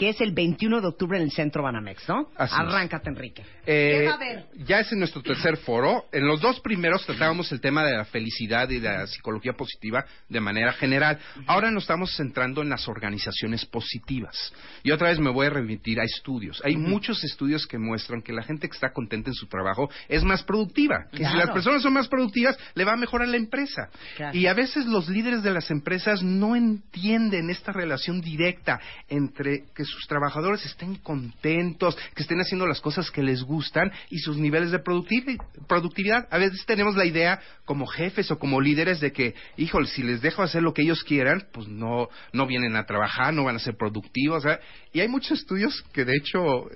que 0.00 0.08
es 0.08 0.20
el 0.22 0.32
21 0.32 0.80
de 0.80 0.86
octubre 0.86 1.18
en 1.18 1.24
el 1.24 1.30
Centro 1.30 1.62
Banamex, 1.62 2.08
¿no? 2.08 2.30
Así 2.34 2.54
es. 2.54 2.58
Arráncate, 2.58 3.10
Enrique. 3.10 3.44
Eh, 3.66 3.98
¿Qué 3.98 4.06
va 4.06 4.12
a 4.12 4.14
haber? 4.14 4.46
Ya 4.64 4.80
es 4.80 4.90
en 4.92 4.98
nuestro 4.98 5.20
tercer 5.20 5.58
foro. 5.58 6.06
En 6.10 6.26
los 6.26 6.40
dos 6.40 6.58
primeros 6.60 7.04
tratábamos 7.04 7.52
el 7.52 7.60
tema 7.60 7.84
de 7.84 7.94
la 7.94 8.06
felicidad 8.06 8.70
y 8.70 8.80
de 8.80 8.88
la 8.88 9.06
psicología 9.06 9.52
positiva 9.52 10.06
de 10.26 10.40
manera 10.40 10.72
general. 10.72 11.18
Ahora 11.46 11.70
nos 11.70 11.82
estamos 11.82 12.16
centrando 12.16 12.62
en 12.62 12.70
las 12.70 12.88
organizaciones 12.88 13.66
positivas. 13.66 14.54
Y 14.82 14.90
otra 14.90 15.10
vez 15.10 15.18
me 15.18 15.28
voy 15.28 15.48
a 15.48 15.50
remitir 15.50 16.00
a 16.00 16.04
estudios. 16.04 16.62
Hay 16.64 16.78
muchos 16.78 17.22
estudios 17.22 17.66
que 17.66 17.76
muestran 17.76 18.22
que 18.22 18.32
la 18.32 18.42
gente 18.42 18.70
que 18.70 18.74
está 18.74 18.94
contenta 18.94 19.28
en 19.28 19.34
su 19.34 19.48
trabajo 19.48 19.90
es 20.08 20.24
más 20.24 20.42
productiva. 20.44 21.08
Que 21.10 21.26
si 21.26 21.36
las 21.36 21.50
personas 21.50 21.82
son 21.82 21.92
más 21.92 22.08
productivas, 22.08 22.56
le 22.72 22.86
va 22.86 22.96
mejor 22.96 23.20
a 23.20 23.26
la 23.26 23.36
empresa. 23.36 23.90
Claro. 24.16 24.34
Y 24.34 24.46
a 24.46 24.54
veces 24.54 24.86
los 24.86 25.10
líderes 25.10 25.42
de 25.42 25.52
las 25.52 25.70
empresas 25.70 26.22
no 26.22 26.56
entienden 26.56 27.50
esta 27.50 27.70
relación 27.70 28.22
directa 28.22 28.80
entre 29.06 29.64
que 29.74 29.89
sus 29.90 30.06
trabajadores 30.06 30.64
estén 30.64 30.96
contentos, 30.96 31.96
que 32.14 32.22
estén 32.22 32.40
haciendo 32.40 32.66
las 32.66 32.80
cosas 32.80 33.10
que 33.10 33.22
les 33.22 33.42
gustan 33.42 33.90
y 34.10 34.18
sus 34.18 34.36
niveles 34.36 34.70
de 34.70 34.82
productivi- 34.82 35.38
productividad. 35.68 36.26
A 36.30 36.38
veces 36.38 36.64
tenemos 36.66 36.96
la 36.96 37.04
idea 37.04 37.40
como 37.64 37.86
jefes 37.86 38.30
o 38.30 38.38
como 38.38 38.60
líderes 38.60 39.00
de 39.00 39.12
que, 39.12 39.34
híjole, 39.56 39.86
si 39.86 40.02
les 40.02 40.20
dejo 40.22 40.42
hacer 40.42 40.62
lo 40.62 40.72
que 40.72 40.82
ellos 40.82 41.04
quieran, 41.04 41.46
pues 41.52 41.68
no, 41.68 42.08
no 42.32 42.46
vienen 42.46 42.76
a 42.76 42.86
trabajar, 42.86 43.34
no 43.34 43.44
van 43.44 43.56
a 43.56 43.60
ser 43.60 43.76
productivos. 43.76 44.44
¿eh? 44.46 44.58
Y 44.92 45.00
hay 45.00 45.08
muchos 45.08 45.38
estudios 45.38 45.84
que 45.92 46.04
de 46.04 46.16
hecho 46.16 46.66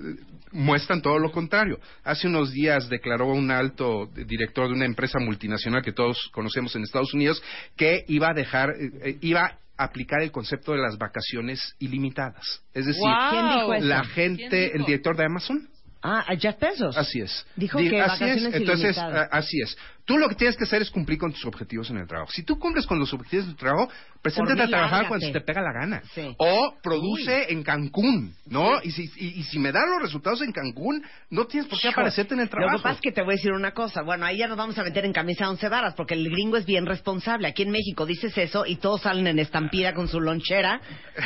muestran 0.52 1.02
todo 1.02 1.18
lo 1.18 1.32
contrario. 1.32 1.78
Hace 2.04 2.28
unos 2.28 2.52
días 2.52 2.88
declaró 2.88 3.26
un 3.26 3.50
alto 3.50 4.06
director 4.14 4.68
de 4.68 4.74
una 4.74 4.86
empresa 4.86 5.18
multinacional 5.18 5.82
que 5.82 5.92
todos 5.92 6.30
conocemos 6.32 6.74
en 6.76 6.82
Estados 6.82 7.12
Unidos 7.12 7.42
que 7.76 8.04
iba 8.08 8.30
a 8.30 8.34
dejar, 8.34 8.70
eh, 8.70 8.90
eh, 9.02 9.18
iba 9.20 9.58
aplicar 9.76 10.22
el 10.22 10.30
concepto 10.32 10.72
de 10.72 10.78
las 10.78 10.98
vacaciones 10.98 11.74
ilimitadas. 11.78 12.62
Es 12.72 12.86
decir, 12.86 13.02
Guau. 13.02 13.30
¿Quién 13.30 13.48
dijo 13.58 13.74
eso? 13.74 13.86
la 13.86 14.00
¿Quién 14.02 14.36
gente, 14.38 14.56
dijo? 14.60 14.76
el 14.76 14.84
director 14.84 15.16
de 15.16 15.24
Amazon, 15.24 15.68
Ah, 16.06 16.22
a 16.28 16.36
Jeff 16.36 16.60
Bezos. 16.60 16.96
Así 16.98 17.20
es. 17.22 17.46
Dijo 17.56 17.78
Di- 17.78 17.88
que 17.88 17.98
así 18.00 18.24
es. 18.24 18.44
Entonces, 18.44 18.94
ilimitadas. 18.94 19.28
así 19.32 19.58
es. 19.62 19.74
Tú 20.04 20.18
lo 20.18 20.28
que 20.28 20.34
tienes 20.34 20.54
que 20.58 20.64
hacer 20.64 20.82
es 20.82 20.90
cumplir 20.90 21.18
con 21.18 21.32
tus 21.32 21.46
objetivos 21.46 21.88
en 21.88 21.96
el 21.96 22.06
trabajo. 22.06 22.30
Si 22.30 22.42
tú 22.42 22.58
cumples 22.58 22.84
con 22.86 22.98
los 22.98 23.10
objetivos 23.14 23.46
de 23.46 23.52
tu 23.52 23.58
trabajo, 23.58 23.88
preséntate 24.20 24.60
a 24.64 24.68
trabajar 24.68 24.90
lárgate. 25.04 25.08
cuando 25.08 25.26
se 25.28 25.32
te 25.32 25.40
pega 25.40 25.62
la 25.62 25.72
gana. 25.72 26.02
Sí. 26.14 26.34
O 26.36 26.74
produce 26.82 27.50
en 27.50 27.62
Cancún, 27.62 28.34
¿no? 28.44 28.82
Y, 28.82 28.90
si, 28.90 29.10
y, 29.16 29.40
y 29.40 29.42
si 29.44 29.58
me 29.58 29.72
dan 29.72 29.88
los 29.88 30.02
resultados 30.02 30.42
en 30.42 30.52
Cancún, 30.52 31.02
no 31.30 31.46
tienes 31.46 31.70
por 31.70 31.80
qué 31.80 31.88
Hijo, 31.88 31.98
aparecerte 32.00 32.34
en 32.34 32.40
el 32.40 32.50
trabajo. 32.50 32.72
Lo 32.72 32.78
que 32.80 32.82
pasa 32.82 32.94
es 32.96 33.00
que 33.00 33.12
te 33.12 33.22
voy 33.22 33.32
a 33.32 33.36
decir 33.36 33.52
una 33.52 33.72
cosa. 33.72 34.02
Bueno, 34.02 34.26
ahí 34.26 34.36
ya 34.36 34.46
nos 34.46 34.58
vamos 34.58 34.76
a 34.76 34.82
meter 34.84 35.06
en 35.06 35.14
camisa 35.14 35.48
once 35.48 35.66
varas, 35.70 35.94
porque 35.94 36.12
el 36.12 36.28
gringo 36.28 36.58
es 36.58 36.66
bien 36.66 36.84
responsable. 36.84 37.48
Aquí 37.48 37.62
en 37.62 37.70
México 37.70 38.04
dices 38.04 38.36
eso 38.36 38.66
y 38.66 38.76
todos 38.76 39.00
salen 39.00 39.26
en 39.26 39.38
estampida 39.38 39.94
con 39.94 40.08
su 40.08 40.20
lonchera 40.20 40.82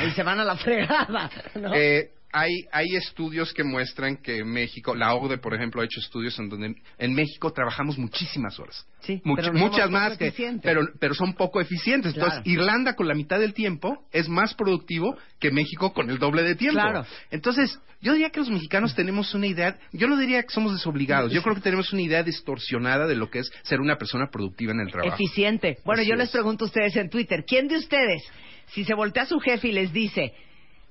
y 0.06 0.10
se 0.12 0.22
van 0.22 0.38
a 0.38 0.44
la 0.44 0.56
fregada. 0.56 1.30
¿no? 1.56 1.74
Eh, 1.74 2.10
hay, 2.32 2.52
hay 2.72 2.86
estudios 2.96 3.52
que 3.54 3.64
muestran 3.64 4.16
que 4.18 4.38
en 4.38 4.50
México, 4.50 4.94
la 4.94 5.14
OCDE, 5.14 5.38
por 5.38 5.54
ejemplo, 5.54 5.80
ha 5.80 5.84
hecho 5.84 6.00
estudios 6.00 6.38
en 6.38 6.48
donde 6.48 6.74
en 6.98 7.14
México 7.14 7.52
trabajamos 7.52 7.96
muchísimas 7.98 8.58
horas. 8.58 8.86
Sí, 9.00 9.20
Much- 9.24 9.36
pero 9.36 9.52
no 9.52 9.58
muchas 9.60 9.90
más 9.90 10.18
que, 10.18 10.32
pero, 10.62 10.86
pero 11.00 11.14
son 11.14 11.34
poco 11.34 11.60
eficientes. 11.60 12.12
Claro. 12.12 12.28
Entonces, 12.32 12.52
Irlanda 12.52 12.94
con 12.94 13.08
la 13.08 13.14
mitad 13.14 13.38
del 13.40 13.54
tiempo 13.54 14.04
es 14.12 14.28
más 14.28 14.54
productivo 14.54 15.16
que 15.40 15.50
México 15.50 15.92
con 15.92 16.10
el 16.10 16.18
doble 16.18 16.42
de 16.42 16.54
tiempo. 16.54 16.80
Claro. 16.80 17.06
Entonces, 17.30 17.80
yo 18.00 18.12
diría 18.12 18.30
que 18.30 18.40
los 18.40 18.50
mexicanos 18.50 18.94
tenemos 18.94 19.32
una 19.34 19.46
idea, 19.46 19.78
yo 19.92 20.06
no 20.06 20.16
diría 20.18 20.42
que 20.42 20.50
somos 20.50 20.72
desobligados, 20.72 21.32
yo 21.32 21.42
creo 21.42 21.54
que 21.54 21.62
tenemos 21.62 21.92
una 21.92 22.02
idea 22.02 22.22
distorsionada 22.22 23.06
de 23.06 23.16
lo 23.16 23.30
que 23.30 23.38
es 23.40 23.50
ser 23.62 23.80
una 23.80 23.96
persona 23.96 24.28
productiva 24.30 24.72
en 24.72 24.80
el 24.80 24.90
trabajo. 24.92 25.14
Eficiente. 25.14 25.78
Bueno, 25.84 26.02
Así 26.02 26.10
yo 26.10 26.16
les 26.16 26.26
es. 26.28 26.32
pregunto 26.32 26.64
a 26.64 26.66
ustedes 26.66 26.94
en 26.96 27.08
Twitter, 27.08 27.44
¿quién 27.46 27.68
de 27.68 27.76
ustedes, 27.78 28.22
si 28.68 28.84
se 28.84 28.94
voltea 28.94 29.22
a 29.22 29.26
su 29.26 29.38
jefe 29.40 29.68
y 29.68 29.72
les 29.72 29.92
dice 29.92 30.34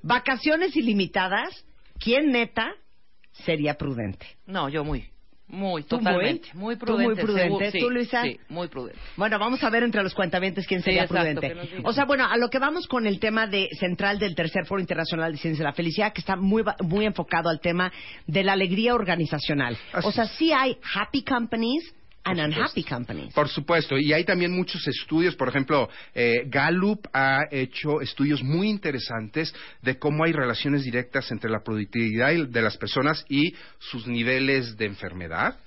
vacaciones 0.02 0.76
ilimitadas, 0.76 1.66
quién 2.00 2.32
neta 2.32 2.74
sería 3.46 3.76
prudente? 3.76 4.26
No, 4.46 4.70
yo 4.70 4.84
muy. 4.84 5.10
Muy, 5.50 5.84
¿Tú 5.84 5.98
totalmente. 5.98 6.50
muy? 6.54 6.62
Muy 6.62 6.76
¿Tú 6.76 6.86
prudente. 6.86 7.06
muy 7.08 7.16
prudente? 7.16 7.44
seguro, 7.44 7.72
sí, 7.72 7.80
¿Tú, 7.80 7.90
Luisa? 7.90 8.24
Sí, 8.24 8.38
muy 8.50 8.68
prudente. 8.68 9.00
Bueno, 9.16 9.40
vamos 9.40 9.64
a 9.64 9.70
ver 9.70 9.84
entre 9.84 10.04
los 10.04 10.14
cuentavientes 10.14 10.68
quién 10.68 10.82
Sí, 10.82 10.86
sería 10.86 11.04
exacto, 11.06 11.40
prudente. 11.40 11.82
O 11.86 11.94
sea, 11.94 12.04
bueno, 12.04 12.26
a 12.30 12.36
lo 12.36 12.50
que 12.50 12.60
vamos 12.60 12.86
con 12.86 13.08
el 13.08 13.20
tema 13.22 13.48
de 13.48 13.70
central 13.80 14.20
del 14.20 14.36
tercer 14.36 14.66
foro 14.66 14.82
internacional 14.82 15.32
de 15.32 15.38
ciencia 15.38 15.64
de 15.64 15.70
la 15.70 15.74
felicidad, 15.74 16.12
que 16.12 16.20
está 16.20 16.36
muy 16.36 16.64
muy 16.82 17.06
enfocado 17.06 17.48
al 17.50 17.62
tema 17.62 17.94
de 18.26 18.44
la 18.44 18.54
alegría 18.54 18.94
organizacional. 18.94 19.78
o 20.04 20.12
sea, 20.12 20.26
sí 20.28 20.52
hay 20.52 20.78
happy 20.94 21.24
companies 21.24 21.94
and 22.30 22.40
unhappy 22.40 22.84
companies. 22.84 23.34
Por 23.34 23.48
supuesto, 23.50 23.98
y 23.98 24.14
hay 24.14 24.24
también 24.24 24.52
muchos 24.52 24.88
estudios, 24.88 25.36
por 25.36 25.50
ejemplo, 25.50 25.90
eh, 26.14 26.44
Gallup 26.48 27.08
ha 27.14 27.42
hecho 27.52 28.02
estudios 28.02 28.44
muy 28.44 28.70
interesantes 28.70 29.54
de 29.82 29.98
cómo 29.98 30.24
hay 30.24 30.32
relaciones 30.34 30.84
directas 30.84 31.32
entre 31.32 31.50
la 31.50 31.62
productividad 31.64 32.34
de 32.48 32.62
las 32.62 32.78
personas 32.78 33.26
y 33.30 33.54
sus 33.80 34.08
niveles 34.08 34.76
de 34.78 34.86
enfermedad. 34.86 35.58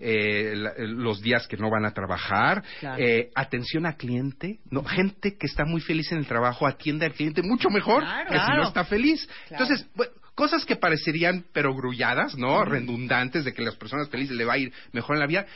eh, 0.00 0.54
la- 0.56 0.70
eh, 0.70 0.86
los 0.86 1.20
días 1.20 1.48
que 1.48 1.56
no 1.56 1.68
van 1.68 1.84
a 1.84 1.92
trabajar, 1.92 2.62
Claro. 2.78 3.02
eh, 3.02 3.30
atención 3.34 3.86
a 3.86 3.96
cliente, 3.96 4.60
no, 4.70 4.84
gente 4.84 5.36
que 5.36 5.48
está 5.48 5.64
muy 5.64 5.80
feliz 5.80 6.12
en 6.12 6.18
el 6.18 6.26
trabajo 6.28 6.64
atiende 6.64 7.06
al 7.06 7.12
cliente 7.12 7.42
mucho 7.42 7.68
mejor 7.68 8.04
Claro. 8.04 8.30
que 8.30 8.38
si 8.38 8.44
Claro. 8.44 8.62
no 8.62 8.68
está 8.68 8.84
feliz. 8.84 9.28
Entonces, 9.50 9.84
bueno, 9.96 10.12
cosas 10.38 10.64
que 10.64 10.76
parecerían 10.76 11.46
pero 11.52 11.74
grulladas, 11.74 12.38
¿no? 12.38 12.64
Redundantes 12.64 13.44
de 13.44 13.52
que 13.52 13.60
las 13.60 13.74
personas 13.74 14.08
felices 14.08 14.36
le 14.36 14.44
va 14.44 14.52
a 14.52 14.58
ir 14.58 14.72
mejor 14.92 15.16
en 15.16 15.20
la 15.20 15.26
vida. 15.26 15.46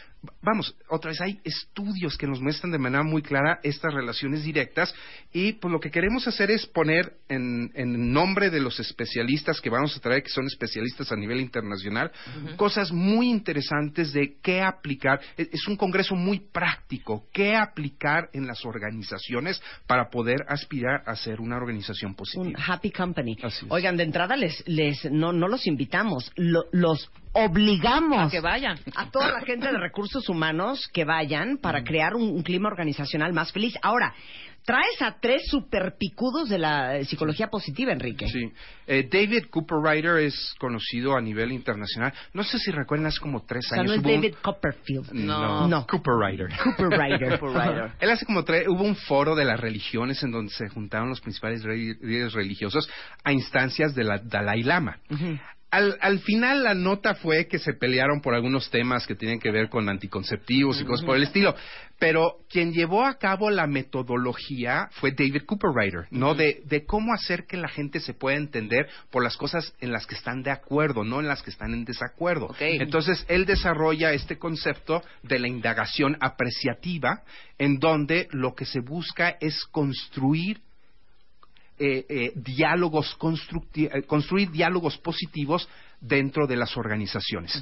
Vamos, 0.41 0.77
otra 0.89 1.11
vez 1.11 1.21
hay 1.21 1.41
estudios 1.45 2.17
que 2.17 2.27
nos 2.27 2.41
muestran 2.41 2.73
de 2.73 2.79
manera 2.79 3.05
muy 3.05 3.23
clara 3.23 3.61
estas 3.63 3.93
relaciones 3.93 4.45
directas 4.45 4.93
y 5.33 5.55
pues 5.55 5.71
lo 5.71 5.81
que 5.81 5.91
queremos 5.91 6.27
hacer 6.29 6.51
es 6.51 6.67
poner 6.67 7.15
en, 7.29 7.71
en 7.75 8.13
nombre 8.13 8.51
de 8.51 8.61
los 8.61 8.79
especialistas 8.81 9.61
que 9.61 9.71
vamos 9.71 9.97
a 9.97 10.01
traer, 10.01 10.23
que 10.23 10.31
son 10.31 10.47
especialistas 10.47 11.11
a 11.13 11.17
nivel 11.17 11.41
internacional, 11.41 12.11
cosas 12.57 12.93
muy 12.93 13.31
interesantes 13.31 14.13
de 14.13 14.37
qué 14.43 14.63
aplicar. 14.63 15.21
Es, 15.37 15.49
es 15.53 15.69
un 15.69 15.77
congreso 15.77 16.17
muy 16.17 16.41
práctico, 16.41 17.27
qué 17.33 17.55
aplicar 17.57 18.31
en 18.33 18.47
las 18.47 18.65
organizaciones 18.65 19.61
para 19.87 20.09
poder 20.11 20.39
aspirar 20.49 21.03
a 21.07 21.15
ser 21.15 21.41
una 21.41 21.57
organización 21.57 22.15
positiva. 22.15 22.47
Un 22.47 22.57
happy 22.65 22.91
company. 22.91 23.37
Oigan, 23.69 23.97
de 23.97 24.05
entrada 24.05 24.37
les, 24.37 24.63
les 24.75 25.05
no, 25.11 25.33
no 25.33 25.49
los 25.49 25.67
invitamos, 25.67 26.31
lo- 26.37 26.65
los 26.73 27.11
obligamos 27.35 28.29
A 28.29 28.31
que 28.31 28.41
vayan. 28.41 28.79
a 28.95 29.11
toda 29.11 29.31
la 29.33 29.41
gente 29.41 29.67
de 29.71 29.79
recursos 29.79 30.29
humanos 30.29 30.89
que 30.93 31.05
vayan 31.05 31.59
para 31.59 31.83
crear 31.83 32.15
un, 32.15 32.23
un 32.25 32.43
clima 32.43 32.69
organizacional 32.69 33.33
más 33.33 33.53
feliz. 33.53 33.75
Ahora, 33.83 34.15
traes 34.65 35.01
a 35.03 35.19
tres 35.21 35.43
super 35.47 35.95
picudos 35.99 36.49
de 36.49 36.59
la 36.59 36.97
eh, 36.97 37.05
psicología 37.05 37.49
positiva, 37.49 37.93
Enrique. 37.93 38.27
Sí. 38.29 38.53
Eh, 38.87 39.09
David 39.11 39.47
Cooper 39.51 39.79
Ryder 39.83 40.19
es 40.19 40.55
conocido 40.59 41.17
a 41.17 41.21
nivel 41.21 41.53
internacional. 41.53 42.13
No 42.33 42.43
sé 42.45 42.59
si 42.59 42.71
recuerdan, 42.71 43.07
hace 43.07 43.21
como 43.21 43.45
tres 43.45 43.67
O 43.67 43.69
sea, 43.75 43.81
años. 43.83 43.97
no 43.97 44.01
es 44.01 44.05
un- 44.07 44.23
David 44.23 44.35
Copperfield. 44.43 45.13
No. 45.13 45.67
No. 45.69 45.87
Cooper 45.87 46.15
Ryder. 46.15 46.49
Cooper 46.65 46.89
Ryder. 46.91 47.93
Él 48.01 48.11
hace 48.11 48.25
como 48.27 48.45
tres, 48.45 48.67
hubo 48.69 48.83
un 48.83 48.97
foro 48.97 49.35
de 49.35 49.45
las 49.45 49.59
religiones 49.61 50.23
en 50.23 50.31
donde 50.31 50.53
se 50.53 50.69
juntaron 50.69 51.09
los 51.09 51.21
principales 51.21 51.65
líderes 51.65 52.33
religiosos 52.33 52.89
a 53.25 53.33
instancias 53.33 53.95
de 53.95 54.05
la 54.05 54.19
Dalai 54.19 54.63
Lama. 54.63 54.99
Al, 55.73 55.97
al 56.03 56.21
final 56.21 56.63
la 56.63 56.75
nota 56.75 57.15
fue 57.15 57.49
que 57.49 57.59
se 57.59 57.73
pelearon 57.73 58.21
por 58.21 58.35
algunos 58.35 58.71
temas 58.71 59.07
que 59.07 59.15
tienen 59.15 59.41
que 59.41 59.51
ver 59.51 59.71
con 59.71 59.89
anticonceptivos 59.89 60.79
y 60.79 60.85
cosas 60.85 61.05
por 61.07 61.17
el 61.17 61.23
estilo. 61.23 61.55
Pero 61.99 62.41
quien 62.51 62.75
llevó 62.75 63.07
a 63.07 63.15
cabo 63.15 63.49
la 63.49 63.67
metodología 63.67 64.91
fue 65.01 65.13
David 65.13 65.45
Cooperwriter, 65.47 66.09
¿no? 66.11 66.35
de, 66.35 66.61
de 66.67 66.85
cómo 66.85 67.15
hacer 67.15 67.47
que 67.47 67.57
la 67.57 67.69
gente 67.69 68.01
se 68.01 68.13
pueda 68.13 68.37
entender 68.37 68.87
por 69.11 69.25
las 69.25 69.39
cosas 69.39 69.73
en 69.81 69.93
las 69.93 70.07
que 70.07 70.15
están 70.15 70.43
de 70.43 70.51
acuerdo, 70.51 71.05
no 71.05 71.21
en 71.21 71.27
las 71.27 71.43
que 71.43 71.51
están 71.51 71.73
en 71.73 71.87
desacuerdo. 71.87 72.55
Entonces, 72.61 73.25
él 73.29 73.47
desarrolla 73.47 74.13
este 74.13 74.39
concepto 74.39 75.03
de 75.23 75.39
la 75.39 75.49
indagación 75.49 76.19
apreciativa, 76.21 77.23
en 77.57 77.79
donde 77.79 78.29
lo 78.31 78.55
que 78.55 78.67
se 78.67 78.81
busca 78.81 79.39
es 79.41 79.65
construir 79.71 80.61
eh, 81.85 82.07
eh, 82.09 82.33
diálogos 82.37 83.19
eh, 83.75 84.03
construir 84.07 84.53
diálogos 84.53 84.99
positivos 84.99 85.69
dentro 86.01 86.47
de 86.47 86.55
las 86.55 86.77
organizaciones. 86.77 87.61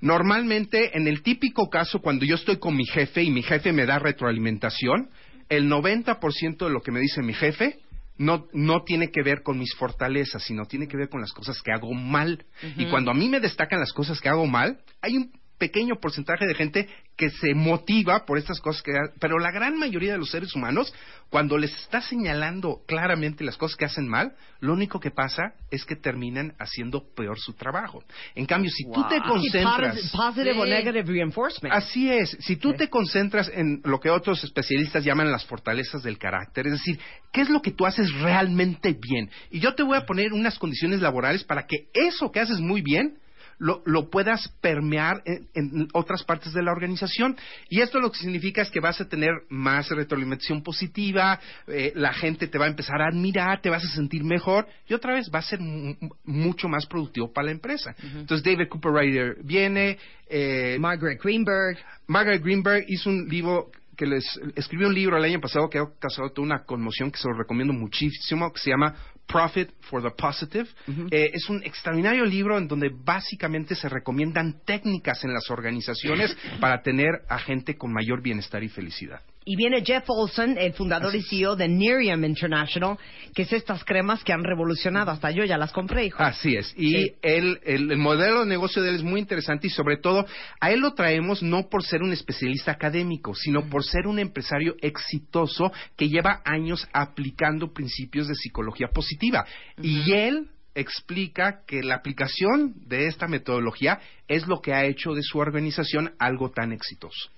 Normalmente, 0.00 0.96
en 0.96 1.06
el 1.06 1.22
típico 1.22 1.68
caso, 1.68 1.98
cuando 1.98 2.24
yo 2.24 2.36
estoy 2.36 2.56
con 2.56 2.74
mi 2.74 2.86
jefe 2.86 3.22
y 3.22 3.30
mi 3.30 3.42
jefe 3.42 3.74
me 3.74 3.84
da 3.84 3.98
retroalimentación, 3.98 5.10
el 5.50 5.68
90% 5.68 6.56
de 6.56 6.70
lo 6.70 6.80
que 6.80 6.90
me 6.90 7.00
dice 7.00 7.20
mi 7.20 7.34
jefe 7.34 7.80
no, 8.16 8.46
no 8.54 8.82
tiene 8.82 9.10
que 9.10 9.22
ver 9.22 9.42
con 9.42 9.58
mis 9.58 9.74
fortalezas, 9.74 10.42
sino 10.42 10.64
tiene 10.64 10.88
que 10.88 10.96
ver 10.96 11.10
con 11.10 11.20
las 11.20 11.32
cosas 11.32 11.60
que 11.60 11.70
hago 11.70 11.92
mal. 11.92 12.46
Y 12.78 12.86
cuando 12.86 13.10
a 13.10 13.14
mí 13.14 13.28
me 13.28 13.40
destacan 13.40 13.80
las 13.80 13.92
cosas 13.92 14.22
que 14.22 14.30
hago 14.30 14.46
mal, 14.46 14.80
hay 15.02 15.18
un 15.18 15.30
pequeño 15.60 16.00
porcentaje 16.00 16.46
de 16.46 16.54
gente 16.56 16.88
que 17.16 17.30
se 17.30 17.54
motiva 17.54 18.24
por 18.24 18.38
estas 18.38 18.58
cosas 18.60 18.82
que 18.82 18.92
pero 19.20 19.38
la 19.38 19.52
gran 19.52 19.78
mayoría 19.78 20.12
de 20.12 20.18
los 20.18 20.30
seres 20.30 20.56
humanos 20.56 20.92
cuando 21.28 21.56
les 21.58 21.72
está 21.82 22.00
señalando 22.00 22.80
claramente 22.88 23.44
las 23.44 23.56
cosas 23.56 23.76
que 23.76 23.84
hacen 23.84 24.08
mal 24.08 24.32
lo 24.60 24.72
único 24.72 24.98
que 24.98 25.10
pasa 25.10 25.52
es 25.70 25.84
que 25.84 25.94
terminan 25.96 26.54
haciendo 26.58 27.04
peor 27.14 27.38
su 27.38 27.52
trabajo 27.52 28.02
en 28.34 28.46
cambio 28.46 28.70
si 28.70 28.84
tú 28.90 29.06
te 29.08 29.20
concentras 29.20 29.96
Posi- 29.96 30.16
positive 30.16 30.58
o 30.58 30.64
negative 30.66 31.12
reinforcement. 31.12 31.74
Así 31.74 32.10
es. 32.10 32.36
Si 32.40 32.56
tú 32.56 32.72
te 32.72 32.88
concentras 32.88 33.50
en 33.54 33.80
lo 33.84 34.00
que 34.00 34.08
otros 34.10 34.42
especialistas 34.42 35.04
llaman 35.04 35.30
las 35.30 35.44
fortalezas 35.44 36.02
del 36.02 36.16
carácter, 36.18 36.66
es 36.66 36.72
decir, 36.72 36.98
¿qué 37.32 37.42
es 37.42 37.50
lo 37.50 37.60
que 37.60 37.70
tú 37.72 37.84
haces 37.86 38.10
realmente 38.20 38.96
bien? 38.98 39.30
Y 39.50 39.60
yo 39.60 39.74
te 39.74 39.82
voy 39.82 39.96
a 39.98 40.06
poner 40.06 40.32
unas 40.32 40.58
condiciones 40.58 41.00
laborales 41.00 41.44
para 41.44 41.66
que 41.66 41.88
eso 41.92 42.30
que 42.32 42.40
haces 42.40 42.60
muy 42.60 42.80
bien 42.80 43.18
lo, 43.60 43.82
lo 43.86 44.10
puedas 44.10 44.48
permear 44.60 45.22
en, 45.24 45.46
en 45.54 45.88
otras 45.92 46.24
partes 46.24 46.52
de 46.52 46.62
la 46.64 46.72
organización. 46.72 47.36
Y 47.68 47.80
esto 47.80 48.00
lo 48.00 48.10
que 48.10 48.18
significa 48.18 48.62
es 48.62 48.70
que 48.70 48.80
vas 48.80 49.00
a 49.00 49.08
tener 49.08 49.30
más 49.48 49.88
retroalimentación 49.90 50.62
positiva, 50.64 51.38
eh, 51.68 51.92
la 51.94 52.12
gente 52.12 52.48
te 52.48 52.58
va 52.58 52.64
a 52.64 52.68
empezar 52.68 53.00
a 53.00 53.06
admirar, 53.08 53.60
te 53.60 53.70
vas 53.70 53.84
a 53.84 53.94
sentir 53.94 54.24
mejor 54.24 54.66
y 54.88 54.94
otra 54.94 55.14
vez 55.14 55.30
va 55.32 55.38
a 55.38 55.42
ser 55.42 55.60
mu- 55.60 55.94
mucho 56.24 56.68
más 56.68 56.86
productivo 56.86 57.32
para 57.32 57.46
la 57.46 57.52
empresa. 57.52 57.94
Entonces 58.02 58.42
David 58.42 58.68
Cooper 58.68 58.90
Ryder 58.92 59.36
viene. 59.44 59.98
eh, 60.28 60.76
Margaret 60.80 61.20
Greenberg. 61.22 61.78
Margaret 62.06 62.42
Greenberg 62.42 62.84
hizo 62.88 63.10
un 63.10 63.28
libro 63.28 63.70
que 63.96 64.06
les 64.06 64.24
escribió 64.56 64.88
un 64.88 64.94
libro 64.94 65.18
el 65.18 65.24
año 65.24 65.40
pasado 65.40 65.68
que 65.68 65.78
ha 65.78 65.84
causado 65.98 66.30
toda 66.30 66.46
una 66.46 66.64
conmoción 66.64 67.10
que 67.10 67.18
se 67.18 67.28
lo 67.28 67.36
recomiendo 67.36 67.74
muchísimo 67.74 68.50
que 68.50 68.58
se 68.60 68.70
llama 68.70 68.94
Profit 69.30 69.70
for 69.82 70.02
the 70.02 70.10
Positive. 70.10 70.68
Eh, 71.10 71.30
es 71.32 71.48
un 71.48 71.62
extraordinario 71.62 72.24
libro 72.24 72.58
en 72.58 72.66
donde 72.66 72.90
básicamente 72.92 73.74
se 73.74 73.88
recomiendan 73.88 74.60
técnicas 74.64 75.22
en 75.24 75.32
las 75.32 75.50
organizaciones 75.50 76.36
para 76.60 76.82
tener 76.82 77.22
a 77.28 77.38
gente 77.38 77.76
con 77.76 77.92
mayor 77.92 78.22
bienestar 78.22 78.62
y 78.64 78.68
felicidad. 78.68 79.20
Y 79.44 79.56
viene 79.56 79.82
Jeff 79.84 80.04
Olson, 80.08 80.56
el 80.58 80.74
fundador 80.74 81.14
y 81.16 81.22
CEO 81.22 81.56
de 81.56 81.66
Nerium 81.66 82.24
International, 82.24 82.98
que 83.34 83.42
es 83.42 83.52
estas 83.54 83.82
cremas 83.84 84.22
que 84.22 84.32
han 84.34 84.44
revolucionado. 84.44 85.10
Hasta 85.10 85.30
yo 85.30 85.44
ya 85.44 85.56
las 85.56 85.72
compré, 85.72 86.04
hijo. 86.06 86.22
Así 86.22 86.56
es. 86.56 86.74
Y 86.76 87.14
él- 87.22 87.58
el, 87.64 87.90
el 87.90 87.96
modelo 87.96 88.40
de 88.40 88.46
negocio 88.46 88.82
de 88.82 88.90
él 88.90 88.96
es 88.96 89.02
muy 89.02 89.18
interesante 89.18 89.66
y 89.68 89.70
sobre 89.70 89.96
todo 89.96 90.26
a 90.60 90.70
él 90.70 90.80
lo 90.80 90.92
traemos 90.92 91.42
no 91.42 91.68
por 91.70 91.82
ser 91.82 92.02
un 92.02 92.12
especialista 92.12 92.72
académico, 92.72 93.34
sino 93.34 93.64
por 93.70 93.82
ser 93.82 94.06
un 94.06 94.18
empresario 94.18 94.76
exitoso 94.82 95.72
que 95.96 96.08
lleva 96.10 96.42
años 96.44 96.86
aplicando 96.92 97.72
principios 97.72 98.28
de 98.28 98.34
psicología 98.34 98.88
positiva. 98.88 99.46
Y 99.82 100.12
él 100.12 100.48
explica 100.74 101.62
que 101.66 101.82
la 101.82 101.96
aplicación 101.96 102.74
de 102.86 103.06
esta 103.06 103.26
metodología 103.26 103.98
es 104.28 104.46
lo 104.46 104.60
que 104.60 104.72
ha 104.74 104.84
hecho 104.84 105.14
de 105.14 105.22
su 105.22 105.38
organización 105.38 106.12
algo 106.18 106.50
tan 106.50 106.72
exitoso. 106.72 107.30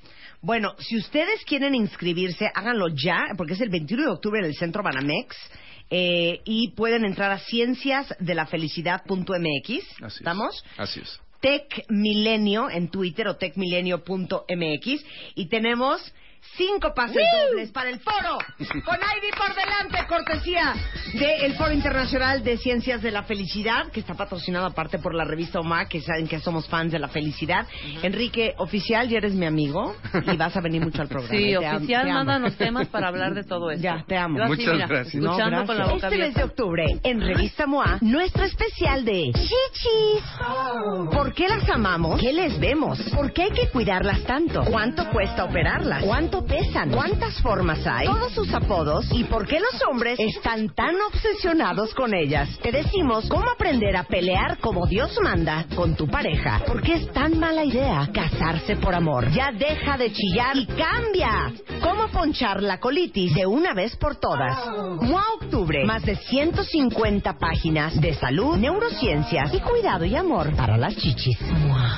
Bueno, 0.43 0.75
si 0.79 0.97
ustedes 0.97 1.45
quieren 1.45 1.77
inscribirse, 1.77 2.51
háganlo 2.53 2.89
ya, 2.89 3.27
porque 3.37 3.53
es 3.53 3.61
el 3.61 3.69
21 3.71 4.03
de 4.03 4.11
octubre 4.11 4.41
en 4.41 4.47
el 4.47 4.57
Centro 4.57 4.83
Banamex. 4.83 5.37
eh, 5.95 6.41
y 6.45 6.71
pueden 6.71 7.05
entrar 7.05 7.31
a 7.33 7.39
cienciasdelafelicidad.mx. 7.39 9.67
Así 9.67 9.77
es. 9.77 9.87
¿Estamos? 10.17 10.65
Así 10.79 11.01
es. 11.01 11.21
Tech 11.41 11.85
Milenio 11.89 12.71
en 12.71 12.89
Twitter 12.89 13.29
o 13.29 13.37
techmilenio.mx 13.37 15.05
y 15.35 15.47
tenemos 15.47 16.15
cinco 16.57 16.93
pases 16.95 17.23
dobles 17.49 17.71
para 17.71 17.89
el 17.91 18.01
foro 18.01 18.39
con 18.85 18.97
Ivy 18.97 19.31
por 19.37 19.55
delante, 19.55 20.07
cortesía 20.09 20.75
del 21.15 21.55
Foro 21.55 21.73
Internacional 21.73 22.43
de 22.45 22.59
Ciencias 22.59 23.01
de 23.03 23.11
la 23.11 23.23
Felicidad 23.23 23.91
que 23.91 24.01
está 24.01 24.15
patrocinado 24.15 24.67
aparte 24.67 24.99
por 24.99 25.15
la 25.15 25.25
revista 25.25 25.61
OMA 25.61 25.87
que 25.89 26.01
saben 26.01 26.27
que 26.29 26.41
somos 26.41 26.69
fans 26.69 26.93
de 26.93 26.99
la 26.99 27.09
felicidad. 27.09 27.67
Enrique, 28.03 28.55
oficial, 28.59 29.09
ya 29.09 29.19
eres 29.19 29.35
mi 29.35 29.47
amigo 29.47 29.95
y 30.33 30.37
vas 30.37 30.57
a 30.57 30.61
venir 30.61 30.83
mucho 30.83 31.03
al 31.03 31.09
programa. 31.09 31.33
Sí, 31.33 31.55
Te 31.59 31.67
am- 31.67 31.77
oficial, 31.77 32.03
te 32.05 32.11
amo. 32.11 32.19
mándanos 32.25 32.57
temas 32.57 32.89
para 32.89 33.09
hablar 33.09 33.35
de 33.35 33.45
todo 33.45 33.71
esto. 33.71 33.83
Ya, 33.83 34.05
te 34.07 34.17
amo. 34.17 34.39
Yo 34.39 34.45
así, 34.45 34.51
Muchas 34.53 34.75
mira, 34.75 34.87
gracias. 34.87 35.15
Escuchando 35.15 35.57
No, 35.61 35.67
con 35.67 35.79
la 35.79 35.87
boca 35.87 36.07
Este 36.09 36.19
mes 36.19 36.35
de 36.35 36.45
octubre, 36.45 36.85
en 37.03 37.21
Revista 37.21 37.67
MOA, 37.67 37.99
nuestro 38.01 38.45
especial 38.45 39.05
de 39.05 39.31
Chichis. 39.33 40.25
¿Por 41.13 41.33
qué 41.35 41.49
las 41.49 41.69
amamos? 41.71 42.21
¿Qué 42.21 42.33
les 42.33 42.59
vemos? 42.59 42.99
¿Por 43.15 43.33
qué 43.33 43.43
hay 43.45 43.51
que 43.53 43.69
cuidarlas 43.71 44.23
tanto? 44.25 44.63
¿Cuánto 44.65 45.09
cuesta 45.11 45.45
operarlas? 45.45 46.03
¿Cuánto 46.05 46.32
pesan? 46.41 46.91
¿Cuántas 46.91 47.41
formas 47.43 47.87
hay? 47.87 48.07
Todos 48.07 48.33
sus 48.33 48.55
apodos 48.55 49.07
y 49.13 49.25
por 49.25 49.47
qué 49.47 49.61
los 49.61 49.83
hombres 49.89 50.19
están 50.19 50.71
tan 50.75 50.95
obsesionados 51.09 51.95
con 51.95 52.15
ellas. 52.15 52.59
Te 52.63 52.73
decimos 52.73 53.29
cómo 53.29 53.51
aprender 53.51 53.97
a 53.97 54.05
pelear 54.05 54.59
como 54.59 54.87
Dios 54.87 55.17
manda 55.23 55.67
con 55.77 55.95
tu 55.95 56.07
pareja. 56.07 56.63
¿Por 56.67 56.83
qué 56.83 56.95
es 56.95 57.13
tan 57.13 57.39
mala 57.39 57.65
idea 57.65 58.09
casarse 58.13 58.77
por 58.77 58.95
amor? 58.95 59.31
Ya 59.33 59.53
deja 59.53 59.99
de 59.99 60.13
chillar 60.13 60.57
y 60.57 60.67
cambia. 60.67 61.53
¿Cómo 61.83 62.09
ponchar 62.09 62.63
la 62.63 62.81
colitis 62.81 63.35
de 63.35 63.47
una 63.47 63.75
vez 63.75 63.95
por 63.97 64.17
todas? 64.17 64.57
MOA 65.03 65.25
Octubre. 65.35 65.85
Más 65.85 66.03
de 66.05 66.17
150 66.17 67.39
páginas 67.39 68.01
de 68.01 68.15
salud, 68.15 68.57
neurociencias 68.57 69.53
y 69.53 69.61
cuidado 69.61 70.05
y 70.05 70.17
amor 70.17 70.55
para 70.57 70.77
las 70.77 70.97
chichis. 70.97 71.39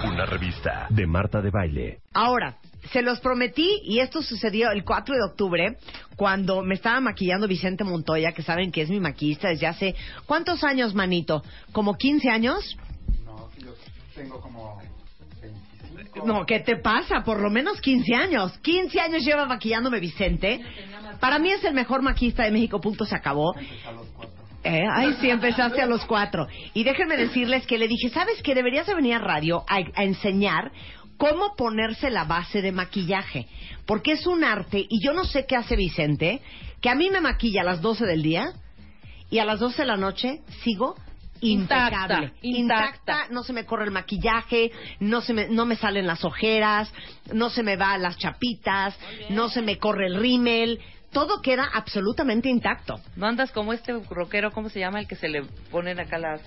Una 0.05 0.27
revista 0.27 0.86
de 0.90 1.06
Marta 1.06 1.40
de 1.40 1.51
Baile. 1.51 1.98
Ahora, 2.12 2.56
se 2.93 3.02
los 3.02 3.20
prometí 3.20 3.81
y 3.85 4.01
esto 4.01 4.23
sucedió 4.23 4.70
el 4.70 4.85
4 4.85 5.15
de 5.15 5.23
octubre 5.23 5.77
cuando 6.16 6.62
me 6.62 6.74
estaba 6.74 7.01
maquillando 7.01 7.48
Vicente 7.48 7.85
Montoya, 7.85 8.32
que 8.32 8.43
saben 8.43 8.70
que 8.70 8.82
es 8.82 8.90
mi 8.90 9.01
maquillista 9.01 9.48
desde 9.48 9.66
hace... 9.66 9.94
¿Cuántos 10.27 10.62
años, 10.65 10.94
manito? 10.94 11.43
¿Como 11.73 11.94
15 11.94 12.28
años? 12.28 12.77
No, 13.24 13.48
yo 13.59 13.74
tengo 14.15 14.40
como 14.40 14.81
25. 15.51 16.27
No, 16.27 16.47
¿qué 16.47 16.61
te 16.61 16.77
pasa? 16.77 17.23
Por 17.24 17.40
lo 17.40 17.51
menos 17.51 17.81
15 17.81 18.15
años. 18.15 18.56
15 18.59 19.01
años 19.01 19.24
lleva 19.24 19.47
maquillándome 19.47 19.98
Vicente. 20.01 20.61
Para 21.20 21.39
mí 21.39 21.51
es 21.51 21.65
el 21.65 21.74
mejor 21.74 22.02
maquillista 22.02 22.44
de 22.44 22.51
México, 22.51 22.81
punto, 22.81 23.05
se 23.05 23.15
acabó. 23.15 23.55
Eh, 24.62 24.82
ay, 24.90 25.16
sí, 25.20 25.28
empezaste 25.28 25.82
a 25.82 25.86
los 25.86 26.05
cuatro. 26.06 26.47
Y 26.73 26.85
déjenme 26.85 27.16
decirles 27.16 27.66
que 27.66 27.77
le 27.77 27.86
dije, 27.86 28.09
¿sabes 28.09 28.40
qué? 28.43 28.55
Deberías 28.55 28.86
de 28.86 28.94
venir 28.94 29.15
a 29.15 29.19
radio 29.19 29.65
a, 29.69 29.77
a 29.94 30.05
enseñar 30.05 30.73
cómo 31.16 31.54
ponerse 31.56 32.10
la 32.10 32.24
base 32.24 32.62
de 32.62 32.72
maquillaje. 32.72 33.46
Porque 33.86 34.12
es 34.12 34.26
un 34.26 34.44
arte, 34.44 34.86
y 34.88 35.04
yo 35.04 35.12
no 35.12 35.24
sé 35.24 35.46
qué 35.46 35.56
hace 35.56 35.76
Vicente, 35.76 36.40
que 36.80 36.90
a 36.90 36.94
mí 36.94 37.10
me 37.10 37.20
maquilla 37.20 37.62
a 37.62 37.64
las 37.64 37.80
12 37.80 38.06
del 38.06 38.22
día 38.22 38.52
y 39.30 39.38
a 39.38 39.44
las 39.44 39.60
12 39.60 39.82
de 39.82 39.86
la 39.86 39.96
noche 39.96 40.40
sigo 40.62 40.96
impecable. 41.40 42.32
Intacta, 42.42 43.16
intacta. 43.16 43.26
no 43.30 43.42
se 43.42 43.52
me 43.52 43.64
corre 43.64 43.84
el 43.84 43.90
maquillaje, 43.90 44.70
no 45.00 45.20
se 45.20 45.34
me, 45.34 45.48
no 45.48 45.66
me 45.66 45.76
salen 45.76 46.06
las 46.06 46.24
ojeras, 46.24 46.92
no 47.32 47.50
se 47.50 47.62
me 47.62 47.76
va 47.76 47.98
las 47.98 48.16
chapitas, 48.16 48.96
no 49.30 49.48
se 49.48 49.62
me 49.62 49.78
corre 49.78 50.06
el 50.06 50.16
rímel, 50.16 50.80
todo 51.12 51.40
queda 51.40 51.68
absolutamente 51.72 52.48
intacto. 52.48 53.00
No 53.16 53.26
andas 53.26 53.52
como 53.52 53.72
este 53.72 53.92
rockero, 54.10 54.52
¿cómo 54.52 54.68
se 54.68 54.80
llama? 54.80 55.00
El 55.00 55.06
que 55.06 55.16
se 55.16 55.28
le 55.28 55.42
ponen 55.70 56.00
acá 56.00 56.18
las... 56.18 56.40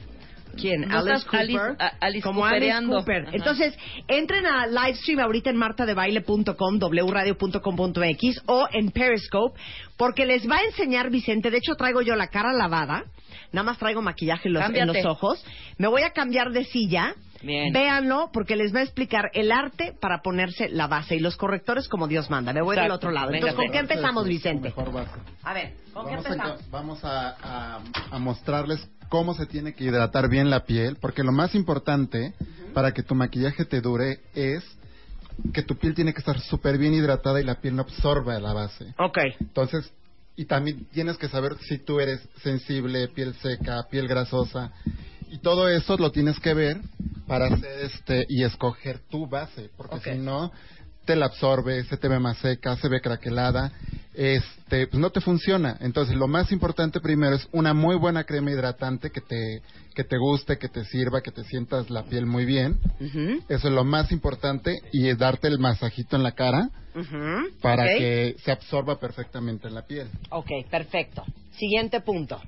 ¿Quién? 0.59 0.81
No 0.81 0.97
Alice 0.99 1.25
Cooper. 1.25 1.75
a- 1.79 1.93
Alice 2.01 2.21
como 2.23 2.45
Alice. 2.45 2.73
Cooper. 2.85 3.23
Ajá. 3.27 3.31
Entonces, 3.35 3.77
entren 4.07 4.45
a 4.45 4.67
livestream 4.67 5.19
ahorita 5.19 5.49
en 5.49 5.57
martadebaile.com, 5.57 6.79
wradio.com.mx 6.79 8.41
o 8.47 8.67
en 8.71 8.91
Periscope, 8.91 9.59
porque 9.97 10.25
les 10.25 10.49
va 10.49 10.57
a 10.57 10.63
enseñar 10.63 11.09
Vicente. 11.09 11.51
De 11.51 11.57
hecho, 11.57 11.75
traigo 11.75 12.01
yo 12.01 12.15
la 12.15 12.27
cara 12.27 12.53
lavada. 12.53 13.03
Nada 13.51 13.63
más 13.63 13.77
traigo 13.77 14.01
maquillaje 14.01 14.47
en 14.49 14.53
los, 14.53 14.61
en 14.61 14.73
Cámbiate. 14.73 15.03
los 15.03 15.05
ojos. 15.11 15.45
Me 15.77 15.87
voy 15.87 16.01
a 16.03 16.11
cambiar 16.11 16.51
de 16.51 16.65
silla. 16.65 17.13
Bien. 17.43 17.71
Véanlo 17.71 18.31
porque 18.33 18.55
les 18.55 18.73
va 18.73 18.79
a 18.79 18.83
explicar 18.83 19.29
el 19.33 19.51
arte 19.51 19.93
para 20.01 20.21
ponerse 20.23 20.69
la 20.69 20.87
base 20.87 21.15
y 21.15 21.19
los 21.19 21.37
correctores 21.37 21.87
como 21.87 22.07
Dios 22.07 22.31
manda. 22.31 22.51
Me 22.51 22.61
voy 22.63 22.75
del 22.75 22.85
Exacto. 22.85 23.07
otro 23.07 23.11
lado. 23.11 23.31
Entonces, 23.31 23.55
¿con 23.55 23.71
qué 23.71 23.77
empezamos, 23.77 24.27
Vicente? 24.27 24.69
Mejor 24.69 24.91
base. 24.91 25.11
A 25.43 25.53
ver, 25.53 25.73
¿con 25.93 26.07
qué 26.07 26.15
Vamos, 26.15 26.25
a, 26.25 26.29
empezamos? 26.33 26.71
vamos 26.71 27.05
a, 27.05 27.29
a- 27.29 27.79
a 28.09 28.19
mostrarles 28.19 28.89
cómo 29.09 29.33
se 29.33 29.45
tiene 29.45 29.73
que 29.73 29.85
hidratar 29.85 30.29
bien 30.29 30.49
la 30.49 30.65
piel, 30.65 30.97
porque 30.99 31.23
lo 31.23 31.31
más 31.31 31.55
importante 31.55 32.33
para 32.73 32.93
que 32.93 33.03
tu 33.03 33.15
maquillaje 33.15 33.65
te 33.65 33.81
dure 33.81 34.19
es 34.33 34.63
que 35.53 35.63
tu 35.63 35.77
piel 35.77 35.93
tiene 35.93 36.13
que 36.13 36.19
estar 36.19 36.39
súper 36.39 36.77
bien 36.77 36.93
hidratada 36.93 37.39
y 37.39 37.43
la 37.43 37.61
piel 37.61 37.75
no 37.75 37.83
absorba 37.83 38.39
la 38.39 38.53
base. 38.53 38.93
Ok. 38.99 39.17
Entonces, 39.39 39.91
y 40.35 40.45
también 40.45 40.85
tienes 40.91 41.17
que 41.17 41.29
saber 41.29 41.57
si 41.67 41.79
tú 41.79 41.99
eres 41.99 42.21
sensible, 42.43 43.07
piel 43.09 43.33
seca, 43.35 43.87
piel 43.89 44.07
grasosa. 44.07 44.71
Y 45.29 45.39
todo 45.39 45.67
eso 45.67 45.97
lo 45.97 46.11
tienes 46.11 46.39
que 46.39 46.53
ver 46.53 46.79
para 47.27 47.47
hacer 47.47 47.79
este 47.81 48.25
y 48.29 48.43
escoger 48.43 48.99
tu 49.09 49.27
base, 49.27 49.69
porque 49.75 49.99
si 49.99 50.17
no 50.17 50.51
te 51.07 51.15
la 51.15 51.25
absorbe, 51.27 51.83
se 51.85 51.95
te 51.97 52.07
ve 52.09 52.19
más 52.19 52.37
seca, 52.37 52.75
se 52.75 52.89
ve 52.89 52.99
craquelada, 52.99 53.71
este, 54.13 54.87
pues 54.87 54.99
no 54.99 55.09
te 55.09 55.21
funciona. 55.21 55.77
Entonces, 55.79 56.15
lo 56.15 56.27
más 56.27 56.51
importante 56.51 56.99
primero 56.99 57.35
es 57.35 57.47
una 57.53 57.73
muy 57.73 57.95
buena 57.95 58.25
crema 58.25 58.51
hidratante 58.51 59.09
que 59.09 59.21
te 59.21 59.61
que 59.95 60.03
te 60.03 60.17
guste, 60.17 60.59
que 60.59 60.67
te 60.69 60.85
sirva, 60.85 61.21
que 61.21 61.31
te 61.31 61.43
sientas 61.45 61.89
la 61.89 62.03
piel 62.03 62.27
muy 62.27 62.45
bien. 62.45 62.77
Ujú, 62.99 63.41
Eso 63.49 63.67
es 63.69 63.73
lo 63.73 63.83
más 63.83 64.11
importante 64.11 64.75
y 64.91 65.07
es 65.07 65.17
darte 65.17 65.47
el 65.47 65.57
masajito 65.57 66.15
en 66.17 66.21
la 66.23 66.33
cara 66.33 66.69
para 67.61 67.85
que 67.97 68.35
se 68.43 68.51
absorba 68.51 68.99
perfectamente 68.99 69.67
en 69.67 69.73
la 69.73 69.83
piel. 69.87 70.07
Ok, 70.29 70.49
perfecto. 70.69 71.23
Siguiente 71.57 72.01
punto. 72.01 72.39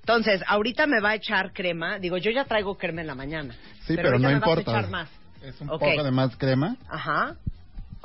Entonces, 0.00 0.40
ahorita 0.46 0.86
me 0.86 1.00
va 1.00 1.10
a 1.10 1.14
echar 1.16 1.52
crema. 1.52 1.98
Digo, 1.98 2.16
yo 2.18 2.30
ya 2.30 2.44
traigo 2.44 2.76
crema 2.76 3.00
en 3.00 3.08
la 3.08 3.16
mañana. 3.16 3.56
Sí, 3.86 3.96
pero, 3.96 4.12
no 4.12 4.18
me 4.18 4.24
vas 4.26 4.34
a 4.34 4.36
importa. 4.36 4.70
echar 4.70 4.88
más. 4.88 5.08
Es 5.42 5.60
un 5.60 5.68
poco 5.68 6.02
de 6.02 6.10
más 6.10 6.36
crema. 6.36 6.76
Ajá. 6.88 7.36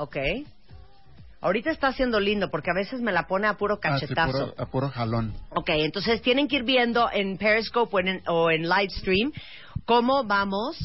Ok. 0.01 0.17
Ahorita 1.41 1.71
está 1.71 1.87
haciendo 1.87 2.19
lindo 2.19 2.49
porque 2.51 2.69
a 2.71 2.73
veces 2.75 3.01
me 3.01 3.11
la 3.11 3.27
pone 3.27 3.47
a 3.47 3.55
puro 3.55 3.79
Ah, 3.83 3.97
sí, 3.99 4.01
cachetazo. 4.07 4.31
puro- 4.31 4.53
a 4.57 4.65
puro 4.67 4.89
jalón. 4.89 5.33
Ok, 5.51 5.69
entonces 5.69 6.21
tienen 6.21 6.47
que 6.47 6.57
ir 6.57 6.63
viendo 6.63 7.09
en 7.11 7.37
Periscope 7.37 7.95
o 7.95 7.99
en, 7.99 8.21
o 8.27 8.51
en 8.51 8.63
Livestream 8.69 9.31
cómo 9.85 10.23
vamos 10.23 10.77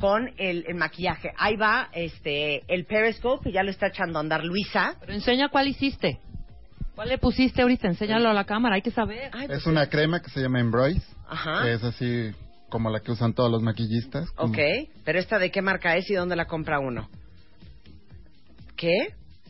con 0.00 0.30
el, 0.38 0.64
el 0.68 0.74
maquillaje. 0.76 1.30
Ahí 1.36 1.56
va 1.56 1.88
este 1.92 2.62
el 2.72 2.86
Periscope 2.86 3.44
que 3.44 3.52
ya 3.52 3.62
lo 3.62 3.70
está 3.70 3.88
echando 3.88 4.18
a 4.18 4.22
andar 4.22 4.44
Luisa. 4.44 4.94
Pero 5.00 5.12
enseña 5.12 5.48
cuál 5.48 5.68
hiciste. 5.68 6.18
¿Cuál 6.94 7.08
le 7.10 7.18
pusiste 7.18 7.62
ahorita? 7.62 7.86
Enséñalo 7.86 8.28
a 8.28 8.34
la 8.34 8.44
cámara, 8.44 8.74
hay 8.76 8.82
que 8.82 8.90
saber. 8.90 9.30
Es 9.48 9.66
una 9.66 9.88
crema 9.88 10.20
que 10.20 10.30
se 10.30 10.40
llama 10.40 10.58
Embrace. 10.60 11.02
Ajá. 11.28 11.62
Que 11.62 11.72
es 11.74 11.84
así 11.84 12.32
como 12.68 12.90
la 12.90 12.98
que 13.00 13.12
usan 13.12 13.32
todos 13.32 13.50
los 13.50 13.62
maquillistas. 13.62 14.28
como- 14.32 14.52
Ok, 14.52 14.58
pero 15.04 15.20
esta 15.20 15.38
de 15.38 15.52
qué 15.52 15.62
marca 15.62 15.96
es 15.96 16.10
y 16.10 16.14
dónde 16.14 16.34
la 16.34 16.46
compra 16.46 16.80
uno. 16.80 17.08
¿Qué? 18.78 18.94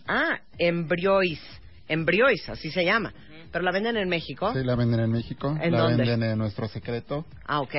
Ah, 0.08 0.40
Embriois. 0.58 1.40
Embriois, 1.86 2.48
así 2.48 2.70
se 2.70 2.84
llama. 2.84 3.12
Pero 3.52 3.62
la 3.64 3.70
venden 3.72 3.96
en 3.96 4.08
México. 4.08 4.52
Sí, 4.54 4.64
la 4.64 4.74
venden 4.74 5.00
en 5.00 5.10
México. 5.12 5.56
¿En 5.60 5.72
la 5.72 5.82
dónde? 5.82 6.04
venden 6.04 6.30
en 6.30 6.38
nuestro 6.38 6.66
secreto. 6.66 7.24
Ah, 7.46 7.60
ok. 7.60 7.74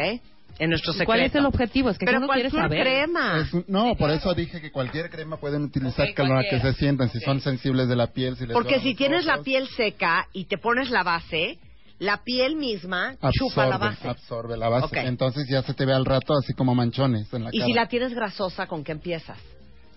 En 0.59 0.69
nuestro 0.69 0.91
¿Y 0.91 0.93
secreto. 0.93 1.05
cuál 1.07 1.19
es 1.21 1.35
el 1.35 1.45
objetivo? 1.45 1.89
Es 1.89 1.97
que 1.97 2.05
Pero 2.05 2.25
cualquier 2.25 2.51
saber. 2.51 2.81
crema. 2.83 3.39
Es 3.41 3.67
no, 3.69 3.95
por 3.95 4.11
eso 4.11 4.33
dije 4.33 4.61
que 4.61 4.71
cualquier 4.71 5.09
crema 5.09 5.37
pueden 5.37 5.63
utilizar 5.63 6.07
Ok, 6.09 6.15
con 6.17 6.29
la 6.29 6.43
que 6.49 6.59
se 6.59 6.73
sientan, 6.73 7.09
si 7.09 7.19
son 7.19 7.41
sensibles 7.41 7.87
de 7.87 7.95
la 7.95 8.07
piel. 8.07 8.35
Si 8.35 8.45
les 8.45 8.53
Porque 8.53 8.79
si 8.79 8.93
tienes 8.95 9.25
la 9.25 9.35
ojos, 9.35 9.45
piel 9.45 9.67
seca 9.75 10.27
y 10.33 10.45
te 10.45 10.57
pones 10.57 10.89
la 10.91 11.03
base, 11.03 11.57
la 11.99 12.23
piel 12.23 12.55
misma 12.57 13.15
chupa 13.31 13.65
la 13.67 13.75
absorbe, 13.75 13.89
base. 13.95 14.07
absorbe 14.07 14.57
la 14.57 14.69
base. 14.69 14.85
Ok. 14.85 14.97
Entonces 15.05 15.47
ya 15.49 15.61
se 15.63 15.73
te 15.73 15.85
ve 15.85 15.93
al 15.93 16.05
rato 16.05 16.33
así 16.37 16.53
como 16.53 16.75
manchones 16.75 17.31
en 17.33 17.43
la 17.45 17.49
Y 17.53 17.57
cara. 17.59 17.65
si 17.65 17.73
la 17.73 17.87
tienes 17.87 18.13
grasosa, 18.13 18.67
¿con 18.67 18.83
qué 18.83 18.91
empiezas? 18.91 19.37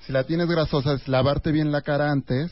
Si 0.07 0.13
la 0.13 0.25
tienes 0.25 0.49
grasosa, 0.49 0.95
es 0.95 1.07
lavarte 1.07 1.53
bien 1.53 1.71
la 1.71 1.83
cara 1.83 2.11
antes, 2.11 2.51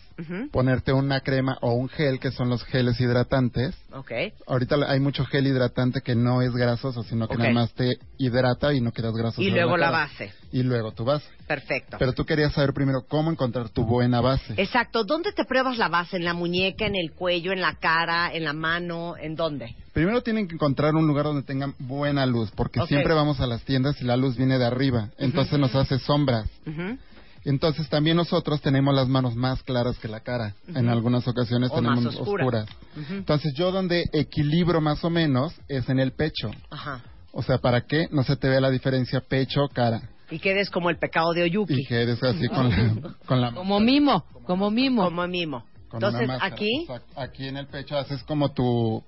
ponerte 0.52 0.92
una 0.92 1.20
crema 1.20 1.58
o 1.62 1.72
un 1.72 1.88
gel, 1.88 2.20
que 2.20 2.30
son 2.30 2.48
los 2.48 2.62
geles 2.64 3.00
hidratantes. 3.00 3.74
Ok. 3.92 4.12
Ahorita 4.46 4.76
hay 4.86 5.00
mucho 5.00 5.24
gel 5.24 5.46
hidratante 5.46 6.00
que 6.00 6.14
no 6.14 6.42
es 6.42 6.52
grasoso, 6.52 7.02
sino 7.02 7.26
que 7.26 7.34
Ok. 7.34 7.40
nada 7.40 7.52
más 7.52 7.72
te 7.74 7.98
hidrata 8.18 8.72
y 8.72 8.80
no 8.80 8.92
quedas 8.92 9.14
grasoso. 9.14 9.42
Y 9.42 9.50
luego 9.50 9.76
la 9.76 9.90
base. 9.90 10.32
Y 10.52 10.62
luego 10.62 10.92
tu 10.92 11.04
base. 11.04 11.26
Perfecto. 11.46 11.96
Pero 11.98 12.12
tú 12.12 12.24
querías 12.24 12.52
saber 12.52 12.72
primero 12.72 13.02
cómo 13.08 13.30
encontrar 13.30 13.68
tu 13.70 13.84
buena 13.84 14.20
base. 14.20 14.54
Exacto. 14.56 15.02
¿Dónde 15.04 15.32
te 15.32 15.44
pruebas 15.44 15.78
la 15.78 15.88
base? 15.88 16.16
¿En 16.16 16.24
la 16.24 16.34
muñeca, 16.34 16.86
en 16.86 16.94
el 16.94 17.12
cuello, 17.12 17.52
en 17.52 17.60
la 17.60 17.74
cara, 17.74 18.32
en 18.32 18.44
la 18.44 18.52
mano? 18.52 19.16
¿En 19.16 19.34
dónde? 19.34 19.74
Primero 19.92 20.22
tienen 20.22 20.46
que 20.46 20.54
encontrar 20.54 20.94
un 20.94 21.08
lugar 21.08 21.24
donde 21.24 21.42
tengan 21.42 21.74
buena 21.80 22.24
luz, 22.24 22.52
porque 22.54 22.80
siempre 22.86 23.12
vamos 23.12 23.40
a 23.40 23.46
las 23.48 23.62
tiendas 23.64 24.00
y 24.00 24.04
la 24.04 24.16
luz 24.16 24.36
viene 24.36 24.56
de 24.56 24.64
arriba, 24.64 25.10
entonces 25.18 25.58
nos 25.58 25.74
hace 25.74 25.98
sombras. 25.98 26.48
Ujú. 26.64 26.96
Entonces 27.44 27.88
también 27.88 28.16
nosotros 28.16 28.60
tenemos 28.60 28.94
las 28.94 29.08
manos 29.08 29.34
más 29.34 29.62
claras 29.62 29.98
que 29.98 30.08
la 30.08 30.20
cara. 30.20 30.54
En 30.68 30.88
algunas 30.88 31.26
ocasiones 31.26 31.70
O 31.72 31.76
tenemos 31.76 32.04
más 32.04 32.16
oscuras. 32.16 32.66
Ujú. 32.96 33.14
Entonces 33.14 33.54
yo 33.54 33.72
donde 33.72 34.04
equilibro 34.12 34.80
más 34.80 35.02
o 35.04 35.10
menos 35.10 35.54
es 35.68 35.88
en 35.88 35.98
el 36.00 36.12
pecho. 36.12 36.50
Ajá. 36.70 37.02
O 37.32 37.42
sea, 37.42 37.58
para 37.58 37.82
que 37.82 38.08
no 38.10 38.24
se 38.24 38.36
te 38.36 38.48
vea 38.48 38.60
la 38.60 38.70
diferencia 38.70 39.20
pecho-cara. 39.20 40.02
Y 40.30 40.38
quedes 40.38 40.68
como 40.70 40.90
el 40.90 40.98
pecado 40.98 41.32
de 41.32 41.42
Oyuki. 41.44 41.74
Y 41.82 41.86
quedes 41.86 42.22
así 42.22 42.48
con 42.48 42.68
la, 42.70 43.14
con 43.26 43.40
la 43.40 43.52
Como 43.52 43.80
mimo, 43.80 44.24
como 44.44 44.70
mimo. 44.70 45.04
Como 45.04 45.26
mimo. 45.26 45.64
con 45.88 46.02
Entonces, 46.02 46.28
máscara. 46.28 46.54
aquí. 46.54 46.86
Aquí 47.16 47.48
en 47.48 47.56
el 47.56 47.66
pecho 47.66 47.96
haces 47.96 48.22
como 48.24 48.52
tu, 48.52 49.02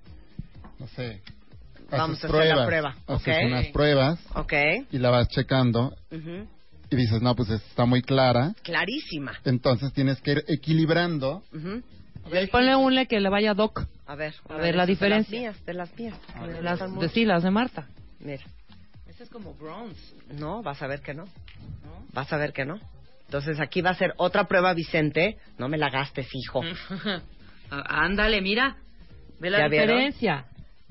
no 0.79 0.87
sé, 0.89 1.21
Vamos 1.91 2.19
haces 2.19 2.25
a 2.25 2.39
hacer 2.39 2.57
la 2.57 2.67
prueba, 2.67 2.97
haces 3.07 3.37
unas 3.45 3.67
pruebas 3.69 4.19
Ok. 4.35 4.53
y 4.91 4.99
la 4.99 5.11
vas 5.11 5.29
checando 5.29 5.93
Ujú. 6.11 6.47
Y 6.93 6.97
dices, 6.97 7.23
no, 7.23 7.35
pues 7.35 7.51
está 7.51 7.85
muy 7.85 8.02
clara. 8.02 8.55
Clarísima. 8.62 9.32
Entonces 9.44 9.93
tienes 9.93 10.20
que 10.20 10.32
ir 10.32 10.44
equilibrando. 10.48 11.43
Ujú. 11.52 11.82
A 12.24 12.28
ver, 12.28 12.51
ponle 12.51 12.77
un 12.77 13.05
que 13.06 13.20
le 13.20 13.28
vaya 13.28 13.52
a 13.52 13.55
Doc. 13.55 13.86
A 14.06 14.14
ver. 14.14 14.35
A 14.48 14.55
una 14.55 14.62
ver 14.62 14.73
de 14.73 14.78
la 14.78 14.86
diferencia. 14.86 15.39
De 15.39 15.44
las 15.74 15.97
mías, 15.97 16.16
de 16.47 16.62
las 16.62 16.81
mías. 16.81 17.01
De 17.01 17.09
sí, 17.09 17.24
las 17.24 17.43
de 17.43 17.51
Marta. 17.51 17.89
Mira. 18.20 18.43
Ese 19.09 19.24
es 19.24 19.31
como 19.31 19.55
bronze. 19.55 20.14
No, 20.39 20.62
vas 20.62 20.81
a 20.82 20.86
ver 20.86 21.01
que 21.01 21.14
no. 21.14 21.24
Vas 22.12 22.32
a 22.32 22.36
ver 22.36 22.52
que 22.52 22.64
no. 22.64 22.78
Entonces 23.27 23.60
aquí 23.60 23.81
va 23.81 23.90
a 23.90 23.94
ser 23.94 24.12
otra 24.19 24.44
prueba, 24.44 24.74
Vicente. 24.74 25.39
No 25.59 25.69
me 25.69 25.78
la 25.78 25.90
gastes, 25.90 26.28
hijo. 26.32 26.62
Ándale, 27.70 28.40
mira. 28.43 28.77
Ve 29.40 29.51
la 29.51 29.59
¿Ya 29.60 29.69
vieron? 29.69 30.12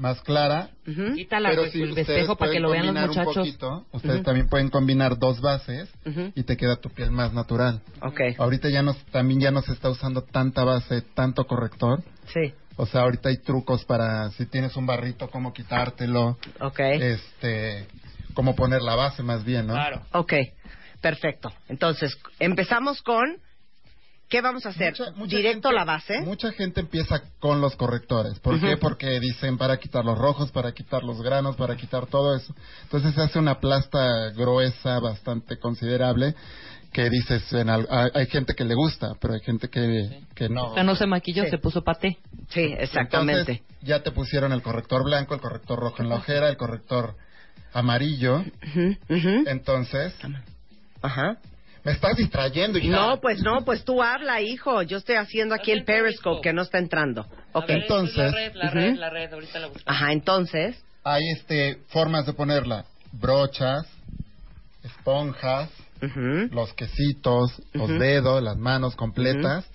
Más 0.01 0.19
clara. 0.21 0.71
Ujú. 0.87 1.13
Quítala 1.13 1.49
Pero 1.49 1.61
pues, 1.61 1.73
si 1.73 1.81
el 1.83 1.89
ustedes 1.89 2.09
espejo 2.09 2.35
para 2.35 2.51
que 2.51 2.59
pueden 2.59 2.63
lo 2.63 2.69
vean 2.71 2.85
los 2.87 2.93
combinar 2.95 3.09
un 3.09 3.15
muchachos. 3.15 3.47
poquito, 3.47 3.85
ustedes 3.91 4.23
también 4.23 4.49
pueden 4.49 4.69
combinar 4.69 5.17
dos 5.19 5.39
bases 5.39 5.89
y 6.35 6.43
te 6.43 6.57
queda 6.57 6.75
tu 6.77 6.89
piel 6.89 7.11
más 7.11 7.31
natural. 7.33 7.81
Ok. 8.01 8.19
Ahorita 8.39 8.69
ya 8.69 8.81
nos, 8.81 8.97
también 9.05 9.39
ya 9.39 9.51
no 9.51 9.61
se 9.61 9.73
está 9.73 9.89
usando 9.89 10.23
tanta 10.23 10.63
base, 10.63 11.01
tanto 11.13 11.45
corrector. 11.45 12.01
Sí. 12.33 12.53
O 12.77 12.87
sea, 12.87 13.01
ahorita 13.01 13.29
hay 13.29 13.37
trucos 13.37 13.85
para 13.85 14.31
si 14.31 14.47
tienes 14.47 14.75
un 14.75 14.87
barrito, 14.87 15.29
cómo 15.29 15.53
quitártelo. 15.53 16.37
Ok. 16.59 16.79
Este, 16.79 17.87
cómo 18.33 18.55
poner 18.55 18.81
la 18.81 18.95
base 18.95 19.21
más 19.21 19.45
bien, 19.45 19.67
¿no? 19.67 19.75
Ok. 20.13 20.33
Perfecto. 20.99 21.51
Entonces, 21.69 22.17
empezamos 22.39 23.01
con... 23.03 23.37
¿Qué 24.31 24.39
vamos 24.41 24.65
a 24.65 24.69
hacer? 24.69 24.93
Mucha- 24.97 25.11
mucha 25.11 25.35
¿Directo 25.37 25.69
gente- 25.69 25.75
la 25.77 25.83
base? 25.85 26.21
Mucha 26.21 26.51
gente 26.53 26.79
empieza 26.79 27.21
con 27.39 27.59
los 27.59 27.75
correctores. 27.75 28.39
¿Por 28.39 28.59
qué? 28.61 28.77
Porque 28.77 29.19
dicen 29.19 29.57
para 29.57 29.77
quitar 29.77 30.05
los 30.05 30.17
rojos, 30.17 30.51
para 30.51 30.71
quitar 30.71 31.03
los 31.03 31.21
granos, 31.21 31.57
para 31.57 31.75
quitar 31.75 32.07
todo 32.07 32.33
eso. 32.35 32.55
Entonces 32.83 33.13
se 33.13 33.21
hace 33.21 33.37
una 33.39 33.59
plasta 33.59 34.29
gruesa 34.31 34.99
bastante 34.99 35.59
considerable 35.59 36.33
que 36.93 37.09
dices, 37.09 37.51
en 37.51 37.69
al- 37.69 37.87
hay, 37.89 38.09
hay 38.13 38.25
gente 38.27 38.53
que 38.53 38.63
le 38.63 38.73
gusta, 38.73 39.15
pero 39.19 39.33
hay 39.33 39.41
gente 39.41 39.69
que, 39.69 40.23
que 40.33 40.47
no. 40.49 40.69
Esta 40.69 40.83
no 40.83 40.95
se 40.95 41.05
maquilló, 41.07 41.43
Sí. 41.43 41.49
se 41.49 41.57
puso 41.57 41.83
paté. 41.83 42.17
Sí, 42.49 42.73
exactamente. 42.79 43.51
Entonces, 43.51 43.77
ya 43.81 44.01
te 44.01 44.11
pusieron 44.11 44.53
el 44.53 44.61
corrector 44.61 45.03
blanco, 45.03 45.33
el 45.35 45.41
corrector 45.41 45.77
rojo 45.79 46.01
en 46.01 46.07
la 46.09 46.15
ojera, 46.15 46.47
el 46.49 46.55
corrector 46.57 47.15
amarillo. 47.73 48.43
Entonces, 49.09 50.13
Ajá. 51.01 51.37
Me 51.83 51.91
estás 51.93 52.15
distrayendo, 52.15 52.77
hija. 52.77 52.89
No, 52.89 53.19
pues 53.21 53.41
no, 53.41 53.63
pues 53.65 53.83
tú 53.83 54.01
habla, 54.03 54.41
hijo. 54.41 54.81
Yo 54.83 54.97
estoy 54.97 55.15
haciendo 55.15 55.55
aquí 55.55 55.71
el 55.71 55.83
Periscope 55.83 56.41
que 56.41 56.53
no 56.53 56.61
está 56.61 56.77
entrando. 56.77 57.25
Ok. 57.53 57.65
Entonces, 57.69 58.17
La 58.17 58.31
red, 58.31 58.53
la 58.55 58.69
red, 58.69 58.95
la 58.95 59.09
red, 59.09 59.33
ahorita 59.33 59.59
la 59.59 59.67
buscamos. 59.67 60.01
Ajá, 60.01 60.11
entonces. 60.13 60.83
hay 61.03 61.21
este 61.37 61.79
formas 61.87 62.25
de 62.25 62.33
ponerla. 62.33 62.85
Brochas, 63.11 63.87
esponjas, 64.83 65.69
ujú. 66.01 66.47
los 66.53 66.73
quesitos, 66.73 67.61
los 67.73 67.89
Ujú. 67.89 67.99
dedos, 67.99 68.41
las 68.43 68.57
manos 68.57 68.95
completas. 68.95 69.65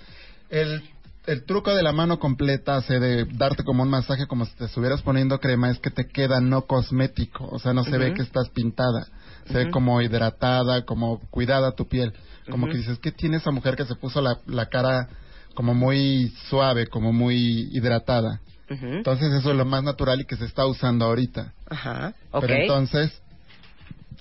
el, 0.49 0.83
el 1.27 1.45
truco 1.45 1.75
de 1.75 1.83
la 1.83 1.93
mano 1.93 2.19
completa 2.19 2.77
hace 2.77 2.99
de 2.99 3.25
darte 3.25 3.65
como 3.65 3.83
un 3.83 3.91
masaje 3.91 4.27
como 4.27 4.45
si 4.47 4.55
te 4.55 4.65
estuvieras 4.67 5.03
poniendo 5.03 5.39
crema 5.41 5.71
es 5.71 5.79
que 5.79 5.91
te 5.91 6.07
queda 6.07 6.41
no 6.41 6.63
cosmético, 6.67 7.49
o 7.51 7.59
sea, 7.59 7.73
no 7.73 7.85
se 7.85 7.99
ve 7.99 8.15
que 8.15 8.23
estás 8.23 8.49
pintada, 8.51 9.07
se 9.47 9.55
ve 9.65 9.71
como 9.71 10.01
hidratada, 10.01 10.85
como 10.85 11.21
cuidada 11.31 11.73
tu 11.73 11.89
piel, 11.89 12.13
como 12.51 12.67
que 12.69 12.79
dices, 12.79 12.99
¿qué 12.99 13.13
tiene 13.13 13.39
esa 13.39 13.51
mujer 13.51 13.77
que 13.77 13.85
se 13.85 13.95
puso 13.97 14.21
la, 14.21 14.39
la 14.47 14.67
cara 14.67 15.09
como 15.55 15.75
muy 15.75 16.33
suave, 16.49 16.87
como 16.87 17.13
muy 17.13 17.69
hidratada? 17.73 18.41
Entonces 18.69 19.33
eso 19.33 19.51
es 19.51 19.57
lo 19.57 19.65
más 19.65 19.83
natural 19.85 20.21
y 20.21 20.25
que 20.25 20.37
se 20.37 20.45
está 20.45 20.67
usando 20.67 21.05
ahorita. 21.05 21.53
Ajá. 21.69 22.15
Pero 22.41 22.55
entonces, 22.55 23.13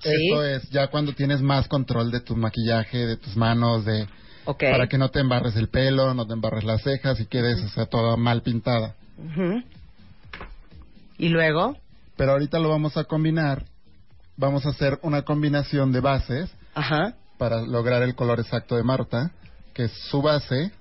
Sí. 0.02 0.10
eso 0.30 0.44
es 0.44 0.70
ya 0.70 0.88
cuando 0.88 1.14
tienes 1.14 1.42
más 1.42 1.68
control 1.68 2.12
de 2.12 2.20
tu 2.20 2.36
maquillaje, 2.36 3.08
de 3.08 3.18
tus 3.18 3.36
manos, 3.36 3.86
de 3.86 4.08
Para 4.46 4.88
que 4.88 4.98
no 4.98 5.10
te 5.10 5.20
embarres 5.20 5.56
el 5.56 5.70
pelo, 5.70 6.14
no 6.14 6.26
te 6.28 6.34
embarres 6.34 6.64
las 6.64 6.84
cejas 6.84 7.20
y 7.20 7.26
quedes, 7.26 7.62
o 7.64 7.70
sea, 7.70 7.86
toda 7.88 8.16
mal 8.16 8.42
pintada. 8.42 8.96
Y 11.18 11.30
luego. 11.30 11.78
Pero 12.16 12.34
ahorita 12.34 12.60
lo 12.60 12.70
vamos 12.70 12.96
a 12.98 13.06
combinar. 13.06 13.66
Vamos 14.38 14.66
a 14.66 14.70
hacer 14.70 15.00
una 15.02 15.24
combinación 15.24 15.92
de 15.92 16.00
bases 16.00 16.52
para 17.38 17.62
lograr 17.62 18.04
el 18.04 18.16
color 18.16 18.40
exacto 18.40 18.76
de 18.76 18.84
Marta, 18.84 19.32
que 19.74 19.86
es 19.86 19.92
su 20.10 20.22
base. 20.22 20.72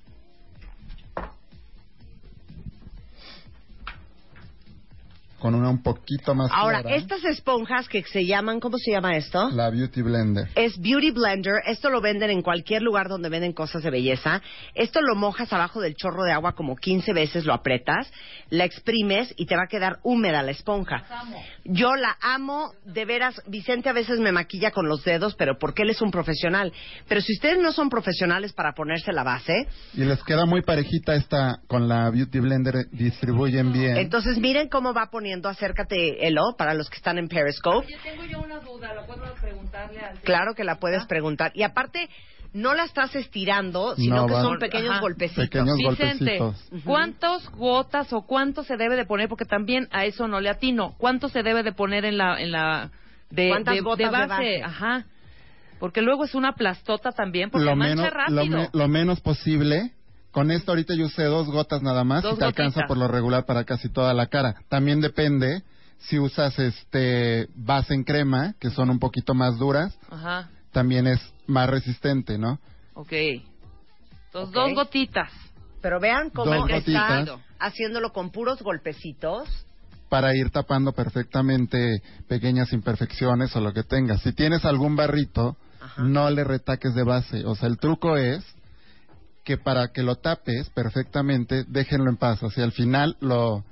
Con 5.45 5.55
una 5.55 5.69
un 5.69 5.83
poquito 5.83 6.35
más 6.35 6.51
Ahora, 6.55 6.81
clara. 6.81 6.97
estas 6.97 7.23
esponjas 7.23 7.87
que 7.87 8.03
se 8.05 8.25
llaman, 8.25 8.61
¿cómo 8.61 8.79
se 8.79 8.93
llama 8.93 9.15
esto? 9.15 9.51
La 9.51 9.69
Beauty 9.69 10.01
Blender. 10.01 10.49
Es 10.55 10.81
Beauty 10.81 11.11
Blender. 11.11 11.57
Esto 11.67 11.91
lo 11.91 12.01
venden 12.01 12.31
en 12.31 12.41
cualquier 12.41 12.81
lugar 12.81 13.11
donde 13.11 13.29
venden 13.29 13.53
cosas 13.53 13.83
de 13.83 13.91
belleza. 13.91 14.41
Esto 14.75 15.03
lo 15.03 15.15
mojas 15.17 15.53
abajo 15.53 15.83
del 15.83 15.97
chorro 15.97 16.23
de 16.25 16.33
agua 16.33 16.55
como 16.55 16.77
15 16.77 17.13
veces, 17.13 17.45
lo 17.45 17.53
apretas, 17.53 18.11
la 18.49 18.65
exprimes 18.65 19.35
y 19.37 19.45
te 19.45 19.55
va 19.55 19.65
a 19.65 19.69
quedar 19.69 19.99
húmeda 20.03 20.43
la 20.43 20.51
esponja. 20.53 21.05
Yo 21.67 21.95
la 21.95 22.17
amo, 22.23 22.73
de 22.87 23.05
veras. 23.05 23.39
Vicente 23.47 23.91
a 23.91 23.93
veces 23.93 24.21
me 24.21 24.33
maquilla 24.33 24.71
con 24.71 24.89
los 24.89 25.05
dedos, 25.05 25.35
pero 25.35 25.59
porque 25.59 25.83
él 25.83 25.91
es 25.91 26.01
un 26.01 26.11
profesional. 26.11 26.73
Pero 27.07 27.21
si 27.21 27.35
ustedes 27.35 27.59
no 27.59 27.73
son 27.73 27.91
profesionales 27.91 28.55
para 28.55 28.73
ponerse 28.73 29.13
la 29.13 29.25
base, 29.25 29.69
Y 29.93 30.05
les 30.07 30.23
queda 30.25 30.47
muy 30.47 30.63
parejita 30.63 31.15
esta 31.15 31.59
con 31.67 31.87
la 31.87 32.09
Beauty 32.09 32.41
Blender, 32.41 32.87
distribuyen 32.93 33.75
bien. 33.75 33.99
entonces 33.99 34.39
miren 34.39 34.71
cómo 34.71 34.95
va 34.95 35.11
poniendo. 35.11 35.34
Acércate, 35.43 36.27
Elo, 36.27 36.55
para 36.57 36.75
los 36.75 36.89
que 36.91 36.97
están 36.97 37.19
en 37.19 37.29
Periscope. 37.29 37.87
Yo 37.91 37.99
tengo 38.03 38.25
yo 38.25 38.41
una 38.41 38.59
duda, 38.61 38.95
¿la 38.95 39.07
puedo 39.07 39.23
preguntarle 39.41 40.01
al 40.01 40.19
Claro 40.21 40.55
que 40.55 40.65
la 40.65 40.77
puedes 40.77 41.05
preguntar. 41.07 41.53
Y 41.55 41.63
aparte, 41.63 42.09
no 42.53 42.75
la 42.75 42.85
estás 42.85 43.15
estirando, 43.17 43.97
sino 43.97 44.17
No, 44.17 44.27
que 44.27 44.35
son 44.35 44.59
pequeños 44.59 44.91
Ajá. 44.93 45.01
golpecitos. 45.01 45.45
Pequeños 45.49 45.77
Vicente, 45.77 46.39
golpecitos. 46.39 46.83
¿cuántos 46.85 47.51
gotas 47.51 48.13
o 48.13 48.23
cuánto 48.23 48.63
se 48.63 48.77
debe 48.77 48.95
de 48.97 49.05
poner? 49.07 49.29
Porque 49.29 49.45
también 49.45 49.89
a 49.91 50.05
eso 50.05 50.29
no 50.29 50.41
le 50.41 50.49
atino. 50.51 50.95
¿Cuánto 50.99 51.29
se 51.29 51.43
debe 51.43 51.63
de 51.65 51.73
poner 51.73 52.05
en 52.05 52.17
la 52.19 52.41
en 52.41 52.53
la 52.53 52.91
de, 53.31 53.49
¿Cuántas 53.49 53.75
de- 53.75 53.81
gotas 53.81 54.13
de 54.13 54.19
de 54.19 54.27
base? 54.27 54.63
Ajá. 54.63 55.07
Porque 55.81 56.01
luego 56.01 56.25
es 56.25 56.37
una 56.37 56.53
plastota 56.53 57.11
también, 57.11 57.51
porque 57.51 57.65
lo 57.67 57.75
mancha 57.75 57.97
menos, 57.97 58.13
lo, 58.29 58.37
rápido. 58.41 58.59
me- 58.59 58.69
lo 58.73 58.89
menos 58.89 59.21
posible. 59.21 59.91
Con 60.35 60.51
esto 60.51 60.73
ahorita 60.73 60.95
yo 60.95 61.07
usé 61.07 61.23
dos 61.27 61.47
gotas 61.47 61.81
nada 61.81 62.03
más 62.03 62.25
Dos 62.25 62.35
y 62.35 62.39
te 62.39 62.45
alcanza 62.45 62.83
por 62.89 62.99
lo 62.99 63.07
regular 63.07 63.47
para 63.47 63.63
casi 63.63 63.89
toda 63.89 64.13
la 64.15 64.27
cara. 64.27 64.57
También 64.69 65.01
depende 65.01 65.63
si 65.99 66.19
usas 66.19 66.59
este 66.59 67.49
base 67.55 67.95
en 67.95 68.03
crema, 68.03 68.57
que 68.59 68.71
son 68.71 68.91
un 68.91 68.99
poquito 68.99 69.33
más 69.35 69.57
duras, 69.59 69.97
Ajá. 70.11 70.51
también 70.73 71.07
es 71.07 71.21
más 71.47 71.71
resistente, 71.71 72.37
¿no? 72.37 72.59
Ok. 72.95 73.13
Entonces, 73.13 74.53
dos 74.53 74.75
gotitas. 74.75 75.31
Pero 75.81 76.01
vean 76.01 76.31
cómo 76.31 76.53
Dos 76.53 76.69
está 76.69 77.21
gotitas. 77.21 77.41
haciéndolo 77.61 78.13
con 78.13 78.31
puros 78.31 78.61
golpecitos. 78.61 79.49
Para 80.09 80.35
ir 80.35 80.51
tapando 80.51 80.91
perfectamente 80.93 82.03
pequeñas 82.27 82.73
imperfecciones 82.73 83.55
o 83.55 83.61
lo 83.61 83.73
que 83.73 83.85
tengas. 83.85 84.21
Si 84.23 84.33
tienes 84.33 84.65
algún 84.65 84.97
barrito, 84.97 85.57
no 85.99 86.29
le 86.31 86.43
retaques 86.43 86.93
de 86.97 87.05
base. 87.05 87.47
O 87.47 87.55
sea, 87.55 87.69
el 87.69 87.79
truco 87.79 88.17
es 88.17 88.45
que 89.45 89.59
para 89.59 89.89
que 89.89 90.03
lo 90.03 90.17
tapes 90.17 90.71
perfectamente, 90.71 91.65
déjenlo 91.69 92.11
en 92.11 92.17
paz. 92.17 92.43
O 92.43 92.51
sea, 92.51 92.65
al 92.65 92.73
final 92.73 93.17
lo, 93.21 93.65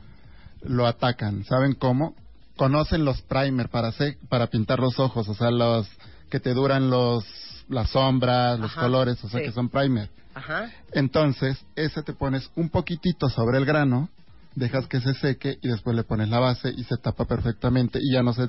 lo 0.62 0.86
atacan. 0.86 1.44
¿Saben 1.44 1.74
cómo? 1.74 2.14
Conocen 2.56 3.04
los 3.04 3.22
primer 3.22 3.68
para, 3.70 3.88
hacer- 3.88 4.18
para 4.28 4.48
pintar 4.48 4.78
los 4.78 4.98
ojos, 4.98 5.28
o 5.28 5.34
sea, 5.34 5.50
los 5.50 5.88
que 6.30 6.40
te 6.40 6.54
duran 6.54 6.90
los 6.90 7.24
las 7.68 7.90
sombras, 7.90 8.58
los 8.58 8.70
Ajá, 8.72 8.82
colores, 8.82 9.22
o 9.24 9.28
sea, 9.30 9.40
sí. 9.40 9.46
que 9.46 9.52
son 9.52 9.70
primer. 9.70 10.10
Ajá. 10.34 10.70
Entonces, 10.92 11.58
ese 11.74 12.02
te 12.02 12.12
pones 12.12 12.50
un 12.54 12.68
poquitito 12.68 13.30
sobre 13.30 13.56
el 13.56 13.64
grano, 13.64 14.10
dejas 14.54 14.86
que 14.88 15.00
se 15.00 15.14
seque 15.14 15.58
y 15.62 15.68
después 15.68 15.96
le 15.96 16.04
pones 16.04 16.28
la 16.28 16.38
base 16.38 16.70
y 16.76 16.84
se 16.84 16.96
tapa 16.98 17.24
perfectamente 17.24 17.98
y 18.02 18.12
ya 18.12 18.22
no 18.22 18.34
se 18.34 18.46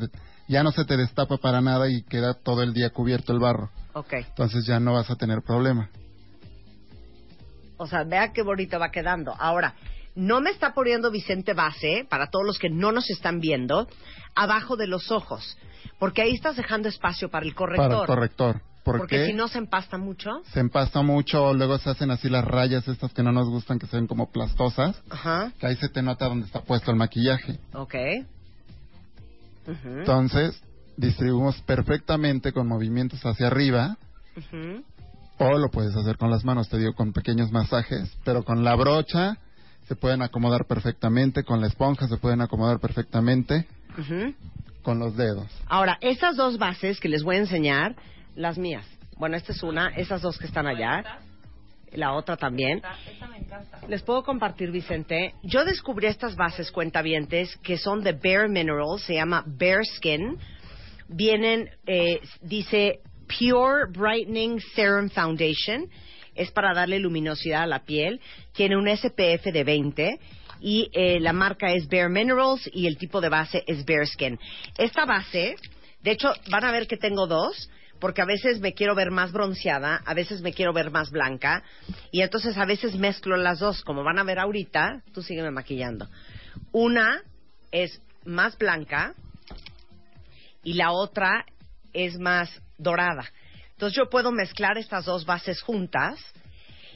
ya 0.50 0.62
no 0.64 0.72
se 0.74 0.84
te 0.84 0.98
destapa 0.98 1.38
para 1.38 1.62
nada 1.62 1.90
y 1.90 2.02
queda 2.04 2.34
todo 2.34 2.64
el 2.64 2.74
día 2.74 2.90
cubierto 2.90 3.32
el 3.32 3.40
barro. 3.40 3.70
Ok. 3.94 4.14
Entonces 4.16 4.66
ya 4.66 4.80
no 4.82 4.92
vas 4.94 5.10
a 5.10 5.16
tener 5.16 5.42
problema. 5.42 5.90
O 7.84 7.88
sea, 7.88 8.04
vea 8.04 8.32
qué 8.32 8.42
bonito 8.42 8.80
va 8.80 8.92
quedando. 8.92 9.36
Ahora, 9.38 9.76
no 10.16 10.40
me 10.42 10.52
está 10.52 10.74
poniendo 10.74 11.12
Vicente 11.12 11.54
base, 11.54 12.06
para 12.10 12.28
todos 12.28 12.46
los 12.46 12.60
que 12.60 12.70
no 12.70 12.92
nos 12.92 13.10
están 13.10 13.40
viendo, 13.40 13.88
abajo 14.36 14.78
de 14.78 14.88
los 14.88 15.12
ojos. 15.12 15.58
Porque 16.00 16.22
ahí 16.22 16.34
estás 16.34 16.56
dejando 16.56 16.88
espacio 16.88 17.30
para 17.30 17.46
el 17.46 17.54
corrector. 17.54 17.90
Para 17.90 18.02
el 18.02 18.08
corrector. 18.08 18.62
¿Por 18.84 18.98
porque 18.98 19.18
qué? 19.18 19.26
si 19.28 19.34
no 19.34 19.48
se 19.48 19.58
empasta 19.58 19.98
mucho. 19.98 20.30
Se 20.52 20.60
empasta 20.60 21.02
mucho, 21.02 21.54
luego 21.54 21.78
se 21.78 21.90
hacen 21.90 22.12
así 22.12 22.30
las 22.30 22.44
rayas 22.44 22.88
estas 22.88 23.14
que 23.14 23.24
no 23.24 23.32
nos 23.32 23.50
gustan, 23.50 23.80
que 23.80 23.88
se 23.88 23.96
ven 23.96 24.08
como 24.08 24.30
plastosas, 24.32 25.02
Ajá. 25.10 25.52
que 25.58 25.68
ahí 25.68 25.76
se 25.78 25.88
te 25.90 26.02
nota 26.02 26.28
donde 26.28 26.46
está 26.46 26.62
puesto 26.62 26.92
el 26.92 26.98
maquillaje. 26.98 27.60
Ok. 27.74 27.96
Entonces, 29.86 30.62
distribuimos 30.98 31.62
perfectamente 31.62 32.52
con 32.52 32.68
movimientos 32.68 33.26
hacia 33.26 33.48
arriba, 33.48 33.98
Ujú. 34.36 34.84
O 35.38 35.58
lo 35.58 35.70
puedes 35.70 35.96
hacer 35.96 36.18
con 36.18 36.30
las 36.30 36.44
manos, 36.46 36.70
te 36.70 36.78
digo, 36.78 36.94
con 36.94 37.14
pequeños 37.14 37.52
masajes, 37.52 38.16
pero 38.24 38.44
con 38.44 38.64
la 38.64 38.76
brocha 38.76 39.38
se 39.88 39.96
pueden 39.96 40.22
acomodar 40.22 40.66
perfectamente, 40.66 41.44
con 41.44 41.60
la 41.60 41.68
esponja 41.68 42.08
se 42.08 42.18
pueden 42.18 42.42
acomodar 42.42 42.80
perfectamente, 42.80 43.68
con 44.82 45.00
los 45.00 45.16
dedos. 45.18 45.48
Ahora, 45.68 45.98
esas 46.02 46.36
dos 46.36 46.58
bases 46.58 47.00
que 47.00 47.10
les 47.10 47.24
voy 47.24 47.36
a 47.36 47.40
enseñar, 47.40 47.96
las 48.36 48.58
mías. 48.58 48.86
Bueno, 49.18 49.36
esta 49.36 49.52
es 49.52 49.62
una, 49.64 49.90
esas 49.90 50.22
dos 50.22 50.38
que 50.38 50.48
están 50.48 50.68
allá. 50.68 51.04
La 51.92 52.14
otra 52.14 52.38
también. 52.38 52.82
Esta 53.08 53.28
me 53.28 53.38
encanta. 53.38 53.80
Les 53.88 54.02
puedo 54.02 54.24
compartir, 54.24 54.72
Vicente. 54.72 55.36
Yo 55.44 55.64
descubrí 55.64 56.08
estas 56.08 56.36
bases 56.36 56.72
cuentavientes 56.72 57.56
que 57.58 57.78
son 57.78 58.02
de 58.02 58.14
Bare 58.14 58.50
Minerals, 58.50 59.04
se 59.04 59.14
llama 59.14 59.44
Bare 59.46 59.86
Skin. 59.98 60.38
Vienen, 61.08 61.70
eh, 61.86 62.20
dice 62.42 63.02
Pure 63.28 63.92
Brightening 63.92 64.60
Serum 64.76 65.10
Foundation. 65.10 65.90
Es 66.36 66.52
para 66.52 66.74
darle 66.74 67.00
luminosidad 67.00 67.64
a 67.64 67.68
la 67.68 67.84
piel. 67.84 68.20
Tiene 68.54 68.78
un 68.78 68.88
SPF 68.88 69.52
de 69.52 69.64
20 69.64 70.20
y 70.62 70.90
eh, 70.94 71.20
la 71.20 71.34
marca 71.34 71.74
es 71.74 71.88
Bare 71.88 72.10
Minerals 72.10 72.70
y 72.74 72.88
el 72.88 72.98
tipo 72.98 73.22
de 73.22 73.30
base 73.30 73.64
es 73.68 73.86
Bare 73.86 74.06
Skin. 74.08 74.40
Esta 74.78 75.06
base, 75.06 75.56
de 76.02 76.12
hecho, 76.12 76.34
van 76.50 76.64
a 76.64 76.72
ver 76.72 76.88
que 76.88 76.98
tengo 76.98 77.28
dos 77.28 77.70
porque 78.00 78.22
a 78.22 78.26
veces 78.26 78.60
me 78.60 78.74
quiero 78.74 78.96
ver 78.96 79.12
más 79.12 79.32
bronceada, 79.32 80.02
a 80.06 80.14
veces 80.14 80.42
me 80.42 80.52
quiero 80.52 80.74
ver 80.74 80.92
más 80.92 81.10
blanca, 81.10 81.64
y 82.12 82.20
entonces 82.20 82.58
a 82.58 82.66
veces 82.66 82.96
mezclo 82.98 83.38
las 83.38 83.60
dos, 83.60 83.82
como 83.82 84.04
van 84.04 84.20
a 84.20 84.26
ver 84.26 84.40
ahorita, 84.40 85.04
tú 85.14 85.22
sígueme 85.22 85.52
maquillando. 85.52 86.10
Una 86.74 87.22
es 87.72 88.02
más 88.26 88.58
blanca 88.58 89.14
y 90.64 90.74
la 90.74 90.92
otra 90.92 91.46
es 91.94 92.20
más 92.20 92.50
dorada. 92.78 93.26
Entonces 93.72 93.98
yo 93.98 94.10
puedo 94.10 94.32
mezclar 94.32 94.78
estas 94.78 95.06
dos 95.06 95.26
bases 95.26 95.62
juntas 95.62 96.20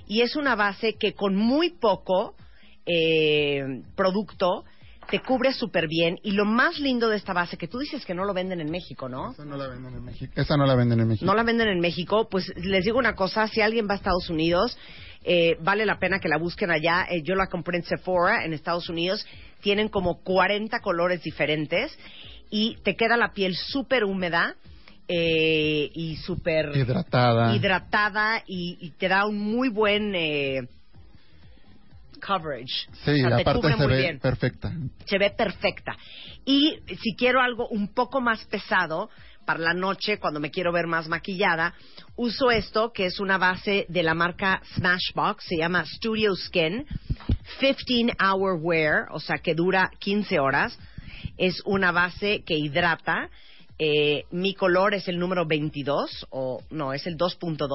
y 0.08 0.22
es 0.22 0.36
una 0.36 0.56
base 0.56 0.94
que 0.94 1.14
con 1.14 1.36
muy 1.36 1.72
poco 1.72 2.36
eh, 2.86 3.84
producto 3.96 4.64
te 5.10 5.20
cubre 5.22 5.54
súper 5.54 5.88
bien 5.88 6.18
y 6.22 6.32
lo 6.32 6.46
más 6.46 6.80
lindo 6.80 7.10
de 7.10 7.16
esta 7.16 7.34
base 7.34 7.58
que 7.58 7.68
tú 7.68 7.80
dices 7.80 8.06
que 8.06 8.14
no 8.14 8.26
lo 8.26 8.34
venden 8.34 8.60
en 8.60 8.70
México, 8.70 9.08
¿no? 9.08 9.32
Esa 9.32 9.46
no 9.46 9.56
la 9.56 9.68
venden 9.68 9.94
en 9.94 10.04
México. 10.04 10.34
Esa 10.36 10.58
no 10.58 10.66
la 10.66 10.76
venden 10.76 11.00
en 11.00 11.08
México. 11.08 11.26
no 11.26 11.34
la 11.34 11.44
venden 11.44 11.70
en 11.70 11.80
México, 11.80 12.28
pues 12.30 12.52
les 12.58 12.84
digo 12.84 12.98
una 13.00 13.16
cosa, 13.16 13.48
si 13.48 13.62
alguien 13.62 13.88
va 13.88 13.94
a 13.94 13.98
Estados 13.98 14.30
Unidos, 14.30 14.78
eh, 15.24 15.58
vale 15.62 15.86
la 15.86 16.00
pena 16.00 16.20
que 16.20 16.28
la 16.28 16.38
busquen 16.38 16.72
allá. 16.72 17.06
Eh, 17.10 17.22
yo 17.24 17.36
la 17.36 17.48
compré 17.48 17.78
en 17.78 17.84
Sephora, 17.84 18.44
en 18.44 18.54
Estados 18.54 18.90
Unidos, 18.90 19.26
tienen 19.62 19.88
como 19.88 20.22
40 20.24 20.80
colores 20.82 21.24
diferentes 21.24 21.98
y 22.50 22.78
te 22.84 22.96
queda 22.96 23.18
la 23.18 23.32
piel 23.32 23.56
súper 23.56 24.04
húmeda 24.04 24.56
eh, 25.08 25.90
y 25.94 26.18
súper 26.18 26.76
Hidratada. 26.76 27.56
hidratada 27.56 28.44
y, 28.46 28.78
y 28.82 28.90
te 28.92 29.08
da 29.08 29.26
un 29.26 29.40
muy 29.40 29.70
buen 29.70 30.14
eh, 30.16 30.68
coverage. 32.26 32.88
Sí, 33.06 33.24
O 33.24 33.28
sea, 33.30 33.38
aparte 33.38 33.74
se 33.78 33.88
ve 33.88 33.98
bien 33.98 34.20
perfecta. 34.20 34.72
se 35.06 35.18
ve 35.18 35.30
perfecta. 35.32 35.96
Y 36.46 36.80
si 37.02 37.16
quiero 37.16 37.42
algo 37.42 37.68
un 37.70 37.94
poco 37.94 38.22
más 38.22 38.44
pesado 38.46 39.10
para 39.46 39.60
la 39.60 39.74
noche, 39.74 40.18
cuando 40.20 40.40
me 40.40 40.52
quiero 40.52 40.74
ver 40.74 40.88
más 40.88 41.08
maquillada, 41.08 41.74
uso 42.18 42.52
esto, 42.52 42.92
que 42.92 43.06
es 43.06 43.20
una 43.20 43.38
base 43.38 43.86
de 43.88 44.04
la 44.04 44.14
marca 44.14 44.62
Smashbox, 44.76 45.46
se 45.46 45.58
llama 45.58 45.86
Studio 45.86 46.36
Skin, 46.36 46.86
15 47.60 48.14
Hour 48.22 48.60
Wear, 48.62 49.06
o 49.12 49.20
sea 49.20 49.38
que 49.38 49.54
dura 49.56 49.90
15 50.00 50.40
horas. 50.40 50.78
Es 51.38 51.62
una 51.66 51.92
base 51.92 52.44
que 52.46 52.56
hidrata. 52.58 53.30
Eh, 53.80 54.24
mi 54.32 54.54
color 54.56 54.94
es 54.94 55.08
el 55.08 55.20
número 55.20 55.46
22, 55.46 56.28
o 56.32 56.62
no, 56.72 56.94
es 56.94 57.06
el 57.08 57.18
2.2. 57.18 57.68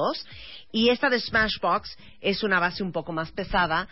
Y 0.71 0.89
esta 0.89 1.09
de 1.09 1.19
Smashbox 1.19 1.97
es 2.21 2.43
una 2.43 2.59
base 2.59 2.83
un 2.83 2.91
poco 2.91 3.11
más 3.13 3.31
pesada, 3.31 3.87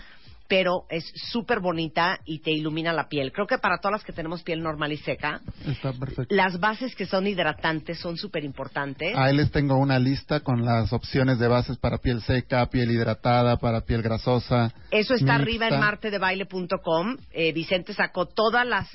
pero 0.50 0.84
es 0.90 1.06
súper 1.32 1.62
bonita 1.62 2.20
y 2.26 2.40
te 2.40 2.52
ilumina 2.52 2.92
la 2.92 3.08
piel. 3.08 3.32
Creo 3.32 3.48
que 3.48 3.58
para 3.58 3.78
todas 3.78 3.94
las 4.00 4.04
que 4.04 4.12
tenemos 4.12 4.44
piel 4.44 4.62
normal 4.62 4.92
y 4.92 4.98
seca, 4.98 5.40
Está 5.66 5.94
perfecto. 5.94 6.36
las 6.36 6.60
bases 6.60 6.94
que 6.94 7.06
son 7.06 7.26
hidratantes 7.26 7.98
son 8.00 8.18
súper 8.18 8.44
importantes. 8.44 9.16
Ahí 9.16 9.34
les 9.34 9.50
tengo 9.50 9.78
una 9.78 9.98
lista 9.98 10.42
con 10.42 10.66
las 10.66 10.92
opciones 10.92 11.40
de 11.40 11.48
bases 11.48 11.78
para 11.78 12.00
piel 12.00 12.22
seca, 12.22 12.66
piel 12.66 12.92
hidratada, 12.92 13.56
para 13.60 13.86
piel 13.86 14.02
grasosa. 14.02 14.74
Eso 14.92 15.14
está 15.14 15.38
mixta. 15.38 15.42
arriba 15.42 15.68
en 15.70 15.80
martedebaile.com. 15.80 17.16
Eh, 17.32 17.54
Vicente 17.54 17.94
sacó 17.94 18.26
todas 18.26 18.68
las 18.68 18.90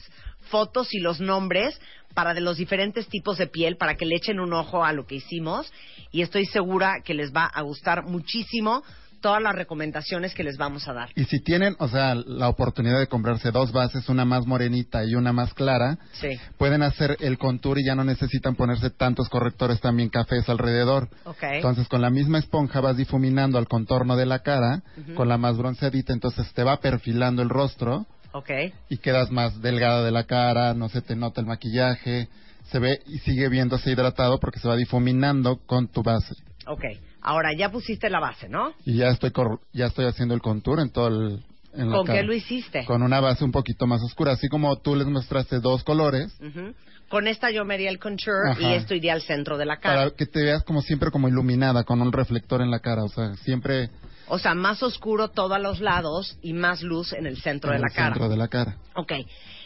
fotos 0.47 0.93
y 0.95 0.99
los 1.01 1.21
nombres 1.21 1.79
para 2.15 2.35
de 2.35 2.41
los 2.41 2.57
diferentes 2.57 3.09
tipos 3.09 3.37
de 3.39 3.47
piel 3.47 3.77
para 3.77 3.95
que 3.97 4.07
le 4.07 4.17
echen 4.17 4.41
un 4.41 4.53
ojo 4.53 4.85
a 4.85 4.93
lo 4.93 5.07
que 5.07 5.17
hicimos 5.17 5.71
y 6.11 6.23
estoy 6.23 6.47
segura 6.47 7.03
que 7.05 7.15
les 7.15 7.33
va 7.33 7.45
a 7.45 7.61
gustar 7.63 8.05
muchísimo 8.05 8.83
todas 9.21 9.43
las 9.43 9.55
recomendaciones 9.55 10.35
que 10.35 10.45
les 10.45 10.57
vamos 10.57 10.87
a 10.89 10.93
dar. 10.93 11.09
Y 11.17 11.25
si 11.25 11.41
tienen, 11.41 11.75
o 11.79 11.89
sea, 11.89 12.15
la 12.15 12.49
oportunidad 12.49 12.99
de 12.99 13.07
comprarse 13.09 13.51
dos 13.51 13.73
bases, 13.73 14.09
una 14.09 14.25
más 14.25 14.47
morenita 14.47 15.05
y 15.05 15.15
una 15.15 15.33
más 15.33 15.53
clara, 15.55 15.99
Sí. 16.13 16.29
pueden 16.59 16.83
hacer 16.83 17.17
el 17.21 17.39
contour 17.39 17.79
y 17.79 17.85
ya 17.85 17.95
no 17.95 18.05
necesitan 18.05 18.55
ponerse 18.55 18.91
tantos 18.91 19.29
correctores 19.29 19.81
también 19.81 20.11
cafés 20.11 20.49
alrededor. 20.49 21.09
Ok. 21.25 21.43
Entonces, 21.43 21.89
con 21.89 22.03
la 22.03 22.11
misma 22.11 22.39
esponja 22.39 22.81
vas 22.81 22.97
difuminando 22.97 23.59
al 23.59 23.69
contorno 23.69 24.17
de 24.17 24.27
la 24.27 24.41
cara, 24.41 24.83
con 25.17 25.29
la 25.29 25.39
más 25.39 25.57
bronceadita, 25.57 26.13
entonces 26.13 26.53
te 26.53 26.63
va 26.63 26.79
perfilando 26.79 27.43
el 27.43 27.49
rostro 27.49 28.07
Ok. 28.37 28.51
y 28.91 28.99
quedas 28.99 29.31
más 29.31 29.61
delgada 29.63 30.05
de 30.05 30.11
la 30.11 30.25
cara, 30.25 30.75
no 30.75 30.89
se 30.89 31.01
te 31.03 31.17
nota 31.17 31.41
el 31.41 31.47
maquillaje, 31.47 32.29
se 32.71 32.79
ve 32.79 33.01
y 33.07 33.19
sigue 33.19 33.49
viéndose 33.49 33.91
hidratado 33.91 34.39
porque 34.41 34.59
se 34.61 34.69
va 34.69 34.77
difuminando 34.77 35.57
con 35.67 35.89
tu 35.89 36.03
base. 36.03 36.35
Ok. 36.67 36.85
Ahora 37.23 37.53
ya 37.57 37.71
pusiste 37.71 38.11
la 38.11 38.21
base, 38.21 38.49
¿no? 38.49 38.73
Y 38.85 38.97
ya 38.99 39.09
estoy 39.09 39.31
cor- 39.31 39.61
ya 39.73 39.87
estoy 39.87 40.07
haciendo 40.07 40.35
el 40.35 40.41
contour 40.41 40.81
en 40.81 40.91
todo 40.91 41.09
el 41.09 41.45
en 41.75 41.91
la 41.91 41.97
¿Con 41.97 42.07
qué 42.07 42.13
cara. 42.13 42.23
lo 42.23 42.33
hiciste? 42.33 42.85
Con 42.87 43.03
una 43.03 43.21
base 43.21 43.45
un 43.45 43.53
poquito 43.53 43.87
más 43.87 44.01
oscura, 44.03 44.33
así 44.33 44.49
como 44.49 44.77
tú 44.79 44.95
les 44.97 45.07
mostraste 45.07 45.61
dos 45.61 45.85
colores 45.85 46.35
Ujú. 46.41 46.73
Con 47.09 47.29
esta 47.29 47.51
yo 47.51 47.65
me 47.65 47.75
haría 47.75 47.91
el 47.91 47.99
contour 48.01 48.49
Ajá. 48.51 48.61
y 48.61 48.73
esto 48.75 48.95
iría 48.95 49.13
al 49.13 49.23
centro 49.23 49.57
de 49.59 49.67
la 49.67 49.77
cara. 49.77 49.97
para 50.05 50.11
que 50.17 50.27
te 50.27 50.43
veas 50.43 50.65
como 50.65 50.83
siempre 50.83 51.11
como 51.11 51.29
iluminada 51.29 51.85
con 51.85 52.01
un 52.03 52.13
reflector 52.13 52.63
en 52.63 52.71
la 52.71 52.81
cara, 52.81 53.05
o 53.05 53.09
sea, 53.09 53.35
siempre 53.37 53.91
O 54.29 54.39
sea, 54.39 54.55
más 54.55 54.83
oscuro 54.83 55.29
todo 55.29 55.55
a 55.55 55.59
los 55.59 55.81
lados 55.81 56.39
y 56.43 56.53
más 56.53 56.83
luz 56.83 57.13
en 57.13 57.27
el 57.27 57.37
centro 57.41 57.71
en 57.71 57.77
de 57.77 57.83
la 57.83 57.89
el 57.89 57.95
cara. 57.95 58.15
centro 58.15 58.29
de 58.29 58.37
la 58.37 58.49
cara. 58.49 58.77
Ok. 58.95 59.13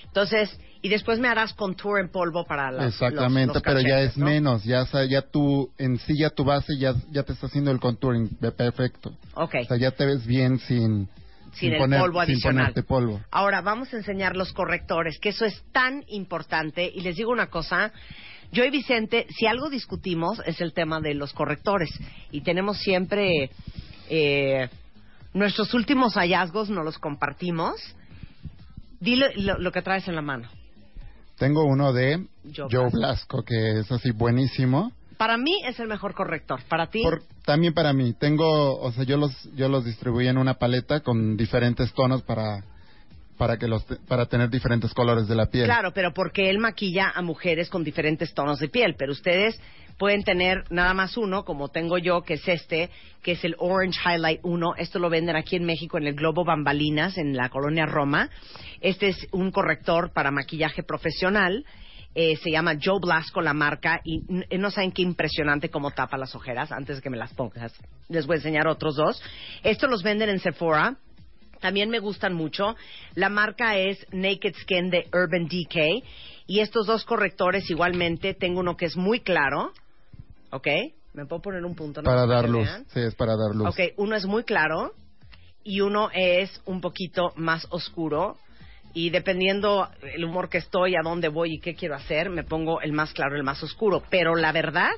Entonces, 0.07 0.59
y 0.83 0.89
después 0.89 1.19
me 1.21 1.29
harás 1.29 1.55
contour 1.55 2.01
en 2.01 2.11
polvo 2.11 2.45
para 2.45 2.71
las, 2.73 2.87
Exactamente, 2.95 3.49
los- 3.49 3.55
los 3.57 3.63
pero 3.63 3.81
ya 3.81 3.89
cachetes, 3.97 4.11
es 4.13 4.17
¿no? 4.19 4.27
menos, 4.27 4.65
ya 4.65 4.85
ya 5.09 5.23
tú 5.23 5.71
en 5.79 5.99
sí 5.99 6.19
ya 6.19 6.31
tu 6.31 6.45
base 6.45 6.77
ya 6.79 6.95
ya 7.11 7.23
te 7.23 7.33
está 7.33 7.47
haciendo 7.47 7.71
el 7.71 7.79
contouring 7.81 8.29
perfecto. 8.57 9.17
Ok. 9.35 9.55
O 9.63 9.65
sea, 9.67 9.77
ya 9.77 9.91
te 9.93 10.05
ves 10.07 10.27
bien 10.27 10.59
sin 10.59 11.09
Sin 11.53 11.73
el 11.75 11.79
poner- 11.81 12.01
polvo 12.01 12.21
sin 12.25 12.33
adicional. 12.33 12.63
ponerte 12.73 12.83
polvo. 12.83 13.21
Ahora 13.31 13.61
vamos 13.61 13.93
a 13.95 13.97
enseñar 13.99 14.37
los 14.37 14.53
correctores, 14.53 15.19
que 15.21 15.29
eso 15.31 15.45
es 15.45 15.63
tan 15.73 16.03
importante. 16.09 16.91
Y 16.93 17.01
les 17.03 17.17
digo 17.17 17.31
una 17.31 17.47
cosa, 17.49 17.93
yo 18.53 18.65
y 18.65 18.71
Vicente, 18.71 19.27
si 19.37 19.47
algo 19.47 19.69
discutimos 19.71 20.41
es 20.45 20.61
el 20.61 20.73
tema 20.73 21.01
de 21.01 21.15
los 21.15 21.33
correctores. 21.33 21.91
Y 22.33 22.41
tenemos 22.43 22.79
siempre 22.79 23.51
eh, 24.11 24.69
nuestros 25.33 25.73
últimos 25.73 26.15
hallazgos, 26.15 26.69
nos 26.69 26.85
los 26.85 26.99
compartimos. 26.99 27.81
Dile 29.01 29.33
lo, 29.37 29.59
lo 29.59 29.73
que 29.73 29.81
traes 29.83 30.07
en 30.09 30.15
la 30.17 30.23
mano. 30.23 30.49
Tengo 31.39 31.65
uno 31.65 31.93
de 31.95 32.27
Joe 32.55 32.69
Joe 32.71 32.91
Blasco 32.91 33.43
que 33.43 33.79
es 33.81 33.91
así 33.91 34.11
buenísimo. 34.11 34.93
Para 35.17 35.37
mí 35.39 35.53
es 35.65 35.79
el 35.81 35.89
mejor 35.89 36.15
corrector. 36.15 36.61
Para 36.69 36.89
ti, 36.89 37.03
Por- 37.03 37.23
también 37.45 37.73
para 37.73 37.93
mí, 37.93 38.13
tengo, 38.15 38.79
o 38.79 38.93
sea, 38.93 39.05
yo 39.05 39.17
los 39.17 39.33
yo 39.55 39.69
los 39.69 39.85
distribuí 39.85 40.29
en 40.29 40.37
una 40.39 40.55
paleta 40.55 41.01
con 41.01 41.37
diferentes 41.37 41.93
tonos 41.95 42.23
para 42.23 42.63
para 43.41 43.57
que 43.57 43.67
los 43.67 43.83
para 44.07 44.27
tener 44.27 44.51
diferentes 44.51 44.93
colores 44.93 45.27
de 45.27 45.35
la 45.35 45.47
piel. 45.47 45.65
Claro, 45.65 45.93
pero 45.95 46.13
porque 46.13 46.51
él 46.51 46.59
maquilla 46.59 47.11
a 47.15 47.23
mujeres 47.23 47.71
con 47.71 47.83
diferentes 47.83 48.35
tonos 48.35 48.59
de 48.59 48.69
piel, 48.69 48.97
pero 48.99 49.13
ustedes 49.13 49.59
pueden 49.97 50.25
tener 50.25 50.65
nada 50.71 50.93
más 50.93 51.17
uno, 51.17 51.47
como 51.47 51.69
tengo 51.71 51.97
yo, 51.97 52.21
que 52.21 52.35
es 52.35 52.47
este, 52.47 52.91
que 53.23 53.33
es 53.33 53.43
el 53.43 53.55
Orange 53.59 53.99
Highlight 54.05 54.41
1. 54.43 54.75
Esto 54.77 54.99
lo 54.99 55.09
venden 55.09 55.37
aquí 55.37 55.57
en 55.57 55.65
México 55.65 55.97
en 55.97 56.07
el 56.07 56.17
Globo 56.17 56.45
Bambalinas, 56.45 57.17
en 57.17 57.35
la 57.35 57.49
colonia 57.49 57.87
Roma. 57.87 58.29
Este 58.83 59.09
es 59.09 59.27
un 59.33 59.51
corrector 59.51 60.13
para 60.13 60.31
maquillaje 60.31 60.83
profesional. 60.83 61.65
Eh, 62.15 62.37
se 62.43 62.51
llama 62.51 62.75
Joe 62.83 62.99
Blasco 63.01 63.41
la 63.41 63.55
marca 63.55 64.01
y 64.05 64.23
n- 64.29 64.45
no 64.59 64.71
saben 64.71 64.93
qué 64.93 65.01
impresionante 65.01 65.71
cómo 65.71 65.93
tapa 65.93 66.19
las 66.19 66.35
ojeras 66.35 66.73
antes 66.73 66.97
de 66.97 67.03
que 67.03 67.09
me 67.09 67.17
las 67.17 67.33
pongas. 67.33 67.73
Les 68.11 68.27
voy 68.27 68.35
a 68.35 68.37
enseñar 68.39 68.67
otros 68.69 68.97
dos. 68.97 69.23
Estos 69.63 69.89
los 69.89 70.03
venden 70.03 70.29
en 70.29 70.41
Sephora. 70.41 70.97
También 71.61 71.91
me 71.91 71.99
gustan 71.99 72.35
mucho. 72.35 72.77
La 73.15 73.29
marca 73.29 73.77
es 73.77 74.07
Naked 74.13 74.55
Skin 74.63 74.91
de 74.91 75.07
Urban 75.13 75.47
Decay. 75.49 76.03
Y 76.47 76.61
estos 76.61 76.87
dos 76.87 77.05
correctores 77.05 77.71
igualmente, 77.71 78.35
tengo 78.35 78.61
uno 78.61 78.77
que 78.77 78.87
es 78.87 78.97
muy 78.97 79.21
claro. 79.21 79.73
¿Ok? 80.51 80.67
¿Me 81.13 81.27
puedo 81.27 81.43
poner 81.43 81.65
un 81.65 81.75
punto? 81.75 82.03
para 82.03 82.27
dar 82.27 82.49
luz. 82.49 82.69
Sí, 82.93 83.01
es 83.01 83.15
para 83.15 83.37
dar 83.37 83.55
luz. 83.55 83.69
Ok, 83.69 83.95
uno 83.97 84.17
es 84.17 84.27
muy 84.27 84.45
claro 84.45 84.93
y 85.63 85.81
uno 85.81 86.09
es 86.13 86.61
un 86.67 86.81
poquito 86.81 87.33
más 87.37 87.67
oscuro. 87.71 88.37
Y 88.93 89.11
dependiendo 89.11 89.89
el 90.03 90.25
humor 90.25 90.49
que 90.49 90.59
estoy, 90.59 90.97
a 90.97 91.03
dónde 91.03 91.29
voy 91.29 91.55
y 91.55 91.61
qué 91.61 91.75
quiero 91.75 91.95
hacer, 91.95 92.31
me 92.31 92.43
pongo 92.43 92.81
el 92.81 92.93
más 92.93 93.13
claro, 93.13 93.37
el 93.37 93.45
más 93.45 93.63
oscuro. 93.63 94.03
Pero 94.11 94.35
la 94.35 94.51
verdad 94.51 94.91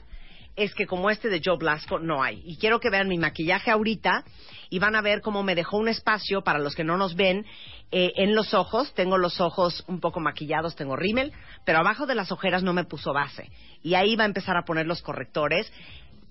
es 0.56 0.74
que 0.74 0.86
como 0.86 1.10
este 1.10 1.28
de 1.28 1.40
Joe 1.44 1.56
Blasco 1.56 1.98
no 1.98 2.22
hay. 2.22 2.42
Y 2.44 2.56
quiero 2.56 2.80
que 2.80 2.90
vean 2.90 3.08
mi 3.08 3.18
maquillaje 3.18 3.70
ahorita 3.70 4.24
y 4.70 4.78
van 4.78 4.96
a 4.96 5.02
ver 5.02 5.20
cómo 5.20 5.42
me 5.42 5.54
dejó 5.54 5.78
un 5.78 5.88
espacio 5.88 6.42
para 6.42 6.58
los 6.58 6.74
que 6.74 6.84
no 6.84 6.96
nos 6.96 7.14
ven 7.14 7.46
eh, 7.90 8.12
en 8.16 8.34
los 8.34 8.54
ojos. 8.54 8.92
Tengo 8.94 9.18
los 9.18 9.40
ojos 9.40 9.84
un 9.88 10.00
poco 10.00 10.20
maquillados, 10.20 10.76
tengo 10.76 10.96
rímel, 10.96 11.32
pero 11.64 11.78
abajo 11.78 12.06
de 12.06 12.14
las 12.14 12.32
ojeras 12.32 12.62
no 12.62 12.72
me 12.72 12.84
puso 12.84 13.12
base. 13.12 13.50
Y 13.82 13.94
ahí 13.94 14.16
va 14.16 14.24
a 14.24 14.26
empezar 14.26 14.56
a 14.56 14.64
poner 14.64 14.86
los 14.86 15.02
correctores. 15.02 15.72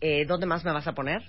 Eh, 0.01 0.25
¿Dónde 0.25 0.45
más 0.45 0.63
me 0.63 0.71
vas 0.71 0.87
a 0.87 0.93
poner? 0.93 1.23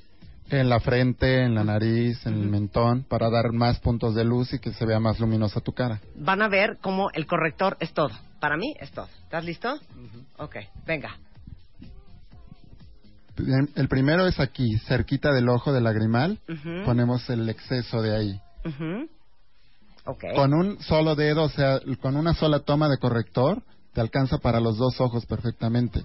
En 0.50 0.68
la 0.68 0.80
frente, 0.80 1.44
en 1.44 1.54
la 1.54 1.64
nariz, 1.64 2.26
en 2.26 2.34
el 2.34 2.48
mentón, 2.48 3.04
para 3.04 3.30
dar 3.30 3.52
más 3.52 3.78
puntos 3.78 4.14
de 4.14 4.24
luz 4.24 4.52
y 4.52 4.58
que 4.58 4.72
se 4.72 4.84
vea 4.84 5.00
más 5.00 5.18
luminosa 5.18 5.60
tu 5.60 5.72
cara. 5.72 6.00
van 6.16 6.42
a 6.42 6.48
ver 6.48 6.78
cómo 6.82 7.10
el 7.14 7.26
corrector 7.26 7.76
es 7.80 7.94
todo. 7.94 8.10
Para 8.40 8.56
mí 8.56 8.74
es 8.80 8.90
todo. 8.90 9.08
¿Estás 9.22 9.44
listo? 9.44 9.78
Ok, 10.36 10.56
venga. 10.84 11.16
El 13.76 13.88
primero 13.88 14.26
es 14.26 14.38
aquí, 14.40 14.78
cerquita 14.86 15.32
del 15.32 15.48
ojo 15.48 15.72
del 15.72 15.84
lagrimal. 15.84 16.38
Ponemos 16.84 17.28
el 17.30 17.48
exceso 17.48 18.02
de 18.02 18.16
ahí. 18.16 18.40
Con 20.34 20.52
un 20.54 20.80
solo 20.82 21.14
dedo, 21.14 21.44
o 21.44 21.48
sea, 21.48 21.80
con 22.00 22.16
una 22.16 22.34
sola 22.34 22.60
toma 22.60 22.88
de 22.88 22.98
corrector, 22.98 23.62
te 23.92 24.00
alcanza 24.00 24.38
para 24.38 24.58
los 24.58 24.76
dos 24.78 25.00
ojos 25.00 25.26
perfectamente. 25.26 26.04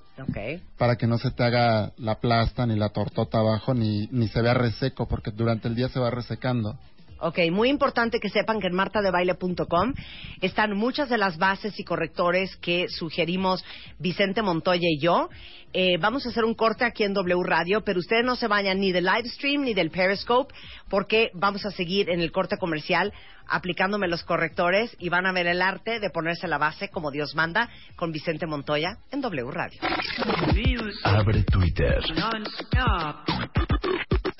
Para 0.77 0.97
que 0.97 1.07
no 1.07 1.17
se 1.17 1.31
te 1.31 1.43
haga 1.43 1.93
la 1.97 2.19
plasta 2.19 2.65
ni 2.65 2.75
la 2.75 2.89
tortota 2.89 3.39
abajo, 3.39 3.73
ni, 3.73 4.07
ni 4.11 4.27
se 4.27 4.41
vea 4.41 4.53
reseco, 4.53 5.07
porque 5.07 5.31
durante 5.31 5.67
el 5.67 5.75
día 5.75 5.89
se 5.89 5.99
va 5.99 6.11
resecando. 6.11 6.77
Ok, 7.19 7.39
muy 7.51 7.69
importante 7.69 8.19
que 8.19 8.29
sepan 8.29 8.59
que 8.59 8.67
en 8.67 8.75
martadebaile.com 8.75 9.93
están 10.41 10.75
muchas 10.75 11.09
de 11.09 11.17
las 11.17 11.37
bases 11.37 11.79
y 11.79 11.83
correctores 11.83 12.55
que 12.57 12.87
sugerimos 12.89 13.63
Vicente 13.99 14.41
Montoya 14.41 14.87
y 14.87 14.99
yo. 14.99 15.29
Eh, 15.73 15.97
vamos 15.99 16.25
a 16.25 16.29
hacer 16.29 16.45
un 16.45 16.53
corte 16.53 16.85
aquí 16.85 17.03
en 17.03 17.13
W 17.13 17.43
Radio, 17.43 17.81
pero 17.83 17.99
ustedes 17.99 18.23
no 18.23 18.35
se 18.35 18.47
vayan 18.47 18.79
ni 18.79 18.91
del 18.91 19.05
live 19.05 19.27
stream 19.29 19.63
ni 19.63 19.73
del 19.73 19.91
Periscope, 19.91 20.53
porque 20.89 21.29
vamos 21.33 21.65
a 21.65 21.71
seguir 21.71 22.09
en 22.09 22.21
el 22.21 22.31
corte 22.31 22.57
comercial 22.57 23.13
aplicándome 23.49 24.07
los 24.07 24.23
correctores 24.23 24.95
y 24.99 25.09
van 25.09 25.25
a 25.25 25.31
ver 25.31 25.47
el 25.47 25.61
arte 25.61 25.99
de 25.99 26.09
ponerse 26.09 26.47
la 26.47 26.57
base 26.57 26.89
como 26.89 27.11
Dios 27.11 27.35
manda 27.35 27.69
con 27.95 28.11
Vicente 28.11 28.45
Montoya 28.45 28.97
en 29.11 29.21
W 29.21 29.51
Radio. 29.51 29.79
Abre 31.03 31.43
Twitter. 31.43 32.01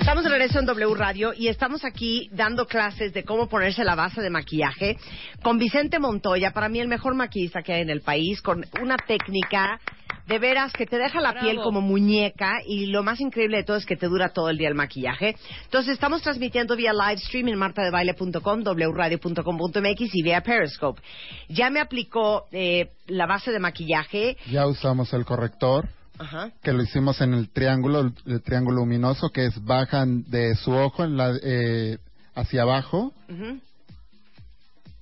Estamos 0.00 0.24
de 0.24 0.30
regreso 0.30 0.58
en 0.58 0.64
W 0.64 0.94
Radio 0.94 1.34
y 1.36 1.48
estamos 1.48 1.84
aquí 1.84 2.30
dando 2.32 2.66
clases 2.66 3.12
de 3.12 3.22
cómo 3.22 3.48
ponerse 3.48 3.84
la 3.84 3.94
base 3.94 4.22
de 4.22 4.30
maquillaje 4.30 4.96
con 5.42 5.58
Vicente 5.58 5.98
Montoya, 5.98 6.52
para 6.52 6.70
mí 6.70 6.80
el 6.80 6.88
mejor 6.88 7.14
maquillista 7.14 7.62
que 7.62 7.74
hay 7.74 7.82
en 7.82 7.90
el 7.90 8.00
país, 8.00 8.40
con 8.40 8.64
una 8.80 8.96
técnica 8.96 9.78
de 10.26 10.38
veras 10.38 10.72
que 10.72 10.86
te 10.86 10.96
deja 10.96 11.20
la 11.20 11.32
Bravo. 11.32 11.46
piel 11.46 11.58
como 11.62 11.82
muñeca 11.82 12.60
y 12.66 12.86
lo 12.86 13.02
más 13.02 13.20
increíble 13.20 13.58
de 13.58 13.64
todo 13.64 13.76
es 13.76 13.84
que 13.84 13.96
te 13.96 14.06
dura 14.06 14.30
todo 14.30 14.48
el 14.48 14.56
día 14.56 14.68
el 14.68 14.74
maquillaje. 14.74 15.36
Entonces 15.64 15.92
estamos 15.92 16.22
transmitiendo 16.22 16.76
vía 16.76 16.92
live 16.94 17.18
stream 17.18 17.48
en 17.48 17.58
martadebaile.com, 17.58 18.62
wradio.com.mx 18.64 20.14
y 20.14 20.22
vía 20.22 20.40
Periscope. 20.40 21.02
Ya 21.48 21.68
me 21.68 21.78
aplicó 21.78 22.46
eh, 22.52 22.90
la 23.06 23.26
base 23.26 23.52
de 23.52 23.58
maquillaje. 23.58 24.38
Ya 24.50 24.66
usamos 24.66 25.12
el 25.12 25.26
corrector, 25.26 25.88
Ajá. 26.20 26.52
que 26.62 26.72
lo 26.72 26.82
hicimos 26.82 27.20
en 27.22 27.32
el 27.34 27.50
triángulo, 27.50 28.12
el, 28.26 28.42
triángulo 28.42 28.80
luminoso, 28.80 29.30
que 29.30 29.46
es 29.46 29.64
bajan 29.64 30.24
de 30.28 30.54
su 30.54 30.70
ojo 30.70 31.02
en 31.02 31.16
la, 31.16 31.32
eh, 31.42 31.98
hacia 32.34 32.62
abajo 32.62 33.12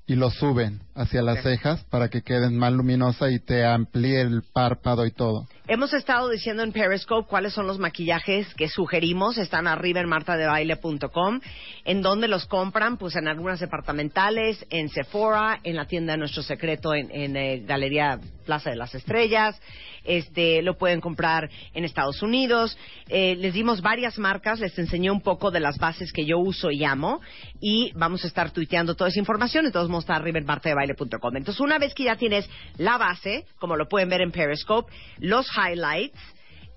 y 0.08 0.14
lo 0.14 0.30
suben 0.30 0.80
hacia 0.94 1.20
las 1.20 1.42
cejas 1.42 1.84
para 1.84 2.08
que 2.08 2.22
queden 2.22 2.56
más 2.56 2.72
luminosa 2.72 3.30
y 3.30 3.38
te 3.40 3.66
amplíe 3.66 4.22
el 4.22 4.42
párpado 4.42 5.04
y 5.04 5.10
todo. 5.10 5.46
Hemos 5.68 5.92
estado 5.92 6.30
diciendo 6.30 6.62
en 6.62 6.72
Periscope 6.72 7.28
cuáles 7.28 7.52
son 7.52 7.66
los 7.66 7.78
maquillajes 7.78 8.52
que 8.54 8.68
sugerimos. 8.68 9.36
Están 9.36 9.66
arriba 9.66 10.00
en 10.00 10.08
martadebaile.com. 10.08 11.40
¿En 11.84 12.00
dónde 12.00 12.26
los 12.26 12.46
compran? 12.46 12.96
Pues 12.96 13.16
en 13.16 13.28
algunas 13.28 13.60
departamentales, 13.60 14.64
en 14.70 14.88
Sephora, 14.88 15.60
en 15.62 15.76
la 15.76 15.84
tienda 15.84 16.14
de 16.14 16.20
Nuestro 16.20 16.42
Secreto 16.42 16.94
en, 16.94 17.10
en, 17.10 17.36
eh, 17.36 17.64
Galería 17.66 18.18
Plaza 18.48 18.70
de 18.70 18.76
las 18.76 18.94
Estrellas. 18.94 19.60
Este, 20.04 20.62
lo 20.62 20.78
pueden 20.78 21.02
comprar 21.02 21.50
en 21.74 21.84
Estados 21.84 22.22
Unidos. 22.22 22.78
Eh, 23.10 23.36
les 23.36 23.52
dimos 23.52 23.82
varias 23.82 24.18
marcas, 24.18 24.58
les 24.58 24.78
enseñé 24.78 25.10
un 25.10 25.20
poco 25.20 25.50
de 25.50 25.60
las 25.60 25.76
bases 25.76 26.14
que 26.14 26.24
yo 26.24 26.38
uso 26.38 26.70
y 26.70 26.82
amo. 26.82 27.20
Y 27.60 27.92
vamos 27.94 28.24
a 28.24 28.26
estar 28.26 28.50
tuiteando 28.50 28.94
toda 28.94 29.10
esa 29.10 29.18
información. 29.18 29.66
Entonces 29.66 29.88
vamos 29.88 30.08
a 30.08 30.14
estar 30.14 30.42
martadebaile.com. 30.44 31.36
Entonces, 31.36 31.60
una 31.60 31.78
vez 31.78 31.92
que 31.92 32.04
ya 32.04 32.16
tienes 32.16 32.48
la 32.78 32.96
base, 32.96 33.44
como 33.58 33.76
lo 33.76 33.86
pueden 33.86 34.08
ver 34.08 34.22
en 34.22 34.32
Periscope, 34.32 34.90
los 35.18 35.46
highlights, 35.54 36.18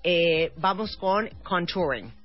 eh, 0.04 0.52
vamos 0.58 0.94
con 0.98 1.30
contouring. 1.42 2.21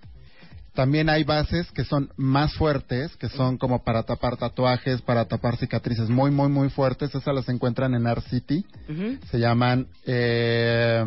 También 0.78 1.10
hay 1.10 1.24
bases 1.24 1.72
que 1.72 1.84
son 1.84 2.12
más 2.18 2.54
fuertes, 2.54 3.18
que 3.18 3.30
son 3.30 3.58
como 3.58 3.84
para 3.84 4.04
tapar 4.04 4.38
tatuajes, 4.38 5.02
para 5.02 5.26
tapar 5.26 5.58
cicatrices 5.58 6.08
muy, 6.08 6.30
muy, 6.30 6.50
muy 6.50 6.70
fuertes. 6.70 7.16
Esas 7.16 7.34
las 7.34 7.50
encuentran 7.50 7.96
en 7.96 8.06
Art 8.06 8.24
City. 8.28 8.64
Se 9.32 9.40
llaman... 9.40 9.88
Eh, 10.06 11.04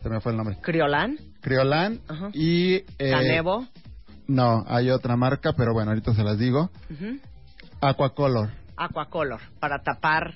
se 0.00 0.08
me 0.08 0.20
fue 0.20 0.30
el 0.30 0.38
nombre. 0.38 0.58
Criolan. 0.62 1.18
Criolan 1.40 1.98
Ajá. 2.06 2.30
y... 2.34 2.74
eh, 3.00 3.10
Canevo. 3.10 3.66
No, 4.28 4.64
hay 4.68 4.90
otra 4.90 5.16
marca, 5.16 5.54
pero 5.54 5.72
bueno, 5.72 5.90
ahorita 5.90 6.14
se 6.14 6.22
las 6.22 6.38
digo. 6.38 6.70
Ujú. 6.88 7.18
Aquacolor. 7.80 8.50
Aquacolor. 8.76 9.40
Para 9.58 9.82
tapar. 9.82 10.34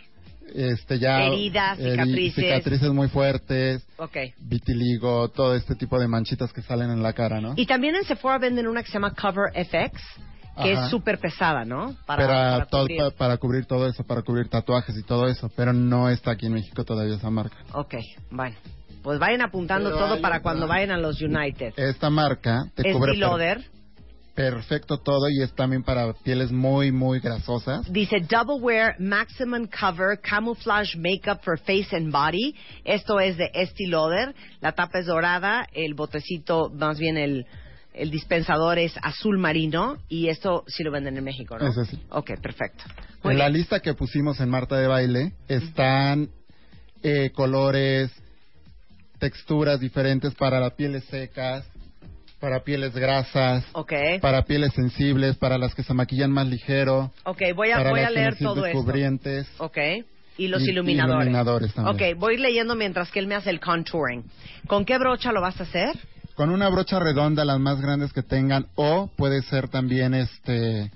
Este 0.54 0.98
ya... 0.98 1.24
Heridas, 1.24 1.78
heri- 1.78 1.90
cicatrices. 1.92 2.34
cicatrices 2.44 2.90
muy 2.92 3.08
fuertes, 3.08 3.86
Ok. 3.98 4.16
vitiligo, 4.38 5.28
todo 5.28 5.54
este 5.54 5.74
tipo 5.74 5.98
de 5.98 6.08
manchitas 6.08 6.52
que 6.52 6.62
salen 6.62 6.90
en 6.90 7.02
la 7.02 7.12
cara, 7.12 7.40
¿no? 7.40 7.54
Y 7.56 7.66
también 7.66 7.94
en 7.96 8.04
Sephora 8.04 8.38
venden 8.38 8.66
una 8.66 8.82
que 8.82 8.88
se 8.88 8.94
llama 8.94 9.12
Cover 9.14 9.52
FX, 9.54 10.00
que 10.62 10.72
Ajá. 10.72 10.84
es 10.84 10.90
súper 10.90 11.18
pesada, 11.18 11.64
¿no? 11.64 11.94
para, 12.06 12.26
para 12.26 12.66
todo- 12.66 12.82
cubrir. 12.82 12.98
pa- 12.98 13.10
para 13.10 13.36
cubrir 13.36 13.66
todo 13.66 13.86
eso, 13.88 14.04
para 14.04 14.22
cubrir 14.22 14.48
tatuajes 14.48 14.96
y 14.96 15.02
todo 15.02 15.26
eso, 15.28 15.50
pero 15.54 15.72
no 15.72 16.08
está 16.08 16.30
aquí 16.32 16.46
en 16.46 16.54
México 16.54 16.84
todavía 16.84 17.16
esa 17.16 17.30
marca. 17.30 17.56
Ok, 17.72 17.94
bueno. 18.30 18.56
Pues 19.02 19.20
vayan 19.20 19.40
apuntando 19.42 19.90
Pero 19.90 20.00
todo 20.04 20.20
para 20.20 20.40
cuando 20.42 20.66
vayan 20.66 20.90
a 20.90 20.98
los 20.98 21.20
United. 21.22 21.74
Esta 21.76 22.10
marca 22.10 22.64
te 22.74 22.88
Es 22.88 22.96
cubre 22.96 23.16
Loader. 23.16 23.64
Perfecto 24.36 24.98
todo 24.98 25.28
y 25.30 25.42
es 25.42 25.52
también 25.54 25.82
para 25.82 26.12
pieles 26.12 26.52
muy, 26.52 26.92
muy 26.92 27.20
grasosas. 27.20 27.90
Dice 27.90 28.20
Double 28.20 28.60
Wear 28.60 28.94
Maximum 29.00 29.66
Cover 29.66 30.20
Camouflage 30.20 30.94
Makeup 30.96 31.42
for 31.42 31.58
Face 31.58 31.88
and 31.96 32.12
Body. 32.12 32.54
Esto 32.84 33.18
es 33.18 33.38
de 33.38 33.50
Estee 33.54 33.88
Lauder. 33.88 34.34
La 34.60 34.72
tapa 34.72 34.98
es 34.98 35.06
dorada, 35.06 35.66
el 35.72 35.94
botecito, 35.94 36.70
más 36.70 36.98
bien 36.98 37.16
el, 37.16 37.46
el 37.94 38.10
dispensador 38.10 38.78
es 38.78 38.92
azul 39.02 39.38
marino 39.38 39.96
y 40.08 40.28
esto 40.28 40.64
sí 40.66 40.84
lo 40.84 40.90
venden 40.90 41.16
en 41.16 41.24
México, 41.24 41.58
¿no? 41.58 41.66
Ese 41.66 41.86
sí. 41.86 41.98
Ok, 42.10 42.32
perfecto. 42.42 42.84
Muy 43.24 43.32
En 43.32 43.38
la 43.38 43.48
lista 43.48 43.80
que 43.80 43.94
pusimos 43.94 44.38
en 44.40 44.50
Marta 44.50 44.76
de 44.76 44.86
Baile 44.86 45.32
están 45.48 46.28
eh, 47.02 47.30
colores, 47.34 48.12
texturas 49.18 49.80
diferentes 49.80 50.34
para 50.34 50.60
las 50.60 50.74
pieles 50.74 51.04
secas, 51.04 51.66
para 52.40 52.60
pieles 52.64 52.92
grasas, 52.94 53.64
Ok. 53.72 53.92
para 54.20 54.42
pieles 54.44 54.72
sensibles, 54.74 55.36
para 55.36 55.58
las 55.58 55.74
que 55.74 55.82
se 55.82 55.94
maquillan 55.94 56.30
más 56.30 56.46
ligero, 56.46 57.12
Ok, 57.24 57.42
voy 57.54 57.70
a, 57.70 57.76
para 57.76 57.90
voy 57.90 58.00
a 58.00 58.02
las 58.04 58.12
que 58.12 58.18
leer 58.18 58.38
todo 58.38 58.66
esto. 58.66 58.78
descubrientes. 58.78 59.46
Ok. 59.58 59.78
Y 60.38 60.48
los 60.48 60.62
Y- 60.62 60.70
iluminadores. 60.70 61.22
iluminadores 61.22 61.72
también. 61.72 62.12
Ok, 62.14 62.18
voy 62.20 62.36
a 62.36 62.40
leyendo 62.40 62.74
mientras 62.74 63.10
que 63.10 63.18
él 63.20 63.26
me 63.26 63.34
hace 63.34 63.48
el 63.50 63.58
contouring. 63.60 64.22
¿Con 64.66 64.84
qué 64.84 64.98
brocha 64.98 65.32
lo 65.32 65.40
vas 65.40 65.58
a 65.60 65.62
hacer? 65.64 65.98
Con 66.34 66.50
una 66.50 66.68
brocha 66.68 66.98
redonda, 66.98 67.46
las 67.46 67.58
más 67.58 67.80
grandes 67.80 68.12
que 68.12 68.22
tengan, 68.22 68.66
o 68.74 69.08
puede 69.16 69.40
ser 69.42 69.68
también 69.68 70.12
este 70.12 70.90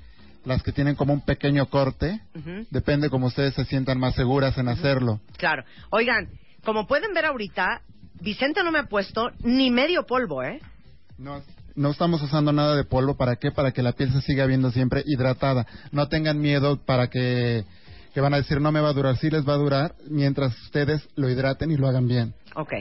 las 0.44 0.62
que 0.62 0.72
tienen 0.72 0.94
como 0.94 1.12
un 1.14 1.20
pequeño 1.22 1.66
corte. 1.66 2.20
Ujú. 2.34 2.66
Depende 2.70 3.08
como 3.10 3.26
ustedes 3.26 3.54
se 3.54 3.64
sientan 3.66 3.98
más 3.98 4.14
seguras 4.14 4.56
en 4.58 4.68
hacerlo. 4.68 5.20
Claro. 5.36 5.64
Oigan, 5.90 6.28
como 6.64 6.86
pueden 6.86 7.12
ver 7.14 7.24
ahorita, 7.26 7.80
Vicente 8.20 8.62
no 8.62 8.72
me 8.72 8.78
ha 8.80 8.84
puesto 8.84 9.30
ni 9.42 9.70
medio 9.70 10.04
polvo, 10.06 10.42
¿eh? 10.42 10.60
No, 11.20 11.42
no 11.74 11.90
estamos 11.90 12.22
usando 12.22 12.50
nada 12.50 12.74
de 12.74 12.84
polvo. 12.84 13.14
¿Para 13.14 13.36
qué? 13.36 13.52
Para 13.52 13.72
que 13.72 13.82
la 13.82 13.92
piel 13.92 14.10
se 14.10 14.22
siga 14.22 14.46
viendo 14.46 14.70
siempre 14.70 15.02
hidratada. 15.04 15.66
No 15.92 16.08
tengan 16.08 16.40
miedo 16.40 16.78
para 16.78 17.08
que, 17.08 17.64
que 18.14 18.20
van 18.22 18.32
a 18.32 18.38
decir 18.38 18.58
no 18.60 18.72
me 18.72 18.80
va 18.80 18.88
a 18.88 18.94
durar. 18.94 19.18
Sí 19.18 19.28
les 19.28 19.46
va 19.46 19.52
a 19.52 19.58
durar 19.58 19.94
mientras 20.08 20.58
ustedes 20.62 21.06
lo 21.16 21.28
hidraten 21.28 21.70
y 21.70 21.76
lo 21.76 21.88
hagan 21.88 22.08
bien. 22.08 22.34
Ok. 22.56 22.72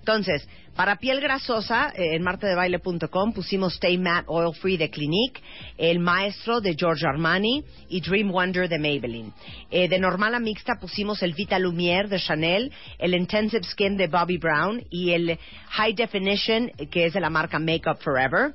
Entonces, 0.00 0.48
para 0.74 0.96
piel 0.96 1.20
grasosa, 1.20 1.92
eh, 1.94 2.16
en 2.16 2.22
martedebaile.com 2.22 3.32
pusimos 3.34 3.74
Stay 3.74 3.98
Matte 3.98 4.24
Oil 4.28 4.54
Free 4.54 4.78
de 4.78 4.88
Clinique, 4.88 5.42
El 5.76 5.98
Maestro 5.98 6.60
de 6.60 6.74
Giorgio 6.74 7.08
Armani 7.08 7.62
y 7.90 8.00
Dream 8.00 8.32
Wonder 8.32 8.68
de 8.68 8.78
Maybelline. 8.78 9.32
Eh, 9.70 9.88
de 9.88 9.98
normal 9.98 10.34
a 10.34 10.40
mixta 10.40 10.76
pusimos 10.80 11.22
el 11.22 11.34
Vita 11.34 11.58
Lumiere 11.58 12.08
de 12.08 12.18
Chanel, 12.18 12.72
el 12.98 13.14
Intensive 13.14 13.64
Skin 13.64 13.98
de 13.98 14.06
Bobby 14.06 14.38
Brown 14.38 14.82
y 14.90 15.10
el 15.10 15.38
High 15.68 15.94
Definition, 15.94 16.70
que 16.90 17.04
es 17.04 17.12
de 17.12 17.20
la 17.20 17.30
marca 17.30 17.58
Makeup 17.58 18.00
Forever. 18.00 18.54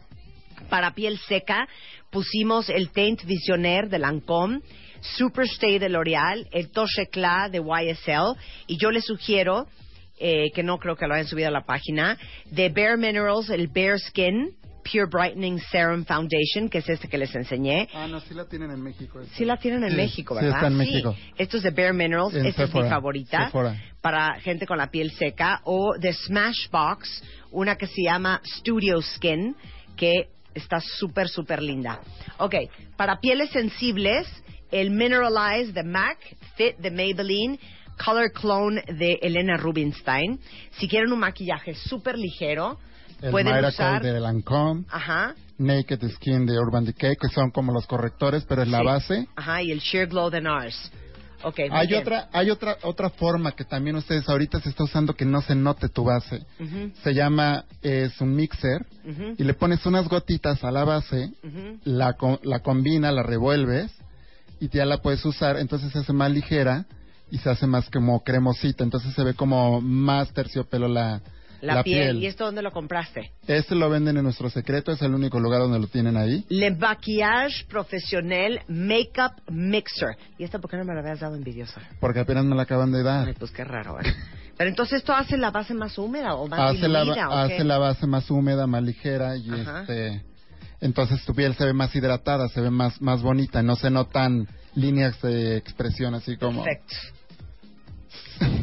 Para 0.70 0.96
piel 0.96 1.20
seca 1.20 1.68
pusimos 2.10 2.70
el 2.70 2.90
Teint 2.90 3.24
Visionnaire 3.24 3.88
de 3.88 4.00
Lancôme, 4.00 4.62
Superstay 5.02 5.78
de 5.78 5.90
L'Oreal, 5.90 6.48
el 6.52 6.72
Touche 6.72 7.04
Eclat 7.04 7.52
de 7.52 7.60
YSL 7.60 8.36
y 8.66 8.78
yo 8.78 8.90
les 8.90 9.06
sugiero, 9.06 9.68
eh, 10.18 10.52
que 10.54 10.64
no 10.64 10.78
creo 10.78 10.96
que 10.96 11.08
lo 11.08 11.14
hayan 11.14 11.28
subido 11.28 11.48
a 11.50 11.52
la 11.52 11.66
página, 11.66 12.18
de 12.52 12.70
Bare 12.70 12.98
Minerals, 12.98 13.50
el 13.50 13.68
Bare 13.68 14.00
Skin 14.00 14.56
Pure 14.84 15.08
Brightening 15.12 15.60
Serum 15.72 16.06
Foundation, 16.06 16.70
que 16.70 16.78
es 16.78 16.88
este 16.90 17.08
que 17.08 17.18
les 17.18 17.34
enseñé. 17.36 17.90
Ah, 17.92 18.08
no, 18.08 18.20
sí 18.20 18.36
la 18.36 18.46
tienen 18.46 18.70
en 18.70 18.84
México. 18.84 19.20
Sí 19.34 19.44
la 19.44 19.58
tienen 19.58 19.84
en 19.84 19.90
Sí, 19.90 19.96
México, 19.96 20.36
sí 20.38 20.46
¿verdad? 20.46 20.58
está 20.60 20.68
en 20.68 20.78
México. 20.78 21.16
Esto 21.38 21.58
es 21.58 21.64
de 21.64 21.72
Bare 21.72 21.94
Minerals, 21.94 22.36
En 22.36 22.46
esta 22.46 22.66
es 22.66 22.74
mi 22.74 22.84
favorita 22.88 23.46
Sephora. 23.48 23.76
para 24.02 24.36
gente 24.42 24.68
con 24.68 24.78
la 24.78 24.92
piel 24.92 25.10
seca. 25.12 25.62
O 25.64 25.96
de 25.98 26.14
Smashbox, 26.14 27.24
una 27.52 27.76
que 27.78 27.88
se 27.88 28.04
llama 28.04 28.42
Studio 28.46 29.02
Skin, 29.02 29.56
que 29.98 30.28
está 30.54 30.80
súper, 30.80 31.30
súper 31.30 31.64
linda. 31.64 32.00
Ok, 32.38 32.54
para 32.96 33.20
pieles 33.20 33.50
sensibles, 33.50 34.28
el 34.72 34.92
Mineralize 34.92 35.74
de 35.74 35.84
MAC, 35.84 36.18
Fit 36.56 36.78
de 36.78 36.92
Maybelline, 36.92 37.60
Color 38.04 38.32
Clone 38.32 38.84
de 38.98 39.20
Elena 39.22 39.58
Rubinstein. 39.58 40.40
Si 40.78 40.88
quieren 40.88 41.12
un 41.12 41.20
maquillaje 41.20 41.76
súper 41.76 42.18
ligero, 42.18 42.78
El 43.22 43.32
pueden 43.32 43.48
Miracle 43.48 43.70
usar... 43.70 44.04
de 44.04 44.20
Lancome, 44.20 44.86
Ajá. 44.90 45.36
Naked 45.58 46.02
Skin 46.16 46.46
de 46.46 46.60
Urban 46.60 46.84
Decay, 46.86 47.16
que 47.16 47.30
son 47.30 47.50
como 47.52 47.72
los 47.72 47.88
correctores, 47.88 48.44
pero 48.46 48.62
es 48.62 48.68
la 48.68 48.84
base. 48.84 49.28
Ajá, 49.36 49.62
y 49.62 49.72
el 49.72 49.80
Sheer 49.80 50.08
Glow 50.08 50.30
de 50.30 50.42
NARS. 50.42 50.92
Ok, 51.44 51.60
muy 51.70 51.70
Hay 51.80 51.88
bien. 51.88 52.02
otra, 52.02 52.28
hay 52.34 52.50
otra, 52.50 52.78
otra 52.82 53.10
forma 53.12 53.52
que 53.52 53.64
también 53.66 53.96
ustedes 53.96 54.28
ahorita 54.28 54.60
se 54.62 54.70
está 54.70 54.84
usando 54.84 55.14
que 55.14 55.26
no 55.26 55.42
se 55.42 55.54
note 55.56 55.90
tu 55.90 56.04
base. 56.04 56.44
Se 57.04 57.14
llama, 57.14 57.66
es 57.84 58.20
un 58.20 58.36
mixer 58.36 58.86
y 59.38 59.44
le 59.44 59.54
pones 59.54 59.86
unas 59.86 60.08
gotitas 60.10 60.64
a 60.64 60.72
la 60.72 60.84
base, 60.84 61.30
ujú. 61.44 61.80
la, 61.84 62.14
co- 62.14 62.40
la 62.44 62.60
combina, 62.60 63.12
la 63.12 63.22
revuelves 63.24 63.92
y 64.60 64.70
ya 64.70 64.86
la 64.86 64.98
puedes 64.98 65.24
usar, 65.24 65.58
entonces 65.58 65.92
se 65.92 66.00
hace 66.00 66.14
más 66.14 66.32
ligera 66.32 66.86
y 67.32 67.38
se 67.40 67.50
hace 67.50 67.68
más 67.68 67.90
como 67.90 68.24
cremosita, 68.24 68.84
entonces 68.84 69.14
se 69.14 69.24
ve 69.24 69.34
como 69.34 69.82
más 69.82 70.32
terciopelo 70.34 70.88
la, 70.88 71.22
La, 71.62 71.76
la 71.76 71.84
piel. 71.84 72.12
piel. 72.12 72.24
¿Y 72.24 72.28
esto 72.28 72.46
dónde 72.46 72.62
lo 72.62 72.72
compraste? 72.72 73.32
Este 73.48 73.76
lo 73.76 73.90
venden 73.90 74.18
en 74.18 74.24
nuestro 74.24 74.50
secreto, 74.50 74.92
es 74.92 75.02
el 75.02 75.14
único 75.14 75.40
lugar 75.40 75.62
donde 75.62 75.80
lo 75.80 75.88
tienen 75.88 76.18
ahí. 76.18 76.46
Le 76.50 76.72
Maquillage 76.76 77.66
Profesional 77.68 78.62
Makeup 78.68 79.34
Mixer. 79.50 80.16
¿Y 80.38 80.44
esta 80.44 80.60
por 80.60 80.70
qué 80.70 80.78
no 80.78 80.86
me 80.86 80.94
la 80.94 81.00
habías 81.02 81.20
dado 81.20 81.36
envidiosa? 81.36 81.82
Porque 82.00 82.20
apenas 82.20 82.46
me 82.46 82.56
la 82.56 82.64
acaban 82.64 82.92
de 82.92 83.04
dar. 83.04 83.28
Ay, 83.28 83.34
pues 83.38 83.52
qué 83.52 83.64
raro, 83.64 84.00
¿eh? 84.00 84.04
Pero 84.58 84.70
entonces 84.70 85.00
esto 85.00 85.14
hace 85.14 85.36
la 85.38 85.52
base 85.52 85.74
más 85.74 85.98
húmeda 85.98 86.36
o 86.36 86.48
más 86.48 86.76
hace 86.76 86.88
la, 86.88 87.02
diluida, 87.02 87.28
¿o 87.28 87.48
qué? 87.48 87.54
hace 87.56 87.64
la 87.66 87.78
base 87.78 88.08
más 88.08 88.30
húmeda, 88.32 88.68
más 88.68 88.84
ligera 88.84 89.36
y 89.36 89.50
Ajá. 89.50 89.82
este 89.82 90.24
entonces 90.80 91.24
tu 91.26 91.34
piel 91.34 91.56
se 91.56 91.66
ve 91.66 91.74
más 91.74 91.94
hidratada, 91.96 92.48
se 92.48 92.62
ve 92.62 92.70
más 92.70 93.02
más 93.02 93.22
bonita, 93.22 93.62
no 93.64 93.76
se 93.76 93.90
notan 93.90 94.48
líneas 94.76 95.22
de 95.22 95.58
expresión 95.58 96.14
así 96.14 96.38
como 96.38 96.64
Perfecto. 96.64 96.96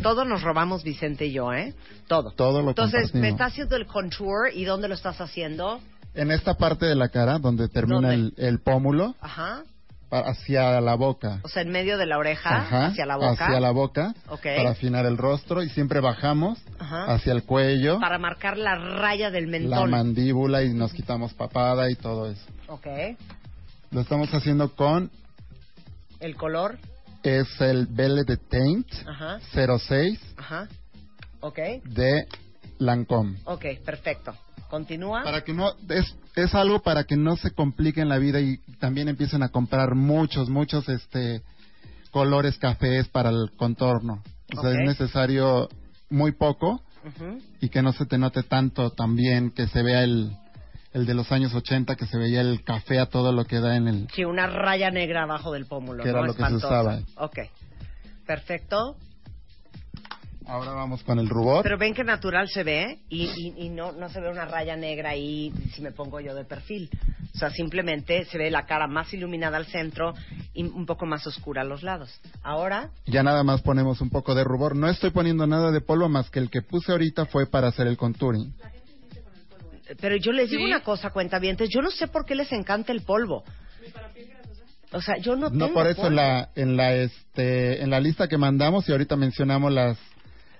Todo 0.03 0.25
nos 0.25 0.43
robamos 0.43 0.83
Vicente 0.85 1.27
y 1.27 1.33
yo, 1.33 1.53
¿eh? 1.53 1.75
Todo. 2.09 2.31
todo 2.33 2.63
lo 2.63 2.71
Entonces, 2.71 3.15
me 3.15 3.29
está 3.29 3.47
haciendo 3.47 3.77
el 3.77 3.87
contour 3.87 4.51
y 4.53 4.65
¿dónde 4.65 4.89
lo 4.89 4.95
estás 4.95 5.21
haciendo? 5.21 5.81
En 6.15 6.31
esta 6.31 6.55
parte 6.55 6.87
de 6.87 6.95
la 6.95 7.09
cara 7.09 7.39
donde 7.39 7.69
termina 7.69 8.11
¿Dónde? 8.11 8.15
el, 8.15 8.35
el 8.37 8.61
pómulo 8.61 9.15
Ajá. 9.21 9.63
pa- 10.11 10.21
hacia 10.29 10.79
la 10.83 10.95
boca. 10.95 11.41
O 11.43 11.49
sea, 11.49 11.63
en 11.63 11.71
medio 11.71 11.97
de 11.97 12.05
la 12.05 12.19
oreja, 12.19 12.55
Ajá, 12.59 12.87
hacia 12.89 13.07
la 13.07 13.17
boca. 13.17 13.47
hacia 13.47 13.61
la 13.61 13.71
boca 13.71 14.15
Ok. 14.29 14.43
para 14.43 14.71
afinar 14.71 15.07
el 15.07 15.17
rostro 15.17 15.63
y 15.63 15.71
siempre 15.71 16.01
bajamos 16.01 16.59
Ajá. 16.79 17.05
hacia 17.15 17.33
el 17.33 17.45
cuello, 17.45 17.99
Para 17.99 18.19
marcar 18.19 18.59
la 18.59 18.75
raya 18.75 19.31
del 19.31 19.45
la 19.51 19.59
mentón. 19.59 19.91
mandíbula 19.91 20.63
y 20.63 20.75
nos 20.75 20.93
quitamos 20.93 21.33
papada 21.33 21.91
y 21.91 21.95
todo 21.95 22.31
eso. 22.31 22.45
ok. 22.69 22.87
Lo 23.91 24.01
estamos 24.03 24.33
haciendo 24.35 24.75
con 24.75 25.11
El 26.21 26.37
color. 26.37 26.79
Es 27.23 27.49
el 27.61 27.87
Belle 27.87 28.25
de 28.25 28.37
Taint 28.37 28.87
Ajá. 29.07 29.41
06 29.53 30.21
Ajá. 30.37 30.69
Ok. 31.41 31.59
de 31.85 32.27
Lancome. 32.79 33.39
Ok, 33.45 33.65
perfecto. 33.85 34.35
Continúa. 34.69 35.23
Para 35.23 35.43
que 35.45 35.53
no 35.53 35.73
es 35.89 36.17
es 36.35 36.55
algo 36.55 36.81
para 36.81 37.05
que 37.05 37.17
no 37.17 37.37
se 37.37 37.51
compliquen 37.51 38.09
la 38.09 38.19
vida 38.19 38.41
y 38.41 38.57
también 38.79 39.09
empiecen 39.09 39.43
a 39.43 39.51
comprar 39.51 39.95
muchos 39.95 40.49
muchos 40.49 40.89
este 40.89 41.43
colores 42.11 42.59
cafés 42.59 43.09
para 43.09 43.31
el 43.31 43.51
contorno. 43.57 44.23
O 44.57 44.61
sea, 44.61 44.71
es 44.71 44.79
necesario 44.79 45.69
muy 46.11 46.33
poco 46.33 46.83
y 47.61 47.69
que 47.69 47.83
no 47.83 47.93
se 47.93 48.07
te 48.07 48.19
note 48.19 48.43
tanto 48.43 48.91
también 48.91 49.51
que 49.51 49.67
se 49.67 49.83
vea 49.83 50.05
el 50.05 50.31
el 50.93 51.07
de 51.07 51.15
los 51.15 51.33
años 51.33 51.55
80 51.55 51.97
que 51.97 52.07
se 52.07 52.19
veía 52.19 52.41
el 52.41 52.63
café 52.65 52.99
a 52.99 53.07
todo 53.07 53.33
lo 53.33 53.45
que 53.45 53.61
da 53.61 53.77
en 53.77 53.89
el 53.89 54.09
Sí, 54.15 54.25
una 54.25 54.47
raya 54.47 54.91
negra 54.91 55.23
abajo 55.23 55.53
del 55.53 55.67
pómulo. 55.67 56.03
Que 56.03 56.11
era 56.11 56.21
¿no? 56.21 56.27
lo 56.27 56.35
que 56.35 56.45
se 56.45 56.55
usaba. 56.55 57.01
Ok. 57.17 57.39
Perfecto. 58.27 58.97
Ahora 60.47 60.73
vamos 60.73 61.03
con 61.05 61.19
el 61.19 61.29
rubor. 61.29 61.63
Pero 61.63 61.79
ven 61.79 61.95
que 61.95 62.03
natural 62.05 62.49
se 62.49 62.65
ve 62.65 62.99
y, 63.09 63.25
y, 63.25 63.55
y 63.67 63.69
no, 63.69 63.93
no 63.93 64.09
se 64.09 64.21
ve 64.21 64.29
una 64.29 64.45
raya 64.45 64.77
negra 64.77 65.11
ahí 65.11 65.53
si 65.73 65.81
me 65.83 65.93
pongo 65.93 66.21
yo 66.21 66.35
de 66.35 66.45
perfil. 66.45 66.91
O 67.35 67.39
sea, 67.39 67.51
simplemente 67.51 68.25
se 68.27 68.39
ve 68.39 68.51
la 68.51 68.67
cara 68.67 68.87
más 68.87 69.13
iluminada 69.15 69.57
al 69.57 69.67
centro 69.67 70.15
y 70.53 70.65
un 70.65 70.85
poco 70.85 71.07
más 71.07 71.27
oscura 71.27 71.63
a 71.63 71.65
los 71.65 71.83
lados. 71.83 72.11
Ahora, 72.43 72.91
Ya 73.07 73.23
nada 73.23 73.43
más 73.45 73.63
ponemos 73.63 74.01
un 74.01 74.11
poco 74.11 74.35
de 74.35 74.45
rubor. 74.45 74.77
No 74.77 74.89
estoy 74.89 75.11
poniendo 75.11 75.47
nada 75.47 75.71
de 75.71 75.81
polvo 75.81 76.09
más 76.09 76.29
que 76.29 76.41
el 76.41 76.51
que 76.51 76.61
puse 76.61 76.93
ahorita 76.93 77.27
fue 77.27 77.47
para 77.47 77.69
hacer 77.69 77.87
el 77.87 77.97
contouring. 77.97 78.53
Pero 80.01 80.17
yo 80.17 80.33
les 80.33 80.51
digo 80.51 80.65
una 80.65 80.81
cosa, 80.83 81.11
cuentavientes, 81.11 81.69
yo 81.73 81.83
no 81.83 81.91
sé 81.91 82.09
por 82.09 82.25
qué 82.25 82.35
les 82.35 82.51
encanta 82.53 82.93
el 82.93 83.03
polvo. 83.03 83.45
O 84.93 85.01
sea, 85.01 85.17
yo 85.19 85.37
no 85.37 85.51
tengo 85.51 85.69
No 85.69 85.73
por 85.73 85.87
eso 85.87 86.03
en 86.03 86.09
polvo. 86.09 86.17
la 86.17 86.49
en 86.55 86.77
la 86.77 86.95
este 86.95 87.83
en 87.83 87.91
la 87.91 87.99
lista 88.01 88.29
que 88.29 88.37
mandamos 88.37 88.89
y 88.89 88.93
ahorita 88.93 89.17
mencionamos 89.17 89.73
las 89.73 89.99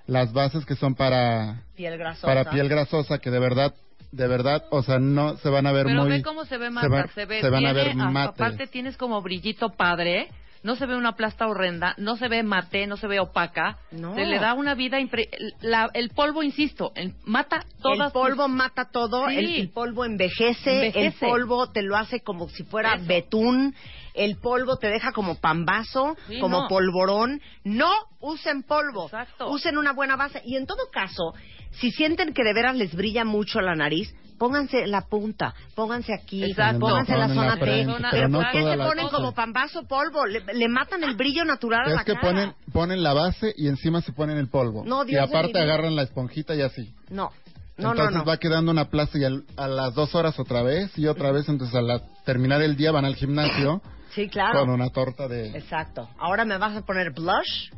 las 0.07 0.33
bases 0.33 0.65
que 0.65 0.75
son 0.75 0.95
para 0.95 1.63
piel 1.77 1.97
grasosa. 1.99 2.27
para 2.27 2.51
piel 2.51 2.69
grasosa 2.69 3.19
que 3.19 3.31
de 3.31 3.39
verdad 3.39 3.75
de 4.11 4.27
verdad, 4.27 4.65
o 4.71 4.83
sea, 4.83 4.99
no 4.99 5.37
se 5.39 5.49
van 5.49 5.67
a 5.67 5.73
ver 5.73 5.87
Pero 5.87 6.03
muy 6.03 6.11
ve 6.11 6.23
cómo 6.23 6.45
se 6.45 6.59
ve 6.59 6.69
va- 6.69 7.07
se 7.15 7.25
ve, 7.25 7.41
se 7.41 7.49
van 7.49 7.65
a 7.65 7.73
ver 7.73 7.95
mates. 7.95 8.35
aparte 8.35 8.67
tienes 8.67 8.97
como 8.99 9.23
brillito 9.23 9.71
padre, 9.71 10.29
no 10.63 10.77
se 10.77 10.87
ve 10.87 10.97
una 10.97 11.17
plasta 11.17 11.47
horrenda, 11.47 11.95
no 11.99 12.17
se 12.17 12.29
ve 12.29 12.43
mate, 12.43 12.87
no 12.87 12.97
se 12.97 13.07
ve 13.07 13.19
opaca, 13.21 13.79
No. 13.91 14.15
se 14.15 14.25
le 14.25 14.39
da 14.39 14.55
una 14.55 14.75
vida 14.75 15.01
impre- 15.01 15.29
la- 15.61 15.91
el 15.95 16.11
polvo, 16.11 16.43
insisto, 16.43 16.93
el- 16.95 17.15
mata 17.25 17.65
todas 17.83 18.09
el 18.09 18.13
polvo 18.13 18.45
tus- 18.47 18.55
mata 18.55 18.85
todo, 18.91 19.29
Sí. 19.29 19.37
el, 19.37 19.55
el 19.63 19.69
polvo 19.71 20.05
envejece, 20.05 20.93
el 20.95 21.13
polvo 21.15 21.71
te 21.73 21.83
lo 21.83 21.97
hace 21.97 22.21
como 22.21 22.49
si 22.49 22.63
fuera 22.65 22.95
Eso. 22.95 23.07
betún, 23.07 23.75
el 24.15 24.37
polvo 24.37 24.77
te 24.77 24.89
deja 24.89 25.13
como 25.13 25.37
pambazo, 25.41 26.17
Sí, 26.29 26.39
como 26.41 26.63
no. 26.63 26.69
polvorón. 26.69 27.41
No 27.65 27.91
usen 28.21 28.63
polvo, 28.63 29.07
Exacto. 29.07 29.51
usen 29.51 29.77
una 29.79 29.93
buena 29.93 30.17
base. 30.17 30.43
Y 30.45 30.57
en 30.57 30.67
todo 30.67 30.91
caso, 30.93 31.35
si 31.73 31.91
sienten 31.91 32.35
que 32.35 32.45
de 32.45 32.53
veras 32.55 32.77
les 32.77 32.95
brilla 32.95 33.25
mucho 33.25 33.61
la 33.61 33.75
nariz, 33.75 34.15
pónganse 34.39 34.87
la 34.89 35.03
punta, 35.03 35.55
pónganse 35.77 36.13
aquí, 36.13 36.43
Exacto. 36.45 36.81
pónganse 36.81 37.13
la 37.17 37.25
En 37.27 37.29
la 37.31 37.35
zona 37.35 37.55
T. 37.55 37.87
pero 38.11 38.29
no 38.29 38.39
¿Por 38.41 38.51
qué 38.51 38.63
se 38.65 38.77
ponen 38.77 39.05
cosa. 39.05 39.17
como 39.17 39.33
pambazo 39.35 39.85
polvo? 39.87 40.27
Le, 40.27 40.41
le 40.55 40.69
matan 40.69 41.05
el 41.05 41.15
brillo 41.15 41.45
natural 41.45 41.87
a 41.87 41.91
Es 41.91 41.95
la 41.97 42.05
que 42.05 42.15
cara. 42.15 42.29
ponen 42.29 42.55
ponen 42.73 43.03
la 43.05 43.13
base 43.15 43.55
y 43.57 43.69
encima 43.69 44.01
se 44.03 44.13
ponen 44.13 44.39
el 44.39 44.49
polvo. 44.49 44.83
No, 44.85 45.05
y 45.05 45.09
Dios 45.09 45.29
mi 45.31 45.37
aparte 45.37 45.61
agarran 45.61 45.95
la 45.95 46.03
esponjita 46.03 46.55
y 46.57 46.63
así. 46.63 46.93
No, 47.09 47.31
no, 47.77 47.91
entonces 47.93 48.15
no, 48.15 48.19
no. 48.21 48.25
va 48.25 48.37
quedando 48.39 48.73
una 48.73 48.87
plaza 48.91 49.17
y 49.17 49.25
al- 49.25 49.45
a 49.57 49.69
las 49.69 49.95
dos 49.95 50.13
horas 50.17 50.37
otra 50.41 50.63
vez 50.63 50.91
y 50.99 51.07
otra 51.07 51.31
vez. 51.31 51.49
Entonces 51.49 51.75
al 51.77 52.03
terminar 52.25 52.63
el 52.63 52.77
día 52.77 52.91
van 52.91 53.05
al 53.05 53.15
gimnasio 53.15 53.81
Sí, 54.15 54.29
claro. 54.29 54.61
con 54.61 54.71
una 54.71 54.91
torta 54.91 55.27
de 55.29 55.49
Exacto. 55.57 56.09
Ahora 56.19 56.45
me 56.45 56.59
vas 56.59 56.77
a 56.77 56.83
poner 56.83 57.13
blush. 57.13 57.71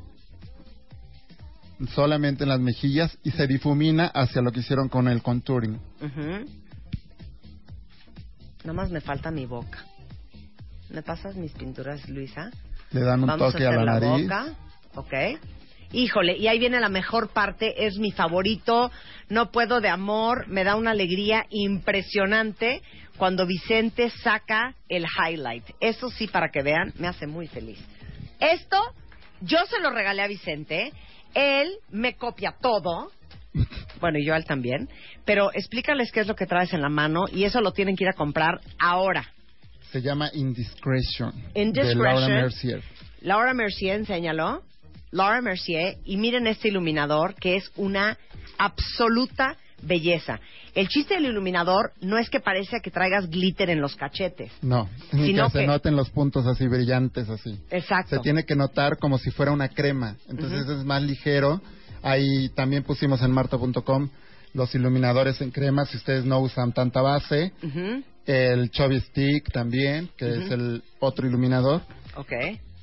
solamente 1.94 2.44
en 2.44 2.48
las 2.48 2.60
mejillas 2.60 3.16
y 3.22 3.30
se 3.32 3.46
difumina 3.46 4.06
hacia 4.06 4.40
lo 4.42 4.50
que 4.52 4.60
hicieron 4.60 4.88
con 4.88 5.08
el 5.08 5.22
contouring. 5.22 5.78
Ujú. 6.00 6.46
Nada 8.64 8.72
más 8.72 8.90
me 8.90 9.00
falta 9.00 9.30
mi 9.30 9.44
boca. 9.46 9.84
¿Me 10.90 11.02
pasas 11.02 11.34
mis 11.36 11.52
pinturas, 11.52 12.08
Luisa? 12.08 12.50
Le 12.92 13.00
dan 13.00 13.20
un 13.22 13.26
Vamos 13.26 13.52
toque 13.52 13.64
a 13.64 13.68
a 13.68 13.70
hacer 13.72 13.84
la 13.84 13.94
la, 13.98 14.00
nariz. 14.00 14.24
boca. 14.28 14.46
Ok. 14.94 15.12
Híjole, 15.92 16.36
y 16.36 16.48
ahí 16.48 16.58
viene 16.58 16.80
la 16.80 16.88
mejor 16.88 17.28
parte, 17.28 17.86
es 17.86 17.98
mi 17.98 18.10
favorito. 18.10 18.90
No 19.28 19.50
puedo 19.52 19.80
de 19.80 19.88
amor, 19.88 20.48
me 20.48 20.64
da 20.64 20.76
una 20.76 20.90
alegría 20.92 21.46
impresionante 21.50 22.82
cuando 23.16 23.46
Vicente 23.46 24.10
saca 24.10 24.74
el 24.88 25.04
highlight. 25.04 25.64
Eso 25.80 26.10
sí, 26.10 26.26
para 26.26 26.50
que 26.50 26.62
vean, 26.62 26.92
me 26.98 27.08
hace 27.08 27.26
muy 27.26 27.46
feliz. 27.46 27.78
Esto, 28.40 28.76
yo 29.40 29.58
se 29.66 29.80
lo 29.80 29.90
regalé 29.90 30.22
a 30.22 30.26
Vicente. 30.26 30.92
Él 31.34 31.70
me 31.90 32.14
copia 32.14 32.54
todo. 32.60 33.10
Bueno, 34.00 34.18
y 34.18 34.26
yo 34.26 34.34
a 34.34 34.36
él 34.36 34.44
también. 34.44 34.88
Pero 35.24 35.50
explícales 35.52 36.10
qué 36.12 36.20
es 36.20 36.26
lo 36.26 36.34
que 36.34 36.46
traes 36.46 36.72
en 36.72 36.82
la 36.82 36.88
mano 36.88 37.24
y 37.32 37.44
eso 37.44 37.60
lo 37.60 37.72
tienen 37.72 37.96
que 37.96 38.04
ir 38.04 38.10
a 38.10 38.14
comprar 38.14 38.60
ahora. 38.78 39.32
Se 39.92 40.02
llama 40.02 40.28
Indiscretion. 40.34 41.32
Indiscretion. 41.54 41.98
De 41.98 42.04
Laura 42.04 42.28
Mercier. 42.28 42.82
Laura 43.20 43.54
Mercier, 43.54 43.96
enséñalo. 43.96 44.62
Laura 45.12 45.40
Mercier. 45.40 45.98
Y 46.04 46.16
miren 46.16 46.46
este 46.48 46.68
iluminador 46.68 47.36
que 47.36 47.56
es 47.56 47.70
una 47.76 48.18
absoluta 48.58 49.56
belleza. 49.84 50.40
El 50.74 50.88
chiste 50.88 51.14
del 51.14 51.26
iluminador 51.26 51.92
no 52.00 52.18
es 52.18 52.28
que 52.30 52.40
parece 52.40 52.80
que 52.82 52.90
traigas 52.90 53.28
glitter 53.28 53.70
en 53.70 53.80
los 53.80 53.96
cachetes. 53.96 54.52
No, 54.62 54.88
ni 55.12 55.28
Sino 55.28 55.50
que 55.50 55.60
se 55.60 55.66
noten 55.66 55.96
los 55.96 56.10
puntos 56.10 56.46
así 56.46 56.66
brillantes 56.66 57.28
así. 57.28 57.58
Exacto. 57.70 58.16
Se 58.16 58.22
tiene 58.22 58.44
que 58.44 58.56
notar 58.56 58.98
como 58.98 59.18
si 59.18 59.30
fuera 59.30 59.52
una 59.52 59.68
crema. 59.68 60.16
Entonces 60.28 60.68
es 60.68 60.84
más 60.84 61.02
ligero. 61.02 61.60
Ahí 62.02 62.48
también 62.50 62.82
pusimos 62.82 63.22
en 63.22 63.30
marta.com 63.30 64.10
los 64.54 64.74
iluminadores 64.74 65.40
en 65.40 65.50
crema 65.50 65.84
si 65.84 65.96
ustedes 65.96 66.24
no 66.24 66.38
usan 66.38 66.72
tanta 66.72 67.02
base. 67.02 67.52
El 68.24 68.70
Chubby 68.70 69.00
Stick 69.00 69.52
también, 69.52 70.08
que 70.16 70.28
es 70.28 70.50
el 70.50 70.82
otro 71.00 71.26
iluminador. 71.26 71.82
Ok. 72.16 72.32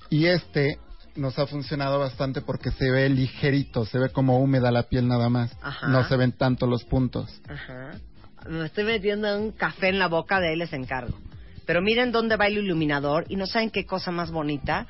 Y 0.09 0.25
este 0.25 0.77
nos 1.15 1.37
ha 1.39 1.47
funcionado 1.47 1.99
bastante 1.99 2.41
porque 2.41 2.71
se 2.71 2.89
ve 2.91 3.09
ligerito, 3.09 3.85
se 3.85 3.99
ve 3.99 4.09
como 4.09 4.39
húmeda 4.39 4.71
la 4.71 4.83
piel 4.83 5.07
nada 5.07 5.29
más. 5.29 5.55
Ajá. 5.61 5.87
No 5.87 6.07
se 6.07 6.15
ven 6.15 6.31
tanto 6.31 6.67
los 6.67 6.83
puntos. 6.83 7.41
Ajá. 7.47 7.91
Me 8.49 8.65
estoy 8.65 8.85
metiendo 8.85 9.37
un 9.39 9.51
café 9.51 9.89
en 9.89 9.99
la 9.99 10.07
boca, 10.07 10.39
de 10.39 10.49
ahí 10.49 10.55
les 10.55 10.73
encargo. 10.73 11.17
Pero 11.65 11.81
miren 11.81 12.11
dónde 12.11 12.37
va 12.37 12.47
el 12.47 12.57
iluminador 12.57 13.25
y 13.29 13.35
no 13.35 13.45
saben 13.45 13.69
qué 13.69 13.85
cosa 13.85 14.11
más 14.11 14.31
bonita 14.31 14.87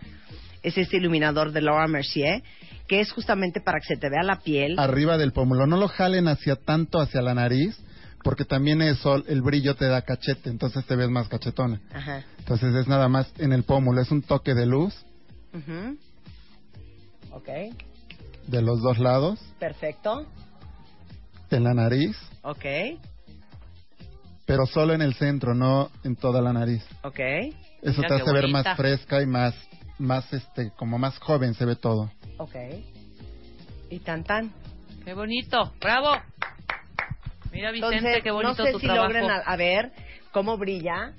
es 0.63 0.77
este 0.77 0.97
iluminador 0.97 1.51
de 1.51 1.61
Laura 1.61 1.87
Mercier, 1.87 2.43
que 2.87 2.99
es 2.99 3.11
justamente 3.11 3.61
para 3.61 3.79
que 3.79 3.87
se 3.87 3.97
te 3.97 4.09
vea 4.09 4.23
la 4.23 4.39
piel. 4.39 4.77
Arriba 4.79 5.17
del 5.17 5.31
pómulo, 5.31 5.65
no 5.65 5.77
lo 5.77 5.87
jalen 5.87 6.27
hacia 6.27 6.55
tanto 6.55 6.99
hacia 6.99 7.21
la 7.21 7.33
nariz, 7.33 7.77
porque 8.23 8.45
también 8.45 8.81
eso, 8.81 9.15
el 9.27 9.41
brillo 9.41 9.75
te 9.75 9.87
da 9.87 10.03
cachete, 10.03 10.49
entonces 10.49 10.85
te 10.85 10.95
ves 10.95 11.09
más 11.09 11.27
cachetona. 11.27 11.81
Ajá. 11.93 12.23
Entonces 12.39 12.75
es 12.75 12.87
nada 12.87 13.07
más 13.07 13.31
en 13.37 13.53
el 13.53 13.63
pómulo, 13.63 14.01
es 14.01 14.11
un 14.11 14.21
toque 14.21 14.53
de 14.53 14.65
luz. 14.65 14.93
Ok, 17.31 17.47
de 18.47 18.61
los 18.61 18.81
dos 18.81 18.97
lados, 18.99 19.39
perfecto. 19.59 20.25
en 21.49 21.63
la 21.63 21.73
nariz, 21.73 22.15
Ok, 22.43 22.65
pero 24.45 24.65
solo 24.65 24.93
en 24.93 25.01
el 25.01 25.13
centro, 25.13 25.53
no 25.53 25.89
en 26.03 26.15
toda 26.15 26.41
la 26.41 26.51
nariz. 26.53 26.83
ok. 27.03 27.19
Eso 27.81 28.01
Mira 28.01 28.07
te 28.15 28.21
hace 28.21 28.31
ver 28.33 28.47
más 28.49 28.77
fresca 28.77 29.21
y 29.23 29.25
más, 29.25 29.55
más 29.97 30.31
este, 30.33 30.71
como 30.77 30.99
más 30.99 31.17
joven 31.19 31.53
se 31.55 31.65
ve 31.65 31.75
todo. 31.75 32.11
Ok. 32.37 32.55
Y 33.89 33.99
tan 33.99 34.23
tan. 34.23 34.51
Qué 35.03 35.13
bonito, 35.15 35.73
bravo. 35.79 36.11
Mira 37.51 37.71
Vicente, 37.71 37.95
Entonces, 37.97 38.23
qué 38.23 38.29
bonito 38.31 38.55
no 38.59 38.65
sé 38.65 38.71
tu 38.73 38.79
si 38.79 38.85
trabajo. 38.85 39.07
logren 39.07 39.31
a, 39.31 39.37
a 39.37 39.55
ver 39.55 39.91
cómo 40.31 40.57
brilla. 40.57 41.13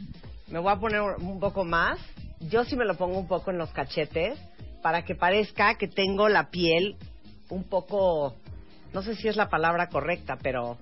Me 0.49 0.59
voy 0.61 0.73
a 0.73 0.77
poner 0.77 1.01
un 1.01 1.41
poco 1.41 1.65
más. 1.65 1.99
Yo 2.41 2.65
sí 2.65 2.77
me 2.77 2.85
lo 2.85 2.97
pongo 2.97 3.19
un 3.19 3.27
poco 3.27 3.51
en 3.51 3.59
los 3.59 3.71
cachetes 3.73 4.39
para 4.83 5.05
que 5.05 5.15
parezca 5.15 5.77
que 5.77 5.89
tengo 5.89 6.29
la 6.29 6.51
piel 6.51 6.97
un 7.49 7.65
poco, 7.65 8.35
no 8.93 9.03
sé 9.03 9.15
si 9.17 9.29
es 9.29 9.37
la 9.37 9.49
palabra 9.49 9.89
correcta, 9.89 10.37
pero 10.43 10.79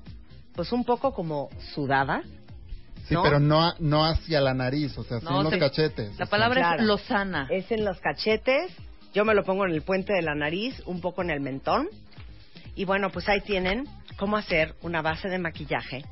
pues 0.54 0.72
un 0.72 0.84
poco 0.84 1.12
como 1.12 1.48
sudada. 1.74 2.22
Sí, 3.08 3.14
¿No? 3.14 3.22
pero 3.22 3.40
no, 3.40 3.72
no 3.80 4.04
hacia 4.04 4.40
la 4.40 4.54
nariz, 4.54 4.96
o 4.96 5.02
sea, 5.04 5.18
sí 5.20 5.26
No, 5.28 5.38
en 5.38 5.44
los 5.44 5.52
se- 5.52 5.58
cachetes. 5.58 6.18
La 6.18 6.26
palabra 6.26 6.60
Claro. 6.60 6.80
es 6.82 6.86
lozana. 6.86 7.46
Es 7.50 7.70
en 7.72 7.84
los 7.84 7.98
cachetes. 8.00 8.72
Yo 9.12 9.24
me 9.24 9.34
lo 9.34 9.42
pongo 9.44 9.64
en 9.66 9.72
el 9.72 9.82
puente 9.82 10.12
de 10.12 10.22
la 10.22 10.34
nariz, 10.36 10.80
un 10.86 11.00
poco 11.00 11.22
en 11.22 11.30
el 11.30 11.40
mentón. 11.40 11.88
Y 12.76 12.84
bueno, 12.84 13.10
pues 13.10 13.28
ahí 13.28 13.40
tienen 13.40 13.84
cómo 14.16 14.36
hacer 14.36 14.76
una 14.82 15.02
base 15.02 15.28
de 15.28 15.38
maquillaje 15.38 16.04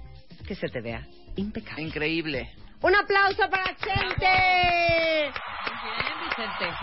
que 0.46 0.56
se 0.56 0.68
te 0.68 0.80
vea 0.80 1.06
impecable. 1.36 1.82
Increíble. 1.84 2.50
Un 2.80 2.94
aplauso 2.94 3.42
para 3.50 3.64
Chente. 3.76 5.32
Bien, 5.82 6.14
Vicente. 6.28 6.76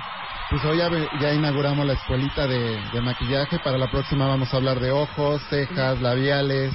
Pues 0.49 0.63
hoy 0.65 0.77
ya, 0.77 0.89
ve- 0.89 1.09
ya 1.19 1.33
inauguramos 1.33 1.85
la 1.85 1.93
escuelita 1.93 2.47
de, 2.47 2.81
de 2.91 3.01
maquillaje. 3.01 3.59
Para 3.59 3.77
la 3.77 3.89
próxima 3.89 4.27
vamos 4.27 4.53
a 4.53 4.57
hablar 4.57 4.79
de 4.79 4.91
ojos, 4.91 5.41
cejas, 5.49 6.01
labiales. 6.01 6.73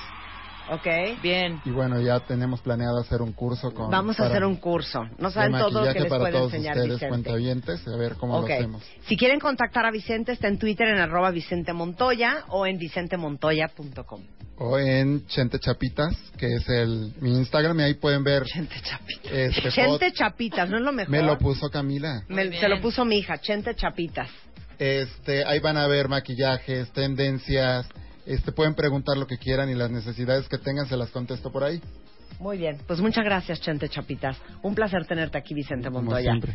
Ok. 0.70 1.20
Bien. 1.22 1.60
Y 1.64 1.70
bueno, 1.70 2.00
ya 2.00 2.20
tenemos 2.20 2.60
planeado 2.60 3.00
hacer 3.00 3.20
un 3.22 3.32
curso 3.32 3.72
con... 3.72 3.90
Vamos 3.90 4.20
a 4.20 4.26
hacer 4.26 4.44
un 4.44 4.56
curso. 4.56 5.02
No 5.18 5.30
saben 5.30 5.52
todo 5.52 5.62
lo 5.70 5.70
que 5.70 5.86
maquillaje 5.86 6.00
les 6.00 6.08
para 6.08 6.20
puede 6.20 6.32
todos 6.32 6.52
enseñar 6.54 6.76
ustedes, 6.76 6.94
Vicente. 6.94 7.08
cuentavientes, 7.08 7.88
a 7.88 7.96
ver 7.96 8.14
cómo 8.14 8.38
Ok. 8.38 8.48
lo 8.48 8.54
hacemos. 8.54 8.82
Si 9.06 9.16
quieren 9.16 9.40
contactar 9.40 9.84
a 9.86 9.90
Vicente, 9.90 10.32
está 10.32 10.48
en 10.48 10.58
Twitter 10.58 10.86
en 10.88 10.98
arroba 10.98 11.30
Vicente 11.32 11.72
Montoya 11.72 12.44
o 12.48 12.66
en 12.66 12.78
vicentemontoya.com. 12.78 14.20
O 14.58 14.78
en 14.78 15.26
Chente 15.26 15.58
Chapitas, 15.58 16.14
que 16.36 16.46
es 16.54 16.68
el 16.68 17.14
mi 17.20 17.30
Instagram, 17.38 17.80
y 17.80 17.82
ahí 17.82 17.94
pueden 17.94 18.22
ver... 18.22 18.44
Chente 18.44 18.76
Chapitas. 18.82 19.32
Este, 19.32 19.70
Chente 19.72 20.12
Chapitas, 20.12 20.68
¿no 20.68 20.76
es 20.76 20.82
lo 20.82 20.92
mejor? 20.92 21.10
Me 21.10 21.22
lo 21.22 21.38
puso 21.38 21.70
Camila. 21.70 22.22
Me- 22.28 22.52
se 22.60 22.68
lo 22.68 22.80
puso 22.80 23.04
mi 23.04 23.18
hija, 23.18 23.38
Chente 23.38 23.74
Chapitas. 23.74 24.28
Este, 24.78 25.44
ahí 25.44 25.58
van 25.60 25.76
a 25.76 25.86
ver 25.86 26.08
maquillajes, 26.08 26.90
tendencias, 26.92 27.86
este, 28.30 28.52
pueden 28.52 28.74
preguntar 28.74 29.16
lo 29.16 29.26
que 29.26 29.38
quieran 29.38 29.68
y 29.70 29.74
las 29.74 29.90
necesidades 29.90 30.48
que 30.48 30.56
tengan 30.56 30.86
se 30.86 30.96
las 30.96 31.10
contesto 31.10 31.50
por 31.50 31.64
ahí. 31.64 31.80
Muy 32.38 32.58
bien, 32.58 32.78
pues 32.86 33.00
muchas 33.00 33.24
gracias, 33.24 33.60
Chente 33.60 33.88
Chapitas. 33.88 34.36
Un 34.62 34.74
placer 34.74 35.04
tenerte 35.04 35.36
aquí, 35.36 35.52
Vicente 35.52 35.88
Como 35.88 36.02
Montoya. 36.02 36.30
siempre. 36.30 36.54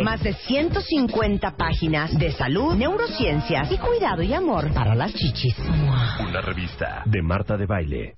Más 0.00 0.22
de 0.22 0.32
150 0.32 1.56
páginas 1.56 2.16
de 2.18 2.32
salud, 2.32 2.74
neurociencias 2.74 3.70
y 3.70 3.76
cuidado 3.76 4.22
y 4.22 4.32
amor 4.32 4.72
para 4.72 4.94
las 4.94 5.12
chichis. 5.12 5.56
Una 6.20 6.40
revista 6.40 7.02
de 7.04 7.20
Marta 7.20 7.56
de 7.56 7.66
Baile. 7.66 8.14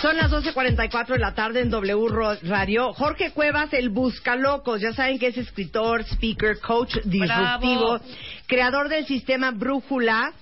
Son 0.00 0.16
las 0.16 0.30
12.44 0.30 1.14
de 1.14 1.18
la 1.18 1.34
tarde 1.34 1.60
en 1.62 1.70
W 1.70 2.08
Radio. 2.42 2.92
Jorge 2.92 3.30
Cuevas, 3.30 3.72
el 3.72 3.88
Buscalocos. 3.88 4.80
Ya 4.80 4.92
saben 4.92 5.18
que 5.18 5.28
es 5.28 5.38
escritor, 5.38 6.02
speaker, 6.02 6.60
coach 6.60 6.96
disruptivo, 7.04 7.98
creador 8.46 8.88
del 8.88 9.06
sistema 9.06 9.50
Brújula, 9.50 10.32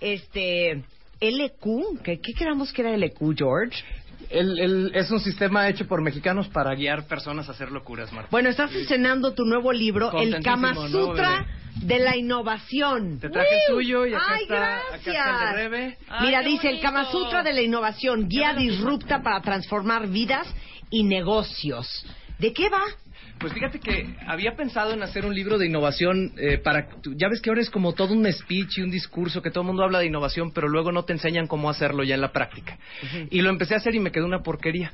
este, 0.00 0.82
LQ. 1.20 2.02
¿Qué, 2.02 2.20
qué 2.20 2.32
creamos 2.36 2.72
que 2.72 2.82
era 2.82 2.96
LQ, 2.96 3.36
George? 3.36 3.84
El- 4.32 4.58
el- 4.58 4.90
es 4.94 5.10
un 5.10 5.20
sistema 5.20 5.68
hecho 5.68 5.86
por 5.86 6.00
mexicanos 6.02 6.48
para 6.48 6.74
guiar 6.74 7.06
personas 7.06 7.48
a 7.48 7.52
hacer 7.52 7.70
locuras, 7.70 8.12
Marta. 8.12 8.28
Bueno, 8.30 8.48
estás 8.48 8.74
estrenando 8.74 9.34
tu 9.34 9.44
nuevo 9.44 9.72
libro, 9.72 10.10
El 10.18 10.42
Kama 10.42 10.72
¿no, 10.72 10.88
Sutra 10.88 11.46
de 11.76 11.98
la 11.98 12.16
Innovación. 12.16 13.18
Te 13.20 13.28
traje 13.28 13.56
suyo 13.68 14.06
y 14.06 14.14
acá 14.14 14.24
¡Ay, 14.28 14.42
está- 14.42 14.76
acá 14.76 14.82
gracias! 14.90 15.16
está 15.16 15.30
el 15.50 15.56
de 15.56 15.62
Rebe. 15.62 15.98
Ay, 16.08 16.26
Mira, 16.26 16.42
dice 16.42 16.68
el. 16.70 16.80
Kama 16.80 17.10
Sutra 17.10 17.42
de 17.42 17.52
la 17.52 17.60
Innovación, 17.62 18.28
guía 18.28 18.54
disrupta 18.54 19.22
para 19.22 19.40
transformar 19.42 20.08
vidas 20.08 20.46
y 20.90 21.04
negocios. 21.04 21.86
¿De 22.38 22.52
qué 22.52 22.68
va? 22.68 22.82
Pues 23.42 23.54
fíjate 23.54 23.80
que 23.80 24.06
había 24.24 24.54
pensado 24.54 24.92
en 24.92 25.02
hacer 25.02 25.26
un 25.26 25.34
libro 25.34 25.58
de 25.58 25.66
innovación 25.66 26.32
eh, 26.36 26.58
para... 26.58 26.86
Ya 27.16 27.28
ves 27.28 27.40
que 27.40 27.50
ahora 27.50 27.60
es 27.60 27.70
como 27.70 27.92
todo 27.92 28.14
un 28.14 28.32
speech 28.32 28.78
y 28.78 28.82
un 28.82 28.90
discurso 28.92 29.42
que 29.42 29.50
todo 29.50 29.62
el 29.62 29.66
mundo 29.66 29.82
habla 29.82 29.98
de 29.98 30.06
innovación, 30.06 30.52
pero 30.52 30.68
luego 30.68 30.92
no 30.92 31.04
te 31.04 31.12
enseñan 31.12 31.48
cómo 31.48 31.68
hacerlo 31.68 32.04
ya 32.04 32.14
en 32.14 32.20
la 32.20 32.30
práctica. 32.30 32.78
Y 33.30 33.42
lo 33.42 33.50
empecé 33.50 33.74
a 33.74 33.78
hacer 33.78 33.96
y 33.96 33.98
me 33.98 34.12
quedó 34.12 34.26
una 34.26 34.44
porquería. 34.44 34.92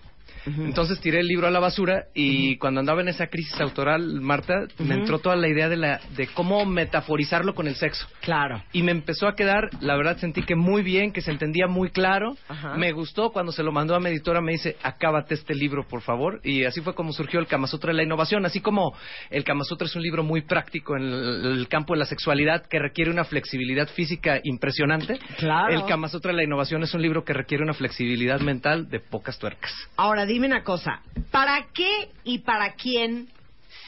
Entonces 0.57 1.01
tiré 1.01 1.21
el 1.21 1.27
libro 1.27 1.47
a 1.47 1.51
la 1.51 1.61
basura 1.61 2.07
y 2.15 2.57
cuando 2.57 2.81
andaba 2.81 3.01
en 3.01 3.09
esa 3.09 3.29
crisis 3.29 3.61
autoral, 3.61 4.21
Marta, 4.21 4.67
me 4.79 4.95
entró 4.95 5.19
toda 5.19 5.37
la 5.37 5.49
idea 5.49 5.69
de, 5.69 5.77
la, 5.77 6.01
de 6.17 6.27
cómo 6.29 6.65
metaforizarlo 6.65 7.55
con 7.55 7.67
el 7.67 7.75
sexo. 7.75 8.07
Claro. 8.21 8.63
Y 8.73 8.83
me 8.83 8.93
empezó 8.93 9.27
a 9.29 9.35
quedar, 9.35 9.71
la 9.81 9.97
verdad 9.97 10.19
sentí 10.19 10.43
que 10.43 10.57
muy 10.57 10.83
bien, 10.83 11.13
que 11.13 11.21
se 11.21 11.31
entendía 11.31 11.67
muy 11.67 11.91
claro. 11.91 12.37
Me 12.77 12.93
gustó 12.93 13.31
cuando 13.31 13.53
se 13.53 13.63
lo 13.63 13.73
mandó 13.73 13.95
a 13.95 14.01
mi 14.01 14.09
editora, 14.11 14.41
me 14.41 14.53
dice, 14.53 14.77
acábate 14.83 15.35
este 15.35 15.55
libro, 15.55 15.87
por 15.87 16.03
favor. 16.03 16.41
Y 16.45 16.65
así 16.65 16.81
fue 16.81 16.95
como 16.95 17.13
surgió 17.13 17.41
el 17.41 17.47
Kama 17.47 17.67
Sutra 17.67 17.91
de 17.91 17.97
la 17.97 18.03
innovación. 18.03 18.45
Así 18.47 18.61
como 18.61 18.95
el 19.31 19.45
Kama 19.45 19.65
Sutra 19.65 19.87
es 19.87 19.97
un 19.97 20.03
libro 20.03 20.23
muy 20.23 20.43
práctico 20.43 20.97
en 20.97 21.03
el, 21.03 21.47
el 21.59 21.69
campo 21.69 21.95
de 21.95 22.01
la 22.01 22.07
sexualidad 22.07 22.67
que 22.67 22.79
requiere 22.79 23.11
una 23.11 23.25
flexibilidad 23.25 23.89
física 23.89 24.41
impresionante. 24.45 25.19
Claro. 25.37 25.75
El 25.75 25.85
Kama 25.87 26.09
Sutra 26.09 26.33
de 26.33 26.37
la 26.37 26.45
innovación 26.45 26.83
es 26.83 26.95
un 26.95 27.03
libro 27.03 27.25
que 27.25 27.33
requiere 27.33 27.63
una 27.63 27.75
flexibilidad 27.75 28.41
mental 28.41 28.89
de 28.89 29.01
pocas 29.01 29.39
tuercas. 29.39 29.73
Ahora, 29.97 30.27
dime 30.39 30.47
una 30.55 30.63
cosa. 30.63 31.01
¿Para 31.33 31.67
qué 31.75 32.11
y 32.23 32.39
para 32.39 32.75
quién 32.75 33.27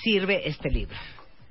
sirve 0.03 0.49
este 0.49 0.69
libro? 0.69 0.97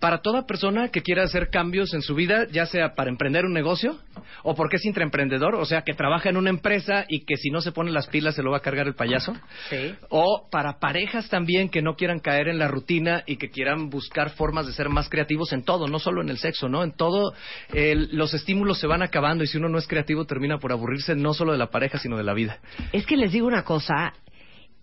Para 0.02 0.22
toda 0.22 0.46
persona 0.46 0.88
que 0.90 1.02
quiera 1.02 1.24
hacer 1.24 1.50
cambios 1.50 1.94
en 1.94 2.02
su 2.02 2.16
vida, 2.16 2.48
ya 2.52 2.66
sea 2.66 2.96
para 2.96 3.10
emprender 3.10 3.44
un 3.46 3.52
negocio 3.52 3.98
o 4.44 4.56
porque 4.56 4.78
es 4.78 4.86
intraemprendedor, 4.86 5.56
o 5.56 5.66
sea, 5.66 5.82
que 5.82 5.94
trabaja 5.94 6.30
en 6.30 6.38
una 6.38 6.50
empresa 6.50 7.04
y 7.10 7.26
que 7.26 7.36
si 7.36 7.50
no 7.50 7.60
se 7.60 7.74
pone 7.74 7.92
las 7.92 8.08
pilas 8.08 8.36
se 8.36 8.42
lo 8.42 8.52
va 8.52 8.58
a 8.58 8.62
cargar 8.62 8.88
el 8.88 8.96
payaso. 8.96 9.34
Sí. 9.70 9.94
O 10.08 10.48
para 10.50 10.80
parejas 10.80 11.28
también 11.28 11.68
que 11.68 11.82
no 11.82 11.96
quieran 11.96 12.20
caer 12.22 12.48
en 12.48 12.60
la 12.60 12.70
rutina 12.70 13.24
y 13.26 13.36
que 13.36 13.50
quieran 13.50 13.90
buscar 13.90 14.30
formas 14.30 14.68
de 14.68 14.72
ser 14.72 14.88
más 14.88 15.10
creativos 15.10 15.52
en 15.52 15.64
todo, 15.66 15.88
no 15.90 16.00
solo 16.00 16.22
en 16.22 16.30
el 16.30 16.38
sexo, 16.38 16.70
¿no? 16.70 16.82
En 16.86 16.94
todo, 16.94 17.34
el- 17.74 18.08
los 18.16 18.34
estímulos 18.34 18.80
se 18.80 18.88
van 18.88 19.02
acabando 19.02 19.44
y 19.44 19.48
si 19.48 19.58
uno 19.58 19.68
no 19.68 19.78
es 19.80 19.88
creativo 19.88 20.24
termina 20.26 20.60
por 20.60 20.72
aburrirse 20.72 21.14
no 21.14 21.34
solo 21.34 21.52
de 21.52 21.58
la 21.58 21.72
pareja, 21.72 21.98
sino 22.00 22.16
de 22.16 22.24
la 22.24 22.34
vida. 22.34 22.60
Es 22.94 23.06
que 23.06 23.18
les 23.18 23.34
digo 23.34 23.48
una 23.48 23.64
cosa. 23.66 24.14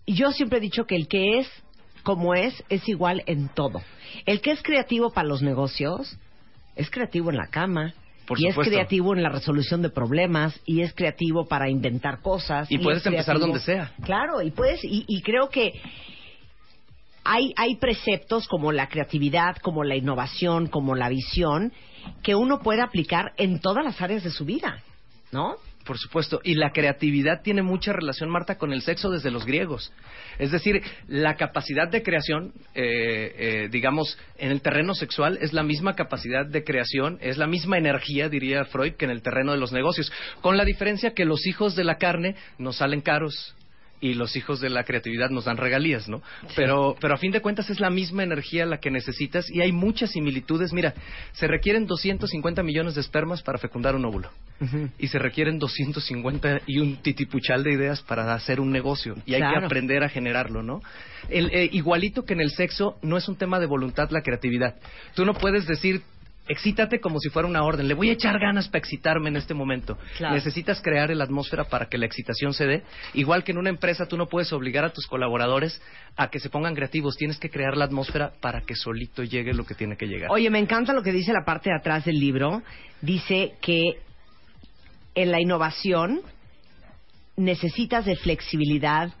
Yo 0.07 0.31
siempre 0.31 0.57
he 0.57 0.61
dicho 0.61 0.85
que 0.85 0.95
el 0.95 1.07
que 1.07 1.39
es 1.39 1.47
como 2.03 2.33
es, 2.33 2.63
es 2.69 2.87
igual 2.87 3.21
en 3.25 3.49
todo. 3.49 3.81
El 4.25 4.39
que 4.39 4.51
es 4.51 4.63
creativo 4.63 5.11
para 5.11 5.27
los 5.27 5.41
negocios, 5.41 6.17
es 6.77 6.89
creativo 6.89 7.29
en 7.29 7.35
la 7.35 7.47
cama. 7.47 7.93
Por 8.25 8.39
y 8.39 8.47
es 8.47 8.55
creativo 8.55 9.13
en 9.13 9.23
la 9.23 9.29
resolución 9.29 9.81
de 9.81 9.89
problemas 9.89 10.59
y 10.65 10.81
es 10.81 10.93
creativo 10.93 11.47
para 11.47 11.69
inventar 11.69 12.21
cosas. 12.21 12.69
Y 12.71 12.77
puedes 12.77 13.01
es 13.01 13.07
empezar 13.07 13.39
donde 13.39 13.59
sea. 13.59 13.91
Claro, 14.03 14.41
y 14.41 14.51
puedes 14.51 14.83
y, 14.83 15.05
y 15.07 15.21
creo 15.21 15.49
que 15.49 15.73
hay 17.23 17.53
hay 17.55 17.75
preceptos 17.75 18.47
como 18.47 18.71
la 18.71 18.87
creatividad, 18.87 19.57
como 19.57 19.83
la 19.83 19.95
innovación, 19.95 20.67
como 20.67 20.95
la 20.95 21.09
visión 21.09 21.73
que 22.23 22.35
uno 22.35 22.59
puede 22.59 22.81
aplicar 22.81 23.33
en 23.37 23.59
todas 23.59 23.83
las 23.83 24.01
áreas 24.01 24.23
de 24.23 24.31
su 24.31 24.45
vida, 24.45 24.81
¿no? 25.31 25.55
Por 25.87 25.97
supuesto. 25.97 26.41
Y 26.43 26.55
la 26.55 26.71
creatividad 26.71 27.41
tiene 27.41 27.61
mucha 27.61 27.93
relación, 27.93 28.29
Marta, 28.29 28.57
con 28.57 28.73
el 28.73 28.81
sexo 28.81 29.09
desde 29.09 29.31
los 29.31 29.45
griegos. 29.45 29.93
Es 30.37 30.51
decir, 30.51 30.83
la 31.07 31.35
capacidad 31.35 31.87
de 31.87 32.03
creación, 32.03 32.51
eh, 32.75 33.33
eh, 33.37 33.69
digamos, 33.71 34.19
en 34.37 34.51
el 34.51 34.61
terreno 34.61 34.93
sexual 34.93 35.37
es 35.39 35.53
la 35.53 35.63
misma 35.63 35.95
capacidad 35.95 36.45
de 36.45 36.65
creación, 36.65 37.17
es 37.21 37.37
la 37.37 37.47
misma 37.47 37.77
energía, 37.77 38.27
diría 38.27 38.65
Freud, 38.65 38.95
que 38.95 39.05
en 39.05 39.11
el 39.11 39.21
terreno 39.21 39.53
de 39.53 39.59
los 39.59 39.71
negocios. 39.71 40.11
Con 40.41 40.57
la 40.57 40.65
diferencia 40.65 41.13
que 41.13 41.23
los 41.23 41.47
hijos 41.47 41.77
de 41.77 41.85
la 41.85 41.97
carne 41.97 42.35
nos 42.57 42.77
salen 42.77 42.99
caros 42.99 43.55
y 43.99 44.13
los 44.13 44.35
hijos 44.35 44.59
de 44.59 44.69
la 44.69 44.83
creatividad 44.83 45.29
nos 45.29 45.45
dan 45.45 45.57
regalías, 45.57 46.07
¿no? 46.07 46.21
Pero, 46.55 46.95
pero 46.99 47.15
a 47.15 47.17
fin 47.17 47.31
de 47.31 47.41
cuentas 47.41 47.69
es 47.69 47.79
la 47.79 47.89
misma 47.89 48.23
energía 48.23 48.65
la 48.65 48.79
que 48.79 48.91
necesitas 48.91 49.49
y 49.49 49.61
hay 49.61 49.71
muchas 49.71 50.11
similitudes. 50.11 50.73
Mira, 50.73 50.93
se 51.33 51.47
requieren 51.47 51.85
250 51.87 52.63
millones 52.63 52.95
de 52.95 53.01
espermas 53.01 53.41
para 53.41 53.57
fecundar 53.57 53.95
un 53.95 54.05
óvulo 54.05 54.29
y 54.97 55.07
se 55.07 55.19
requieren 55.19 55.59
250 55.59 56.61
y 56.65 56.79
un 56.79 56.97
titipuchal 56.97 57.63
de 57.63 57.73
ideas 57.73 58.01
para 58.01 58.33
hacer 58.33 58.59
un 58.59 58.71
negocio 58.71 59.15
y 59.25 59.35
hay 59.35 59.41
que 59.41 59.65
aprender 59.65 60.03
a 60.03 60.09
generarlo, 60.09 60.63
¿no? 60.63 60.81
El, 61.29 61.49
eh, 61.51 61.69
igualito 61.71 62.23
que 62.23 62.33
en 62.33 62.41
el 62.41 62.51
sexo 62.51 62.97
no 63.01 63.17
es 63.17 63.27
un 63.27 63.35
tema 63.35 63.59
de 63.59 63.65
voluntad 63.65 64.09
la 64.11 64.21
creatividad. 64.21 64.75
Tú 65.15 65.25
no 65.25 65.33
puedes 65.33 65.67
decir 65.67 66.01
excítate 66.47 66.99
como 66.99 67.19
si 67.19 67.29
fuera 67.29 67.47
una 67.47 67.63
orden. 67.63 67.87
Le 67.87 67.93
voy 67.93 68.09
a 68.09 68.13
echar 68.13 68.39
ganas 68.39 68.67
para 68.67 68.79
excitarme 68.79 69.29
en 69.29 69.37
este 69.37 69.53
momento. 69.53 69.97
Claro. 70.17 70.35
Necesitas 70.35 70.81
crear 70.81 71.09
la 71.15 71.23
atmósfera 71.23 71.65
para 71.65 71.87
que 71.87 71.97
la 71.97 72.05
excitación 72.05 72.53
se 72.53 72.65
dé. 72.65 72.83
Igual 73.13 73.43
que 73.43 73.51
en 73.51 73.57
una 73.57 73.69
empresa 73.69 74.07
tú 74.07 74.17
no 74.17 74.27
puedes 74.27 74.51
obligar 74.53 74.85
a 74.85 74.91
tus 74.91 75.07
colaboradores 75.07 75.81
a 76.15 76.29
que 76.29 76.39
se 76.39 76.49
pongan 76.49 76.75
creativos. 76.75 77.15
Tienes 77.15 77.39
que 77.39 77.49
crear 77.49 77.77
la 77.77 77.85
atmósfera 77.85 78.33
para 78.41 78.61
que 78.61 78.75
solito 78.75 79.23
llegue 79.23 79.53
lo 79.53 79.65
que 79.65 79.75
tiene 79.75 79.97
que 79.97 80.07
llegar. 80.07 80.31
Oye, 80.31 80.49
me 80.49 80.59
encanta 80.59 80.93
lo 80.93 81.03
que 81.03 81.11
dice 81.11 81.33
la 81.33 81.45
parte 81.45 81.69
de 81.69 81.77
atrás 81.77 82.05
del 82.05 82.19
libro. 82.19 82.61
Dice 83.01 83.53
que 83.61 83.99
en 85.15 85.31
la 85.31 85.41
innovación 85.41 86.21
necesitas 87.35 88.05
de 88.05 88.15
flexibilidad 88.15 89.13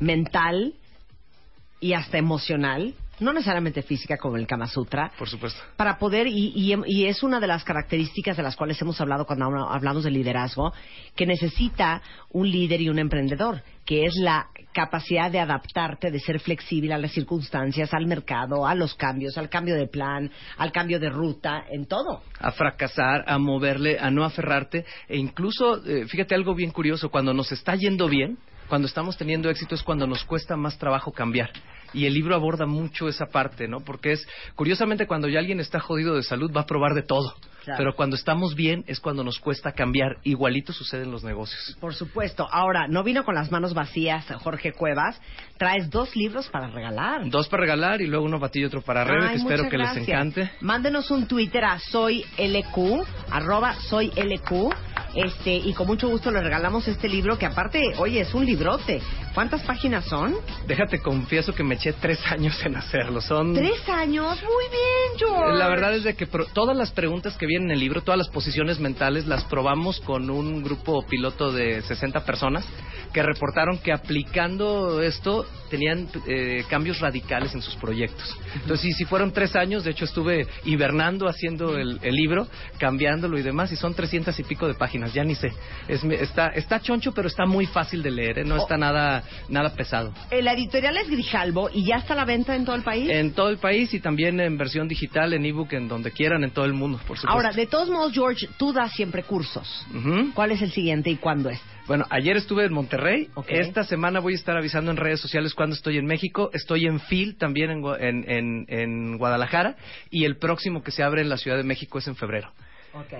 mental 0.00 0.74
y 1.80 1.92
hasta 1.92 2.18
emocional 2.18 2.94
no 3.20 3.32
necesariamente 3.32 3.82
física 3.82 4.16
como 4.16 4.36
el 4.36 4.46
Kama 4.46 4.66
Sutra, 4.66 5.12
Por 5.18 5.28
supuesto. 5.28 5.60
para 5.76 5.98
poder, 5.98 6.26
y, 6.26 6.52
y- 6.54 6.74
y 6.86 7.06
es 7.06 7.22
una 7.22 7.40
de 7.40 7.46
las 7.46 7.64
características 7.64 8.36
de 8.36 8.42
las 8.42 8.56
cuales 8.56 8.80
hemos 8.82 9.00
hablado 9.00 9.26
cuando 9.26 9.46
habla- 9.46 9.66
hablamos 9.70 10.04
de 10.04 10.10
liderazgo, 10.10 10.72
que 11.16 11.26
necesita 11.26 12.02
un 12.30 12.50
líder 12.50 12.80
y 12.80 12.88
un 12.88 12.98
emprendedor, 12.98 13.62
que 13.84 14.04
es 14.04 14.14
la 14.16 14.46
capacidad 14.72 15.30
de 15.30 15.38
adaptarte, 15.38 16.10
de 16.10 16.18
ser 16.18 16.40
flexible 16.40 16.92
a 16.92 16.98
las 16.98 17.12
circunstancias, 17.12 17.94
al 17.94 18.06
mercado, 18.06 18.66
a 18.66 18.74
los 18.74 18.94
cambios, 18.94 19.38
al 19.38 19.48
cambio 19.48 19.76
de 19.76 19.86
plan, 19.86 20.30
al 20.58 20.72
cambio 20.72 20.98
de 20.98 21.10
ruta, 21.10 21.64
en 21.70 21.86
todo. 21.86 22.22
a 22.40 22.50
fracasar, 22.50 23.24
a 23.26 23.38
moverle, 23.38 23.98
a 23.98 24.10
no 24.10 24.24
aferrarte 24.24 24.84
e 25.08 25.16
incluso, 25.16 25.84
eh, 25.86 26.06
fíjate 26.08 26.34
algo 26.34 26.54
bien 26.54 26.70
curioso, 26.72 27.08
cuando 27.10 27.32
nos 27.32 27.52
está 27.52 27.74
yendo 27.76 28.08
bien, 28.08 28.36
cuando 28.68 28.86
estamos 28.86 29.16
teniendo 29.16 29.50
éxito 29.50 29.74
es 29.74 29.82
cuando 29.82 30.06
nos 30.06 30.24
cuesta 30.24 30.56
más 30.56 30.78
trabajo 30.78 31.12
cambiar. 31.12 31.50
Y 31.92 32.06
el 32.06 32.14
libro 32.14 32.34
aborda 32.34 32.66
mucho 32.66 33.08
esa 33.08 33.26
parte, 33.26 33.68
¿no? 33.68 33.80
Porque 33.80 34.12
es, 34.12 34.26
curiosamente, 34.56 35.06
cuando 35.06 35.28
ya 35.28 35.38
alguien 35.38 35.60
está 35.60 35.78
jodido 35.78 36.16
de 36.16 36.24
salud 36.24 36.50
va 36.54 36.62
a 36.62 36.66
probar 36.66 36.92
de 36.94 37.02
todo. 37.02 37.34
Claro. 37.62 37.78
Pero 37.78 37.94
cuando 37.94 38.16
estamos 38.16 38.54
bien 38.54 38.84
es 38.88 39.00
cuando 39.00 39.24
nos 39.24 39.38
cuesta 39.38 39.72
cambiar. 39.72 40.16
Igualito 40.22 40.72
sucede 40.72 41.04
en 41.04 41.12
los 41.12 41.24
negocios. 41.24 41.76
Por 41.80 41.94
supuesto. 41.94 42.46
Ahora, 42.50 42.88
no 42.88 43.04
vino 43.04 43.24
con 43.24 43.34
las 43.34 43.50
manos 43.50 43.72
vacías 43.72 44.26
Jorge 44.42 44.72
Cuevas. 44.72 45.18
Traes 45.56 45.88
dos 45.88 46.14
libros 46.14 46.48
para 46.48 46.66
regalar. 46.66 47.30
Dos 47.30 47.48
para 47.48 47.62
regalar 47.62 48.02
y 48.02 48.06
luego 48.06 48.26
uno 48.26 48.38
para 48.38 48.50
ti 48.50 48.60
y 48.60 48.64
otro 48.64 48.82
para 48.82 49.04
Rebe, 49.04 49.30
que 49.30 49.36
espero 49.36 49.68
que 49.70 49.78
les 49.78 49.96
encante. 49.96 50.50
Mándenos 50.60 51.10
un 51.10 51.26
Twitter 51.26 51.64
a 51.64 51.78
soylq, 51.78 52.26
arroba 53.30 53.74
soylq, 53.88 54.74
este, 55.14 55.54
y 55.54 55.72
con 55.72 55.86
mucho 55.86 56.08
gusto 56.08 56.30
le 56.30 56.40
regalamos 56.40 56.86
este 56.88 57.08
libro 57.08 57.38
que 57.38 57.46
aparte, 57.46 57.80
oye, 57.98 58.20
es 58.20 58.34
un 58.34 58.44
librote. 58.44 59.00
¿Cuántas 59.34 59.62
páginas 59.62 60.04
son? 60.04 60.36
Déjate, 60.68 61.00
confieso 61.00 61.52
que 61.52 61.64
me 61.64 61.74
eché 61.74 61.92
tres 61.94 62.20
años 62.30 62.54
en 62.64 62.76
hacerlo. 62.76 63.20
Son 63.20 63.52
Tres 63.52 63.88
años. 63.88 64.40
Muy 64.42 64.64
bien, 64.70 65.18
George. 65.18 65.58
La 65.58 65.68
verdad 65.68 65.94
es 65.94 66.04
de 66.04 66.14
que 66.14 66.26
pro- 66.26 66.46
todas 66.46 66.76
las 66.76 66.92
preguntas 66.92 67.36
que 67.36 67.46
vienen 67.46 67.68
en 67.70 67.72
el 67.74 67.80
libro, 67.80 68.02
todas 68.02 68.18
las 68.18 68.28
posiciones 68.28 68.78
mentales, 68.78 69.26
las 69.26 69.42
probamos 69.44 69.98
con 70.00 70.30
un 70.30 70.62
grupo 70.62 71.04
piloto 71.06 71.50
de 71.52 71.82
60 71.82 72.24
personas 72.24 72.64
que 73.12 73.22
reportaron 73.22 73.78
que 73.78 73.92
aplicando 73.92 75.02
esto 75.02 75.46
tenían 75.70 76.08
eh, 76.28 76.64
cambios 76.70 77.00
radicales 77.00 77.52
en 77.54 77.62
sus 77.62 77.74
proyectos. 77.76 78.36
Entonces, 78.54 78.80
sí, 78.80 78.92
sí 78.92 79.04
fueron 79.04 79.32
tres 79.32 79.56
años, 79.56 79.82
de 79.82 79.90
hecho 79.90 80.04
estuve 80.04 80.46
hibernando 80.64 81.26
haciendo 81.28 81.76
el, 81.76 81.98
el 82.02 82.14
libro, 82.14 82.46
cambiándolo 82.78 83.36
y 83.38 83.42
demás, 83.42 83.72
y 83.72 83.76
son 83.76 83.94
300 83.94 84.38
y 84.38 84.42
pico 84.44 84.68
de 84.68 84.74
páginas, 84.74 85.12
ya 85.12 85.24
ni 85.24 85.34
sé. 85.34 85.52
Es, 85.88 86.04
está, 86.04 86.48
está 86.48 86.78
choncho, 86.80 87.12
pero 87.12 87.26
está 87.26 87.44
muy 87.46 87.66
fácil 87.66 88.02
de 88.02 88.10
leer, 88.12 88.38
¿eh? 88.40 88.44
no 88.44 88.56
está 88.56 88.76
nada, 88.76 89.23
nada 89.48 89.74
pesado. 89.74 90.12
Eh, 90.30 90.42
La 90.42 90.52
editorial 90.52 90.96
es 90.96 91.08
Grijalbo 91.08 91.70
y 91.72 91.84
ya 91.84 91.96
está 91.96 92.14
a 92.14 92.16
la 92.16 92.24
venta 92.24 92.54
en 92.56 92.64
todo 92.64 92.76
el 92.76 92.82
país. 92.82 93.08
En 93.10 93.32
todo 93.32 93.48
el 93.50 93.58
país 93.58 93.92
y 93.94 94.00
también 94.00 94.40
en 94.40 94.56
versión 94.58 94.88
digital, 94.88 95.32
en 95.32 95.44
ebook, 95.44 95.72
en 95.72 95.88
donde 95.88 96.10
quieran, 96.10 96.44
en 96.44 96.50
todo 96.50 96.64
el 96.64 96.72
mundo, 96.74 96.98
por 96.98 97.16
supuesto. 97.18 97.28
Ahora, 97.30 97.52
de 97.52 97.66
todos 97.66 97.88
modos, 97.90 98.12
George, 98.12 98.48
tú 98.58 98.72
das 98.72 98.92
siempre 98.92 99.22
cursos. 99.22 99.86
¿Cuál 100.34 100.52
es 100.52 100.62
el 100.62 100.70
siguiente 100.72 101.10
y 101.10 101.16
cuándo 101.16 101.50
es? 101.50 101.60
Bueno, 101.86 102.06
ayer 102.08 102.36
estuve 102.38 102.64
en 102.64 102.72
Monterrey. 102.72 103.28
Esta 103.46 103.84
semana 103.84 104.20
voy 104.20 104.32
a 104.32 104.36
estar 104.36 104.56
avisando 104.56 104.90
en 104.90 104.96
redes 104.96 105.20
sociales 105.20 105.52
cuando 105.54 105.76
estoy 105.76 105.98
en 105.98 106.06
México. 106.06 106.48
Estoy 106.54 106.86
en 106.86 106.98
FIL 106.98 107.36
también 107.36 107.70
en, 107.70 107.84
en, 108.00 108.24
en- 108.30 108.66
en 108.68 109.18
Guadalajara. 109.18 109.76
Y 110.10 110.24
el 110.24 110.38
próximo 110.38 110.82
que 110.82 110.90
se 110.90 111.02
abre 111.02 111.20
en 111.20 111.28
la 111.28 111.36
Ciudad 111.36 111.58
de 111.58 111.62
México 111.64 111.98
es 111.98 112.08
en 112.08 112.16
febrero. 112.16 112.50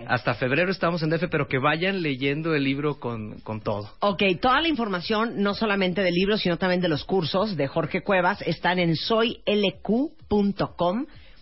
Hasta 0.06 0.34
febrero 0.34 0.70
estamos 0.70 1.02
en 1.02 1.10
DF, 1.10 1.28
pero 1.30 1.48
que 1.48 1.59
vayan 1.59 2.02
leyendo 2.02 2.55
el 2.55 2.62
libro 2.64 3.01
con, 3.01 3.40
con 3.40 3.60
todo. 3.60 3.90
Ok, 4.01 4.22
toda 4.40 4.60
la 4.60 4.68
información, 4.68 5.42
no 5.42 5.55
solamente 5.55 6.02
del 6.02 6.14
libro, 6.14 6.36
sino 6.36 6.59
también 6.59 6.80
de 6.80 6.88
los 6.88 7.05
cursos 7.05 7.56
de 7.56 7.66
Jorge 7.66 8.02
Cuevas, 8.02 8.42
están 8.42 8.78
en 8.78 8.94
soylq.com, 8.96 9.46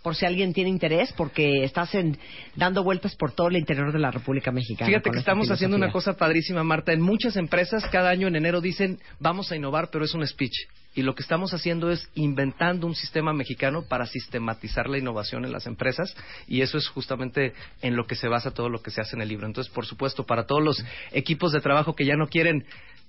por 0.03 0.17
si 0.17 0.27
alguien 0.27 0.53
tiene 0.53 0.71
interés, 0.71 1.13
porque 1.17 1.65
estás 1.65 1.95
en, 1.95 2.19
dando 2.57 2.83
vueltas 2.83 3.15
por 3.15 3.33
todo 3.33 3.49
el 3.49 3.57
interior 3.57 3.93
de 3.93 3.99
la 3.99 4.11
República 4.11 4.51
Mexicana. 4.51 4.87
Fíjate 4.87 5.11
que 5.11 5.19
esta 5.19 5.33
estamos 5.33 5.51
haciendo 5.51 5.77
una 5.77 5.93
cosa 5.93 6.15
padrísima, 6.15 6.65
Marta. 6.65 6.93
En 6.93 7.01
muchas 7.01 7.37
empresas, 7.37 7.87
cada 7.91 8.11
año 8.11 8.27
en 8.29 8.37
enero 8.37 8.61
dicen, 8.61 8.99
vamos 9.21 9.53
a 9.53 9.57
innovar, 9.57 9.91
pero 9.91 10.05
es 10.05 10.15
un 10.15 10.27
speech. 10.27 10.67
Y 10.95 11.03
lo 11.03 11.15
que 11.15 11.23
estamos 11.23 11.55
haciendo 11.55 11.91
es 11.91 12.11
inventando 12.15 12.87
un 12.87 12.95
sistema 12.95 13.33
mexicano 13.33 13.83
para 13.89 14.05
sistematizar 14.07 14.91
la 14.91 14.99
innovación 14.99 15.45
en 15.45 15.53
las 15.53 15.67
empresas. 15.67 16.15
Y 16.47 16.61
eso 16.61 16.77
es 16.77 16.89
justamente 16.89 17.55
en 17.81 17.97
lo 17.97 18.07
que 18.07 18.15
se 18.15 18.29
basa 18.29 18.51
todo 18.51 18.69
lo 18.69 18.83
que 18.83 18.91
se 18.91 19.01
hace 19.01 19.17
en 19.17 19.23
el 19.23 19.29
libro. 19.29 19.47
Entonces, 19.47 19.73
por 19.73 19.87
supuesto, 19.87 20.27
para 20.27 20.47
todos 20.47 20.63
los 20.63 20.85
equipos 21.13 21.53
de 21.53 21.61
trabajo 21.61 21.95
que 21.95 22.05
ya 22.05 22.17
no 22.17 22.27
quieren 22.27 22.67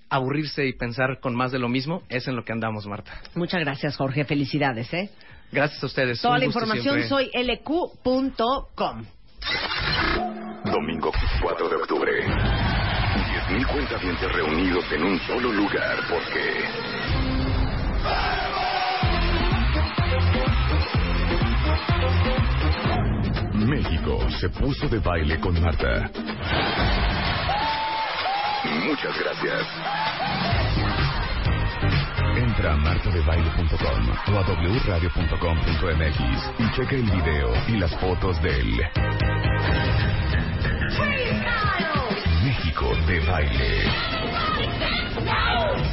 aburrirse 0.09 0.65
y 0.65 0.73
pensar 0.73 1.19
con 1.19 1.35
más 1.35 1.51
de 1.51 1.59
lo 1.59 1.67
mismo, 1.67 2.03
es 2.07 2.27
en 2.27 2.35
lo 2.35 2.45
que 2.45 2.53
andamos, 2.53 2.85
Marta. 2.85 3.19
Muchas 3.35 3.61
gracias, 3.61 3.97
Jorge. 3.97 4.23
Felicidades, 4.25 4.93
¿eh? 4.93 5.09
Gracias 5.53 5.83
a 5.83 5.85
ustedes. 5.85 6.19
Toda 6.19 6.33
Un 6.33 6.39
la 6.39 6.45
información 6.45 6.95
siempre. 7.03 7.29
soylq.com. 7.31 9.05
Domingo 10.65 11.11
4 11.41 11.69
de 11.69 11.75
octubre. 11.75 12.11
10.000 12.25 13.67
cuentavientes 13.67 14.31
reunidos 14.31 14.91
en 14.91 15.03
un 15.03 15.19
solo 15.19 15.51
lugar 15.51 15.99
porque... 16.09 16.63
México 23.53 24.27
se 24.39 24.49
puso 24.49 24.89
de 24.89 24.99
baile 24.99 25.39
con 25.39 25.61
Marta. 25.61 26.09
Muchas 28.85 29.19
gracias. 29.19 30.52
Entra 32.55 32.73
a 32.73 32.77
o 32.77 34.37
a 34.37 34.43
wradio.com.mx 34.85 36.19
y 36.59 36.71
checa 36.75 36.95
el 36.95 37.09
video 37.09 37.51
y 37.67 37.77
las 37.77 37.95
fotos 37.95 38.39
del 38.43 38.77
México 42.43 42.91
de 43.07 43.19
baile. 43.21 43.91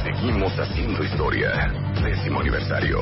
Seguimos 0.03 0.53
haciendo 0.59 1.03
historia. 1.03 1.73
Décimo 2.03 2.41
aniversario. 2.41 2.99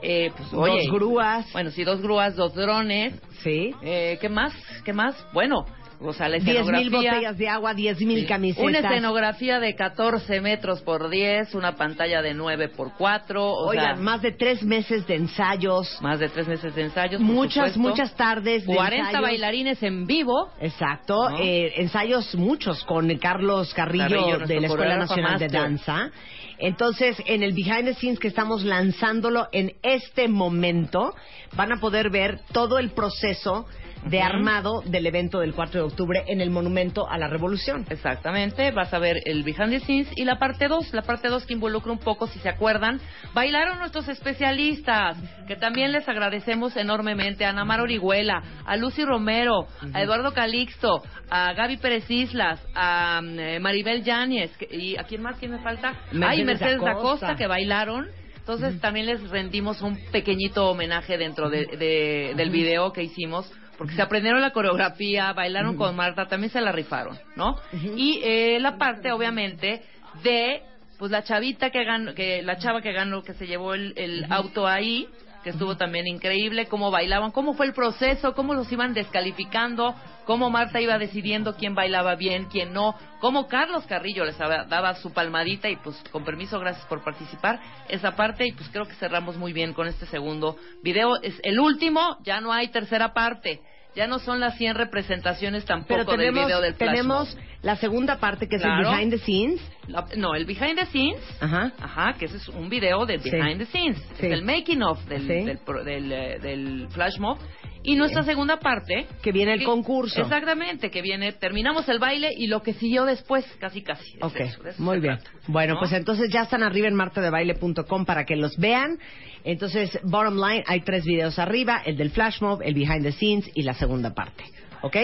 Eh, 0.00 0.30
pues, 0.36 0.50
Dos 0.52 0.92
grúas. 0.92 1.52
Bueno, 1.52 1.72
sí, 1.72 1.82
dos 1.82 2.00
grúas, 2.00 2.36
dos 2.36 2.54
drones. 2.54 3.14
Sí. 3.42 3.74
Eh, 3.82 4.16
¿Qué 4.20 4.28
más? 4.28 4.52
¿Qué 4.84 4.92
más? 4.92 5.16
Bueno, 5.32 5.66
o 6.04 6.12
sea, 6.12 6.28
la 6.28 6.38
10 6.38 6.48
escenografía. 6.48 6.80
mil 6.80 6.90
botellas 6.90 7.38
de 7.38 7.48
agua, 7.48 7.74
10 7.74 8.00
mil 8.02 8.26
camisetas. 8.26 8.64
Una 8.64 8.78
escenografía 8.78 9.60
de 9.60 9.74
14 9.74 10.40
metros 10.40 10.82
por 10.82 11.08
10, 11.10 11.54
una 11.54 11.76
pantalla 11.76 12.22
de 12.22 12.34
9 12.34 12.68
por 12.70 12.92
4. 12.96 13.44
O 13.44 13.68
Oigan, 13.68 13.96
sea, 13.96 14.02
más 14.02 14.22
de 14.22 14.32
tres 14.32 14.62
meses 14.62 15.06
de 15.06 15.16
ensayos. 15.16 15.98
más 16.00 16.18
de 16.18 16.28
tres 16.28 16.48
meses 16.48 16.74
de 16.74 16.82
ensayos. 16.82 17.20
Muchas, 17.20 17.76
muchas 17.76 18.14
tardes 18.16 18.66
de 18.66 18.74
40 18.74 18.96
ensayos. 19.06 19.22
bailarines 19.22 19.82
en 19.82 20.06
vivo. 20.06 20.50
Exacto, 20.60 21.30
¿No? 21.30 21.38
eh, 21.38 21.72
ensayos 21.76 22.34
muchos 22.34 22.84
con 22.84 23.08
Carlos 23.18 23.72
Carrillo, 23.74 24.38
de 24.46 24.60
la 24.60 24.66
Escuela 24.66 24.96
Nacional 24.96 25.38
de. 25.38 25.48
Danza. 25.48 26.10
Entonces, 26.58 27.16
en 27.26 27.42
el 27.42 27.54
behind 27.54 27.86
the 27.86 27.94
scenes 27.94 28.18
que 28.20 28.28
estamos 28.28 28.62
lanzándolo 28.62 29.48
en 29.52 29.72
este 29.82 30.28
momento, 30.28 31.14
van 31.56 31.72
a 31.72 31.80
poder 31.80 32.10
ver 32.10 32.40
todo 32.52 32.78
el 32.78 32.90
proceso 32.90 33.66
de 34.06 34.20
armado 34.20 34.82
del 34.84 35.06
evento 35.06 35.38
del 35.40 35.54
4 35.54 35.80
de 35.80 35.86
octubre 35.86 36.24
en 36.26 36.40
el 36.40 36.50
Monumento 36.50 37.08
a 37.08 37.18
la 37.18 37.28
Revolución. 37.28 37.86
Exactamente, 37.88 38.70
vas 38.72 38.92
a 38.92 38.98
ver 38.98 39.18
el 39.26 39.42
behind 39.44 39.70
the 39.70 39.80
scenes 39.80 40.08
y 40.16 40.24
la 40.24 40.38
parte 40.38 40.66
2, 40.68 40.92
la 40.92 41.02
parte 41.02 41.28
2 41.28 41.46
que 41.46 41.52
involucra 41.54 41.92
un 41.92 41.98
poco, 41.98 42.26
si 42.26 42.38
se 42.40 42.48
acuerdan, 42.48 43.00
bailaron 43.34 43.78
nuestros 43.78 44.08
especialistas, 44.08 45.16
que 45.46 45.56
también 45.56 45.92
les 45.92 46.08
agradecemos 46.08 46.76
enormemente, 46.76 47.44
a 47.44 47.50
Ana 47.50 47.64
Mar 47.64 47.80
Orihuela, 47.80 48.42
a 48.66 48.76
Lucy 48.76 49.04
Romero, 49.04 49.66
a 49.92 50.02
Eduardo 50.02 50.32
Calixto, 50.32 51.02
a 51.30 51.52
Gaby 51.52 51.76
Pérez 51.78 52.10
Islas, 52.10 52.60
a 52.74 53.20
mm, 53.22 53.38
eh, 53.38 53.60
Maribel 53.60 54.02
Yáñez, 54.02 54.50
y 54.70 54.96
¿a 54.96 55.04
quién 55.04 55.22
más? 55.22 55.38
¿Quién 55.38 55.52
me 55.52 55.58
falta? 55.60 55.92
Mercedes 56.12 56.28
Ay, 56.28 56.44
Mercedes 56.44 56.80
da 56.80 56.86
da 56.86 56.92
Costa, 56.94 57.08
Costa. 57.28 57.36
que 57.36 57.46
bailaron. 57.46 58.06
Entonces 58.36 58.80
también 58.80 59.06
les 59.06 59.30
rendimos 59.30 59.80
un 59.82 59.96
pequeñito 60.10 60.68
homenaje 60.68 61.16
dentro 61.16 61.48
de, 61.48 61.64
de- 61.78 62.34
del 62.36 62.50
video 62.50 62.92
que 62.92 63.04
hicimos, 63.04 63.48
porque 63.82 63.96
se 63.96 64.02
aprendieron 64.02 64.40
la 64.40 64.52
coreografía, 64.52 65.32
bailaron 65.32 65.76
con 65.76 65.96
Marta, 65.96 66.26
también 66.26 66.52
se 66.52 66.60
la 66.60 66.70
rifaron, 66.70 67.18
¿no? 67.34 67.56
Y 67.96 68.20
eh, 68.22 68.60
la 68.60 68.78
parte, 68.78 69.10
obviamente, 69.10 69.82
de 70.22 70.62
pues 71.00 71.10
la 71.10 71.24
chavita 71.24 71.70
que 71.70 71.82
ganó, 71.82 72.14
que 72.14 72.42
la 72.42 72.58
chava 72.58 72.80
que 72.80 72.92
ganó, 72.92 73.24
que 73.24 73.34
se 73.34 73.44
llevó 73.44 73.74
el, 73.74 73.92
el 73.96 74.24
auto 74.30 74.68
ahí, 74.68 75.08
que 75.42 75.50
estuvo 75.50 75.76
también 75.76 76.06
increíble, 76.06 76.66
cómo 76.66 76.92
bailaban, 76.92 77.32
cómo 77.32 77.54
fue 77.54 77.66
el 77.66 77.72
proceso, 77.72 78.34
cómo 78.34 78.54
los 78.54 78.70
iban 78.70 78.94
descalificando, 78.94 79.96
cómo 80.26 80.48
Marta 80.48 80.80
iba 80.80 80.98
decidiendo 80.98 81.56
quién 81.56 81.74
bailaba 81.74 82.14
bien, 82.14 82.44
quién 82.44 82.72
no, 82.72 82.94
cómo 83.20 83.48
Carlos 83.48 83.84
Carrillo 83.86 84.24
les 84.24 84.38
daba, 84.38 84.64
daba 84.64 84.94
su 84.94 85.12
palmadita 85.12 85.68
y 85.68 85.74
pues 85.74 85.96
con 86.12 86.24
permiso, 86.24 86.60
gracias 86.60 86.86
por 86.86 87.02
participar, 87.02 87.58
esa 87.88 88.14
parte 88.14 88.46
y 88.46 88.52
pues 88.52 88.68
creo 88.68 88.86
que 88.86 88.94
cerramos 88.94 89.36
muy 89.36 89.52
bien 89.52 89.72
con 89.72 89.88
este 89.88 90.06
segundo 90.06 90.56
video. 90.84 91.20
Es 91.20 91.34
el 91.42 91.58
último, 91.58 92.18
ya 92.22 92.40
no 92.40 92.52
hay 92.52 92.68
tercera 92.68 93.12
parte. 93.12 93.60
Ya 93.94 94.06
no 94.06 94.18
son 94.18 94.40
las 94.40 94.56
100 94.56 94.74
representaciones 94.76 95.64
tampoco 95.66 95.88
Pero 95.94 96.04
tenemos, 96.06 96.34
del 96.34 96.44
video 96.46 96.60
del 96.62 96.74
flash 96.74 96.90
tenemos 96.90 97.34
mob. 97.34 97.44
la 97.62 97.76
segunda 97.76 98.18
parte 98.18 98.48
que 98.48 98.56
es 98.56 98.62
Claro. 98.62 98.88
el 98.90 98.94
behind 98.96 99.12
the 99.12 99.18
scenes. 99.18 99.60
La- 99.86 100.06
no, 100.16 100.34
el 100.34 100.46
behind 100.46 100.76
the 100.78 100.86
scenes. 100.86 101.20
Ajá. 101.40 102.14
que 102.18 102.24
ese 102.24 102.36
es 102.38 102.48
un 102.48 102.68
video 102.70 103.04
del 103.04 103.20
Sí. 103.20 103.30
behind 103.30 103.58
the 103.58 103.66
scenes. 103.66 103.98
Sí. 104.18 104.26
Es 104.26 104.32
el 104.32 104.42
making 104.44 104.82
of 104.82 105.04
del, 105.06 105.22
Sí. 105.22 105.84
del, 105.84 106.12
eh, 106.12 106.38
del 106.40 106.88
flash 106.90 107.18
mob. 107.18 107.38
Y 107.84 107.96
nuestra 107.96 108.22
segunda 108.22 108.58
parte. 108.60 109.08
Que 109.22 109.32
viene 109.32 109.54
el 109.54 109.58
que- 109.58 109.64
concurso. 109.64 110.20
Exactamente, 110.22 110.88
que 110.90 111.02
viene, 111.02 111.32
terminamos 111.32 111.88
el 111.88 111.98
baile 111.98 112.30
y 112.36 112.46
lo 112.46 112.62
que 112.62 112.74
siguió 112.74 113.04
después, 113.04 113.44
casi 113.58 113.82
casi. 113.82 114.16
Ok, 114.22 114.36
eso, 114.38 114.62
de 114.62 114.70
eso 114.70 114.82
muy 114.82 115.00
bien. 115.00 115.18
trata, 115.18 115.30
Bueno, 115.48 115.74
¿no? 115.74 115.80
pues 115.80 115.92
entonces 115.92 116.30
ya 116.32 116.42
están 116.42 116.62
arriba 116.62 116.86
en 116.86 116.94
martadebaile.com 116.94 118.04
para 118.04 118.24
que 118.24 118.36
los 118.36 118.56
vean. 118.56 118.98
Entonces, 119.44 119.98
bottom 120.02 120.36
line, 120.36 120.64
hay 120.66 120.80
tres 120.80 121.04
videos 121.04 121.38
arriba, 121.38 121.82
el 121.84 121.96
del 121.96 122.10
flash 122.10 122.40
mob, 122.40 122.62
el 122.62 122.74
behind 122.74 123.02
the 123.02 123.12
scenes 123.12 123.50
y 123.54 123.62
la 123.62 123.74
segunda 123.74 124.14
parte. 124.14 124.44
¿Ok? 124.82 124.96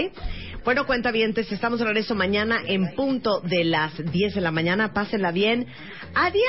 Bueno, 0.65 0.87
cuenta 0.87 1.11
bien, 1.13 1.35
estamos 1.37 1.79
de 1.79 1.85
regreso 1.85 2.15
mañana 2.15 2.61
en 2.67 2.95
punto 2.95 3.41
de 3.41 3.65
las 3.65 3.93
10 4.13 4.35
de 4.35 4.41
la 4.41 4.51
mañana. 4.51 4.93
Pásenla 4.93 5.31
bien. 5.31 5.67
¡Adiós! 6.15 6.49